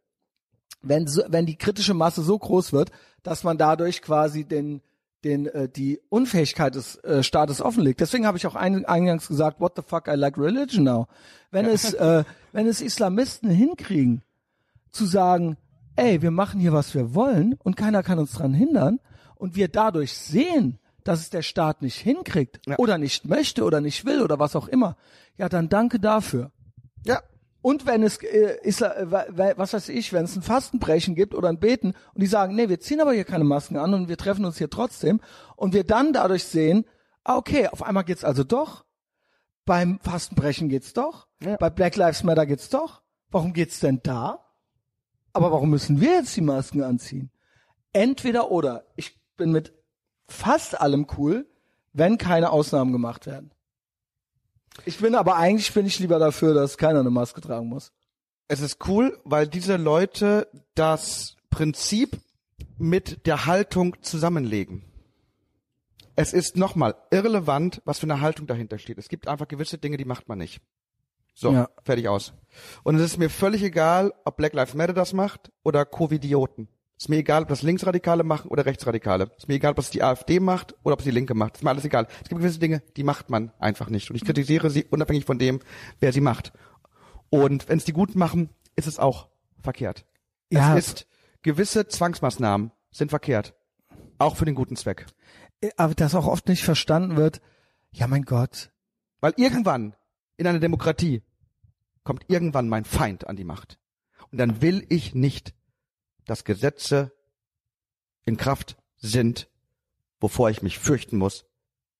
wenn, 0.82 1.08
so, 1.08 1.22
wenn 1.28 1.46
die 1.46 1.58
kritische 1.58 1.94
Masse 1.94 2.24
so 2.24 2.38
groß 2.38 2.74
wird, 2.74 2.92
dass 3.22 3.44
man 3.44 3.58
dadurch 3.58 4.02
quasi 4.02 4.44
den, 4.44 4.82
den, 5.24 5.46
äh, 5.48 5.70
die 5.70 6.02
Unfähigkeit 6.10 6.74
des 6.76 6.96
äh, 7.04 7.22
Staates 7.22 7.62
offenlegt. 7.62 8.00
Deswegen 8.00 8.26
habe 8.26 8.38
ich 8.38 8.48
auch 8.48 8.56
ein, 8.56 8.86
eingangs 8.86 9.28
gesagt, 9.28 9.60
what 9.60 9.74
the 9.76 9.84
fuck, 9.86 10.08
I 10.08 10.16
like 10.16 10.38
religion 10.38 10.84
now. 10.84 11.08
Wenn 11.52 11.66
es, 11.66 11.94
äh, 11.94 12.24
wenn 12.54 12.68
es 12.68 12.82
Islamisten 12.82 13.52
hinkriegen, 13.52 14.24
zu 14.92 15.06
sagen, 15.06 15.58
ey, 15.96 16.22
wir 16.22 16.32
machen 16.32 16.60
hier, 16.60 16.74
was 16.74 16.94
wir 16.96 17.14
wollen 17.14 17.56
und 17.64 17.76
keiner 17.76 18.02
kann 18.02 18.18
uns 18.18 18.34
dran 18.34 18.54
hindern 18.54 19.00
und 19.36 19.56
wir 19.56 19.68
dadurch 19.68 20.18
sehen, 20.18 20.80
dass 21.08 21.20
es 21.22 21.30
der 21.30 21.42
Staat 21.42 21.82
nicht 21.82 21.98
hinkriegt 22.00 22.60
Ja. 22.68 22.76
oder 22.78 22.98
nicht 22.98 23.26
möchte 23.26 23.64
oder 23.64 23.82
nicht 23.82 24.06
will 24.06 24.22
oder 24.22 24.40
was 24.40 24.56
auch 24.56 24.68
immer, 24.68 24.98
ja, 25.38 25.50
dann 25.50 25.70
danke 25.70 26.00
dafür. 26.00 26.52
Ja. 27.06 27.22
Und 27.62 27.86
wenn 27.86 28.04
es 28.04 28.18
äh, 28.22 28.58
ist, 28.62 28.82
äh, 28.82 29.12
wa- 29.12 29.26
wa- 29.30 29.54
was 29.58 29.74
weiß 29.74 29.90
ich, 29.90 30.14
wenn 30.14 30.24
es 30.26 30.36
ein 30.36 30.42
Fastenbrechen 30.42 31.16
gibt 31.16 31.34
oder 31.34 31.50
ein 31.50 31.60
Beten 31.60 31.94
und 32.14 32.22
die 32.22 32.28
sagen, 32.28 32.56
nee, 32.56 32.70
wir 32.70 32.80
ziehen 32.80 33.02
aber 33.02 33.14
hier 33.14 33.26
keine 33.26 33.44
Masken 33.44 33.78
an 33.78 33.94
und 33.94 34.08
wir 34.10 34.18
treffen 34.18 34.46
uns 34.46 34.58
hier 34.58 34.70
trotzdem 34.70 35.20
und 35.56 35.74
wir 35.74 35.84
dann 35.84 36.14
dadurch 36.14 36.44
sehen, 36.46 36.86
ah, 37.24 37.36
okay, 37.36 37.68
auf 37.68 37.84
einmal 37.84 38.04
geht's 38.06 38.24
also 38.24 38.44
doch. 38.44 38.86
Beim 39.66 40.00
Fastenbrechen 40.02 40.70
geht's 40.70 40.94
doch. 40.94 41.28
Ja. 41.44 41.58
Bei 41.58 41.70
Black 41.70 41.96
Lives 41.98 42.24
Matter 42.24 42.46
geht's 42.46 42.70
doch. 42.70 43.02
Warum 43.32 43.52
geht's 43.54 43.80
denn 43.82 44.00
da? 44.02 44.46
Aber 45.34 45.52
warum 45.52 45.70
müssen 45.70 46.00
wir 46.00 46.12
jetzt 46.12 46.36
die 46.38 46.42
Masken 46.42 46.84
anziehen? 46.84 47.32
Entweder 47.92 48.50
oder. 48.52 48.86
Ich 48.96 49.20
bin 49.36 49.52
mit 49.52 49.74
fast 50.28 50.80
allem 50.80 51.08
cool, 51.18 51.46
wenn 51.94 52.18
keine 52.18 52.52
Ausnahmen 52.52 52.92
gemacht 52.92 53.26
werden. 53.26 53.52
Ich 54.86 55.00
bin 55.00 55.16
aber 55.16 55.36
eigentlich 55.38 55.74
bin 55.74 55.86
ich 55.86 56.00
lieber 56.00 56.20
dafür, 56.20 56.54
dass 56.54 56.78
keiner 56.78 57.00
eine 57.00 57.10
Maske 57.10 57.42
tragen 57.42 57.68
muss. 57.68 57.92
Es 58.48 58.62
ist 58.62 58.88
cool, 58.88 59.20
weil 59.24 59.48
diese 59.48 59.76
Leute 59.78 60.48
das 60.76 61.36
Prinzip 61.50 62.20
mit 62.78 63.26
der 63.26 63.46
Haltung 63.46 63.96
zusammenlegen. 64.02 64.84
Es 66.16 66.34
ist 66.34 66.58
nochmal 66.58 66.96
irrelevant, 67.12 67.82
was 67.86 68.00
für 68.00 68.06
eine 68.06 68.22
Haltung 68.22 68.48
dahinter 68.48 68.80
steht. 68.80 68.98
Es 68.98 69.10
gibt 69.10 69.28
einfach 69.28 69.48
gewisse 69.48 69.78
Dinge, 69.78 69.98
die 69.98 70.06
macht 70.06 70.28
man 70.28 70.38
nicht. 70.38 70.62
So, 71.34 71.52
Ja. 71.52 71.70
fertig 71.84 72.08
aus. 72.08 72.34
Und 72.84 72.96
es 72.96 73.04
ist 73.04 73.18
mir 73.18 73.30
völlig 73.30 73.62
egal, 73.64 74.14
ob 74.26 74.38
Black 74.38 74.54
Lives 74.54 74.74
Matter 74.74 74.94
das 74.94 75.14
macht 75.14 75.52
oder 75.64 75.86
Covidioten. 75.86 76.68
Es 76.98 77.06
ist 77.06 77.10
mir 77.10 77.18
egal, 77.18 77.44
ob 77.44 77.50
das 77.50 77.62
Linksradikale 77.62 78.24
machen 78.24 78.50
oder 78.50 78.66
Rechtsradikale. 78.66 79.26
Es 79.38 79.44
ist 79.44 79.48
mir 79.48 79.56
egal, 79.56 79.74
ob 79.74 79.80
es 79.80 79.92
die 79.92 80.02
AfD 80.02 80.40
macht 80.40 80.74
oder 80.84 80.94
ob 80.94 81.00
es 81.00 81.06
die 81.06 81.12
Linke 81.12 81.36
macht. 81.36 81.54
Es 81.54 81.60
ist 81.60 81.64
mir 81.64 81.70
alles 81.70 81.86
egal. 81.86 82.08
Es 82.24 82.30
gibt 82.30 82.42
gewisse 82.42 82.58
Dinge, 82.58 82.82
die 82.96 83.04
macht 83.04 83.30
man 83.30 83.52
einfach 83.60 83.90
nicht. 83.90 84.10
Und 84.10 84.16
ich 84.16 84.26
kritisiere 84.26 84.72
sie 84.72 84.84
unabhängig 84.86 85.26
von 85.26 85.38
dem, 85.38 85.60
wer 86.00 86.12
sie 86.12 86.22
macht. 86.22 86.54
Und 87.30 87.70
wenn 87.70 87.78
es 87.78 87.86
die 87.86 87.94
Guten 87.94 88.18
machen, 88.18 88.50
ist 88.76 88.88
es 88.88 88.98
auch 88.98 89.28
verkehrt. 89.62 90.06
Ja. 90.50 90.76
Es 90.76 90.88
ist, 90.88 91.08
gewisse 91.44 91.88
Zwangsmaßnahmen 91.88 92.72
sind 92.90 93.10
verkehrt. 93.12 93.54
Auch 94.18 94.36
für 94.36 94.46
den 94.46 94.56
guten 94.56 94.76
Zweck. 94.76 95.06
Aber 95.76 95.94
das 95.94 96.16
auch 96.16 96.26
oft 96.26 96.48
nicht 96.48 96.64
verstanden 96.64 97.16
wird. 97.16 97.42
Ja, 97.92 98.08
mein 98.08 98.24
Gott. 98.24 98.72
Weil 99.20 99.34
irgendwann 99.38 99.96
in 100.38 100.48
einer 100.48 100.60
Demokratie 100.60 101.22
kommt 102.04 102.26
irgendwann 102.28 102.70
mein 102.70 102.86
Feind 102.86 103.28
an 103.28 103.36
die 103.36 103.44
Macht. 103.44 103.78
Und 104.32 104.40
dann 104.40 104.62
will 104.62 104.86
ich 104.90 105.14
nicht, 105.14 105.54
dass 106.28 106.44
Gesetze 106.44 107.12
in 108.26 108.38
Kraft 108.38 108.78
sind, 108.98 109.50
wovor 110.20 110.50
ich 110.50 110.62
mich 110.62 110.78
fürchten 110.78 111.18
muss, 111.18 111.46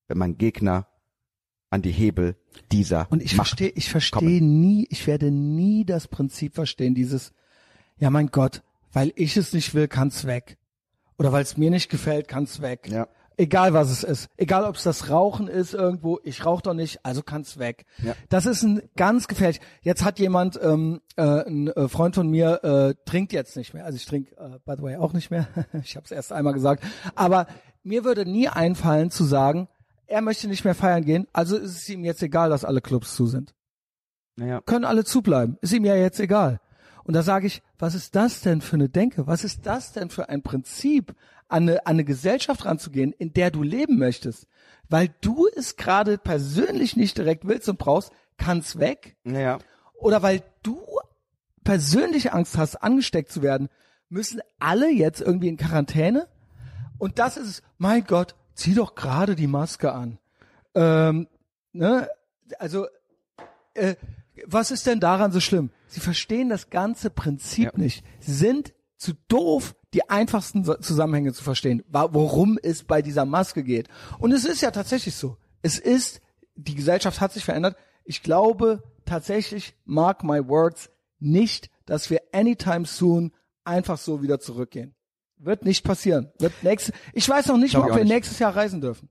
wenn 0.08 0.18
mein 0.18 0.38
Gegner 0.38 0.88
an 1.70 1.82
die 1.82 1.92
Hebel 1.92 2.36
dieser 2.72 3.12
Und 3.12 3.22
ich 3.22 3.36
verstehe, 3.36 3.70
ich 3.70 3.90
verstehe 3.90 4.42
nie, 4.44 4.88
ich 4.90 5.08
werde 5.08 5.32
nie 5.32 5.86
das 5.86 6.08
Prinzip 6.08 6.56
verstehen, 6.56 6.96
dieses, 6.96 7.34
ja 7.98 8.10
mein 8.10 8.28
Gott, 8.28 8.64
weil 8.94 9.12
ich 9.16 9.36
es 9.38 9.54
nicht 9.54 9.74
will, 9.74 9.88
kann's 9.88 10.26
weg. 10.26 10.58
Oder 11.18 11.32
weil 11.32 11.44
es 11.44 11.58
mir 11.58 11.72
nicht 11.72 11.90
gefällt, 11.90 12.28
kann's 12.28 12.62
weg. 12.62 12.88
Ja. 12.90 13.08
Egal 13.40 13.74
was 13.74 13.92
es 13.92 14.04
ist. 14.04 14.30
Egal 14.36 14.64
ob 14.64 14.78
es 14.78 14.84
das 14.84 15.12
Rauchen 15.12 15.48
ist 15.48 15.76
irgendwo, 15.76 16.20
ich 16.24 16.44
rauche 16.44 16.64
doch 16.64 16.74
nicht, 16.74 17.06
also 17.06 17.22
kann's 17.22 17.60
weg. 17.60 17.86
Ja. 18.02 18.16
Das 18.30 18.48
ist 18.48 18.64
ein 18.64 18.82
ganz 18.96 19.28
gefährlich. 19.28 19.62
Jetzt 19.84 20.04
hat 20.04 20.18
jemand, 20.18 20.60
ähm, 20.62 21.02
äh, 21.18 21.22
ein 21.22 21.68
äh, 21.68 21.88
Freund 21.88 22.16
von 22.16 22.28
mir, 22.30 22.64
äh, 22.64 22.96
trinkt 23.06 23.34
jetzt 23.34 23.56
nicht 23.56 23.76
mehr. 23.76 23.86
Also 23.86 23.98
ich 23.98 24.06
trinke, 24.06 24.36
äh, 24.38 24.58
by 24.66 24.74
the 24.78 24.82
way, 24.82 24.96
auch 24.96 25.14
nicht 25.14 25.30
mehr. 25.30 25.48
ich 25.84 25.96
habe 25.96 26.06
es 26.06 26.12
erst 26.12 26.34
einmal 26.34 26.54
gesagt. 26.54 26.84
Aber 27.14 27.46
mir 27.84 28.04
würde 28.04 28.26
nie 28.26 28.48
einfallen 28.50 29.12
zu 29.12 29.24
sagen, 29.24 29.68
er 30.08 30.22
möchte 30.22 30.48
nicht 30.48 30.66
mehr 30.66 30.76
feiern 30.76 31.06
gehen, 31.06 31.28
also 31.32 31.58
ist 31.58 31.78
es 31.78 31.90
ihm 31.90 32.04
jetzt 32.04 32.24
egal, 32.24 32.50
dass 32.50 32.66
alle 32.66 32.82
Clubs 32.82 33.16
zu 33.16 33.28
sind 33.28 33.54
Naja. 34.36 34.62
können 34.62 34.86
alle 34.86 35.04
zubleiben. 35.04 35.58
Ist 35.62 35.74
ihm 35.74 35.86
ja 35.86 35.96
jetzt 35.96 36.20
egal. 36.20 36.60
Und 37.04 37.14
da 37.14 37.24
sage 37.24 37.48
ich, 37.48 37.62
was 37.78 37.96
ist 37.96 38.16
das 38.16 38.42
denn 38.42 38.62
für 38.62 38.76
eine 38.76 38.90
Denke? 38.90 39.28
Was 39.28 39.44
ist 39.44 39.66
das 39.66 39.94
denn 39.94 40.10
für 40.10 40.28
ein 40.28 40.44
Prinzip, 40.44 41.14
an 41.50 41.64
eine, 41.64 41.86
an 41.86 41.94
eine 41.94 42.04
Gesellschaft 42.04 42.66
ranzugehen, 42.66 43.14
in 43.14 43.34
der 43.34 43.52
du 43.52 43.64
leben 43.64 43.98
möchtest? 43.98 44.48
Weil 44.90 45.10
du 45.22 45.48
es 45.56 45.76
gerade 45.76 46.18
persönlich 46.18 46.96
nicht 46.96 47.18
direkt 47.18 47.48
willst 47.48 47.68
und 47.70 47.78
brauchst, 47.78 48.12
kann's 48.38 48.80
weg. 48.80 49.16
Naja. 49.24 49.60
Oder 49.96 50.22
weil 50.22 50.44
du 50.64 50.82
persönliche 51.64 52.34
Angst 52.34 52.58
hast, 52.58 52.76
angesteckt 52.78 53.32
zu 53.32 53.42
werden, 53.42 53.70
müssen 54.10 54.42
alle 54.60 54.90
jetzt 54.90 55.20
irgendwie 55.22 55.50
in 55.50 55.58
Quarantäne? 55.58 56.28
Und 56.98 57.20
das 57.20 57.38
ist 57.38 57.62
mein 57.78 58.06
Gott, 58.06 58.36
zieh 58.54 58.74
doch 58.74 58.96
gerade 58.96 59.36
die 59.36 59.48
Maske 59.48 59.92
an. 59.92 60.18
Ähm, 60.76 61.28
ne? 61.74 62.10
Also, 62.60 62.88
äh, 63.74 63.96
was 64.46 64.72
ist 64.72 64.86
denn 64.88 65.00
daran 65.00 65.32
so 65.32 65.40
schlimm? 65.40 65.72
Sie 65.88 66.00
verstehen 66.00 66.50
das 66.50 66.70
ganze 66.70 67.10
Prinzip 67.10 67.66
Ja. 67.66 67.72
nicht. 67.76 68.04
Sie 68.20 68.34
sind 68.34 68.74
zu 68.98 69.14
doof, 69.28 69.76
die 69.94 70.10
einfachsten 70.10 70.64
Zusammenhänge 70.82 71.34
zu 71.34 71.44
verstehen, 71.44 71.84
worum 71.88 72.58
es 72.62 72.84
bei 72.84 73.02
dieser 73.02 73.26
Maske 73.26 73.64
geht. 73.64 73.88
Und 74.20 74.32
es 74.32 74.44
ist 74.44 74.62
ja 74.62 74.72
tatsächlich 74.72 75.16
so. 75.16 75.38
Es 75.62 75.80
ist, 75.80 76.22
die 76.56 76.76
Gesellschaft 76.76 77.22
hat 77.22 77.34
sich 77.34 77.46
verändert. 77.46 77.78
Ich 78.04 78.24
glaube 78.24 78.84
tatsächlich, 79.06 79.76
mark 79.86 80.24
my 80.24 80.48
words, 80.48 80.90
nicht, 81.20 81.70
dass 81.86 82.10
wir 82.10 82.22
anytime 82.32 82.86
soon 82.86 83.34
einfach 83.64 83.98
so 83.98 84.22
wieder 84.22 84.40
zurückgehen. 84.40 84.96
Wird 85.38 85.64
nicht 85.64 85.84
passieren. 85.84 86.32
Wird 86.40 86.54
nächstes, 86.64 86.96
ich 87.14 87.28
weiß 87.28 87.48
noch 87.48 87.58
nicht 87.58 87.76
mal, 87.76 87.84
ob 87.84 87.96
wir 87.96 88.04
nicht. 88.04 88.14
nächstes 88.14 88.40
Jahr 88.40 88.56
reisen 88.56 88.82
dürfen. 88.82 89.10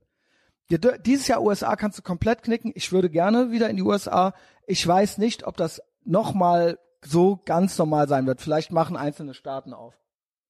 Dieses 0.68 1.28
Jahr 1.28 1.42
USA 1.42 1.76
kannst 1.76 1.98
du 1.98 2.02
komplett 2.02 2.42
knicken. 2.42 2.72
Ich 2.74 2.90
würde 2.90 3.08
gerne 3.08 3.52
wieder 3.52 3.70
in 3.70 3.76
die 3.76 3.82
USA. 3.82 4.34
Ich 4.66 4.84
weiß 4.84 5.18
nicht, 5.18 5.46
ob 5.46 5.56
das 5.56 5.80
nochmal 6.04 6.78
so 7.04 7.40
ganz 7.44 7.76
normal 7.78 8.08
sein 8.08 8.26
wird. 8.26 8.40
Vielleicht 8.40 8.72
machen 8.72 8.96
einzelne 8.96 9.34
Staaten 9.34 9.72
auf. 9.72 9.94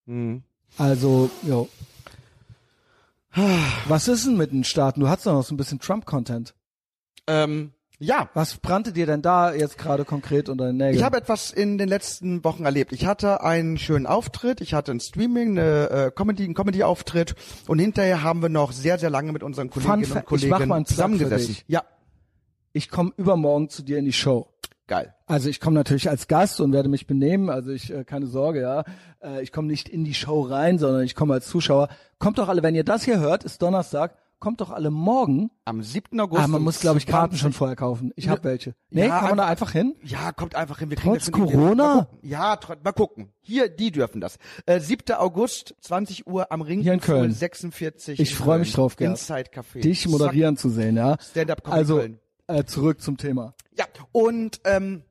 Hm. 0.07 0.43
Also, 0.79 1.31
jo. 1.43 1.69
Was 3.87 4.09
ist 4.09 4.27
denn 4.27 4.37
mit 4.37 4.53
den 4.53 4.65
Staaten? 4.65 5.01
Du 5.01 5.09
hast 5.09 5.27
doch 5.27 5.33
noch 5.33 5.45
so 5.45 5.55
ein 5.55 5.59
bisschen 5.59 5.79
Trump-Content. 5.79 6.55
Ähm, 7.27 7.73
ja, 7.99 8.29
Was 8.35 8.59
brannte 8.59 8.93
dir 8.93 9.07
denn 9.07 9.23
da 9.23 9.55
jetzt 9.55 9.79
gerade 9.79 10.05
konkret 10.05 10.51
unter 10.51 10.67
den 10.67 10.77
Nägeln? 10.77 10.97
Ich 10.97 11.03
habe 11.03 11.17
etwas 11.17 11.51
in 11.51 11.79
den 11.79 11.89
letzten 11.89 12.45
Wochen 12.45 12.65
erlebt. 12.65 12.93
Ich 12.93 13.07
hatte 13.07 13.43
einen 13.43 13.79
schönen 13.79 14.07
Auftritt, 14.07 14.61
ich 14.61 14.75
hatte 14.75 14.93
ein 14.93 15.01
Streaming, 15.01 15.59
eine 15.59 15.91
äh, 15.91 16.11
Comedy, 16.11 16.45
einen 16.45 16.55
Comedy-Auftritt 16.55 17.35
und 17.67 17.79
hinterher 17.79 18.23
haben 18.23 18.43
wir 18.43 18.51
noch 18.51 18.73
sehr, 18.73 18.99
sehr 18.99 19.09
lange 19.09 19.33
mit 19.33 19.43
unseren 19.43 19.71
Kolleginnen 19.71 20.05
Fa- 20.05 20.25
und 20.29 20.43
ich 20.43 20.49
mach 20.49 20.59
Kollegen 20.59 20.87
zusammengesessen. 20.87 21.57
Ja, 21.69 21.85
ich 22.75 22.91
komme 22.91 23.13
übermorgen 23.17 23.71
zu 23.71 23.83
dir 23.83 23.97
in 23.97 24.05
die 24.05 24.13
Show. 24.13 24.47
Geil. 24.87 25.15
Also 25.27 25.49
ich 25.49 25.61
komme 25.61 25.75
natürlich 25.75 26.09
als 26.09 26.29
Gast 26.29 26.61
und 26.61 26.73
werde 26.73 26.89
mich 26.89 27.07
benehmen, 27.07 27.51
also 27.51 27.71
ich 27.73 27.93
äh, 27.93 28.05
keine 28.05 28.27
Sorge, 28.27 28.61
ja. 28.61 28.85
Äh, 29.23 29.43
ich 29.43 29.53
komme 29.53 29.69
nicht 29.69 29.89
in 29.89 30.05
die 30.05 30.15
Show 30.15 30.43
rein, 30.43 30.79
sondern 30.79 31.03
ich 31.03 31.15
komme 31.15 31.35
als 31.35 31.47
Zuschauer. 31.49 31.89
Kommt 32.19 32.39
doch 32.39 32.49
alle, 32.49 32.63
wenn 32.63 32.75
ihr 32.75 32.85
das 32.85 33.05
hier 33.05 33.19
hört, 33.19 33.45
ist 33.45 33.61
Donnerstag, 33.63 34.17
kommt 34.39 34.61
doch 34.61 34.71
alle 34.71 34.91
morgen. 34.91 35.51
Am 35.65 35.83
7. 35.83 36.21
August. 36.21 36.43
Ah, 36.43 36.47
man 36.47 36.63
muss 36.63 36.81
glaube 36.81 36.99
ich 36.99 37.07
Karten 37.07 37.31
20 37.33 37.41
schon 37.41 37.53
vorher 37.53 37.75
kaufen. 37.77 38.13
Ich 38.17 38.29
habe 38.29 38.45
welche. 38.45 38.75
Nee, 38.91 39.07
Ja, 39.09 39.19
kann 39.21 39.29
man 39.31 39.39
da 39.39 39.47
einfach 39.47 39.73
hin? 39.73 39.95
Ja, 40.03 40.31
kommt 40.33 40.55
einfach 40.55 40.79
hin. 40.79 40.91
Wir 40.91 40.97
kriegen 40.99 41.15
Trotz 41.15 41.31
Corona? 41.33 42.09
Ja, 42.23 42.55
tr- 42.55 42.77
mal 42.85 42.93
gucken. 42.93 43.33
Hier, 43.41 43.69
die 43.69 43.91
dürfen 43.91 44.21
das. 44.21 44.37
Äh, 44.67 44.79
7. 44.81 45.15
August, 45.17 45.75
20 45.81 46.27
Uhr 46.27 46.53
am 46.53 46.61
Ring. 46.61 46.81
Hier 46.81 46.93
in 46.93 47.01
Köln. 47.01 47.33
46. 47.33 48.21
Ich 48.21 48.31
in 48.31 48.37
freu 48.37 48.59
mich 48.59 48.73
drauf, 48.73 48.97
Gerd. 48.97 49.11
Inside 49.13 49.51
Café. 49.53 49.81
Dich 49.81 50.07
moderieren 50.09 50.57
zu 50.57 50.69
sehen, 50.69 50.97
ja. 50.97 51.17
Stand-up 51.21 51.65
Comedy 51.65 51.81
Also 51.81 51.97
Köln. 51.99 52.19
Äh, 52.49 52.65
zurück 52.65 53.01
zum 53.01 53.17
Thema. 53.17 53.55
Ja, 53.79 53.87
und 54.13 54.61
ähm, 54.65 55.03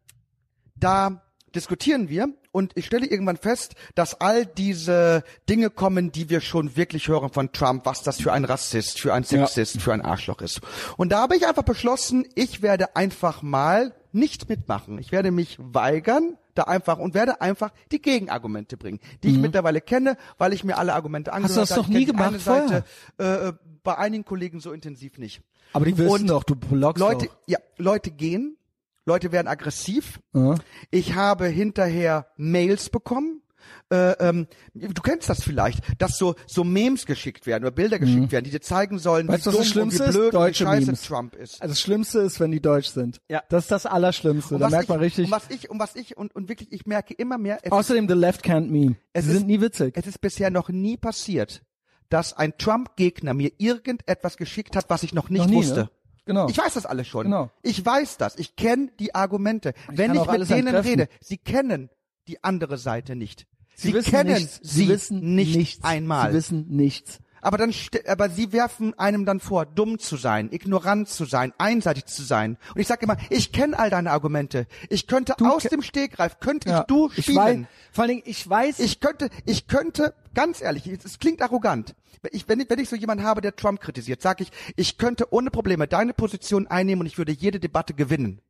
da 0.75 1.21
diskutieren 1.53 2.09
wir 2.09 2.29
und 2.51 2.73
ich 2.75 2.85
stelle 2.85 3.05
irgendwann 3.05 3.37
fest, 3.37 3.75
dass 3.95 4.19
all 4.19 4.45
diese 4.45 5.23
Dinge 5.49 5.69
kommen, 5.69 6.11
die 6.11 6.29
wir 6.29 6.41
schon 6.41 6.75
wirklich 6.75 7.07
hören 7.07 7.29
von 7.29 7.51
Trump, 7.53 7.85
was 7.85 8.01
das 8.03 8.19
für 8.21 8.33
ein 8.33 8.43
Rassist, 8.45 8.99
für 8.99 9.13
ein 9.13 9.23
Ja. 9.23 9.45
Sexist, 9.47 9.81
für 9.81 9.93
ein 9.93 10.01
Arschloch 10.01 10.41
ist. 10.41 10.61
Und 10.97 11.11
da 11.11 11.19
habe 11.21 11.35
ich 11.37 11.47
einfach 11.47 11.63
beschlossen, 11.63 12.25
ich 12.35 12.61
werde 12.61 12.95
einfach 12.95 13.41
mal 13.41 13.93
nicht 14.11 14.49
mitmachen. 14.49 14.97
Ich 14.99 15.11
werde 15.11 15.31
mich 15.31 15.57
weigern, 15.59 16.37
da 16.55 16.63
einfach 16.63 16.99
und 16.99 17.13
werde 17.13 17.41
einfach 17.41 17.71
die 17.91 18.01
Gegenargumente 18.01 18.77
bringen, 18.77 18.99
die 19.23 19.29
ich 19.29 19.37
mittlerweile 19.37 19.81
kenne, 19.81 20.15
weil 20.37 20.53
ich 20.53 20.63
mir 20.63 20.77
alle 20.77 20.93
Argumente 20.93 21.33
angehört 21.33 21.51
Mhm. 21.51 21.55
du 21.55 21.59
das 21.61 21.71
habe. 21.71 21.83
kenn 21.87 21.93
nie 21.97 22.05
gemacht 22.05 22.39
Seite, 22.39 22.85
äh, 23.19 23.47
äh, 23.49 23.53
bei 23.83 23.97
einigen 23.97 24.23
Kollegen 24.25 24.59
so 24.61 24.71
intensiv 24.71 25.17
nicht. 25.17 25.41
Aber 25.75 25.85
die 25.85 25.97
wissen 25.97 26.09
Und 26.09 26.27
doch, 26.27 26.43
du 26.43 26.55
bloggst 26.55 26.99
Leute, 26.99 27.25
doch. 27.27 27.37
ja, 27.47 27.59
Leute 27.77 28.11
gehen, 28.11 28.57
Leute 29.05 29.31
werden 29.31 29.47
aggressiv. 29.47 30.19
Ja. 30.33 30.55
Ich 30.91 31.13
habe 31.15 31.45
hinterher 31.47 32.27
Mails 32.37 32.89
bekommen 32.89 33.41
äh, 33.89 34.11
ähm, 34.19 34.45
du 34.75 35.01
kennst 35.01 35.27
das 35.27 35.41
vielleicht, 35.43 35.79
dass 35.99 36.17
so 36.19 36.35
so 36.45 36.63
Memes 36.63 37.07
geschickt 37.07 37.47
werden 37.47 37.63
oder 37.63 37.71
Bilder 37.71 37.97
geschickt 37.97 38.31
werden, 38.31 38.45
die 38.45 38.51
dir 38.51 38.61
zeigen 38.61 38.99
sollen, 38.99 39.25
Mhm. 39.25 39.31
Weißt 39.31 39.47
wie 39.47 39.51
dumm 39.51 39.57
das 39.59 39.59
und 39.59 39.65
wie 39.65 39.71
Schlimmste 39.71 40.03
ist? 40.03 40.11
blöd 40.11 40.25
und 40.25 40.31
wie 40.33 40.37
Deutsche 40.45 40.63
scheiße 40.65 40.85
Memes. 40.85 41.01
Trump 41.01 41.35
ist. 41.35 41.61
Also 41.63 41.71
das 41.71 41.81
Schlimmste 41.81 42.19
ist, 42.19 42.39
wenn 42.39 42.51
die 42.51 42.61
deutsch 42.61 42.89
sind. 42.89 43.21
Ja. 43.27 43.41
Das 43.49 43.63
ist 43.63 43.71
das 43.71 43.87
Allerschlimmste. 43.87 44.59
Da 44.59 44.69
merkt 44.69 44.83
ich, 44.83 44.89
man 44.89 44.99
richtig. 44.99 45.25
Und 45.25 45.31
was 45.31 45.49
ich, 45.49 45.69
und 45.71 45.79
was 45.79 45.95
ich, 45.95 46.15
und, 46.15 46.35
und 46.35 46.47
wirklich, 46.47 46.71
ich 46.73 46.85
merke 46.85 47.15
immer 47.15 47.39
mehr, 47.39 47.57
Außerdem 47.69 48.07
the 48.07 48.13
left 48.13 48.45
can't 48.45 48.69
meme. 48.69 48.97
Es 49.13 49.25
Sie 49.25 49.31
ist- 49.31 49.37
sind 49.39 49.47
nie 49.47 49.59
witzig. 49.61 49.95
es 49.97 50.05
ist 50.05 50.21
bisher 50.21 50.51
noch 50.51 50.69
nie 50.69 50.97
passiert, 50.97 51.63
dass 52.09 52.33
ein 52.33 52.57
Trump-Gegner 52.57 53.33
mir 53.33 53.51
irgendetwas 53.57 54.37
geschickt 54.37 54.75
hat, 54.75 54.89
was 54.89 55.03
ich 55.03 55.13
noch 55.13 55.29
nicht 55.29 55.41
Noch 55.43 55.49
nie, 55.49 55.55
wusste. 55.57 55.79
ne? 55.81 55.89
Genau. 56.25 56.49
Ich 56.49 56.57
weiß 56.57 56.73
das 56.73 56.85
alles 56.87 57.07
schon. 57.07 57.25
Genau. 57.25 57.51
Ich 57.61 57.85
weiß 57.85 58.17
das. 58.17 58.35
Ich 58.37 58.55
kenne 58.55 58.89
die 58.99 59.13
Argumente. 59.13 59.73
Wenn 59.87 60.13
kann 60.13 60.23
ich 60.23 60.39
mit 60.39 60.49
denen 60.49 60.67
entkräften. 60.67 60.99
rede, 61.01 61.09
sie 61.21 61.37
kennen 61.37 61.89
die 62.27 62.43
andere 62.43 62.77
Seite 62.77 63.15
nicht. 63.15 63.45
Sie, 63.75 63.93
wissen 63.93 64.09
kennen 64.11 64.33
nichts. 64.33 64.59
sie 64.63 64.87
wissen 64.87 65.35
nicht 65.35 65.55
nichts. 65.55 65.83
einmal. 65.83 66.31
Sie 66.31 66.37
wissen 66.37 66.65
nichts. 66.69 67.19
Aber 67.45 67.57
dann, 67.59 67.71
aber 68.07 68.29
sie 68.29 68.51
werfen 68.53 68.97
einem 68.97 69.23
dann 69.25 69.39
vor, 69.39 69.67
dumm 69.67 69.99
zu 69.99 70.17
sein, 70.17 70.51
ignorant 70.51 71.07
zu 71.09 71.25
sein, 71.25 71.53
einseitig 71.59 72.05
zu 72.05 72.23
sein. 72.23 72.57
Und 72.73 72.81
ich 72.81 72.87
sage 72.87 73.03
immer, 73.03 73.17
ich 73.29 73.51
kenne 73.51 73.77
all 73.77 73.91
deine 73.91 74.09
Argumente. 74.09 74.65
Ich 74.89 75.05
könnte 75.05 75.35
aus 75.39 75.61
ke- 75.63 75.69
dem 75.69 75.83
Stegreif, 75.83 76.39
könnte 76.39 76.69
Ja. 76.69 76.79
ich 76.81 76.85
du 76.87 77.09
ich 77.15 77.25
spielen. 77.25 77.37
weiß, 77.37 77.67
vor 77.91 78.01
allen 78.03 78.09
Dingen, 78.09 78.23
ich 78.25 78.49
weiß, 78.49 78.79
Ich 78.79 78.99
könnte, 78.99 79.29
ich 79.45 79.67
könnte, 79.67 80.15
ganz 80.33 80.59
ehrlich, 80.59 80.87
es 80.87 81.19
klingt 81.19 81.43
arrogant. 81.43 81.93
Ich, 82.31 82.47
wenn, 82.49 82.59
ich, 82.59 82.69
wenn 82.71 82.79
ich 82.79 82.89
so 82.89 82.95
jemanden 82.95 83.23
habe, 83.23 83.41
der 83.41 83.55
Trump 83.55 83.79
kritisiert, 83.79 84.23
sage 84.23 84.41
ich, 84.43 84.51
ich 84.75 84.97
könnte 84.97 85.31
ohne 85.31 85.51
Probleme 85.51 85.87
deine 85.87 86.13
Position 86.15 86.65
einnehmen 86.65 87.01
und 87.01 87.05
ich 87.05 87.19
würde 87.19 87.31
jede 87.31 87.59
Debatte 87.59 87.93
gewinnen. 87.93 88.41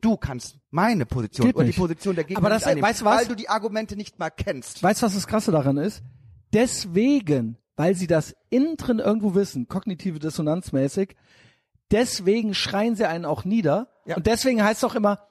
Du 0.00 0.16
kannst 0.16 0.58
meine 0.70 1.04
Position 1.06 1.46
Mhm. 1.46 1.48
Geht 1.48 1.56
oder 1.56 1.64
die 1.64 1.68
nicht. 1.70 1.78
Position 1.80 2.14
der 2.14 2.22
Gegner 2.22 2.38
Aber 2.38 2.50
das- 2.50 2.60
nicht 2.62 2.68
einnehmen, 2.68 2.88
weißt 2.88 3.00
du 3.00 3.04
was? 3.06 3.16
weil 3.18 3.26
du 3.26 3.34
die 3.34 3.48
Argumente 3.48 3.96
nicht 3.96 4.20
mal 4.20 4.30
kennst. 4.30 4.80
weißt 4.80 5.02
du, 5.02 5.06
was 5.06 5.14
das 5.14 5.26
Krasse 5.26 5.50
daran 5.50 5.76
ist? 5.78 6.04
Deswegen, 6.52 7.56
weil 7.78 7.94
sie 7.94 8.08
das 8.08 8.34
innen 8.50 8.76
drin 8.76 8.98
irgendwo 8.98 9.36
wissen, 9.36 9.68
kognitive 9.68 10.18
Dissonanzmäßig, 10.18 11.14
deswegen 11.92 12.52
schreien 12.52 12.96
sie 12.96 13.08
einen 13.08 13.24
auch 13.24 13.44
nieder. 13.44 13.88
Ja. 14.04 14.16
Und 14.16 14.26
deswegen 14.26 14.64
heißt 14.64 14.82
es 14.82 14.84
auch 14.84 14.96
immer, 14.96 15.28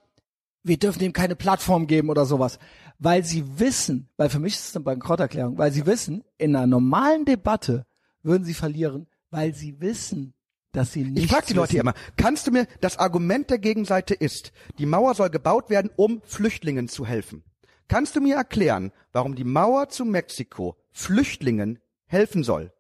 wir 0.64 0.78
dürfen 0.78 1.04
ihm 1.04 1.12
keine 1.12 1.36
Plattform 1.36 1.88
geben 1.88 2.10
oder 2.10 2.26
sowas. 2.26 2.58
Weil 3.00 3.26
sie 3.26 3.60
wissen, 3.60 4.08
weil 4.16 4.30
für 4.30 4.40
mich 4.40 4.54
ist 4.56 4.70
es 4.70 4.76
eine 4.78 4.86
Bankrotterklärung, 4.86 5.58
weil 5.58 5.74
sie 5.74 5.86
wissen, 5.86 6.24
in 6.38 6.56
einer 6.56 6.68
normalen 6.68 7.26
Debatte 7.26 7.86
würden 8.24 8.46
sie 8.46 8.54
verlieren, 8.54 9.08
weil 9.30 9.54
sie 9.54 9.82
wissen, 9.82 10.34
dass 10.72 10.94
sie 10.94 11.04
nicht. 11.04 11.26
Ich 11.26 11.30
frage 11.30 11.48
die 11.48 11.54
Leute 11.54 11.72
hier 11.72 11.82
immer, 11.82 11.96
kannst 12.16 12.48
du 12.48 12.52
mir, 12.52 12.66
das 12.80 12.98
Argument 12.98 13.50
der 13.50 13.60
Gegenseite 13.60 14.14
ist, 14.14 14.54
die 14.80 14.86
Mauer 14.86 15.16
soll 15.16 15.30
gebaut 15.30 15.70
werden, 15.70 15.92
um 15.98 16.22
Flüchtlingen 16.24 16.88
zu 16.88 17.06
helfen. 17.06 17.44
Kannst 17.90 18.16
du 18.16 18.22
mir 18.22 18.36
erklären, 18.36 18.94
warum 19.12 19.36
die 19.36 19.44
Mauer 19.44 19.90
zu 19.90 20.06
Mexiko 20.06 20.78
Flüchtlingen 20.92 21.80
helfen 22.08 22.44
soll? 22.44 22.74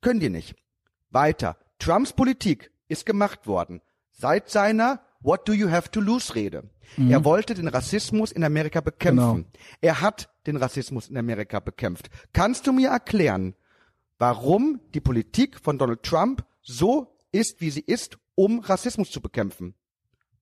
Können 0.00 0.20
die 0.20 0.30
nicht. 0.30 0.56
Weiter. 1.10 1.56
Trumps 1.78 2.12
Politik 2.12 2.70
ist 2.88 3.06
gemacht 3.06 3.46
worden 3.46 3.80
seit 4.10 4.50
seiner 4.50 5.00
What 5.20 5.48
do 5.48 5.52
you 5.52 5.70
have 5.70 5.90
to 5.90 6.00
lose 6.00 6.34
Rede. 6.34 6.68
Er 6.96 7.24
wollte 7.24 7.54
den 7.54 7.68
Rassismus 7.68 8.32
in 8.32 8.44
Amerika 8.44 8.80
bekämpfen. 8.80 9.46
Er 9.80 10.00
hat 10.00 10.28
den 10.46 10.56
Rassismus 10.56 11.08
in 11.08 11.16
Amerika 11.16 11.60
bekämpft. 11.60 12.10
Kannst 12.32 12.66
du 12.66 12.72
mir 12.72 12.88
erklären, 12.90 13.54
warum 14.18 14.80
die 14.94 15.00
Politik 15.00 15.58
von 15.60 15.78
Donald 15.78 16.02
Trump 16.02 16.44
so 16.60 17.16
ist, 17.30 17.60
wie 17.60 17.70
sie 17.70 17.80
ist, 17.80 18.18
um 18.34 18.60
Rassismus 18.60 19.10
zu 19.10 19.20
bekämpfen. 19.20 19.74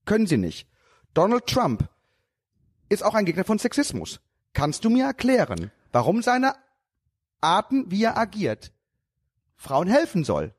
Können 0.07 0.27
sie 0.27 0.39
nicht. 0.39 0.67
Donald 1.15 1.47
Trump 1.47 1.89
ist 2.89 3.05
auch 3.05 3.15
ein 3.15 3.27
Gegner 3.27 3.45
von 3.45 3.59
Sexismus. 3.59 4.21
Kannst 4.53 4.85
du 4.85 4.91
mir 4.91 5.05
erklären, 5.05 5.71
warum 5.93 6.23
seine 6.23 6.55
Arten, 7.41 7.91
wie 7.91 8.05
er 8.05 8.17
agiert, 8.19 8.73
Frauen 9.57 9.89
helfen 9.89 10.25
soll? 10.25 10.55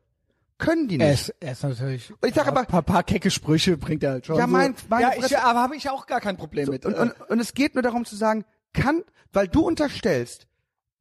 Können 0.58 0.88
die 0.88 1.00
Er 1.00 1.10
nicht. 1.12 1.30
ist, 1.30 1.36
er 1.40 1.52
ist 1.54 1.64
natürlich. 1.64 2.12
Und 2.12 2.28
ich 2.30 2.36
sag 2.36 2.46
ja, 2.46 2.52
aber- 2.52 2.62
ein 2.62 2.68
paar, 2.68 2.84
paar 2.84 3.04
kecke 3.04 3.32
Sprüche 3.32 3.78
bringt 3.78 4.04
er 4.04 4.12
halt 4.12 4.26
schon. 4.28 4.36
Ja, 4.38 4.44
so. 4.44 4.48
mein- 4.52 4.76
meine 4.90 5.04
ja, 5.18 5.26
ich, 5.26 5.38
aber 5.38 5.60
habe 5.60 5.76
ich 5.76 5.90
auch 5.90 6.06
gar 6.06 6.22
kein 6.22 6.38
Problem 6.38 6.70
mit. 6.70 6.86
Und, 6.86 6.94
und, 6.94 7.20
und 7.30 7.40
es 7.40 7.54
geht 7.56 7.74
nur 7.74 7.82
darum 7.82 8.06
zu 8.06 8.16
sagen, 8.16 8.46
kann, 8.74 9.04
weil 9.34 9.48
du 9.48 9.62
unterstellst, 9.62 10.48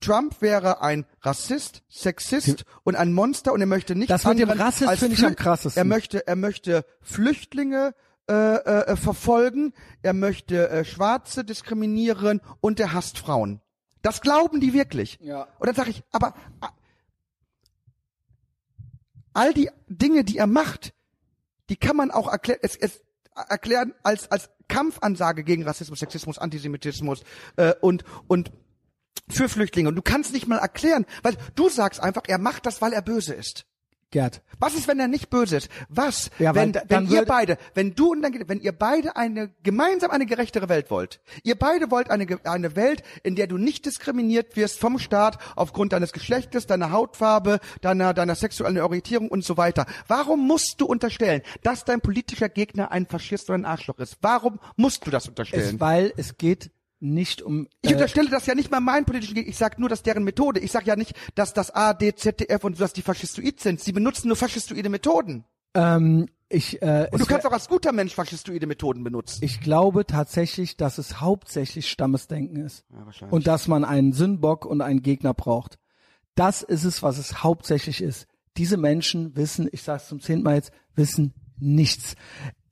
Trump 0.00 0.40
wäre 0.40 0.80
ein 0.80 1.04
Rassist, 1.20 1.82
Sexist 1.90 2.64
und 2.84 2.96
ein 2.96 3.12
Monster 3.12 3.52
und 3.52 3.60
er 3.60 3.66
möchte 3.66 3.94
nicht 3.94 4.10
Das 4.10 4.24
mit 4.24 4.38
dem 4.38 4.48
Rassist 4.48 4.90
finde 4.98 5.14
ich 5.14 5.26
am 5.26 5.36
krassesten. 5.36 5.78
Er 5.78 5.84
möchte, 5.84 6.26
er 6.26 6.36
möchte 6.36 6.86
Flüchtlinge 7.02 7.94
äh, 8.30 8.32
äh, 8.32 8.96
verfolgen, 8.96 9.74
er 10.00 10.14
möchte 10.14 10.70
äh, 10.70 10.84
Schwarze 10.86 11.44
diskriminieren 11.44 12.40
und 12.62 12.80
er 12.80 12.94
hasst 12.94 13.18
Frauen. 13.18 13.60
Das 14.02 14.20
glauben 14.20 14.60
die 14.60 14.72
wirklich. 14.72 15.18
Ja. 15.20 15.48
Und 15.58 15.66
dann 15.66 15.74
sage 15.74 15.90
ich, 15.90 16.02
aber 16.10 16.34
all 19.32 19.54
die 19.54 19.70
Dinge, 19.88 20.24
die 20.24 20.38
er 20.38 20.46
macht, 20.46 20.94
die 21.68 21.76
kann 21.76 21.96
man 21.96 22.10
auch 22.10 22.30
erklär, 22.30 22.58
es, 22.62 22.76
es 22.76 23.02
erklären 23.34 23.94
als 24.02 24.30
als 24.30 24.50
Kampfansage 24.68 25.44
gegen 25.44 25.64
Rassismus, 25.64 26.00
Sexismus, 26.00 26.38
Antisemitismus 26.38 27.22
äh, 27.56 27.74
und 27.80 28.04
und 28.26 28.52
für 29.28 29.48
Flüchtlinge. 29.48 29.88
Und 29.88 29.96
du 29.96 30.02
kannst 30.02 30.32
nicht 30.32 30.46
mal 30.46 30.58
erklären, 30.58 31.06
weil 31.22 31.36
du 31.54 31.68
sagst 31.68 32.00
einfach, 32.00 32.22
er 32.26 32.38
macht 32.38 32.66
das, 32.66 32.80
weil 32.80 32.92
er 32.92 33.02
böse 33.02 33.34
ist. 33.34 33.66
Gerd. 34.10 34.42
Was 34.58 34.74
ist, 34.74 34.88
wenn 34.88 34.98
er 34.98 35.06
nicht 35.08 35.30
böse 35.30 35.56
ist? 35.58 35.68
Was, 35.88 36.30
Ja, 36.38 36.54
weil 36.54 36.62
wenn, 36.62 36.72
da- 36.72 36.82
wenn 36.88 37.08
ihr 37.08 37.24
beide, 37.24 37.56
wenn 37.74 37.94
du 37.94 38.10
und 38.12 38.22
dann, 38.22 38.34
wenn 38.48 38.60
ihr 38.60 38.72
beide 38.72 39.14
eine, 39.16 39.50
gemeinsam 39.62 40.10
eine 40.10 40.26
gerechtere 40.26 40.68
Welt 40.68 40.90
wollt? 40.90 41.20
Ihr 41.44 41.56
beide 41.56 41.90
wollt 41.90 42.10
eine, 42.10 42.26
eine 42.44 42.74
Welt, 42.76 43.02
in 43.22 43.36
der 43.36 43.46
du 43.46 43.56
nicht 43.56 43.86
diskriminiert 43.86 44.56
wirst 44.56 44.80
vom 44.80 44.98
Staat 44.98 45.38
aufgrund 45.54 45.92
deines 45.92 46.12
Geschlechtes, 46.12 46.66
deiner 46.66 46.90
Hautfarbe, 46.90 47.60
deiner, 47.80 48.12
deiner 48.12 48.34
sexuellen 48.34 48.78
Orientierung 48.78 49.28
und 49.28 49.44
so 49.44 49.56
weiter. 49.56 49.86
Warum 50.08 50.46
musst 50.46 50.80
du 50.80 50.86
unterstellen, 50.86 51.42
dass 51.62 51.84
dein 51.84 52.00
politischer 52.00 52.48
Gegner 52.48 52.90
ein 52.90 53.06
Faschist 53.06 53.48
oder 53.48 53.58
ein 53.58 53.64
Arschloch 53.64 53.98
ist? 53.98 54.18
Warum 54.22 54.58
musst 54.76 55.06
du 55.06 55.10
das 55.10 55.28
unterstellen? 55.28 55.76
Es, 55.76 55.80
weil 55.80 56.12
es 56.16 56.36
geht 56.36 56.70
nicht 57.00 57.42
um. 57.42 57.66
Ich 57.82 57.90
äh, 57.90 57.94
unterstelle 57.94 58.30
das 58.30 58.46
ja 58.46 58.54
nicht 58.54 58.70
mal 58.70 58.80
meinen 58.80 59.04
politischen 59.06 59.34
Gegner. 59.34 59.50
Ich 59.50 59.56
sage 59.58 59.80
nur, 59.80 59.88
dass 59.88 60.02
deren 60.02 60.22
Methode. 60.24 60.60
Ich 60.60 60.70
sage 60.72 60.86
ja 60.86 60.96
nicht, 60.96 61.14
dass 61.34 61.54
das 61.54 61.70
AD, 61.74 62.14
ZDF 62.14 62.62
und 62.64 62.76
so, 62.76 62.84
dass 62.84 62.92
die 62.92 63.02
faschistoid 63.02 63.60
sind. 63.60 63.80
Sie 63.80 63.92
benutzen 63.92 64.28
nur 64.28 64.36
faschistoide 64.36 64.88
Methoden. 64.88 65.44
ähm, 65.74 66.26
ich, 66.52 66.82
äh, 66.82 67.06
Und 67.12 67.20
du 67.20 67.26
kannst 67.26 67.46
auch 67.46 67.52
als 67.52 67.68
guter 67.68 67.92
Mensch 67.92 68.12
faschistoide 68.12 68.66
Methoden 68.66 69.04
benutzen. 69.04 69.38
ich 69.44 69.60
glaube 69.60 70.04
tatsächlich, 70.04 70.76
dass 70.76 70.98
es 70.98 71.20
hauptsächlich 71.20 71.88
Stammesdenken 71.88 72.56
ist. 72.56 72.84
Ja, 72.92 73.06
wahrscheinlich. 73.06 73.32
Und 73.32 73.46
dass 73.46 73.68
man 73.68 73.84
einen 73.84 74.12
Sündenbock 74.12 74.64
und 74.66 74.80
einen 74.82 75.00
Gegner 75.02 75.32
braucht. 75.32 75.78
Das 76.34 76.62
ist 76.62 76.82
es, 76.84 77.04
was 77.04 77.18
es 77.18 77.44
hauptsächlich 77.44 78.00
ist. 78.02 78.26
Diese 78.56 78.76
Menschen 78.76 79.36
wissen, 79.36 79.68
ich 79.70 79.82
sage 79.82 80.02
es 80.02 80.08
zum 80.08 80.20
zehnten 80.20 80.42
Mal 80.42 80.56
jetzt, 80.56 80.72
wissen 80.96 81.34
nichts. 81.60 82.16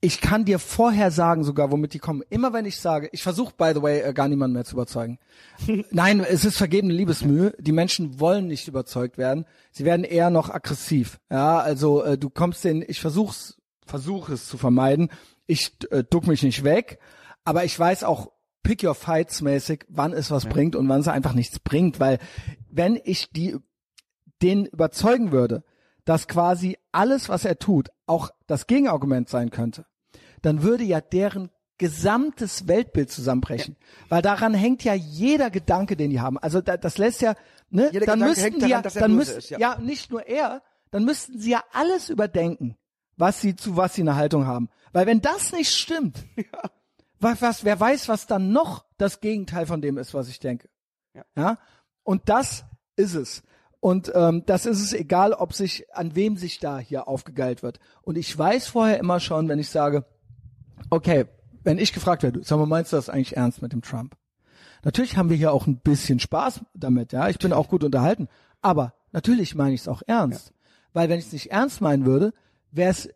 Ich 0.01 0.21
kann 0.21 0.45
dir 0.45 0.59
vorher 0.59 1.11
sagen, 1.11 1.43
sogar 1.43 1.71
womit 1.71 1.93
die 1.93 1.99
kommen. 1.99 2.23
Immer 2.29 2.53
wenn 2.53 2.65
ich 2.65 2.79
sage, 2.79 3.09
ich 3.11 3.21
versuche, 3.21 3.53
by 3.57 3.71
the 3.75 3.81
way, 3.81 3.99
äh, 3.99 4.13
gar 4.13 4.29
niemanden 4.29 4.53
mehr 4.53 4.63
zu 4.63 4.75
überzeugen. 4.75 5.19
Nein, 5.91 6.21
es 6.21 6.45
ist 6.45 6.57
vergebene 6.57 6.93
Liebesmühe. 6.93 7.53
Die 7.59 7.73
Menschen 7.73 8.19
wollen 8.19 8.47
nicht 8.47 8.67
überzeugt 8.67 9.17
werden. 9.17 9.45
Sie 9.71 9.83
werden 9.83 10.05
eher 10.05 10.29
noch 10.29 10.49
aggressiv. 10.49 11.19
Ja, 11.29 11.59
also 11.59 12.03
äh, 12.03 12.17
du 12.17 12.29
kommst 12.29 12.63
den, 12.63 12.83
ich 12.87 13.01
versuch's, 13.01 13.57
versuche 13.85 14.33
es 14.33 14.47
zu 14.47 14.57
vermeiden. 14.57 15.09
Ich 15.47 15.73
äh, 15.91 16.03
duck 16.03 16.27
mich 16.27 16.43
nicht 16.43 16.63
weg, 16.63 16.99
aber 17.43 17.65
ich 17.65 17.77
weiß 17.77 18.03
auch 18.03 18.31
pick 18.63 18.83
your 18.83 18.95
fights 18.95 19.41
mäßig, 19.41 19.85
wann 19.89 20.13
es 20.13 20.31
was 20.31 20.45
bringt 20.45 20.75
und 20.75 20.87
wann 20.89 21.01
es 21.01 21.07
einfach 21.07 21.33
nichts 21.33 21.59
bringt, 21.59 21.99
weil 21.99 22.19
wenn 22.69 22.99
ich 23.03 23.31
die 23.31 23.57
den 24.41 24.65
überzeugen 24.65 25.31
würde, 25.31 25.63
dass 26.09 26.27
quasi 26.27 26.75
alles, 26.91 27.29
was 27.29 27.45
er 27.45 27.59
tut, 27.59 27.89
auch 28.07 28.31
das 28.47 28.65
Gegenargument 28.65 29.29
sein 29.29 29.51
könnte, 29.51 29.85
dann 30.41 30.63
würde 30.63 30.83
ja 30.83 31.01
deren 31.01 31.51
gesamtes 31.77 32.67
Weltbild 32.67 33.11
zusammenbrechen, 33.11 33.77
weil 34.09 34.23
daran 34.23 34.55
hängt 34.55 34.83
ja 34.83 34.95
jeder 34.95 35.51
Gedanke, 35.51 35.95
den 35.95 36.09
die 36.09 36.19
haben. 36.19 36.39
Also 36.39 36.61
da, 36.61 36.77
das 36.77 36.97
lässt 36.97 37.21
ja, 37.21 37.35
ne, 37.69 37.91
Jeder 37.93 38.07
dann 38.07 38.21
Gedanke 38.21 38.25
müssten 38.25 38.41
hängt 38.41 38.55
die 38.55 38.59
daran, 38.61 38.71
ja, 38.71 38.81
dass 38.81 38.95
er 38.95 39.01
dann 39.03 39.15
müssten, 39.15 39.53
ja. 39.53 39.59
ja 39.59 39.79
nicht 39.79 40.09
nur 40.09 40.25
er, 40.25 40.63
dann 40.89 41.05
müssten 41.05 41.37
sie 41.37 41.51
ja 41.51 41.63
alles 41.73 42.09
überdenken, 42.09 42.75
was 43.15 43.39
sie 43.39 43.55
zu 43.55 43.77
was 43.77 43.93
sie 43.93 44.01
eine 44.01 44.15
Haltung 44.15 44.47
haben, 44.47 44.69
weil 44.93 45.05
wenn 45.05 45.21
das 45.21 45.51
nicht 45.51 45.75
stimmt, 45.75 46.25
was, 47.19 47.39
was, 47.39 47.63
wer 47.65 47.79
weiß, 47.79 48.09
was 48.09 48.25
dann 48.25 48.51
noch 48.51 48.83
das 48.97 49.21
Gegenteil 49.21 49.67
von 49.67 49.79
dem 49.79 49.99
ist, 49.99 50.15
was 50.15 50.27
ich 50.27 50.39
denke. 50.39 50.69
Ja. 51.13 51.23
ja? 51.37 51.57
Und 52.01 52.29
das 52.29 52.65
ist 52.95 53.13
es. 53.13 53.43
Und 53.79 54.11
ähm, 54.13 54.43
das 54.45 54.65
ist 54.65 54.81
es 54.81 54.93
egal, 54.93 55.33
ob 55.33 55.53
sich, 55.53 55.85
an 55.95 56.15
wem 56.15 56.35
sich 56.35 56.59
da 56.59 56.79
hier 56.79 57.07
aufgegeilt 57.07 57.63
wird. 57.63 57.79
Und 58.01 58.17
ich 58.17 58.37
weiß 58.37 58.67
vorher 58.67 58.99
immer 58.99 59.19
schon, 59.19 59.47
wenn 59.47 59.59
ich 59.59 59.69
sage, 59.69 60.05
okay, 60.89 61.25
wenn 61.63 61.77
ich 61.77 61.93
gefragt 61.93 62.23
werde, 62.23 62.43
sag 62.43 62.57
mal, 62.57 62.65
meinst 62.65 62.91
du 62.91 62.97
das 62.97 63.09
eigentlich 63.09 63.37
ernst 63.37 63.61
mit 63.61 63.71
dem 63.71 63.81
Trump? 63.81 64.15
Natürlich 64.83 65.17
haben 65.17 65.29
wir 65.29 65.37
hier 65.37 65.53
auch 65.53 65.67
ein 65.67 65.79
bisschen 65.79 66.19
Spaß 66.19 66.61
damit, 66.73 67.11
ja. 67.11 67.29
Ich 67.29 67.39
bin 67.39 67.53
auch 67.53 67.67
gut 67.67 67.83
unterhalten. 67.83 68.27
Aber 68.61 68.93
natürlich 69.11 69.55
meine 69.55 69.73
ich 69.73 69.81
es 69.81 69.87
auch 69.87 70.01
ernst. 70.07 70.53
Weil 70.93 71.09
wenn 71.09 71.19
ich 71.19 71.27
es 71.27 71.33
nicht 71.33 71.51
ernst 71.51 71.81
meinen 71.81 72.05
würde, 72.05 72.33
wäre 72.71 72.91
es 72.91 73.09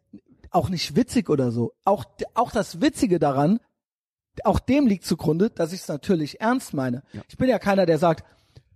auch 0.51 0.69
nicht 0.69 0.95
witzig 0.95 1.29
oder 1.29 1.51
so. 1.51 1.73
Auch, 1.83 2.05
auch 2.33 2.51
das 2.51 2.81
Witzige 2.81 3.19
daran 3.19 3.59
auch 4.43 4.59
dem 4.59 4.87
liegt 4.87 5.05
zugrunde, 5.05 5.49
dass 5.49 5.73
ich 5.73 5.81
es 5.81 5.87
natürlich 5.87 6.41
ernst 6.41 6.73
meine. 6.73 7.03
Ich 7.27 7.37
bin 7.37 7.49
ja 7.49 7.59
keiner, 7.59 7.85
der 7.85 7.99
sagt, 7.99 8.25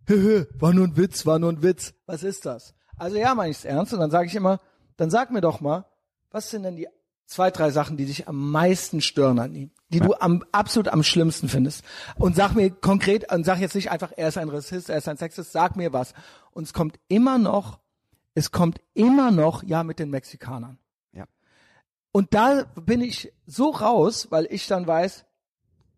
hö, 0.08 0.16
hö, 0.16 0.46
war 0.60 0.74
nur 0.74 0.88
ein 0.88 0.98
Witz, 0.98 1.26
war 1.26 1.40
nur 1.40 1.52
ein 1.52 1.62
Witz. 1.62 1.94
Was 2.06 2.24
ist 2.24 2.46
das? 2.46 2.74
Also 2.96 3.18
ja, 3.18 3.36
meine 3.36 3.52
ich 3.52 3.58
es 3.58 3.66
ernst 3.66 3.94
und 3.94 4.00
dann 4.00 4.12
sage 4.12 4.28
ich 4.28 4.36
immer, 4.36 4.60
dann 4.96 5.10
sag 5.10 5.32
mir 5.32 5.42
doch 5.42 5.62
mal, 5.62 5.86
was 6.32 6.50
sind 6.50 6.64
denn 6.64 6.76
die 6.76 6.88
zwei, 7.28 7.52
drei 7.52 7.70
Sachen, 7.72 7.98
die 7.98 8.06
dich 8.06 8.28
am 8.28 8.52
meisten 8.52 9.02
stören 9.02 9.40
an 9.40 9.54
ihm, 9.54 9.72
die 9.90 10.00
du 10.00 10.14
am 10.16 10.44
absolut 10.52 10.88
am 10.88 11.04
schlimmsten 11.04 11.50
findest. 11.50 11.84
Und 12.16 12.36
sag 12.36 12.56
mir 12.56 12.72
konkret, 12.72 13.32
und 13.32 13.46
sag 13.46 13.60
jetzt 13.60 13.76
nicht 13.76 13.92
einfach, 13.92 14.12
er 14.16 14.30
ist 14.30 14.38
ein 14.38 14.50
Rassist, 14.50 14.90
er 14.90 14.98
ist 14.98 15.08
ein 15.08 15.18
Sexist, 15.18 15.52
sag 15.52 15.76
mir 15.76 15.94
was. 15.94 16.14
Und 16.52 16.64
es 16.64 16.74
kommt 16.74 17.00
immer 17.10 17.38
noch, 17.38 17.80
es 18.34 18.52
kommt 18.52 18.82
immer 18.94 19.32
noch, 19.32 19.64
ja, 19.64 19.84
mit 19.84 20.00
den 20.00 20.10
Mexikanern. 20.10 20.80
Ja. 21.12 21.26
Und 22.12 22.34
da 22.34 22.64
bin 22.76 23.02
ich 23.02 23.34
so 23.46 23.70
raus, 23.70 24.28
weil 24.30 24.48
ich 24.50 24.68
dann 24.68 24.88
weiß, 24.88 25.26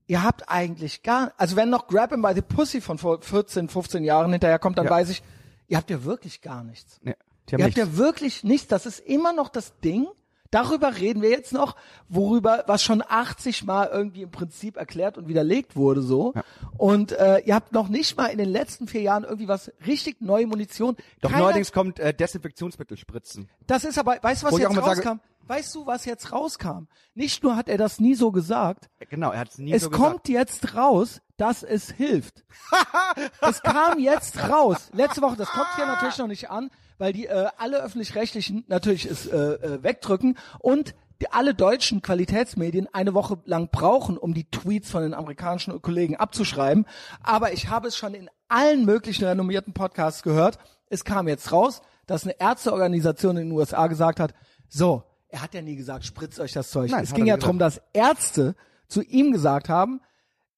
ihr 0.09 0.23
habt 0.23 0.49
eigentlich 0.49 1.03
gar, 1.03 1.31
also 1.37 1.55
wenn 1.55 1.69
noch 1.69 1.87
Grab 1.87 2.11
him 2.11 2.21
by 2.21 2.33
the 2.35 2.41
Pussy 2.41 2.81
von 2.81 2.97
vor 2.97 3.21
14, 3.21 3.69
15 3.69 4.03
Jahren 4.03 4.31
hinterher 4.31 4.59
kommt, 4.59 4.77
dann 4.77 4.85
Ja. 4.85 4.91
weiß 4.91 5.09
ich, 5.09 5.23
ihr 5.67 5.77
habt 5.77 5.89
ja 5.89 6.03
wirklich 6.03 6.41
gar 6.41 6.63
nichts. 6.65 6.99
Ja, 7.03 7.13
Ihr 7.51 7.63
habt 7.65 7.77
nichts. 7.77 7.77
ja 7.77 7.97
wirklich 7.97 8.43
nichts. 8.43 8.67
Das 8.67 8.85
ist 8.85 8.99
immer 8.99 9.31
noch 9.33 9.49
das 9.49 9.79
Ding. 9.79 10.07
Darüber 10.51 10.97
reden 10.97 11.21
wir 11.21 11.29
jetzt 11.29 11.53
noch, 11.53 11.75
worüber, 12.07 12.63
was 12.65 12.81
schon 12.81 13.03
80 13.07 13.65
Mal 13.65 13.87
irgendwie 13.93 14.23
im 14.23 14.31
Prinzip 14.31 14.77
erklärt 14.77 15.15
und 15.19 15.27
widerlegt 15.27 15.75
wurde, 15.75 16.01
so. 16.01 16.33
Und 16.77 17.11
äh, 17.11 17.39
ihr 17.45 17.53
habt 17.53 17.71
noch 17.71 17.87
nicht 17.87 18.17
mal 18.17 18.25
in 18.27 18.39
den 18.39 18.49
letzten 18.49 18.87
vier 18.87 19.01
Jahren 19.01 19.23
irgendwie 19.25 19.47
was 19.47 19.71
richtig 19.85 20.21
neue 20.21 20.47
Munition. 20.47 20.95
Doch 21.21 21.29
Keiner- 21.29 21.43
neuerdings 21.43 21.71
kommt 21.71 21.99
äh, 21.99 22.15
Desinfektionsmittel 22.15 22.97
spritzen. 22.97 23.47
Das 23.67 23.83
ist 23.83 23.99
aber, 23.99 24.17
weißt 24.21 24.41
du, 24.41 24.47
was 24.47 24.57
jetzt 24.57 24.69
mal 24.73 24.83
sage- 24.83 25.01
rauskam? 25.07 25.19
Weißt 25.49 25.73
du, 25.75 25.87
was 25.87 26.05
jetzt 26.05 26.31
rauskam? 26.31 26.87
Nicht 27.15 27.43
nur 27.43 27.55
hat 27.55 27.67
er 27.67 27.77
das 27.77 27.99
nie 27.99 28.15
so 28.15 28.31
gesagt, 28.31 28.89
Genau, 29.09 29.31
er 29.31 29.39
hat 29.39 29.49
es 29.49 29.57
nie 29.57 29.73
es 29.73 29.83
so 29.83 29.89
kommt 29.89 30.25
gesagt. 30.25 30.29
jetzt 30.29 30.75
raus, 30.75 31.21
dass 31.37 31.63
es 31.63 31.89
hilft. 31.89 32.43
es 33.41 33.61
kam 33.61 33.99
jetzt 33.99 34.49
raus. 34.49 34.89
Letzte 34.93 35.21
Woche, 35.21 35.35
das 35.35 35.49
kommt 35.49 35.67
hier 35.75 35.87
natürlich 35.87 36.17
noch 36.17 36.27
nicht 36.27 36.49
an, 36.49 36.69
weil 36.97 37.13
die 37.13 37.25
äh, 37.25 37.47
alle 37.57 37.81
öffentlich-rechtlichen 37.81 38.65
natürlich 38.67 39.05
es 39.05 39.25
äh, 39.25 39.37
äh, 39.37 39.83
wegdrücken 39.83 40.37
und 40.59 40.93
die, 41.21 41.31
alle 41.31 41.53
deutschen 41.53 42.01
Qualitätsmedien 42.01 42.87
eine 42.93 43.13
Woche 43.13 43.39
lang 43.45 43.69
brauchen, 43.71 44.17
um 44.17 44.33
die 44.33 44.49
Tweets 44.49 44.91
von 44.91 45.01
den 45.01 45.13
amerikanischen 45.13 45.81
Kollegen 45.81 46.15
abzuschreiben. 46.15 46.85
Aber 47.23 47.53
ich 47.53 47.69
habe 47.69 47.87
es 47.87 47.97
schon 47.97 48.13
in 48.13 48.29
allen 48.47 48.85
möglichen 48.85 49.25
renommierten 49.25 49.73
Podcasts 49.73 50.23
gehört. 50.23 50.59
Es 50.89 51.03
kam 51.03 51.27
jetzt 51.27 51.51
raus, 51.51 51.81
dass 52.05 52.23
eine 52.23 52.39
Ärzteorganisation 52.39 53.37
in 53.37 53.49
den 53.49 53.57
USA 53.57 53.87
gesagt 53.87 54.19
hat, 54.19 54.33
so, 54.67 55.03
er 55.29 55.41
hat 55.41 55.53
ja 55.53 55.61
nie 55.61 55.75
gesagt, 55.75 56.05
spritzt 56.05 56.39
euch 56.39 56.51
das 56.53 56.71
Zeug. 56.71 56.91
Nein, 56.91 57.03
es 57.03 57.13
ging 57.13 57.25
ja 57.25 57.35
nie 57.35 57.41
darum, 57.41 57.59
dass 57.59 57.81
Ärzte 57.93 58.55
zu 58.87 59.01
ihm 59.03 59.31
gesagt 59.31 59.69
haben, 59.69 60.01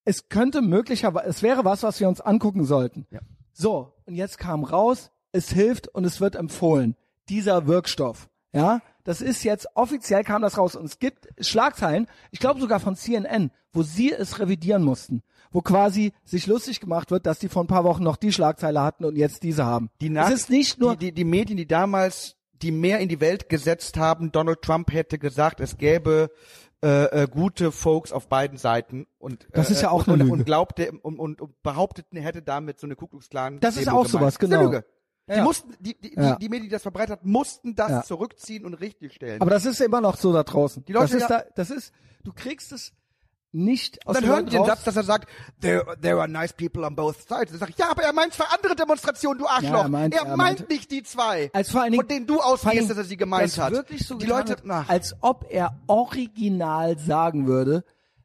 es 0.06 0.30
könnte 0.30 0.61
möglicherweise, 0.61 1.27
es 1.27 1.43
wäre 1.43 1.65
was, 1.65 1.84
was 1.84 1.99
wir 1.99 2.07
uns 2.07 2.22
angucken 2.22 2.65
sollten. 2.65 3.06
Ja. 3.11 3.19
So, 3.53 3.93
und 4.06 4.15
jetzt 4.15 4.38
kam 4.38 4.64
raus, 4.64 5.11
es 5.31 5.52
hilft 5.52 5.88
und 5.89 6.06
es 6.06 6.22
wird 6.22 6.35
empfohlen. 6.35 6.95
Dieser 7.30 7.68
Wirkstoff. 7.68 8.30
Ja, 8.53 8.81
das 9.03 9.22
ist 9.22 9.43
jetzt 9.43 9.68
offiziell 9.76 10.23
kam 10.23 10.41
das 10.41 10.57
raus 10.57 10.76
und 10.76 10.85
es 10.85 10.99
gibt 10.99 11.30
Schlagzeilen, 11.39 12.07
ich 12.31 12.39
glaube 12.39 12.60
sogar 12.60 12.80
von 12.80 12.95
CNN, 12.95 13.52
wo 13.72 13.84
sie 13.84 14.11
es 14.11 14.39
revidieren 14.39 14.84
mussten, 14.84 15.23
wo 15.52 15.61
quasi 15.61 16.11
sich 16.26 16.48
lustig 16.48 16.80
gemacht 16.80 17.11
wird, 17.11 17.26
dass 17.26 17.39
die 17.39 17.48
vor 17.48 17.64
ein 17.64 17.68
paar 17.68 17.84
Wochen 17.84 18.03
noch 18.03 18.18
die 18.18 18.34
Schlagzeile 18.34 18.81
hatten 18.81 19.06
und 19.06 19.15
jetzt 19.15 19.43
diese 19.43 19.65
haben. 19.65 19.89
Die 20.02 20.10
Nach 20.10 20.30
es 20.30 20.41
ist 20.41 20.49
nicht 20.49 20.80
nur 20.80 20.95
die, 20.95 21.07
die, 21.07 21.14
die 21.14 21.23
Medien, 21.23 21.57
die 21.57 21.68
damals 21.68 22.35
die 22.62 22.72
mehr 22.72 23.00
in 23.00 23.10
die 23.10 23.20
Welt 23.20 23.50
gesetzt 23.50 23.98
haben, 23.98 24.32
Donald 24.32 24.62
Trump 24.62 24.92
hätte 24.94 25.18
gesagt, 25.20 25.60
es 25.60 25.78
gäbe 25.78 26.30
äh, 26.84 27.24
äh, 27.24 27.28
gute 27.28 27.72
Folks 27.72 28.12
auf 28.12 28.28
beiden 28.28 28.58
Seiten 28.58 29.06
und 29.20 29.48
Das 29.54 29.70
äh, 29.70 29.74
ist 29.74 29.82
ja 29.82 29.92
auch 29.92 30.08
eine 30.08 30.24
und, 30.24 30.32
und 30.32 30.46
glaubte 30.46 30.92
und, 30.92 31.20
und, 31.20 31.42
und 31.42 31.62
behaupteten, 31.64 32.18
er 32.18 32.24
hätte 32.24 32.42
damit 32.42 32.80
so 32.80 32.88
eine 32.88 32.96
Ku 32.96 33.08
Klux 33.08 33.30
Klan 33.30 33.60
Das 33.60 33.78
ist 33.78 33.88
auch 33.90 34.06
sowas, 34.08 34.40
genau. 34.40 34.64
Lüge. 34.64 34.86
Die 35.30 35.34
Ja. 35.36 35.44
mussten, 35.44 35.76
die, 35.80 35.96
die, 36.00 36.16
Ja. 36.16 36.34
die, 36.34 36.40
die 36.40 36.50
Medien, 36.50 36.64
die 36.64 36.70
das 36.72 36.82
verbreitet 36.82 37.12
hat, 37.12 37.26
mussten 37.26 37.76
das 37.76 37.90
Ja. 37.90 38.04
zurückziehen 38.04 38.66
und 38.66 38.74
richtig 38.74 39.14
stellen. 39.14 39.40
Aber 39.42 39.52
das 39.52 39.66
ist 39.66 39.80
immer 39.80 40.02
noch 40.02 40.18
so 40.18 40.34
da 40.34 40.44
draußen. 40.44 40.84
Die 40.86 40.94
Leute 40.94 41.14
das 41.14 41.22
ist 41.22 41.30
da, 41.30 41.44
das 41.56 41.70
ist, 41.70 41.94
du 42.24 42.34
kriegst 42.34 42.72
es 42.72 42.94
nicht 43.53 44.07
aus 44.07 44.15
und 44.15 44.23
dann 44.23 44.30
hören 44.32 44.45
die 44.45 44.52
den. 44.52 44.65
Satz, 44.65 44.84
dass 44.86 44.95
er 44.95 45.03
sagt, 45.03 45.28
there, 45.61 45.84
there 46.02 46.18
are 46.19 46.28
nice 46.28 46.53
people 46.53 46.86
on 46.86 46.95
both 46.95 47.18
sides. 47.28 47.49
Dann 47.52 47.60
sag 47.60 47.69
ich, 47.69 47.78
ja, 47.78 47.90
aber 47.91 48.03
er 48.03 48.14
meint 48.14 48.34
zwei 48.34 48.45
andere 48.45 48.76
Demonstrationen, 48.76 49.40
du 49.40 49.45
Arschloch. 49.48 49.69
Ja, 49.72 49.82
er 49.82 49.90
meint- 49.90 50.14
er 50.14 50.22
er 50.22 50.38
meint 50.38 50.60
meint- 50.60 50.69
nicht 50.69 50.90
die 50.91 51.03
zwei, 51.03 51.49
als 51.53 51.69
vor 51.72 51.82
allen 51.82 51.91
Dingen, 51.91 52.02
von 52.03 52.07
denen 52.07 52.28
du 52.28 52.40
ausgehst, 52.40 52.90
dass 52.90 52.98
er 52.98 53.03
sie 53.03 53.18
gemeint 53.18 53.57
hat. 53.57 53.72
wirklich 53.73 54.07
so 54.07 54.15
die 54.15 54.26
Leute, 54.26 54.53
hat, 54.53 54.90
als 54.90 55.15
ob 55.22 55.45
er 55.49 55.76
original 55.88 56.98
sagen 56.98 57.48
würde, 57.48 57.84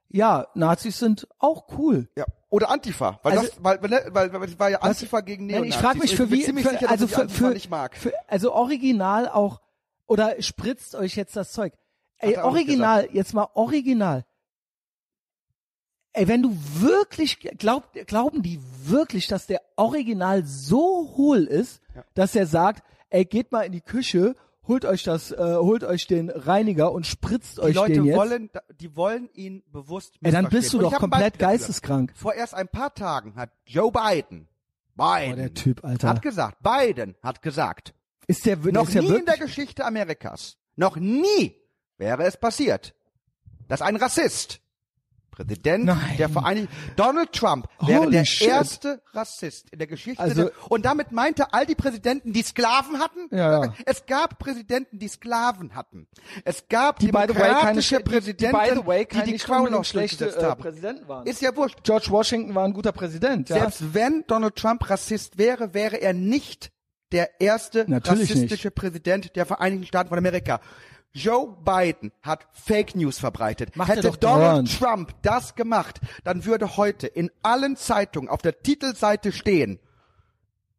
ja, 0.09 0.47
Nazis 0.55 0.99
sind 0.99 1.27
auch 1.39 1.67
cool. 1.77 2.09
Ja. 2.17 2.25
Oder 2.49 2.71
Antifa, 2.71 3.19
weil 3.25 3.33
Also- 3.39 3.47
das, 3.51 3.65
weil, 3.65 3.83
weil, 3.83 4.33
weil, 4.33 4.59
weil 4.59 4.73
ja 4.73 4.79
Antifa 4.81 5.21
gegen 5.21 5.47
Nein, 5.47 5.63
Neonazis. 5.63 5.75
ich 5.75 5.81
frage 5.83 5.99
mich 5.99 6.11
Und 6.13 6.17
für 6.17 6.31
wie, 6.31 6.43
für, 6.45 6.71
sicher, 6.71 6.89
also 6.89 7.09
für, 7.09 7.29
für, 7.29 7.55
für, 7.93 8.13
also 8.29 8.53
original 8.53 9.29
auch, 9.29 9.61
oder 10.07 10.41
spritzt 10.41 10.95
euch 10.95 11.17
jetzt 11.17 11.35
das 11.35 11.51
Zeug. 11.51 11.73
Ey, 12.19 12.39
original, 12.39 13.09
jetzt 13.13 13.35
mal 13.35 13.49
original. 13.55 14.25
Ey, 16.17 16.29
wenn 16.29 16.43
du 16.43 16.57
wirklich, 16.81 17.39
glaub, 17.59 17.93
glauben 18.07 18.43
die 18.43 18.59
wirklich, 18.85 19.27
dass 19.27 19.47
der 19.47 19.61
Original 19.77 20.45
so 20.47 21.13
hohl 21.17 21.45
ist, 21.45 21.83
dass 22.15 22.35
er 22.35 22.47
sagt, 22.47 22.83
ey, 23.11 23.27
geht 23.27 23.53
mal 23.53 23.63
in 23.63 23.73
die 23.73 23.83
Küche, 23.83 24.35
holt 24.67 24.87
euch 24.87 25.03
das, 25.03 25.31
äh, 25.31 25.37
holt 25.57 25.85
euch 25.85 26.07
den 26.07 26.31
Reiniger 26.31 26.91
und 26.93 27.07
spritzt 27.07 27.59
Die 27.59 27.63
euch 27.63 27.75
Leute 27.75 27.93
den 27.93 28.05
jetzt. 28.07 28.17
wollen, 28.17 28.51
die 28.81 28.97
wollen 28.97 29.29
ihn 29.35 29.63
bewusst 29.71 30.15
ey, 30.23 30.33
dann 30.33 30.49
bist 30.49 30.73
du. 30.73 30.79
Und 30.79 30.85
doch 30.85 30.99
komplett 30.99 31.39
geisteskrank. 31.39 32.13
Vor 32.17 32.33
erst 32.33 32.55
ein 32.55 32.69
paar 32.69 32.95
Tagen 32.95 33.35
hat 33.37 33.51
Joe 33.67 33.93
Biden, 33.93 34.49
Biden, 34.97 35.33
Oh, 35.33 35.37
der 35.37 35.53
Typ, 35.55 35.85
Alter. 35.85 36.09
hat 36.09 36.23
gesagt, 36.23 36.59
Biden 36.63 37.15
hat 37.23 37.43
gesagt, 37.43 37.93
Ist 38.27 38.47
der, 38.47 38.57
noch 38.57 38.85
ist 38.85 38.95
der 38.95 39.03
nie 39.03 39.09
wirklich, 39.09 39.21
in 39.21 39.27
der 39.27 39.37
Geschichte 39.37 39.85
Amerikas, 39.85 40.57
noch 40.77 40.97
nie 40.97 41.55
wäre 41.99 42.25
es 42.25 42.39
passiert, 42.39 42.95
dass 43.69 43.83
ein 43.83 43.97
Rassist, 43.97 44.61
Präsident 45.37 45.85
Nein. 45.85 46.17
der 46.19 46.31
Vereinigten, 46.31 46.75
Donald 46.97 47.33
Trump 47.33 47.69
wäre 47.83 48.01
Holy 48.01 48.13
der 48.13 48.25
shit. 48.25 48.49
erste 48.49 49.03
Rassist 49.13 49.69
in 49.71 49.79
der 49.79 49.87
Geschichte. 49.87 50.23
Also- 50.23 50.45
der, 50.45 50.53
und 50.71 50.87
damit 50.87 51.13
meinte 51.13 51.53
all 51.53 51.67
die 51.67 51.75
Präsidenten, 51.75 52.33
die 52.33 52.43
Sklaven 52.43 52.99
hatten. 52.99 53.29
Ja, 53.31 53.65
ja. 53.65 53.75
Es 53.85 54.07
gab 54.07 54.39
Präsidenten, 54.39 54.99
die 54.99 55.09
Sklaven 55.09 55.75
hatten. 55.75 56.09
Es 56.45 56.69
gab 56.69 57.01
die 57.01 57.07
the 57.07 57.13
way 57.13 57.27
keine 57.27 57.35
demokratische 57.35 57.97
die, 57.99 58.03
die, 58.03 58.11
Präsidenten, 58.11 58.59
by 58.59 58.81
the 58.81 58.87
way 58.87 59.01
die 59.01 59.07
keine 59.07 59.25
die 59.27 59.33
nicht 59.33 59.45
Crown 59.45 59.85
schlechte 59.85 60.27
äh. 60.27 60.57
Präsidenten 60.57 61.07
waren. 61.07 61.27
Ist 61.27 61.43
ja 61.43 61.55
wurscht. 61.55 61.83
George 61.83 62.07
Washington 62.09 62.55
war 62.55 62.65
ein 62.65 62.73
guter 62.73 62.93
Präsident, 62.93 63.51
ja. 63.51 63.59
Selbst 63.59 63.95
wenn 63.95 64.25
Donald 64.27 64.57
Trump 64.57 64.89
Rassist 64.89 65.37
wäre, 65.37 65.75
wäre 65.75 65.97
er 65.97 66.15
nicht 66.15 66.73
der 67.13 67.41
erste 67.41 67.85
Natürlich 67.89 68.31
rassistische 68.31 68.71
Präsident 68.71 69.37
der 69.37 69.47
Vereinigten 69.47 69.87
Staaten 69.87 70.09
von 70.09 70.19
Amerika. 70.19 70.61
Joe 71.17 71.57
Biden 71.65 72.13
hat 72.23 72.47
Fake 72.53 72.95
News 72.95 73.19
verbreitet. 73.19 73.75
Macht 73.75 73.89
Hätte 73.89 74.03
doch 74.03 74.17
Donald 74.17 74.69
dauernd. 74.69 74.79
Trump 74.79 75.15
das 75.23 75.55
gemacht, 75.55 75.99
dann 76.25 76.45
würde 76.45 76.77
heute 76.77 77.07
in 77.07 77.31
allen 77.43 77.77
Zeitungen 77.77 78.29
auf 78.29 78.43
der 78.43 78.63
Titelseite 78.63 79.33
stehen, 79.33 79.79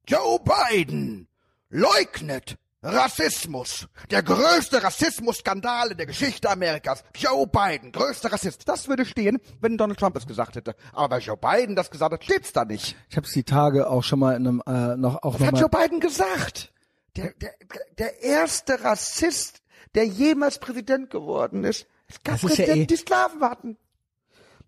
Joe 0.07 0.39
Biden 0.39 1.27
leugnet 1.69 2.57
Rassismus. 2.83 3.87
Der 4.11 4.21
größte 4.21 4.81
Rassismusskandal 4.83 5.91
in 5.91 5.97
der 5.97 6.05
Geschichte 6.05 6.49
Amerikas. 6.49 7.03
Joe 7.15 7.47
Biden, 7.47 7.91
größter 7.91 8.31
Rassist. 8.31 8.69
Das 8.69 8.87
würde 8.87 9.05
stehen, 9.05 9.39
wenn 9.59 9.75
Donald 9.77 9.99
Trump 9.99 10.15
es 10.15 10.27
gesagt 10.27 10.55
hätte. 10.55 10.75
Aber 10.93 11.15
weil 11.15 11.21
Joe 11.21 11.35
Biden 11.35 11.75
das 11.75 11.89
gesagt 11.89 12.13
hat, 12.13 12.23
steht's 12.23 12.53
da 12.53 12.63
nicht. 12.63 12.95
Ich 13.09 13.17
habe 13.17 13.25
es 13.25 13.33
die 13.33 13.43
Tage 13.43 13.89
auch 13.89 14.03
schon 14.03 14.19
mal 14.19 14.35
in 14.35 14.47
einem 14.47 14.63
äh, 14.67 14.95
noch 14.95 15.23
auch 15.23 15.33
Was 15.33 15.39
noch 15.39 15.47
hat 15.47 15.53
mal. 15.55 15.61
Joe 15.61 15.69
Biden 15.69 15.99
gesagt? 15.99 16.71
Der, 17.17 17.33
der, 17.33 17.53
der 17.97 18.21
erste 18.21 18.83
Rassist, 18.83 19.63
der 19.95 20.05
jemals 20.05 20.59
Präsident 20.59 21.09
geworden 21.09 21.63
ist. 21.63 21.87
Es 22.07 22.23
gab 22.23 22.35
Das 22.35 22.43
ist 22.43 22.57
ja 22.57 22.65
Präsidenten, 22.65 22.81
eh- 22.83 22.87
die 22.87 22.95
Sklaven 22.95 23.41
hatten. 23.41 23.77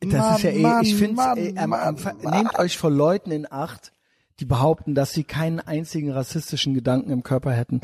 Das 0.02 0.38
ist 0.38 0.44
ja 0.44 0.52
eh, 0.52 0.60
Mann, 0.60 0.84
ich 0.84 0.96
finde, 0.96 1.16
Mann, 1.16 1.38
eh, 1.38 1.68
Mann, 1.68 1.98
ähm, 1.98 2.18
Mann. 2.24 2.38
nehmt 2.38 2.58
euch 2.60 2.78
vor 2.78 2.90
Leuten 2.90 3.32
in 3.32 3.52
Acht, 3.52 3.92
die 4.40 4.46
behaupten, 4.46 4.96
dass 4.96 5.12
sie 5.12 5.26
keinen 5.26 5.60
einzigen 5.60 6.12
rassistischen 6.12 6.74
Gedanken 6.74 7.12
im 7.12 7.24
Körper 7.24 7.52
hätten, 7.52 7.82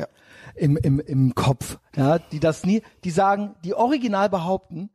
im, 0.54 0.76
im, 0.78 1.00
im 1.00 1.34
Kopf, 1.34 1.78
ja, 1.94 2.18
die 2.18 2.40
das 2.40 2.64
nie, 2.64 2.82
die 3.04 3.10
sagen, 3.10 3.54
die 3.64 3.74
original 3.74 4.30
behaupten, 4.30 4.88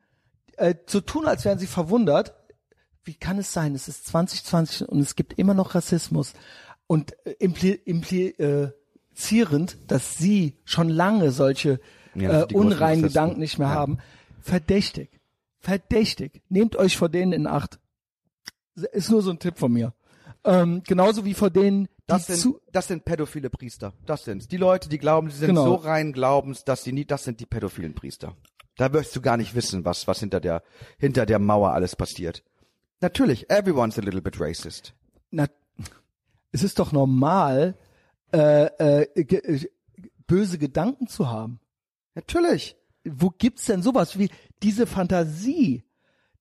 äh, 0.57 0.76
zu 0.88 1.01
tun, 1.01 1.27
als 1.27 1.45
wären 1.45 1.59
sie 1.59 1.68
verwundert, 1.68 2.34
wie 3.03 3.13
kann 3.15 3.38
es 3.38 3.53
sein, 3.53 3.76
es 3.76 3.88
ist 3.88 4.07
2020 4.07 4.89
und 4.89 4.99
es 4.99 5.15
gibt 5.15 5.34
immer 5.38 5.53
noch 5.53 5.76
Rassismus 5.76 6.34
und 6.88 7.13
äh, 7.26 7.31
impli, 7.39 7.72
implizierend, 7.85 9.77
dass 9.88 10.18
sie 10.18 10.57
schon 10.65 10.89
lange 10.89 11.31
solche 11.31 11.80
Ja, 12.16 12.42
äh, 12.44 12.54
unreinen. 12.54 13.04
Gedanken 13.04 13.40
nicht 13.40 13.58
mehr 13.60 13.70
Ja. 13.70 13.74
haben. 13.76 14.00
Verdächtig. 14.42 15.10
Verdächtig. 15.60 16.42
Nehmt 16.50 16.76
euch 16.76 16.98
vor 16.98 17.10
denen 17.10 17.34
in 17.34 17.48
Acht. 17.48 17.80
Ist 18.76 19.10
nur 19.12 19.22
so 19.22 19.32
ein 19.32 19.40
Tipp 19.40 19.58
von 19.58 19.72
mir. 19.72 19.94
Ähm, 20.44 20.82
genauso 20.88 21.24
wie 21.26 21.34
vor 21.36 21.50
denen, 21.52 21.86
die 21.86 21.90
Das 22.08 22.26
sind, 22.28 22.38
zu, 22.40 22.60
das 22.72 22.88
sind 22.88 23.06
pädophile 23.06 23.50
Priester. 23.50 23.94
Das 24.06 24.24
sind's. 24.24 24.48
Die 24.48 24.58
Leute, 24.58 24.90
die 24.90 24.98
glauben, 24.98 25.30
sie 25.30 25.38
sind 25.38 25.50
Genau. 25.50 25.66
so 25.66 25.76
rein 25.76 26.14
Glaubens, 26.14 26.64
dass 26.64 26.84
sie 26.84 26.92
nie, 26.94 27.06
das 27.06 27.24
sind 27.24 27.40
die 27.40 27.46
pädophilen 27.46 27.94
Priester. 27.94 28.36
Da 28.78 28.92
wirst 28.94 29.16
du 29.16 29.22
gar 29.22 29.38
nicht 29.38 29.54
wissen, 29.54 29.86
was, 29.86 30.08
was 30.08 30.20
hinter 30.20 30.40
der, 30.40 30.64
hinter 30.98 31.26
der 31.28 31.38
Mauer 31.38 31.74
alles 31.74 31.96
passiert. 31.96 32.44
Natürlich, 33.02 33.50
everyone's 33.52 34.00
a 34.00 34.02
little 34.02 34.22
bit 34.22 34.40
racist. 34.40 34.94
Na, 35.30 35.46
es 36.52 36.64
ist 36.64 36.80
doch 36.80 36.92
normal, 36.92 37.76
äh, 38.34 38.66
äh, 39.06 39.24
ge 39.24 39.40
äh, 39.40 39.68
böse 40.26 40.58
Gedanken 40.58 41.08
zu 41.08 41.30
haben. 41.30 41.60
Natürlich. 42.16 42.76
Wo 43.04 43.30
gibt's 43.30 43.66
denn 43.66 43.82
sowas 43.82 44.18
wie 44.18 44.30
diese 44.62 44.86
Fantasie, 44.86 45.84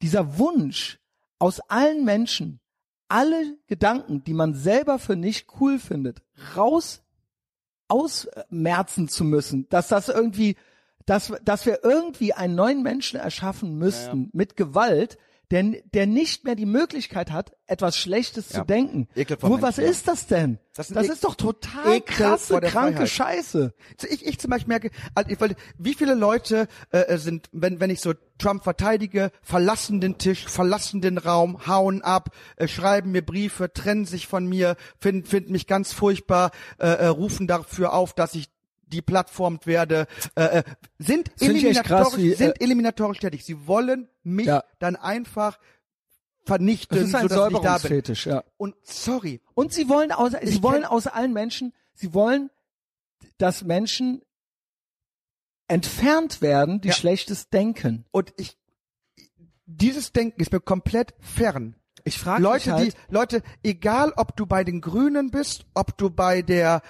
dieser 0.03 0.39
Wunsch 0.39 0.99
aus 1.39 1.61
allen 1.69 2.05
Menschen, 2.05 2.61
alle 3.09 3.57
Gedanken, 3.67 4.23
die 4.25 4.35
man 4.35 4.55
selber 4.55 4.99
für 4.99 5.17
nicht 5.17 5.47
cool 5.61 5.79
findet, 5.79 6.23
raus 6.57 7.03
ausmerzen 7.89 9.09
zu 9.09 9.25
müssen, 9.25 9.69
dass 9.69 9.89
das 9.89 10.09
irgendwie, 10.09 10.57
dass, 11.07 11.33
dass 11.43 11.67
wir 11.67 11.83
irgendwie 11.83 12.33
einen 12.33 12.55
neuen 12.55 12.83
Menschen 12.83 13.19
erschaffen 13.19 13.77
müssten 13.79 14.17
Ja, 14.19 14.25
ja. 14.25 14.31
mit 14.33 14.57
Gewalt, 14.57 15.19
der, 15.51 15.65
der 15.93 16.07
nicht 16.07 16.45
mehr 16.45 16.55
die 16.55 16.67
Möglichkeit 16.67 17.31
hat, 17.31 17.53
etwas 17.67 17.97
Schlechtes 17.97 18.51
Ja. 18.51 18.61
zu 18.61 18.67
denken. 18.67 19.09
Ekel 19.15 19.37
vor 19.37 19.49
Wo, 19.51 19.55
Menschen, 19.55 19.69
was 19.69 19.77
ja. 19.79 19.85
ist 19.85 20.07
das 20.09 20.27
denn? 20.27 20.59
Das 20.75 20.89
Das, 20.89 21.09
E- 21.09 21.13
ist 21.13 21.25
doch 21.25 21.35
total 21.35 21.97
Ekel 21.97 22.15
krasse, 22.17 22.61
kranke 22.61 23.07
Freiheit. 23.07 23.09
Scheiße. 23.09 23.75
Ich, 24.09 24.25
ich 24.27 24.39
zum 24.39 24.51
Beispiel 24.51 24.69
merke, 24.69 24.91
also 25.15 25.31
ich 25.31 25.41
wollte, 25.41 25.57
wie 25.77 25.95
viele 25.95 26.15
Leute 26.15 26.69
äh, 26.91 27.17
sind, 27.19 27.49
wenn, 27.53 27.81
wenn 27.81 27.91
ich 27.91 28.01
so 28.01 28.13
Trump 28.39 28.63
verteidige, 28.65 29.33
verlassen 29.43 30.01
den 30.01 30.19
Tisch, 30.19 30.47
verlassen 30.47 31.01
den 31.01 31.19
Raum, 31.19 31.67
hauen 31.67 32.03
ab, 32.03 32.31
äh, 32.57 32.69
schreiben 32.69 33.11
mir 33.11 33.23
Briefe, 33.25 33.73
trennen 33.73 34.05
sich 34.07 34.27
von 34.29 34.47
mir, 34.47 34.77
finden 34.99 35.27
finden 35.27 35.53
mich 35.53 35.67
ganz 35.67 35.93
furchtbar, 35.93 36.53
äh, 36.79 36.87
äh, 36.87 37.07
rufen 37.07 37.47
dafür 37.47 37.93
auf, 37.93 38.15
dass 38.15 38.35
ich 38.35 38.49
deplattformt 38.91 39.67
werde, 39.67 40.07
äh, 40.35 40.59
äh, 40.59 40.63
sind 40.99 41.31
echt 41.31 41.39
krass, 41.85 42.13
eliminatorisch, 42.13 42.17
wie, 42.19 42.33
äh, 42.33 42.37
sind 42.37 42.61
eliminatorisch 42.61 43.19
tätig. 43.21 43.45
Sie 43.45 43.67
wollen 43.67 44.09
mich 44.23 44.47
Ja. 44.47 44.65
dann 44.79 44.97
einfach 44.97 45.59
vernichten, 46.45 46.99
Das 46.99 47.09
ist 47.09 47.15
ein 47.15 47.29
sodass 47.29 47.37
ich 47.39 47.39
da 47.39 47.49
bin. 47.49 47.57
Säuberungsfetisch, 47.63 48.27
ja. 48.27 48.45
Und 48.57 48.75
sorry, 48.83 49.41
Und 49.55 49.73
sie 49.73 49.89
wollen 49.89 50.11
aus, 50.13 50.33
sie 50.33 50.39
Ich 50.57 50.63
wollen 50.63 50.83
kenn- 50.85 50.89
aus 50.89 51.07
allen 51.07 51.33
Menschen, 51.33 51.73
sie 51.95 52.13
wollen, 52.15 52.51
dass 53.39 53.63
Menschen 53.65 54.23
entfernt 55.69 56.43
werden, 56.43 56.81
die 56.81 56.89
Ja. 56.89 56.95
schlechtes 56.95 57.49
denken. 57.49 58.05
und 58.11 58.33
ich, 58.37 58.59
dieses 59.67 60.13
Denken 60.13 60.41
ist 60.41 60.53
mir 60.53 60.61
komplett 60.61 61.15
fern. 61.21 61.77
Ich 62.05 62.19
frage 62.19 62.43
Leute, 62.43 62.73
halt, 62.73 62.93
die, 62.95 63.13
Leute, 63.15 63.43
egal 63.63 64.13
ob 64.17 64.35
du 64.37 64.47
bei 64.47 64.65
den 64.65 64.81
Grünen 64.81 65.31
bist, 65.31 65.67
ob 65.75 65.97
du 65.99 66.11
bei 66.11 66.43
der 66.43 66.83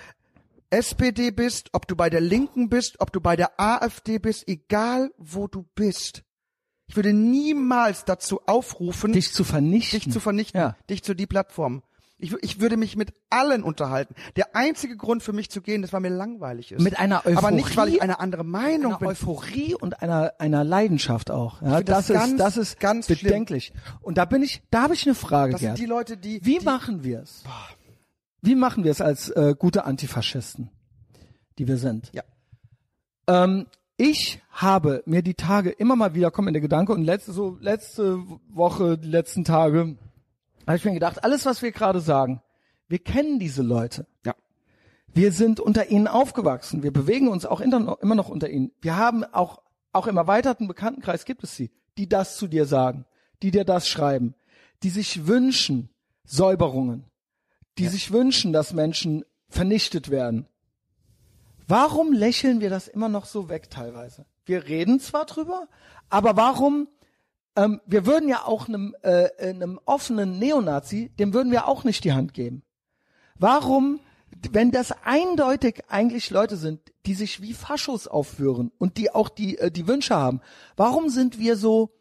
SPD 0.70 1.30
bist, 1.30 1.70
ob 1.72 1.86
du 1.88 1.97
bei 1.97 2.10
der 2.10 2.20
Linken 2.20 2.68
bist, 2.68 3.01
ob 3.01 3.12
du 3.12 3.20
bei 3.20 3.36
der 3.36 3.59
AfD 3.60 4.18
bist, 4.18 4.47
egal 4.48 5.10
wo 5.18 5.48
du 5.48 5.64
bist. 5.74 6.22
Ich 6.86 6.97
würde 6.97 7.12
niemals 7.12 8.05
dazu 8.05 8.40
aufrufen, 8.47 9.12
dich 9.12 9.32
zu 9.32 9.44
vernichten. 9.44 10.01
dich 10.01 10.12
zu 10.12 10.20
vernichten, 10.20 10.60
Ja. 10.60 10.76
dich 10.88 11.02
zu 11.05 11.14
die 11.14 11.26
Plattform. 11.26 11.82
Ich, 12.22 12.34
ich 12.42 12.60
würde 12.60 12.76
mich 12.76 12.97
mit 12.97 13.14
allen 13.30 13.62
unterhalten. 13.62 14.14
Der 14.36 14.55
einzige 14.55 14.94
Grund 14.97 15.22
für 15.22 15.32
mich 15.32 15.48
zu 15.51 15.62
gehen, 15.62 15.82
ist, 15.82 15.92
weil 15.94 16.01
mir 16.01 16.10
langweilig 16.10 16.70
ist. 16.72 16.82
Mit 16.82 16.98
einer 16.98 17.24
Aber 17.26 17.51
nicht, 17.51 17.74
weil 17.78 17.88
ich 17.88 17.94
Euphorie- 17.94 18.01
eine 18.02 18.20
andere 18.20 18.44
Meinung 18.44 18.90
einer 18.92 18.98
bin. 18.98 19.09
Euphorie 19.09 19.74
und 19.74 20.02
einer 20.02 20.34
einer 20.38 20.62
Leidenschaft 20.62 21.30
auch. 21.30 21.62
Ja, 21.62 21.80
das 21.82 22.09
das, 22.09 22.16
ganz, 22.18 22.30
ist 22.32 22.38
das 22.40 22.56
ist 22.59 22.80
ganz 22.80 23.06
bedenklich. 23.06 23.72
Und 24.02 24.18
da 24.18 24.26
bin 24.26 24.42
ich, 24.42 24.60
da 24.70 24.82
habe 24.82 24.92
ich 24.94 25.06
eine 25.06 25.14
Frage, 25.14 25.52
Das 25.52 25.60
Gerd. 25.62 25.76
sind 25.78 25.84
die 25.86 25.88
Leute, 25.88 26.16
die, 26.18 26.44
Wie 26.44 26.59
die 26.59 26.64
machen 26.64 27.05
wir 27.05 27.20
es? 27.22 27.42
Wie 28.42 28.54
machen 28.54 28.84
wir 28.84 28.90
es 28.90 29.00
als 29.00 29.28
äh, 29.30 29.54
gute 29.58 29.84
Antifaschisten, 29.84 30.70
die 31.58 31.68
wir 31.68 31.76
sind? 31.76 32.10
Ja. 32.14 32.22
Ähm, 33.26 33.66
ich 33.96 34.40
habe 34.50 35.02
mir 35.04 35.22
die 35.22 35.34
Tage 35.34 35.70
immer 35.70 35.94
mal 35.94 36.14
wieder 36.14 36.30
kommen 36.30 36.48
in 36.48 36.54
der 36.54 36.62
Gedanke 36.62 36.92
und 36.92 37.04
letzte 37.04 37.32
so 37.32 37.58
letzte 37.60 38.18
Woche, 38.48 38.96
die 38.96 39.08
letzten 39.08 39.44
Tage, 39.44 39.98
habe 40.66 40.76
ich 40.76 40.84
mir 40.84 40.94
gedacht, 40.94 41.22
alles 41.22 41.44
was 41.44 41.60
wir 41.60 41.72
gerade 41.72 42.00
sagen, 42.00 42.40
wir 42.88 42.98
kennen 42.98 43.38
diese 43.38 43.62
Leute. 43.62 44.06
ja. 44.24 44.34
Wir 45.12 45.32
sind 45.32 45.58
unter 45.58 45.90
ihnen 45.90 46.06
aufgewachsen. 46.06 46.82
Wir 46.82 46.92
bewegen 46.92 47.28
uns 47.28 47.44
auch 47.44 47.60
immer 47.60 48.14
noch 48.14 48.28
unter 48.28 48.48
ihnen. 48.48 48.70
Wir 48.80 48.96
haben 48.96 49.24
auch, 49.24 49.60
auch 49.92 50.06
im 50.06 50.16
erweiterten 50.16 50.68
Bekanntenkreis 50.68 51.24
gibt 51.24 51.42
es 51.42 51.56
sie, 51.56 51.70
die 51.98 52.08
das 52.08 52.36
zu 52.36 52.46
dir 52.46 52.64
sagen, 52.64 53.06
die 53.42 53.50
dir 53.50 53.64
das 53.64 53.88
schreiben, 53.88 54.34
die 54.82 54.90
sich 54.90 55.26
wünschen 55.26 55.90
Säuberungen, 56.24 57.09
die 57.78 57.88
sich 57.88 58.12
wünschen, 58.12 58.52
dass 58.52 58.72
Menschen 58.72 59.24
vernichtet 59.48 60.10
werden. 60.10 60.47
Warum 61.66 62.12
lächeln 62.12 62.60
wir 62.60 62.70
das 62.70 62.88
immer 62.88 63.09
noch 63.09 63.26
so 63.26 63.48
weg 63.48 63.70
teilweise? 63.70 64.26
Wir 64.44 64.66
reden 64.66 64.98
zwar 64.98 65.26
drüber, 65.26 65.68
aber 66.09 66.36
warum, 66.36 66.88
ähm, 67.55 67.80
wir 67.86 68.06
würden 68.06 68.28
ja 68.28 68.44
auch 68.44 68.68
einem, 68.68 68.97
äh, 69.02 69.28
einem 69.38 69.78
offenen 69.84 70.38
Neonazi, 70.38 71.10
dem 71.18 71.32
würden 71.32 71.52
wir 71.52 71.68
auch 71.68 71.84
nicht 71.84 72.02
die 72.05 72.12
Hand 72.12 72.34
geben. 72.34 72.62
Warum, 73.38 74.01
wenn 74.51 74.72
das 74.72 74.92
eindeutig 75.05 75.84
eigentlich 75.88 76.30
Leute 76.30 76.56
sind, 76.56 76.80
die 77.06 77.14
sich 77.14 77.40
wie 77.40 77.55
Faschos 77.55 78.09
aufführen 78.09 78.72
und 78.78 78.97
die 78.97 79.14
auch 79.14 79.28
die, 79.28 79.59
äh, 79.59 79.70
die 79.70 79.86
Wünsche 79.86 80.16
haben, 80.16 80.40
warum 80.76 81.09
sind 81.09 81.38
wir 81.38 81.56
so, 81.56 81.92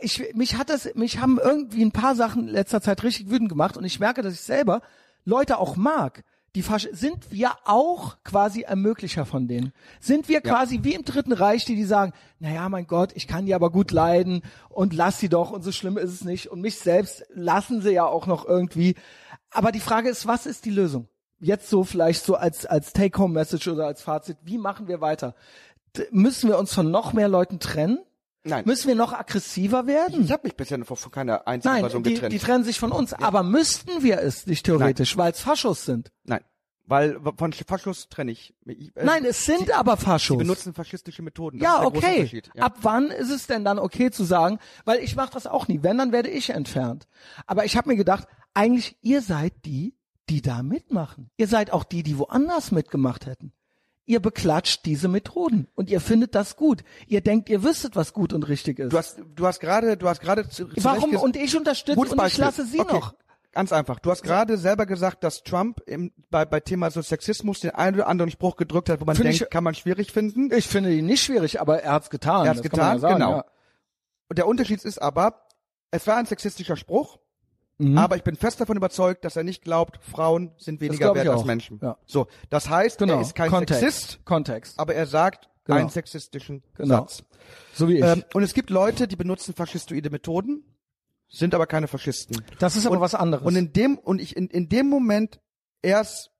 ich, 0.00 0.34
mich 0.34 0.56
hat 0.56 0.70
das, 0.70 0.94
mich 0.94 1.20
haben 1.20 1.38
irgendwie 1.42 1.84
ein 1.84 1.92
paar 1.92 2.14
Sachen 2.14 2.48
in 2.48 2.54
letzter 2.54 2.80
Zeit 2.80 3.02
richtig 3.02 3.30
wütend 3.30 3.48
gemacht 3.48 3.76
und 3.76 3.84
ich 3.84 4.00
merke, 4.00 4.22
dass 4.22 4.34
ich 4.34 4.40
selber 4.40 4.82
Leute 5.24 5.58
auch 5.58 5.76
mag. 5.76 6.24
Die 6.56 6.62
Fasch 6.62 6.88
sind 6.90 7.30
wir 7.30 7.52
auch 7.64 8.16
quasi 8.24 8.62
Ermöglicher 8.62 9.24
von 9.24 9.46
denen? 9.46 9.72
Sind 10.00 10.28
wir 10.28 10.40
quasi 10.40 10.80
wie 10.82 10.94
im 10.94 11.04
Dritten 11.04 11.32
Reich, 11.32 11.64
die 11.64 11.76
die 11.76 11.84
sagen, 11.84 12.12
naja, 12.40 12.68
mein 12.68 12.88
Gott, 12.88 13.12
ich 13.14 13.28
kann 13.28 13.46
die 13.46 13.54
aber 13.54 13.70
gut 13.70 13.92
leiden 13.92 14.42
und 14.68 14.92
lass 14.92 15.20
sie 15.20 15.28
doch 15.28 15.52
und 15.52 15.62
so 15.62 15.70
schlimm 15.70 15.96
ist 15.96 16.10
es 16.10 16.24
nicht 16.24 16.48
und 16.48 16.60
mich 16.60 16.76
selbst 16.76 17.24
lassen 17.32 17.82
sie 17.82 17.92
ja 17.92 18.04
auch 18.04 18.26
noch 18.26 18.46
irgendwie. 18.46 18.96
Aber 19.50 19.70
die 19.70 19.80
Frage 19.80 20.08
ist, 20.08 20.26
was 20.26 20.46
ist 20.46 20.64
die 20.64 20.70
Lösung? 20.70 21.08
Jetzt 21.38 21.70
so 21.70 21.84
vielleicht 21.84 22.24
so 22.24 22.34
als, 22.34 22.66
als 22.66 22.92
Take-Home-Message 22.92 23.68
oder 23.68 23.86
als 23.86 24.02
Fazit, 24.02 24.36
wie 24.42 24.58
machen 24.58 24.88
wir 24.88 25.00
weiter? 25.00 25.36
Müssen 26.10 26.50
wir 26.50 26.58
uns 26.58 26.74
von 26.74 26.90
noch 26.90 27.12
mehr 27.12 27.28
Leuten 27.28 27.60
trennen? 27.60 28.00
Nein. 28.42 28.64
Müssen 28.64 28.88
wir 28.88 28.94
noch 28.94 29.12
aggressiver 29.12 29.86
werden? 29.86 30.24
Ich 30.24 30.32
habe 30.32 30.44
mich 30.44 30.56
bisher 30.56 30.78
noch 30.78 30.86
von 30.86 31.12
keiner 31.12 31.46
einzigen 31.46 31.74
Nein, 31.74 31.82
Person 31.82 32.02
die, 32.02 32.14
getrennt. 32.14 32.32
die 32.32 32.38
trennen 32.38 32.64
sich 32.64 32.78
von 32.78 32.90
uns. 32.90 33.12
Aber 33.12 33.42
müssten 33.42 34.02
wir 34.02 34.20
es 34.20 34.46
nicht 34.46 34.64
theoretisch, 34.64 35.16
weil 35.16 35.32
es 35.32 35.40
Faschos 35.40 35.84
sind? 35.84 36.10
Nein, 36.24 36.42
weil 36.86 37.20
von 37.36 37.52
Faschos 37.52 38.08
trenne 38.08 38.32
ich. 38.32 38.54
ich 38.64 38.96
äh, 38.96 39.04
Nein, 39.04 39.24
es 39.24 39.44
sind 39.44 39.70
aber 39.72 39.96
Faschos. 39.96 40.38
Sie 40.38 40.44
benutzen 40.44 40.74
faschistische 40.74 41.22
Methoden. 41.22 41.58
Das 41.58 41.64
ja, 41.64 41.84
okay. 41.84 42.42
Ja. 42.54 42.64
Ab 42.64 42.78
wann 42.82 43.10
ist 43.10 43.30
es 43.30 43.46
denn 43.46 43.64
dann 43.64 43.78
okay 43.78 44.10
zu 44.10 44.24
sagen, 44.24 44.58
weil 44.84 44.98
ich 45.00 45.14
mache 45.14 45.32
das 45.32 45.46
auch 45.46 45.68
nie. 45.68 45.82
Wenn, 45.82 45.98
dann 45.98 46.10
werde 46.10 46.30
ich 46.30 46.50
entfernt. 46.50 47.06
Aber 47.46 47.64
ich 47.64 47.76
habe 47.76 47.90
mir 47.90 47.96
gedacht, 47.96 48.26
eigentlich 48.54 48.96
ihr 49.02 49.22
seid 49.22 49.52
die, 49.66 49.94
die 50.30 50.42
da 50.42 50.62
mitmachen. 50.62 51.30
Ihr 51.36 51.46
seid 51.46 51.72
auch 51.72 51.84
die, 51.84 52.02
die 52.02 52.18
woanders 52.18 52.72
mitgemacht 52.72 53.26
hätten. 53.26 53.52
Ihr 54.10 54.18
beklatscht 54.18 54.86
diese 54.86 55.06
Methoden 55.06 55.68
und 55.76 55.88
ihr 55.88 56.00
findet 56.00 56.34
das 56.34 56.56
gut. 56.56 56.82
Ihr 57.06 57.20
denkt, 57.20 57.48
ihr 57.48 57.62
wüsstet, 57.62 57.94
was 57.94 58.12
gut 58.12 58.32
und 58.32 58.42
richtig 58.48 58.80
ist. 58.80 58.92
Du 58.92 58.98
hast, 58.98 59.22
du 59.36 59.46
hast 59.46 59.60
gerade, 59.60 59.96
du 59.96 60.08
hast 60.08 60.20
gerade 60.20 60.48
zu, 60.48 60.68
Warum? 60.78 61.14
Und 61.14 61.36
ich 61.36 61.56
unterstütze 61.56 61.96
und 62.00 62.20
ich 62.26 62.36
lasse 62.36 62.66
sie 62.66 62.80
okay. 62.80 62.92
noch. 62.92 63.14
Ganz 63.52 63.72
einfach. 63.72 64.00
Du 64.00 64.10
hast 64.10 64.24
gerade 64.24 64.58
selber 64.58 64.84
gesagt, 64.86 65.22
dass 65.22 65.44
Trump 65.44 65.80
im, 65.86 66.10
bei, 66.28 66.44
bei 66.44 66.58
Thema 66.58 66.90
so 66.90 67.00
Sexismus 67.02 67.60
den 67.60 67.70
einen 67.70 67.94
oder 67.94 68.08
anderen 68.08 68.32
Spruch 68.32 68.56
gedrückt 68.56 68.88
hat, 68.88 69.00
wo 69.00 69.04
man 69.04 69.14
Find 69.14 69.28
denkt, 69.28 69.42
ich- 69.42 69.50
kann 69.50 69.62
man 69.62 69.76
schwierig 69.76 70.10
finden. 70.10 70.52
Ich 70.52 70.66
finde 70.66 70.92
ihn 70.92 71.06
nicht 71.06 71.22
schwierig, 71.22 71.60
aber 71.60 71.80
er 71.80 71.92
hat's 71.92 72.10
getan. 72.10 72.46
Er 72.46 72.50
hat's 72.50 72.62
das 72.62 72.68
kann 72.72 72.80
man 72.80 72.96
getan, 72.96 72.96
ja 72.96 73.00
sagen, 73.00 73.14
genau. 73.14 73.36
Ja. 73.36 73.44
Und 74.28 74.38
der 74.38 74.48
Unterschied 74.48 74.84
ist 74.84 75.00
aber, 75.00 75.46
es 75.92 76.04
war 76.08 76.16
ein 76.16 76.26
sexistischer 76.26 76.74
Spruch, 76.74 77.20
Mhm. 77.80 77.98
aber 77.98 78.16
ich 78.16 78.22
bin 78.22 78.36
fest 78.36 78.60
davon 78.60 78.76
überzeugt, 78.76 79.24
dass 79.24 79.36
er 79.36 79.42
nicht 79.44 79.62
glaubt, 79.62 79.98
Frauen 80.02 80.52
sind 80.58 80.80
weniger 80.80 81.14
wert 81.14 81.28
als. 81.28 81.44
Menschen. 81.44 81.78
Ja. 81.82 81.96
So, 82.06 82.26
das 82.50 82.68
heißt, 82.68 82.98
Genau. 82.98 83.14
er 83.14 83.20
ist 83.22 83.34
kein 83.34 83.50
Kontext. 83.50 83.80
Sexist, 83.80 84.24
Kontext. 84.24 84.78
aber 84.78 84.94
er 84.94 85.06
sagt 85.06 85.48
Genau. 85.64 85.78
einen 85.78 85.88
sexistischen 85.90 86.62
Genau. 86.74 86.96
Satz. 87.00 87.22
So 87.74 87.88
wie 87.88 87.98
ich. 87.98 88.04
Ähm, 88.04 88.24
und 88.34 88.42
es 88.42 88.54
gibt 88.54 88.70
Leute, 88.70 89.06
die 89.08 89.16
benutzen 89.16 89.54
faschistoide 89.54 90.10
Methoden, 90.10 90.64
sind 91.28 91.54
aber 91.54 91.66
keine 91.66 91.86
Faschisten. 91.88 92.42
das 92.58 92.76
ist 92.76 92.86
aber 92.86 92.96
und- 92.96 93.00
was 93.02 93.14
anderes. 93.14 93.44
Und 93.46 93.56
in 93.56 93.72
dem 93.72 93.96
und 93.98 94.20
ich 94.20 94.36
in, 94.36 94.48
in 94.48 94.68
dem 94.68 94.88
Moment 94.88 95.40
erst 95.82 96.30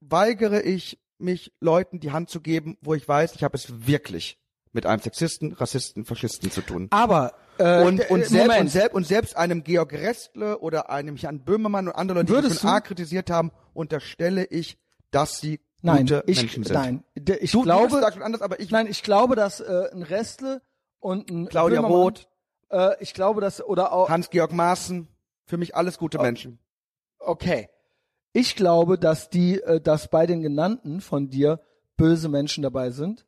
weigere 0.00 0.62
ich 0.62 0.98
mich 1.18 1.52
Leuten 1.60 2.00
die 2.00 2.12
Hand 2.12 2.30
zu 2.30 2.40
geben, 2.40 2.78
wo 2.80 2.94
ich 2.94 3.06
weiß, 3.06 3.34
ich 3.34 3.44
habe 3.44 3.56
es 3.56 3.86
wirklich 3.86 4.38
mit 4.72 4.86
einem 4.86 5.00
Sexisten, 5.02 5.52
Rassisten, 5.52 6.04
Faschisten 6.04 6.50
zu 6.50 6.60
tun. 6.62 6.88
aber 6.90 7.32
äh, 7.58 7.84
Und, 7.84 7.98
d- 7.98 8.06
und, 8.08 8.20
äh, 8.20 8.24
selbst, 8.24 8.58
und, 8.60 8.68
selbst, 8.68 8.94
und 8.94 9.06
selbst 9.06 9.36
einem 9.36 9.64
Georg 9.64 9.92
Restle 9.92 10.58
oder 10.60 10.90
einem 10.90 11.16
Jan 11.16 11.40
Böhmermann 11.44 11.88
und 11.88 11.94
andere 11.94 12.20
Leute, 12.20 12.26
die 12.26 12.32
Würdest 12.34 12.64
arg 12.64 12.84
kritisiert 12.84 13.30
haben, 13.30 13.50
unterstelle 13.74 14.44
ich, 14.44 14.78
dass 15.10 15.40
sie 15.40 15.60
nein, 15.82 16.02
gute 16.06 16.22
ich, 16.26 16.38
Menschen 16.40 16.64
sind. 16.64 16.74
nein, 16.74 17.04
ich 17.40 17.50
Du, 17.52 17.62
glaube, 17.62 17.88
du 17.88 18.00
sagst 18.00 18.14
schon 18.14 18.22
anders, 18.22 18.42
aber 18.42 18.60
ich, 18.60 18.70
nein, 18.70 18.86
ich 18.86 19.02
glaube, 19.02 19.34
dass 19.36 19.60
äh, 19.60 19.88
ein 19.92 20.02
Restle 20.02 20.62
und 21.00 21.30
ein 21.30 21.48
Claudia 21.48 21.80
Böhmermann, 21.80 22.00
Roth, 22.02 22.28
äh, 22.70 22.94
ich 23.00 23.12
glaube, 23.14 23.40
dass 23.40 23.62
oder 23.62 23.92
auch 23.92 24.08
Hans-Georg 24.08 24.52
Maaßen, 24.52 25.08
für 25.46 25.56
mich 25.56 25.74
alles 25.74 25.98
gute 25.98 26.18
Oh. 26.18 26.22
Menschen. 26.22 26.60
okay, 27.18 27.68
ich 28.32 28.54
glaube, 28.54 28.96
dass 28.98 29.28
die, 29.30 29.60
äh, 29.60 29.80
dass 29.80 30.08
bei 30.08 30.26
den 30.26 30.42
genannten 30.42 31.00
von 31.00 31.28
dir 31.28 31.60
böse 31.96 32.28
Menschen 32.28 32.62
dabei 32.62 32.90
sind, 32.90 33.26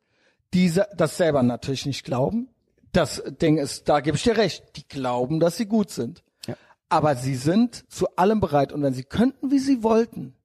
die 0.53 0.71
das 0.95 1.17
selber 1.17 1.43
natürlich 1.43 1.85
nicht 1.85 2.03
glauben, 2.05 2.49
Das 2.91 3.23
Ding 3.41 3.57
ist, 3.57 3.89
da 3.89 4.01
gebe 4.01 4.17
ich 4.17 4.23
dir 4.23 4.37
recht. 4.37 4.63
Die 4.75 4.87
glauben, 4.87 5.39
dass 5.39 5.57
sie 5.57 5.65
gut 5.65 5.89
sind. 5.89 6.23
Ja. 6.45 6.55
Aber 6.89 7.15
sie 7.15 7.35
sind 7.35 7.91
zu 7.91 8.15
allem 8.17 8.39
bereit. 8.39 8.71
Und 8.71 8.83
wenn 8.83 8.93
sie 8.93 9.03
könnten, 9.03 9.49
wie 9.49 9.57
sie 9.59 9.81
wollten, 9.81 10.35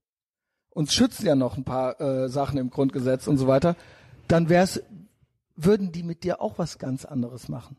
uns 0.70 0.94
schützen 0.94 1.26
ja 1.26 1.34
noch 1.34 1.56
ein 1.58 1.64
paar 1.64 2.00
äh, 2.00 2.28
Sachen 2.28 2.56
im 2.58 2.70
Grundgesetz 2.70 3.26
und 3.26 3.36
so 3.36 3.46
weiter, 3.48 3.76
dann 4.28 4.48
wär's, 4.48 4.80
würden 5.56 5.92
die 5.92 6.02
mit 6.02 6.24
dir 6.24 6.40
auch 6.40 6.58
was 6.58 6.78
ganz 6.78 7.04
anderes 7.04 7.48
machen. 7.48 7.76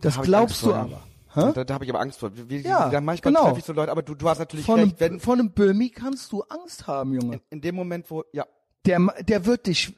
Das 0.00 0.16
ich 0.16 0.22
glaubst 0.22 0.62
du 0.62 0.66
vor. 0.66 0.74
aber. 0.76 1.02
Hä? 1.34 1.52
Da, 1.54 1.64
da 1.64 1.74
habe 1.74 1.84
ich 1.84 1.90
aber 1.90 2.00
Angst 2.00 2.18
vor. 2.20 2.30
Wie, 2.34 2.58
Ja, 2.58 2.88
dann 2.90 3.04
manchmal 3.04 3.32
genau. 3.32 3.46
treffe 3.46 3.58
ich 3.60 3.64
so 3.64 3.72
Leute, 3.72 3.90
aber 3.92 4.02
du, 4.02 4.14
du 4.14 4.28
hast 4.28 4.38
natürlich 4.38 4.66
Von 4.66 4.80
einem, 4.80 4.88
recht, 4.90 5.00
wenn 5.00 5.20
von 5.20 5.38
einem 5.38 5.50
Böhmi 5.52 5.90
kannst 5.90 6.30
du 6.32 6.42
Angst 6.42 6.86
haben, 6.86 7.12
Junge. 7.14 7.40
in 7.50 7.60
dem 7.60 7.74
Moment, 7.74 8.10
wo, 8.10 8.24
ja, 8.32 8.44
Der, 8.86 8.98
der 9.22 9.44
wird 9.46 9.66
dich 9.66 9.94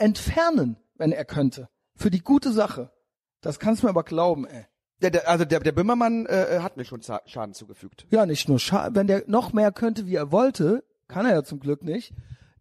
entfernen, 0.00 0.76
wenn 0.96 1.12
er 1.12 1.24
könnte. 1.24 1.68
Für 1.96 2.10
die 2.10 2.20
gute 2.20 2.52
Sache. 2.52 2.90
Das 3.40 3.58
kannst 3.58 3.82
du 3.82 3.86
mir 3.86 3.90
aber 3.90 4.02
glauben, 4.02 4.46
ey. 4.46 4.66
der, 5.02 5.10
der, 5.10 5.28
also 5.28 5.44
der, 5.44 5.60
der 5.60 5.72
Böhmermann 5.72 6.26
äh, 6.26 6.60
hat 6.60 6.76
mir 6.76 6.84
schon 6.84 7.02
Schaden 7.02 7.54
zugefügt. 7.54 8.06
Ja, 8.10 8.26
nicht 8.26 8.48
nur 8.48 8.58
Scha 8.58 8.90
wenn 8.92 9.06
der 9.06 9.24
noch 9.26 9.52
mehr 9.52 9.72
könnte, 9.72 10.06
wie 10.06 10.14
er 10.14 10.32
wollte, 10.32 10.84
kann 11.08 11.26
er 11.26 11.32
ja 11.32 11.42
zum 11.42 11.60
Glück 11.60 11.82
nicht, 11.82 12.12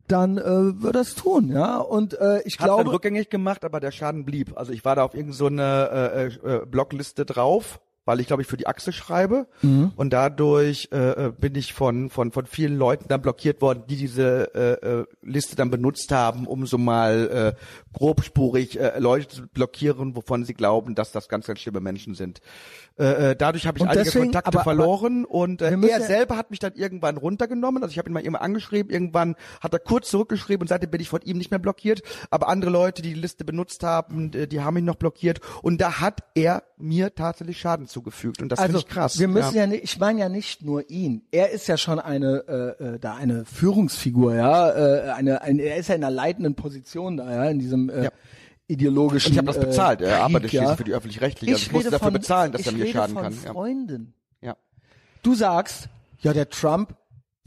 dann 0.08 0.38
äh, 0.38 0.82
würde 0.82 1.00
er 1.00 1.02
es 1.04 1.16
tun, 1.16 1.50
ja. 1.52 1.78
Und 1.78 2.20
äh, 2.20 2.42
ich 2.44 2.60
Hat 2.60 2.66
glaube, 2.66 2.92
rückgängig 2.92 3.30
gemacht, 3.30 3.64
aber 3.64 3.80
der 3.80 3.92
Schaden 3.92 4.26
blieb. 4.26 4.58
Also 4.58 4.72
ich 4.72 4.84
war 4.84 4.96
da 4.96 5.04
auf 5.04 5.14
irgendeine 5.14 5.38
so 5.38 5.46
eine, 5.48 6.32
äh, 6.44 6.56
äh, 6.56 6.66
Blockliste 6.66 7.26
drauf, 7.26 7.80
weil 8.10 8.20
ich 8.20 8.26
glaube 8.26 8.42
ich 8.42 8.48
für 8.48 8.58
die 8.58 8.66
Achse 8.66 8.92
schreibe 8.92 9.46
Mhm. 9.62 9.92
und 9.96 10.12
dadurch 10.12 10.90
äh, 10.92 11.28
äh, 11.28 11.32
bin 11.32 11.54
ich 11.54 11.74
von 11.76 12.10
von 12.10 12.32
von 12.32 12.48
vielen 12.48 12.76
Leuten 12.76 13.06
dann 13.08 13.22
blockiert 13.22 13.62
worden, 13.62 13.84
die 13.88 13.98
diese 13.98 14.50
äh, 14.56 15.02
äh, 15.02 15.06
Liste 15.22 15.56
dann 15.56 15.70
benutzt 15.70 16.12
haben, 16.12 16.48
um 16.48 16.66
so 16.66 16.80
mal 16.80 17.54
äh, 17.56 17.89
grobspurig 17.94 18.80
äh, 18.80 19.00
Leute 19.00 19.28
zu 19.28 19.48
blockieren, 19.48 20.16
wovon 20.16 20.46
sie 20.46 20.54
glauben, 20.54 20.96
dass 20.96 21.12
das 21.12 21.28
ganz 21.30 21.48
ganz 21.48 21.60
schlimme 21.60 21.80
Menschen 21.80 22.16
sind. 22.16 22.40
Äh, 22.98 23.32
äh, 23.32 23.36
dadurch 23.36 23.66
habe 23.66 23.78
ich 23.78 23.82
Und 23.84 23.90
einige 23.90 24.04
deswegen- 24.06 24.26
Kontakte 24.26 24.48
aber- 24.48 24.60
aber 24.60 24.64
verloren 24.64 25.26
und 25.26 25.62
äh, 25.62 25.72
er 25.72 26.02
selber 26.02 26.38
hat 26.38 26.52
mich 26.52 26.60
dann 26.60 26.74
irgendwann 26.76 27.18
runtergenommen. 27.18 27.82
Also 27.82 27.92
ich 27.94 27.98
habe 27.98 28.10
ihn 28.10 28.14
mal 28.14 28.20
immer 28.26 28.42
angeschrieben, 28.42 28.92
irgendwann 28.92 29.36
hat 29.62 29.74
er 29.74 29.80
kurz 29.80 30.10
zurückgeschrieben 30.10 30.64
und 30.64 30.68
seitdem 30.68 30.92
bin 30.92 31.02
ich 31.02 31.10
von 31.10 31.22
ihm 31.22 31.38
nicht 31.38 31.52
mehr 31.52 31.60
blockiert. 31.60 32.02
Aber 32.30 32.50
andere 32.50 32.72
Leute, 32.72 33.02
die 33.02 33.14
die 33.14 33.20
Liste 33.20 33.46
benutzt 33.46 33.84
haben, 33.84 34.34
äh, 34.34 34.48
die 34.48 34.62
haben 34.62 34.78
ihn 34.78 34.86
noch 34.86 34.96
blockiert 34.96 35.40
und 35.62 35.80
da 35.80 36.00
hat 36.02 36.24
er 36.36 36.64
mir 36.78 37.16
tatsächlich 37.16 37.60
Schaden 37.60 37.88
zugefügt 37.88 38.42
und 38.42 38.52
das 38.52 38.60
finde 38.60 38.76
also 38.78 38.88
ich 38.88 38.94
krass. 38.94 39.20
wir 39.20 39.28
müssen 39.28 39.56
ja. 39.56 39.62
ja, 39.62 39.68
nicht, 39.68 39.84
ich 39.84 40.00
meine 40.00 40.20
ja 40.20 40.30
nicht 40.30 40.62
nur 40.64 40.90
ihn. 40.90 41.24
Er 41.32 41.52
ist 41.52 41.68
ja 41.68 41.78
schon 41.78 42.00
eine 42.00 42.76
äh, 42.80 42.84
äh, 42.96 43.00
da 43.00 43.16
eine 43.16 43.46
Führungsfigur, 43.46 44.36
ja, 44.36 44.70
äh, 44.72 45.10
eine, 45.12 45.42
ein, 45.42 45.60
er 45.60 45.78
ist 45.78 45.90
ja 45.90 45.96
in 45.96 46.04
einer 46.04 46.14
leitenden 46.14 46.56
Position 46.56 47.18
da, 47.18 47.34
ja, 47.34 47.46
in 47.50 47.60
diesem 47.60 47.79
äh, 47.88 48.04
Ja. 48.06 48.10
ideologischen 48.68 49.30
Und 49.30 49.32
ich 49.34 49.38
habe 49.38 49.48
das 49.48 49.58
äh, 49.58 49.66
bezahlt. 49.66 50.02
Er 50.02 50.10
Krieg, 50.16 50.20
arbeitet 50.24 50.52
ja. 50.52 50.60
schließlich 50.62 50.78
für 50.78 50.84
die 50.84 50.94
öffentlich-rechtliche. 50.94 51.54
Also 51.54 51.66
ich 51.66 51.72
musste 51.72 51.92
dafür 51.92 52.06
von, 52.08 52.14
bezahlen, 52.14 52.52
dass 52.52 52.62
ich 52.62 52.68
er 52.68 52.74
mir 52.74 52.88
schaden 52.92 53.14
von 53.16 53.24
kann. 53.24 53.34
Ja. 53.46 53.54
Freunden. 53.54 54.14
ja. 54.42 54.58
Du 55.24 55.36
sagst, 55.36 55.88
ja, 56.22 56.34
der 56.34 56.50
Trump, 56.50 56.96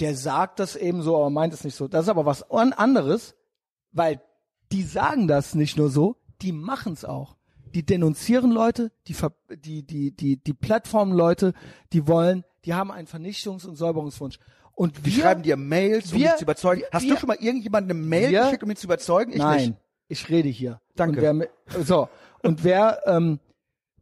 der 0.00 0.14
sagt 0.14 0.58
das 0.60 0.76
eben 0.76 1.02
so, 1.02 1.16
aber 1.16 1.28
meint 1.30 1.52
es 1.52 1.64
nicht 1.64 1.74
so. 1.76 1.88
Das 1.88 2.04
ist 2.04 2.08
aber 2.08 2.24
was 2.24 2.50
an- 2.50 2.72
anderes, 2.72 3.34
weil 3.92 4.20
die 4.72 4.82
sagen 4.84 5.28
das 5.28 5.54
nicht 5.54 5.76
nur 5.76 5.90
so, 5.90 6.16
die 6.40 6.52
machen 6.52 6.94
es 6.94 7.04
auch. 7.04 7.36
Die 7.74 7.84
denunzieren 7.86 8.50
Leute, 8.50 8.90
die, 9.08 9.14
die, 9.56 9.82
die, 9.86 10.10
die, 10.16 10.36
die 10.36 10.52
Plattformen 10.54 11.12
Leute, 11.14 11.54
die 11.92 12.06
wollen, 12.06 12.44
die 12.64 12.74
haben 12.74 12.90
einen 12.90 13.06
Vernichtungs- 13.08 13.66
und 13.66 13.76
Säuberungswunsch. 13.76 14.38
Und 14.74 14.98
Die 14.98 15.04
wir, 15.16 15.22
schreiben 15.22 15.42
dir 15.42 15.56
Mails, 15.56 16.12
um 16.12 16.18
wir- 16.18 16.28
dich 16.30 16.36
zu 16.38 16.44
überzeugen. 16.44 16.80
wir- 16.82 16.88
Hast 16.92 17.08
du 17.08 17.16
schon 17.16 17.26
mal 17.28 17.36
irgendjemandem 17.40 17.96
eine 17.98 18.06
Mail 18.06 18.30
geschickt, 18.44 18.62
um 18.62 18.70
ihn 18.70 18.76
zu 18.76 18.86
überzeugen? 18.86 19.32
Ich 19.32 19.38
Nein, 19.38 19.56
nicht. 19.70 19.74
Ich 20.12 20.28
rede 20.28 20.48
hier. 20.48 20.80
Danke. 20.94 21.30
Und 21.30 21.40
wer, 21.66 21.84
so, 21.84 22.08
und 22.42 22.64
wer, 22.64 23.00
ähm, 23.06 23.40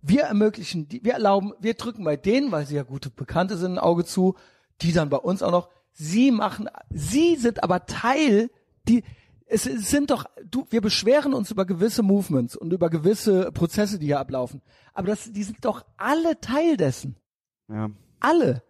wir 0.03 0.23
ermöglichen, 0.23 0.89
die, 0.89 1.05
wir 1.05 1.15
erlauben, 1.15 1.53
wir 1.61 1.75
drücken 1.75 2.05
bei 2.05 2.17
denen, 2.17 2.53
weil 2.53 2.67
sie 2.67 2.77
ja 2.77 2.83
gute 2.83 3.11
Bekannte 3.11 3.57
sind, 3.57 3.73
ein 3.73 3.79
Auge 3.79 4.05
zu, 4.05 4.35
die 4.83 4.93
dann 4.93 5.11
bei 5.11 5.19
uns 5.19 5.43
auch 5.43 5.51
noch, 5.51 5.69
sie 5.93 6.31
machen, 6.31 6.69
sie 6.91 7.37
sind 7.37 7.63
aber 7.63 7.87
Teil, 7.87 8.51
die, 8.89 9.05
es, 9.47 9.67
es 9.67 9.91
sind 9.91 10.11
doch, 10.11 10.25
du, 10.45 10.67
wir 10.71 10.81
beschweren 10.81 11.35
uns 11.35 11.51
über 11.51 11.67
gewisse 11.67 12.03
Movements 12.03 12.57
und 12.57 12.73
über 12.73 12.89
gewisse 12.89 13.53
Prozesse, 13.53 13.99
die 13.99 14.07
hier 14.07 14.21
ablaufen. 14.21 14.63
Aber 14.95 15.09
das, 15.09 15.33
die 15.33 15.43
sind 15.43 15.65
doch 15.65 15.85
alle 15.97 16.41
Teil 16.41 16.77
dessen. 16.77 17.17
Ja. 17.69 17.91
Alle. 18.21 18.63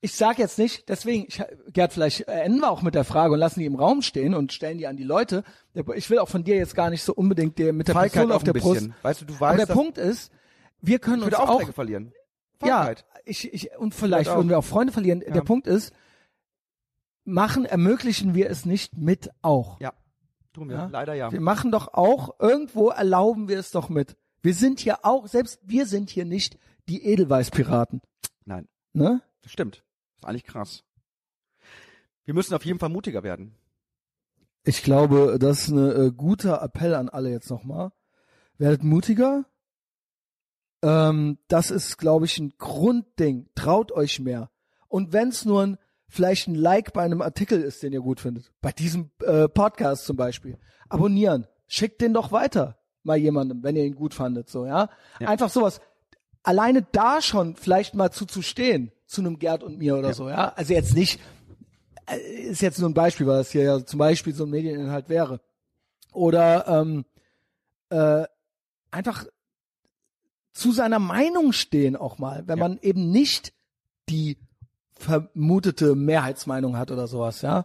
Ich 0.00 0.14
sage 0.14 0.42
jetzt 0.42 0.58
nicht, 0.58 0.88
deswegen, 0.88 1.26
ich, 1.28 1.42
Gerd, 1.72 1.92
vielleicht 1.92 2.22
enden 2.28 2.60
wir 2.60 2.70
auch 2.70 2.82
mit 2.82 2.94
der 2.94 3.04
Frage 3.04 3.34
und 3.34 3.40
lassen 3.40 3.60
die 3.60 3.66
im 3.66 3.74
Raum 3.74 4.02
stehen 4.02 4.34
und 4.34 4.52
stellen 4.52 4.78
die 4.78 4.86
an 4.86 4.96
die 4.96 5.04
Leute. 5.04 5.44
Der- 5.78 5.96
Ich 5.96 6.10
will 6.10 6.18
auch 6.18 6.28
von 6.28 6.42
dir 6.42 6.56
jetzt 6.56 6.74
gar 6.74 6.90
nicht 6.90 7.02
so 7.04 7.14
unbedingt 7.14 7.58
der, 7.58 7.72
mit 7.72 7.86
der 7.88 7.94
Feigheit 7.94 8.28
auch 8.30 8.36
auf 8.36 8.42
der 8.44 8.52
Brust. 8.52 8.90
Weißt 9.02 9.20
du, 9.20 9.24
du 9.26 9.34
Aber 9.34 9.40
weißt, 9.40 9.58
der 9.60 9.66
dass- 9.66 9.76
Punkt 9.76 9.96
ist, 9.98 10.32
wir 10.80 10.98
können 10.98 11.22
uns 11.22 11.34
auch, 11.34 11.72
verlieren. 11.72 12.12
ja, 12.64 12.78
Feigheit. 12.84 13.06
ich, 13.24 13.52
ich, 13.54 13.76
und 13.78 13.94
vielleicht 13.94 14.28
würden 14.34 14.48
wir 14.48 14.58
auch 14.58 14.64
Freunde 14.64 14.92
verlieren. 14.92 15.20
Der 15.20 15.40
Punkt 15.42 15.66
ist, 15.68 15.92
machen, 17.24 17.64
ermöglichen 17.64 18.34
wir 18.34 18.50
es 18.50 18.64
nicht 18.64 18.96
mit 18.96 19.30
auch. 19.42 19.78
Ja. 19.80 19.92
Tun 20.52 20.68
wir. 20.68 20.76
Ja? 20.76 20.88
Leider 20.90 21.14
ja. 21.14 21.30
Wir 21.30 21.40
machen 21.40 21.70
doch 21.70 21.94
auch, 21.94 22.40
irgendwo 22.40 22.88
erlauben 22.88 23.48
wir 23.48 23.58
es 23.58 23.70
doch 23.70 23.88
mit. 23.88 24.16
Wir 24.42 24.54
sind 24.54 24.80
hier 24.80 25.04
auch, 25.04 25.26
selbst 25.28 25.60
wir 25.62 25.86
sind 25.86 26.10
hier 26.10 26.24
nicht 26.24 26.58
die 26.88 27.04
Edelweißpiraten. 27.04 28.00
Nein. 28.44 28.66
Ne? 28.92 29.20
Das 29.42 29.52
stimmt. 29.52 29.84
Das 30.16 30.22
ist 30.22 30.28
eigentlich 30.28 30.44
krass. 30.44 30.84
Wir 32.24 32.34
müssen 32.34 32.54
auf 32.54 32.64
jeden 32.64 32.78
Fall 32.78 32.88
mutiger 32.88 33.22
werden. 33.22 33.54
Ich 34.68 34.82
glaube, 34.82 35.38
das 35.40 35.60
ist 35.60 35.68
ein 35.68 36.08
äh, 36.08 36.12
guter 36.14 36.60
Appell 36.60 36.94
an 36.94 37.08
alle 37.08 37.30
jetzt 37.30 37.48
nochmal. 37.48 37.90
Werdet 38.58 38.84
mutiger. 38.84 39.46
Ähm, 40.82 41.38
das 41.48 41.70
ist, 41.70 41.96
glaube 41.96 42.26
ich, 42.26 42.38
ein 42.38 42.52
Grundding. 42.58 43.48
Traut 43.54 43.92
euch 43.92 44.20
mehr. 44.20 44.50
Und 44.86 45.14
wenn 45.14 45.28
es 45.28 45.46
nur 45.46 45.62
ein, 45.62 45.78
vielleicht 46.06 46.48
ein 46.48 46.54
Like 46.54 46.92
bei 46.92 47.02
einem 47.02 47.22
Artikel 47.22 47.62
ist, 47.62 47.82
den 47.82 47.94
ihr 47.94 48.02
gut 48.02 48.20
findet, 48.20 48.52
bei 48.60 48.70
diesem 48.70 49.10
äh, 49.24 49.48
Podcast 49.48 50.04
zum 50.04 50.18
Beispiel, 50.18 50.58
abonnieren. 50.90 51.46
Schickt 51.66 52.02
den 52.02 52.12
doch 52.12 52.30
weiter 52.30 52.76
mal 53.04 53.16
jemandem, 53.16 53.62
wenn 53.62 53.74
ihr 53.74 53.86
ihn 53.86 53.94
gut 53.94 54.12
fandet, 54.12 54.50
so 54.50 54.66
ja. 54.66 54.90
Ja. 55.18 55.28
Einfach 55.28 55.48
sowas. 55.48 55.80
Alleine 56.42 56.86
da 56.92 57.22
schon 57.22 57.56
vielleicht 57.56 57.94
mal 57.94 58.10
zuzustehen 58.10 58.92
zu 59.06 59.22
einem 59.22 59.38
Gerd 59.38 59.62
und 59.62 59.78
mir 59.78 59.96
oder 59.96 60.12
so, 60.12 60.28
ja. 60.28 60.52
Also 60.56 60.74
jetzt 60.74 60.94
nicht, 60.94 61.20
ist 62.16 62.62
jetzt 62.62 62.78
nur 62.78 62.88
ein 62.88 62.94
Beispiel, 62.94 63.26
weil 63.26 63.38
das 63.38 63.50
hier 63.50 63.62
ja 63.64 63.84
zum 63.84 63.98
Beispiel 63.98 64.34
so 64.34 64.44
ein 64.44 64.50
Medieninhalt 64.50 65.08
wäre. 65.08 65.40
Oder 66.12 66.66
ähm, 66.68 67.04
äh, 67.90 68.24
einfach 68.90 69.26
zu 70.52 70.72
seiner 70.72 70.98
Meinung 70.98 71.52
stehen 71.52 71.96
auch 71.96 72.18
mal, 72.18 72.42
wenn 72.46 72.58
Ja. 72.58 72.68
man 72.68 72.78
eben 72.80 73.10
nicht 73.10 73.52
die 74.08 74.38
vermutete 74.94 75.94
Mehrheitsmeinung 75.94 76.76
hat 76.76 76.90
oder 76.90 77.06
sowas, 77.06 77.42
ja. 77.42 77.64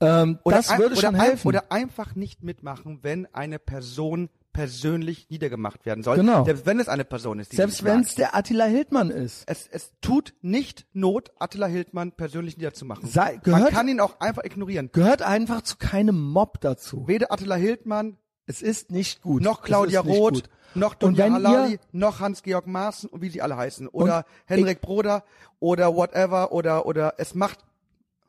Ähm, 0.00 0.38
das 0.44 0.76
würde 0.78 0.96
schon 0.96 1.14
ein- 1.14 1.20
helfen. 1.20 1.48
Oder 1.48 1.72
einfach 1.72 2.14
nicht 2.14 2.42
mitmachen, 2.42 2.98
wenn 3.02 3.26
eine 3.34 3.58
Person 3.58 4.28
persönlich 4.52 5.28
niedergemacht 5.30 5.86
werden 5.86 6.02
soll. 6.02 6.16
Genau. 6.16 6.44
Selbst 6.44 6.66
wenn 6.66 6.80
es 6.80 6.88
eine 6.88 7.04
Person 7.04 7.38
ist, 7.38 7.52
die 7.52 7.56
Selbst 7.56 7.84
wenn 7.84 8.00
es 8.00 8.14
der 8.16 8.34
Attila 8.34 8.64
Hildmann 8.64 9.10
ist. 9.10 9.44
es, 9.46 9.68
es 9.70 9.92
tut 10.00 10.34
nicht 10.42 10.86
Not, 10.92 11.30
Attila 11.38 11.66
Hildmann 11.66 12.12
persönlich 12.12 12.56
niederzumachen. 12.56 13.08
Sei- 13.08 13.34
Man 13.34 13.42
gehört- 13.42 13.70
kann 13.70 13.88
ihn 13.88 14.00
auch 14.00 14.18
einfach 14.20 14.44
ignorieren. 14.44 14.90
Gehört 14.92 15.22
einfach 15.22 15.62
zu 15.62 15.76
keinem 15.76 16.20
Mob 16.20 16.60
dazu. 16.60 17.06
Weder 17.06 17.30
Attila 17.32 17.54
Hildmann, 17.54 18.16
Es 18.46 18.62
ist 18.62 18.90
nicht 18.90 19.22
gut. 19.22 19.42
noch 19.42 19.62
Claudia 19.62 20.00
Roth, 20.00 20.48
noch 20.74 20.94
Dunja 20.94 21.24
wenn 21.26 21.34
Halali, 21.34 21.72
ihr- 21.74 21.80
noch 21.92 22.20
Hans-Georg 22.20 22.66
Maaßen 22.66 23.08
und 23.10 23.22
wie 23.22 23.28
sie 23.30 23.42
alle 23.42 23.56
heißen. 23.56 23.88
Oder 23.88 24.24
Henrik 24.46 24.80
Broder 24.80 25.24
oder 25.60 25.94
whatever 25.94 26.52
oder, 26.52 26.84
oder 26.86 27.14
es 27.18 27.34
macht, 27.34 27.60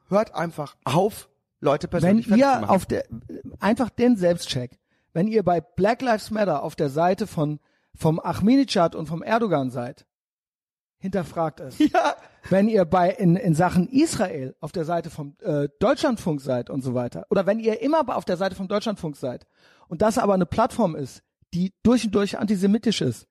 hört 0.09 0.35
einfach 0.35 0.75
auf, 0.83 1.29
Leute 1.61 1.87
wenn 1.87 1.91
persönlich 1.91 2.27
zu 2.27 2.35
ihr 2.35 2.69
auf 2.69 2.85
der 2.85 3.03
einfach 3.59 3.89
den 3.89 4.15
Selbstcheck, 4.15 4.78
wenn 5.13 5.27
ihr 5.27 5.43
bei 5.43 5.61
Black 5.61 6.01
Lives 6.01 6.31
Matter 6.31 6.63
auf 6.63 6.75
der 6.75 6.89
Seite 6.89 7.27
von 7.27 7.59
vom 7.95 8.19
Ahmadinejad 8.19 8.95
und 8.95 9.07
vom 9.07 9.23
Erdogan 9.23 9.71
seid, 9.71 10.05
hinterfragt 10.99 11.59
es. 11.59 11.77
ja, 11.93 12.15
wenn 12.49 12.67
ihr 12.69 12.85
bei 12.85 13.09
in, 13.09 13.35
in 13.35 13.55
Sachen 13.55 13.87
Israel 13.89 14.55
auf 14.59 14.71
der 14.71 14.85
Seite 14.85 15.09
vom 15.09 15.35
äh, 15.41 15.67
Deutschlandfunk 15.79 16.41
seid 16.41 16.69
und 16.69 16.81
so 16.81 16.93
weiter, 16.93 17.25
oder 17.29 17.45
wenn 17.45 17.59
ihr 17.59 17.81
immer 17.81 18.15
auf 18.15 18.25
der 18.25 18.37
Seite 18.37 18.55
vom 18.55 18.67
Deutschlandfunk 18.67 19.15
seid 19.15 19.47
und 19.87 20.01
das 20.01 20.17
aber 20.17 20.33
eine 20.33 20.45
Plattform 20.45 20.95
ist, 20.95 21.23
die 21.53 21.73
durch 21.83 22.05
und 22.05 22.13
durch 22.15 22.37
antisemitisch 22.37 23.01
ist, 23.01 23.27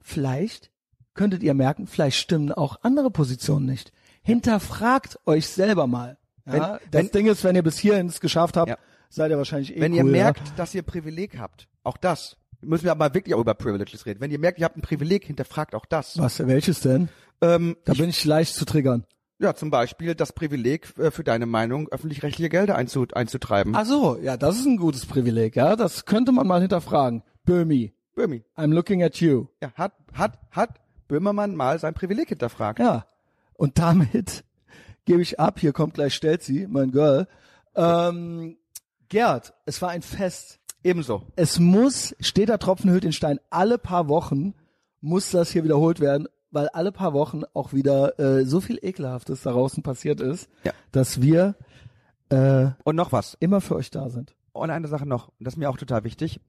vielleicht 0.00 0.70
könntet 1.14 1.42
ihr 1.42 1.54
merken, 1.54 1.86
vielleicht 1.86 2.18
stimmen 2.18 2.52
auch 2.52 2.78
andere 2.82 3.10
Positionen 3.10 3.66
nicht. 3.66 3.92
Hinterfragt 4.22 5.18
euch 5.26 5.48
selber 5.48 5.86
mal. 5.86 6.18
Ja? 6.46 6.52
Wenn- 6.52 6.60
das 6.62 6.80
wenn- 6.90 7.10
Ding 7.10 7.26
ist, 7.26 7.44
wenn 7.44 7.56
ihr 7.56 7.62
bis 7.62 7.78
hierhin 7.78 8.06
es 8.06 8.20
geschafft 8.20 8.56
habt, 8.56 8.70
Ja. 8.70 8.78
Seid 9.08 9.30
ihr 9.30 9.38
wahrscheinlich 9.38 9.76
eh 9.76 9.80
wenn 9.80 9.92
cool, 9.92 9.98
ihr 9.98 10.04
ja? 10.04 10.10
merkt, 10.10 10.58
dass 10.58 10.74
ihr 10.74 10.82
Privileg 10.82 11.38
habt, 11.38 11.68
auch 11.84 11.96
das, 11.96 12.36
müssen 12.60 12.84
wir 12.84 12.92
aber 12.92 13.14
wirklich 13.14 13.34
auch 13.34 13.40
über 13.40 13.54
Privileges 13.54 14.04
reden. 14.06 14.20
Wenn 14.20 14.30
ihr 14.30 14.38
merkt, 14.38 14.58
ihr 14.58 14.64
habt 14.64 14.76
ein 14.76 14.82
Privileg, 14.82 15.24
hinterfragt 15.24 15.74
auch 15.74 15.86
das. 15.86 16.18
Was, 16.18 16.44
welches 16.46 16.80
denn? 16.80 17.08
Ähm, 17.40 17.76
Da 17.84 17.92
ich, 17.92 17.98
bin 17.98 18.10
ich 18.10 18.24
leicht 18.24 18.54
zu 18.54 18.64
triggern. 18.64 19.04
ja, 19.38 19.54
zum 19.54 19.70
Beispiel 19.70 20.14
das 20.14 20.32
Privileg 20.32 20.92
äh, 20.98 21.10
für 21.12 21.22
deine 21.24 21.46
Meinung, 21.46 21.88
öffentlich-rechtliche 21.88 22.48
Gelder 22.48 22.74
einzu, 22.76 23.06
einzutreiben. 23.12 23.74
Ach 23.76 23.86
so, 23.86 24.18
ja, 24.20 24.36
das 24.36 24.58
ist 24.58 24.66
ein 24.66 24.76
gutes 24.76 25.06
Privileg, 25.06 25.54
ja. 25.56 25.76
Das 25.76 26.04
könnte 26.04 26.32
man 26.32 26.46
mal 26.46 26.60
hinterfragen. 26.60 27.22
Böhmi. 27.44 27.94
Böhmi. 28.16 28.44
I'm 28.56 28.74
looking 28.74 29.02
at 29.04 29.20
you. 29.20 29.46
Ja, 29.62 29.72
hat, 29.74 29.92
hat, 30.12 30.38
hat 30.50 30.80
Böhmermann 31.06 31.54
mal 31.54 31.78
sein 31.78 31.94
Privileg 31.94 32.28
hinterfragt. 32.28 32.80
Ja. 32.80 33.06
Und 33.54 33.78
damit 33.78 34.42
gebe 35.04 35.22
ich 35.22 35.38
ab. 35.38 35.60
Hier 35.60 35.72
kommt 35.72 35.94
gleich 35.94 36.14
Stelzi, 36.14 36.66
mein 36.68 36.90
Girl. 36.90 37.28
Ähm, 37.76 38.56
Gerd, 39.08 39.54
es 39.66 39.80
war 39.82 39.90
ein 39.90 40.02
Fest. 40.02 40.60
Ebenso. 40.84 41.22
Es 41.36 41.58
muss, 41.58 42.14
steht 42.20 42.48
da 42.48 42.58
Tropfen 42.58 42.90
hüllt 42.90 43.04
den 43.04 43.12
Stein, 43.12 43.40
alle 43.50 43.78
paar 43.78 44.08
Wochen 44.08 44.54
muss 45.00 45.30
das 45.30 45.50
hier 45.50 45.64
wiederholt 45.64 46.00
werden, 46.00 46.28
weil 46.50 46.68
alle 46.68 46.92
paar 46.92 47.12
Wochen 47.12 47.42
auch 47.54 47.72
wieder 47.72 48.18
äh, 48.18 48.44
so 48.44 48.60
viel 48.60 48.78
Ekelhaftes 48.80 49.42
da 49.42 49.52
draußen 49.52 49.82
passiert 49.82 50.20
ist, 50.20 50.48
Ja. 50.64 50.72
dass 50.92 51.20
wir 51.20 51.56
äh, 52.30 52.68
Und 52.84 52.96
noch 52.96 53.12
was. 53.12 53.36
immer 53.40 53.60
für 53.60 53.74
euch 53.76 53.90
da 53.90 54.08
sind. 54.10 54.34
Und 54.52 54.70
eine 54.70 54.88
Sache 54.88 55.06
noch, 55.06 55.32
das 55.40 55.54
ist 55.54 55.58
mir 55.58 55.68
auch 55.70 55.76
total 55.78 56.04
wichtig. 56.04 56.40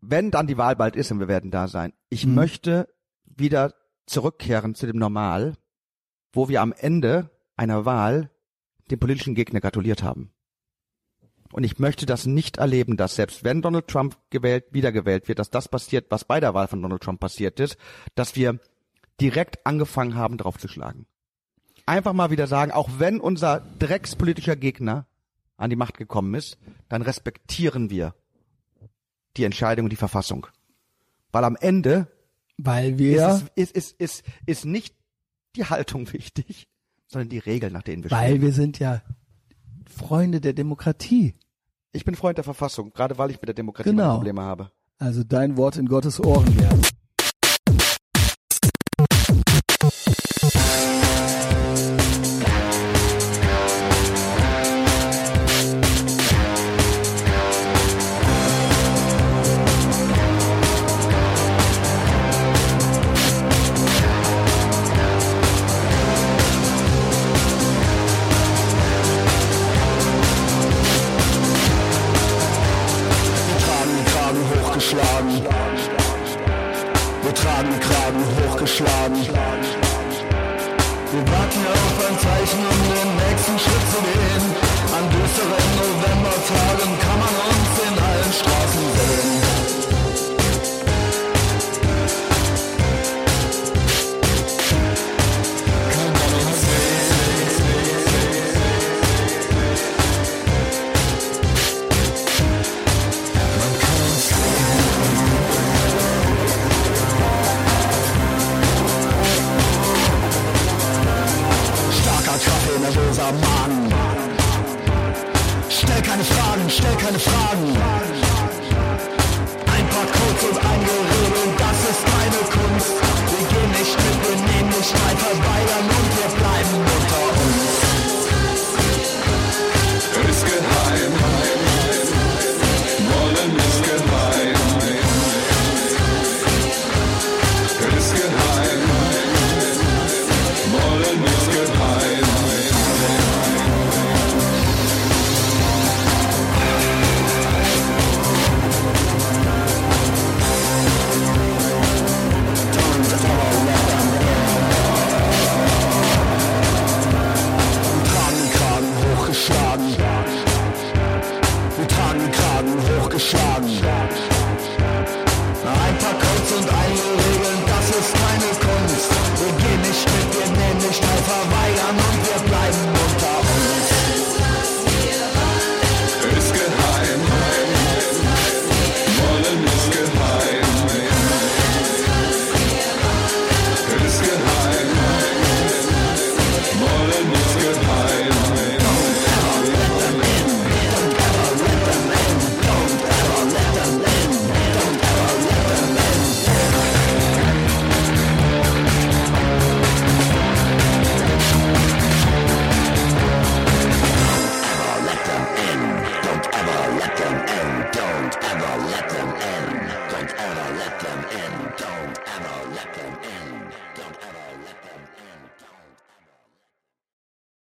Wenn 0.00 0.30
dann 0.30 0.46
die 0.46 0.58
Wahl 0.58 0.76
bald 0.76 0.94
ist 0.96 1.10
und 1.10 1.20
wir 1.20 1.28
werden 1.28 1.50
da 1.50 1.68
sein, 1.68 1.92
ich 2.10 2.26
Mhm. 2.26 2.34
möchte 2.34 2.88
wieder 3.24 3.74
zurückkehren 4.06 4.74
zu 4.74 4.86
dem 4.86 4.96
Normal, 4.98 5.54
wo 6.32 6.48
wir 6.48 6.60
am 6.62 6.72
Ende 6.76 7.30
einer 7.56 7.84
Wahl 7.84 8.30
dem 8.90 8.98
politischen 8.98 9.34
Gegner 9.34 9.60
gratuliert 9.60 10.02
haben. 10.02 10.30
Und 11.52 11.64
ich 11.64 11.78
möchte 11.78 12.04
das 12.06 12.26
nicht 12.26 12.58
erleben, 12.58 12.96
dass 12.96 13.14
selbst 13.14 13.42
wenn 13.42 13.62
Donald 13.62 13.88
Trump 13.88 14.16
gewählt, 14.30 14.66
wiedergewählt 14.70 15.28
wird, 15.28 15.38
dass 15.38 15.50
das 15.50 15.68
passiert, 15.68 16.06
was 16.10 16.24
bei 16.24 16.40
der 16.40 16.54
Wahl 16.54 16.68
von 16.68 16.82
Donald 16.82 17.02
Trump 17.02 17.20
passiert 17.20 17.58
ist, 17.58 17.76
dass 18.14 18.36
wir 18.36 18.58
direkt 19.20 19.64
angefangen 19.66 20.14
haben, 20.14 20.36
draufzuschlagen. 20.36 21.06
Einfach 21.86 22.12
mal 22.12 22.30
wieder 22.30 22.46
sagen, 22.46 22.70
auch 22.70 22.88
wenn 22.98 23.18
unser 23.18 23.60
dreckspolitischer 23.78 24.56
Gegner 24.56 25.06
an 25.56 25.70
die 25.70 25.76
Macht 25.76 25.96
gekommen 25.96 26.34
ist, 26.34 26.58
dann 26.88 27.02
respektieren 27.02 27.88
wir 27.90 28.14
die 29.36 29.44
Entscheidung 29.44 29.86
und 29.86 29.90
die 29.90 29.96
Verfassung. 29.96 30.46
Weil 31.32 31.44
am 31.44 31.56
Ende 31.56 32.08
Weil 32.58 32.98
wir, 32.98 33.28
ist, 33.28 33.44
es, 33.54 33.70
ist, 33.70 33.76
ist, 33.76 34.00
ist, 34.00 34.24
ist 34.46 34.64
nicht 34.66 34.94
die 35.56 35.64
Haltung 35.64 36.12
wichtig, 36.12 36.68
sondern 37.06 37.30
die 37.30 37.38
Regeln, 37.38 37.72
nach 37.72 37.82
denen 37.82 38.04
wir 38.04 38.10
weil 38.10 38.28
spielen. 38.28 38.42
wir 38.42 38.52
sind 38.52 38.78
ja 38.78 39.02
Freunde 39.88 40.40
der 40.40 40.52
Demokratie. 40.52 41.34
Ich 41.92 42.04
bin 42.04 42.14
Freund 42.14 42.36
der 42.38 42.44
Verfassung, 42.44 42.90
gerade 42.92 43.18
weil 43.18 43.30
ich 43.30 43.40
mit 43.40 43.48
der 43.48 43.54
Demokratie 43.54 43.90
Genau. 43.90 44.14
Probleme 44.16 44.42
habe. 44.42 44.70
Also 44.98 45.24
dein 45.24 45.56
Wort 45.56 45.76
in 45.76 45.86
Gottes 45.86 46.22
Ohren 46.22 46.58
werden. 46.58 46.80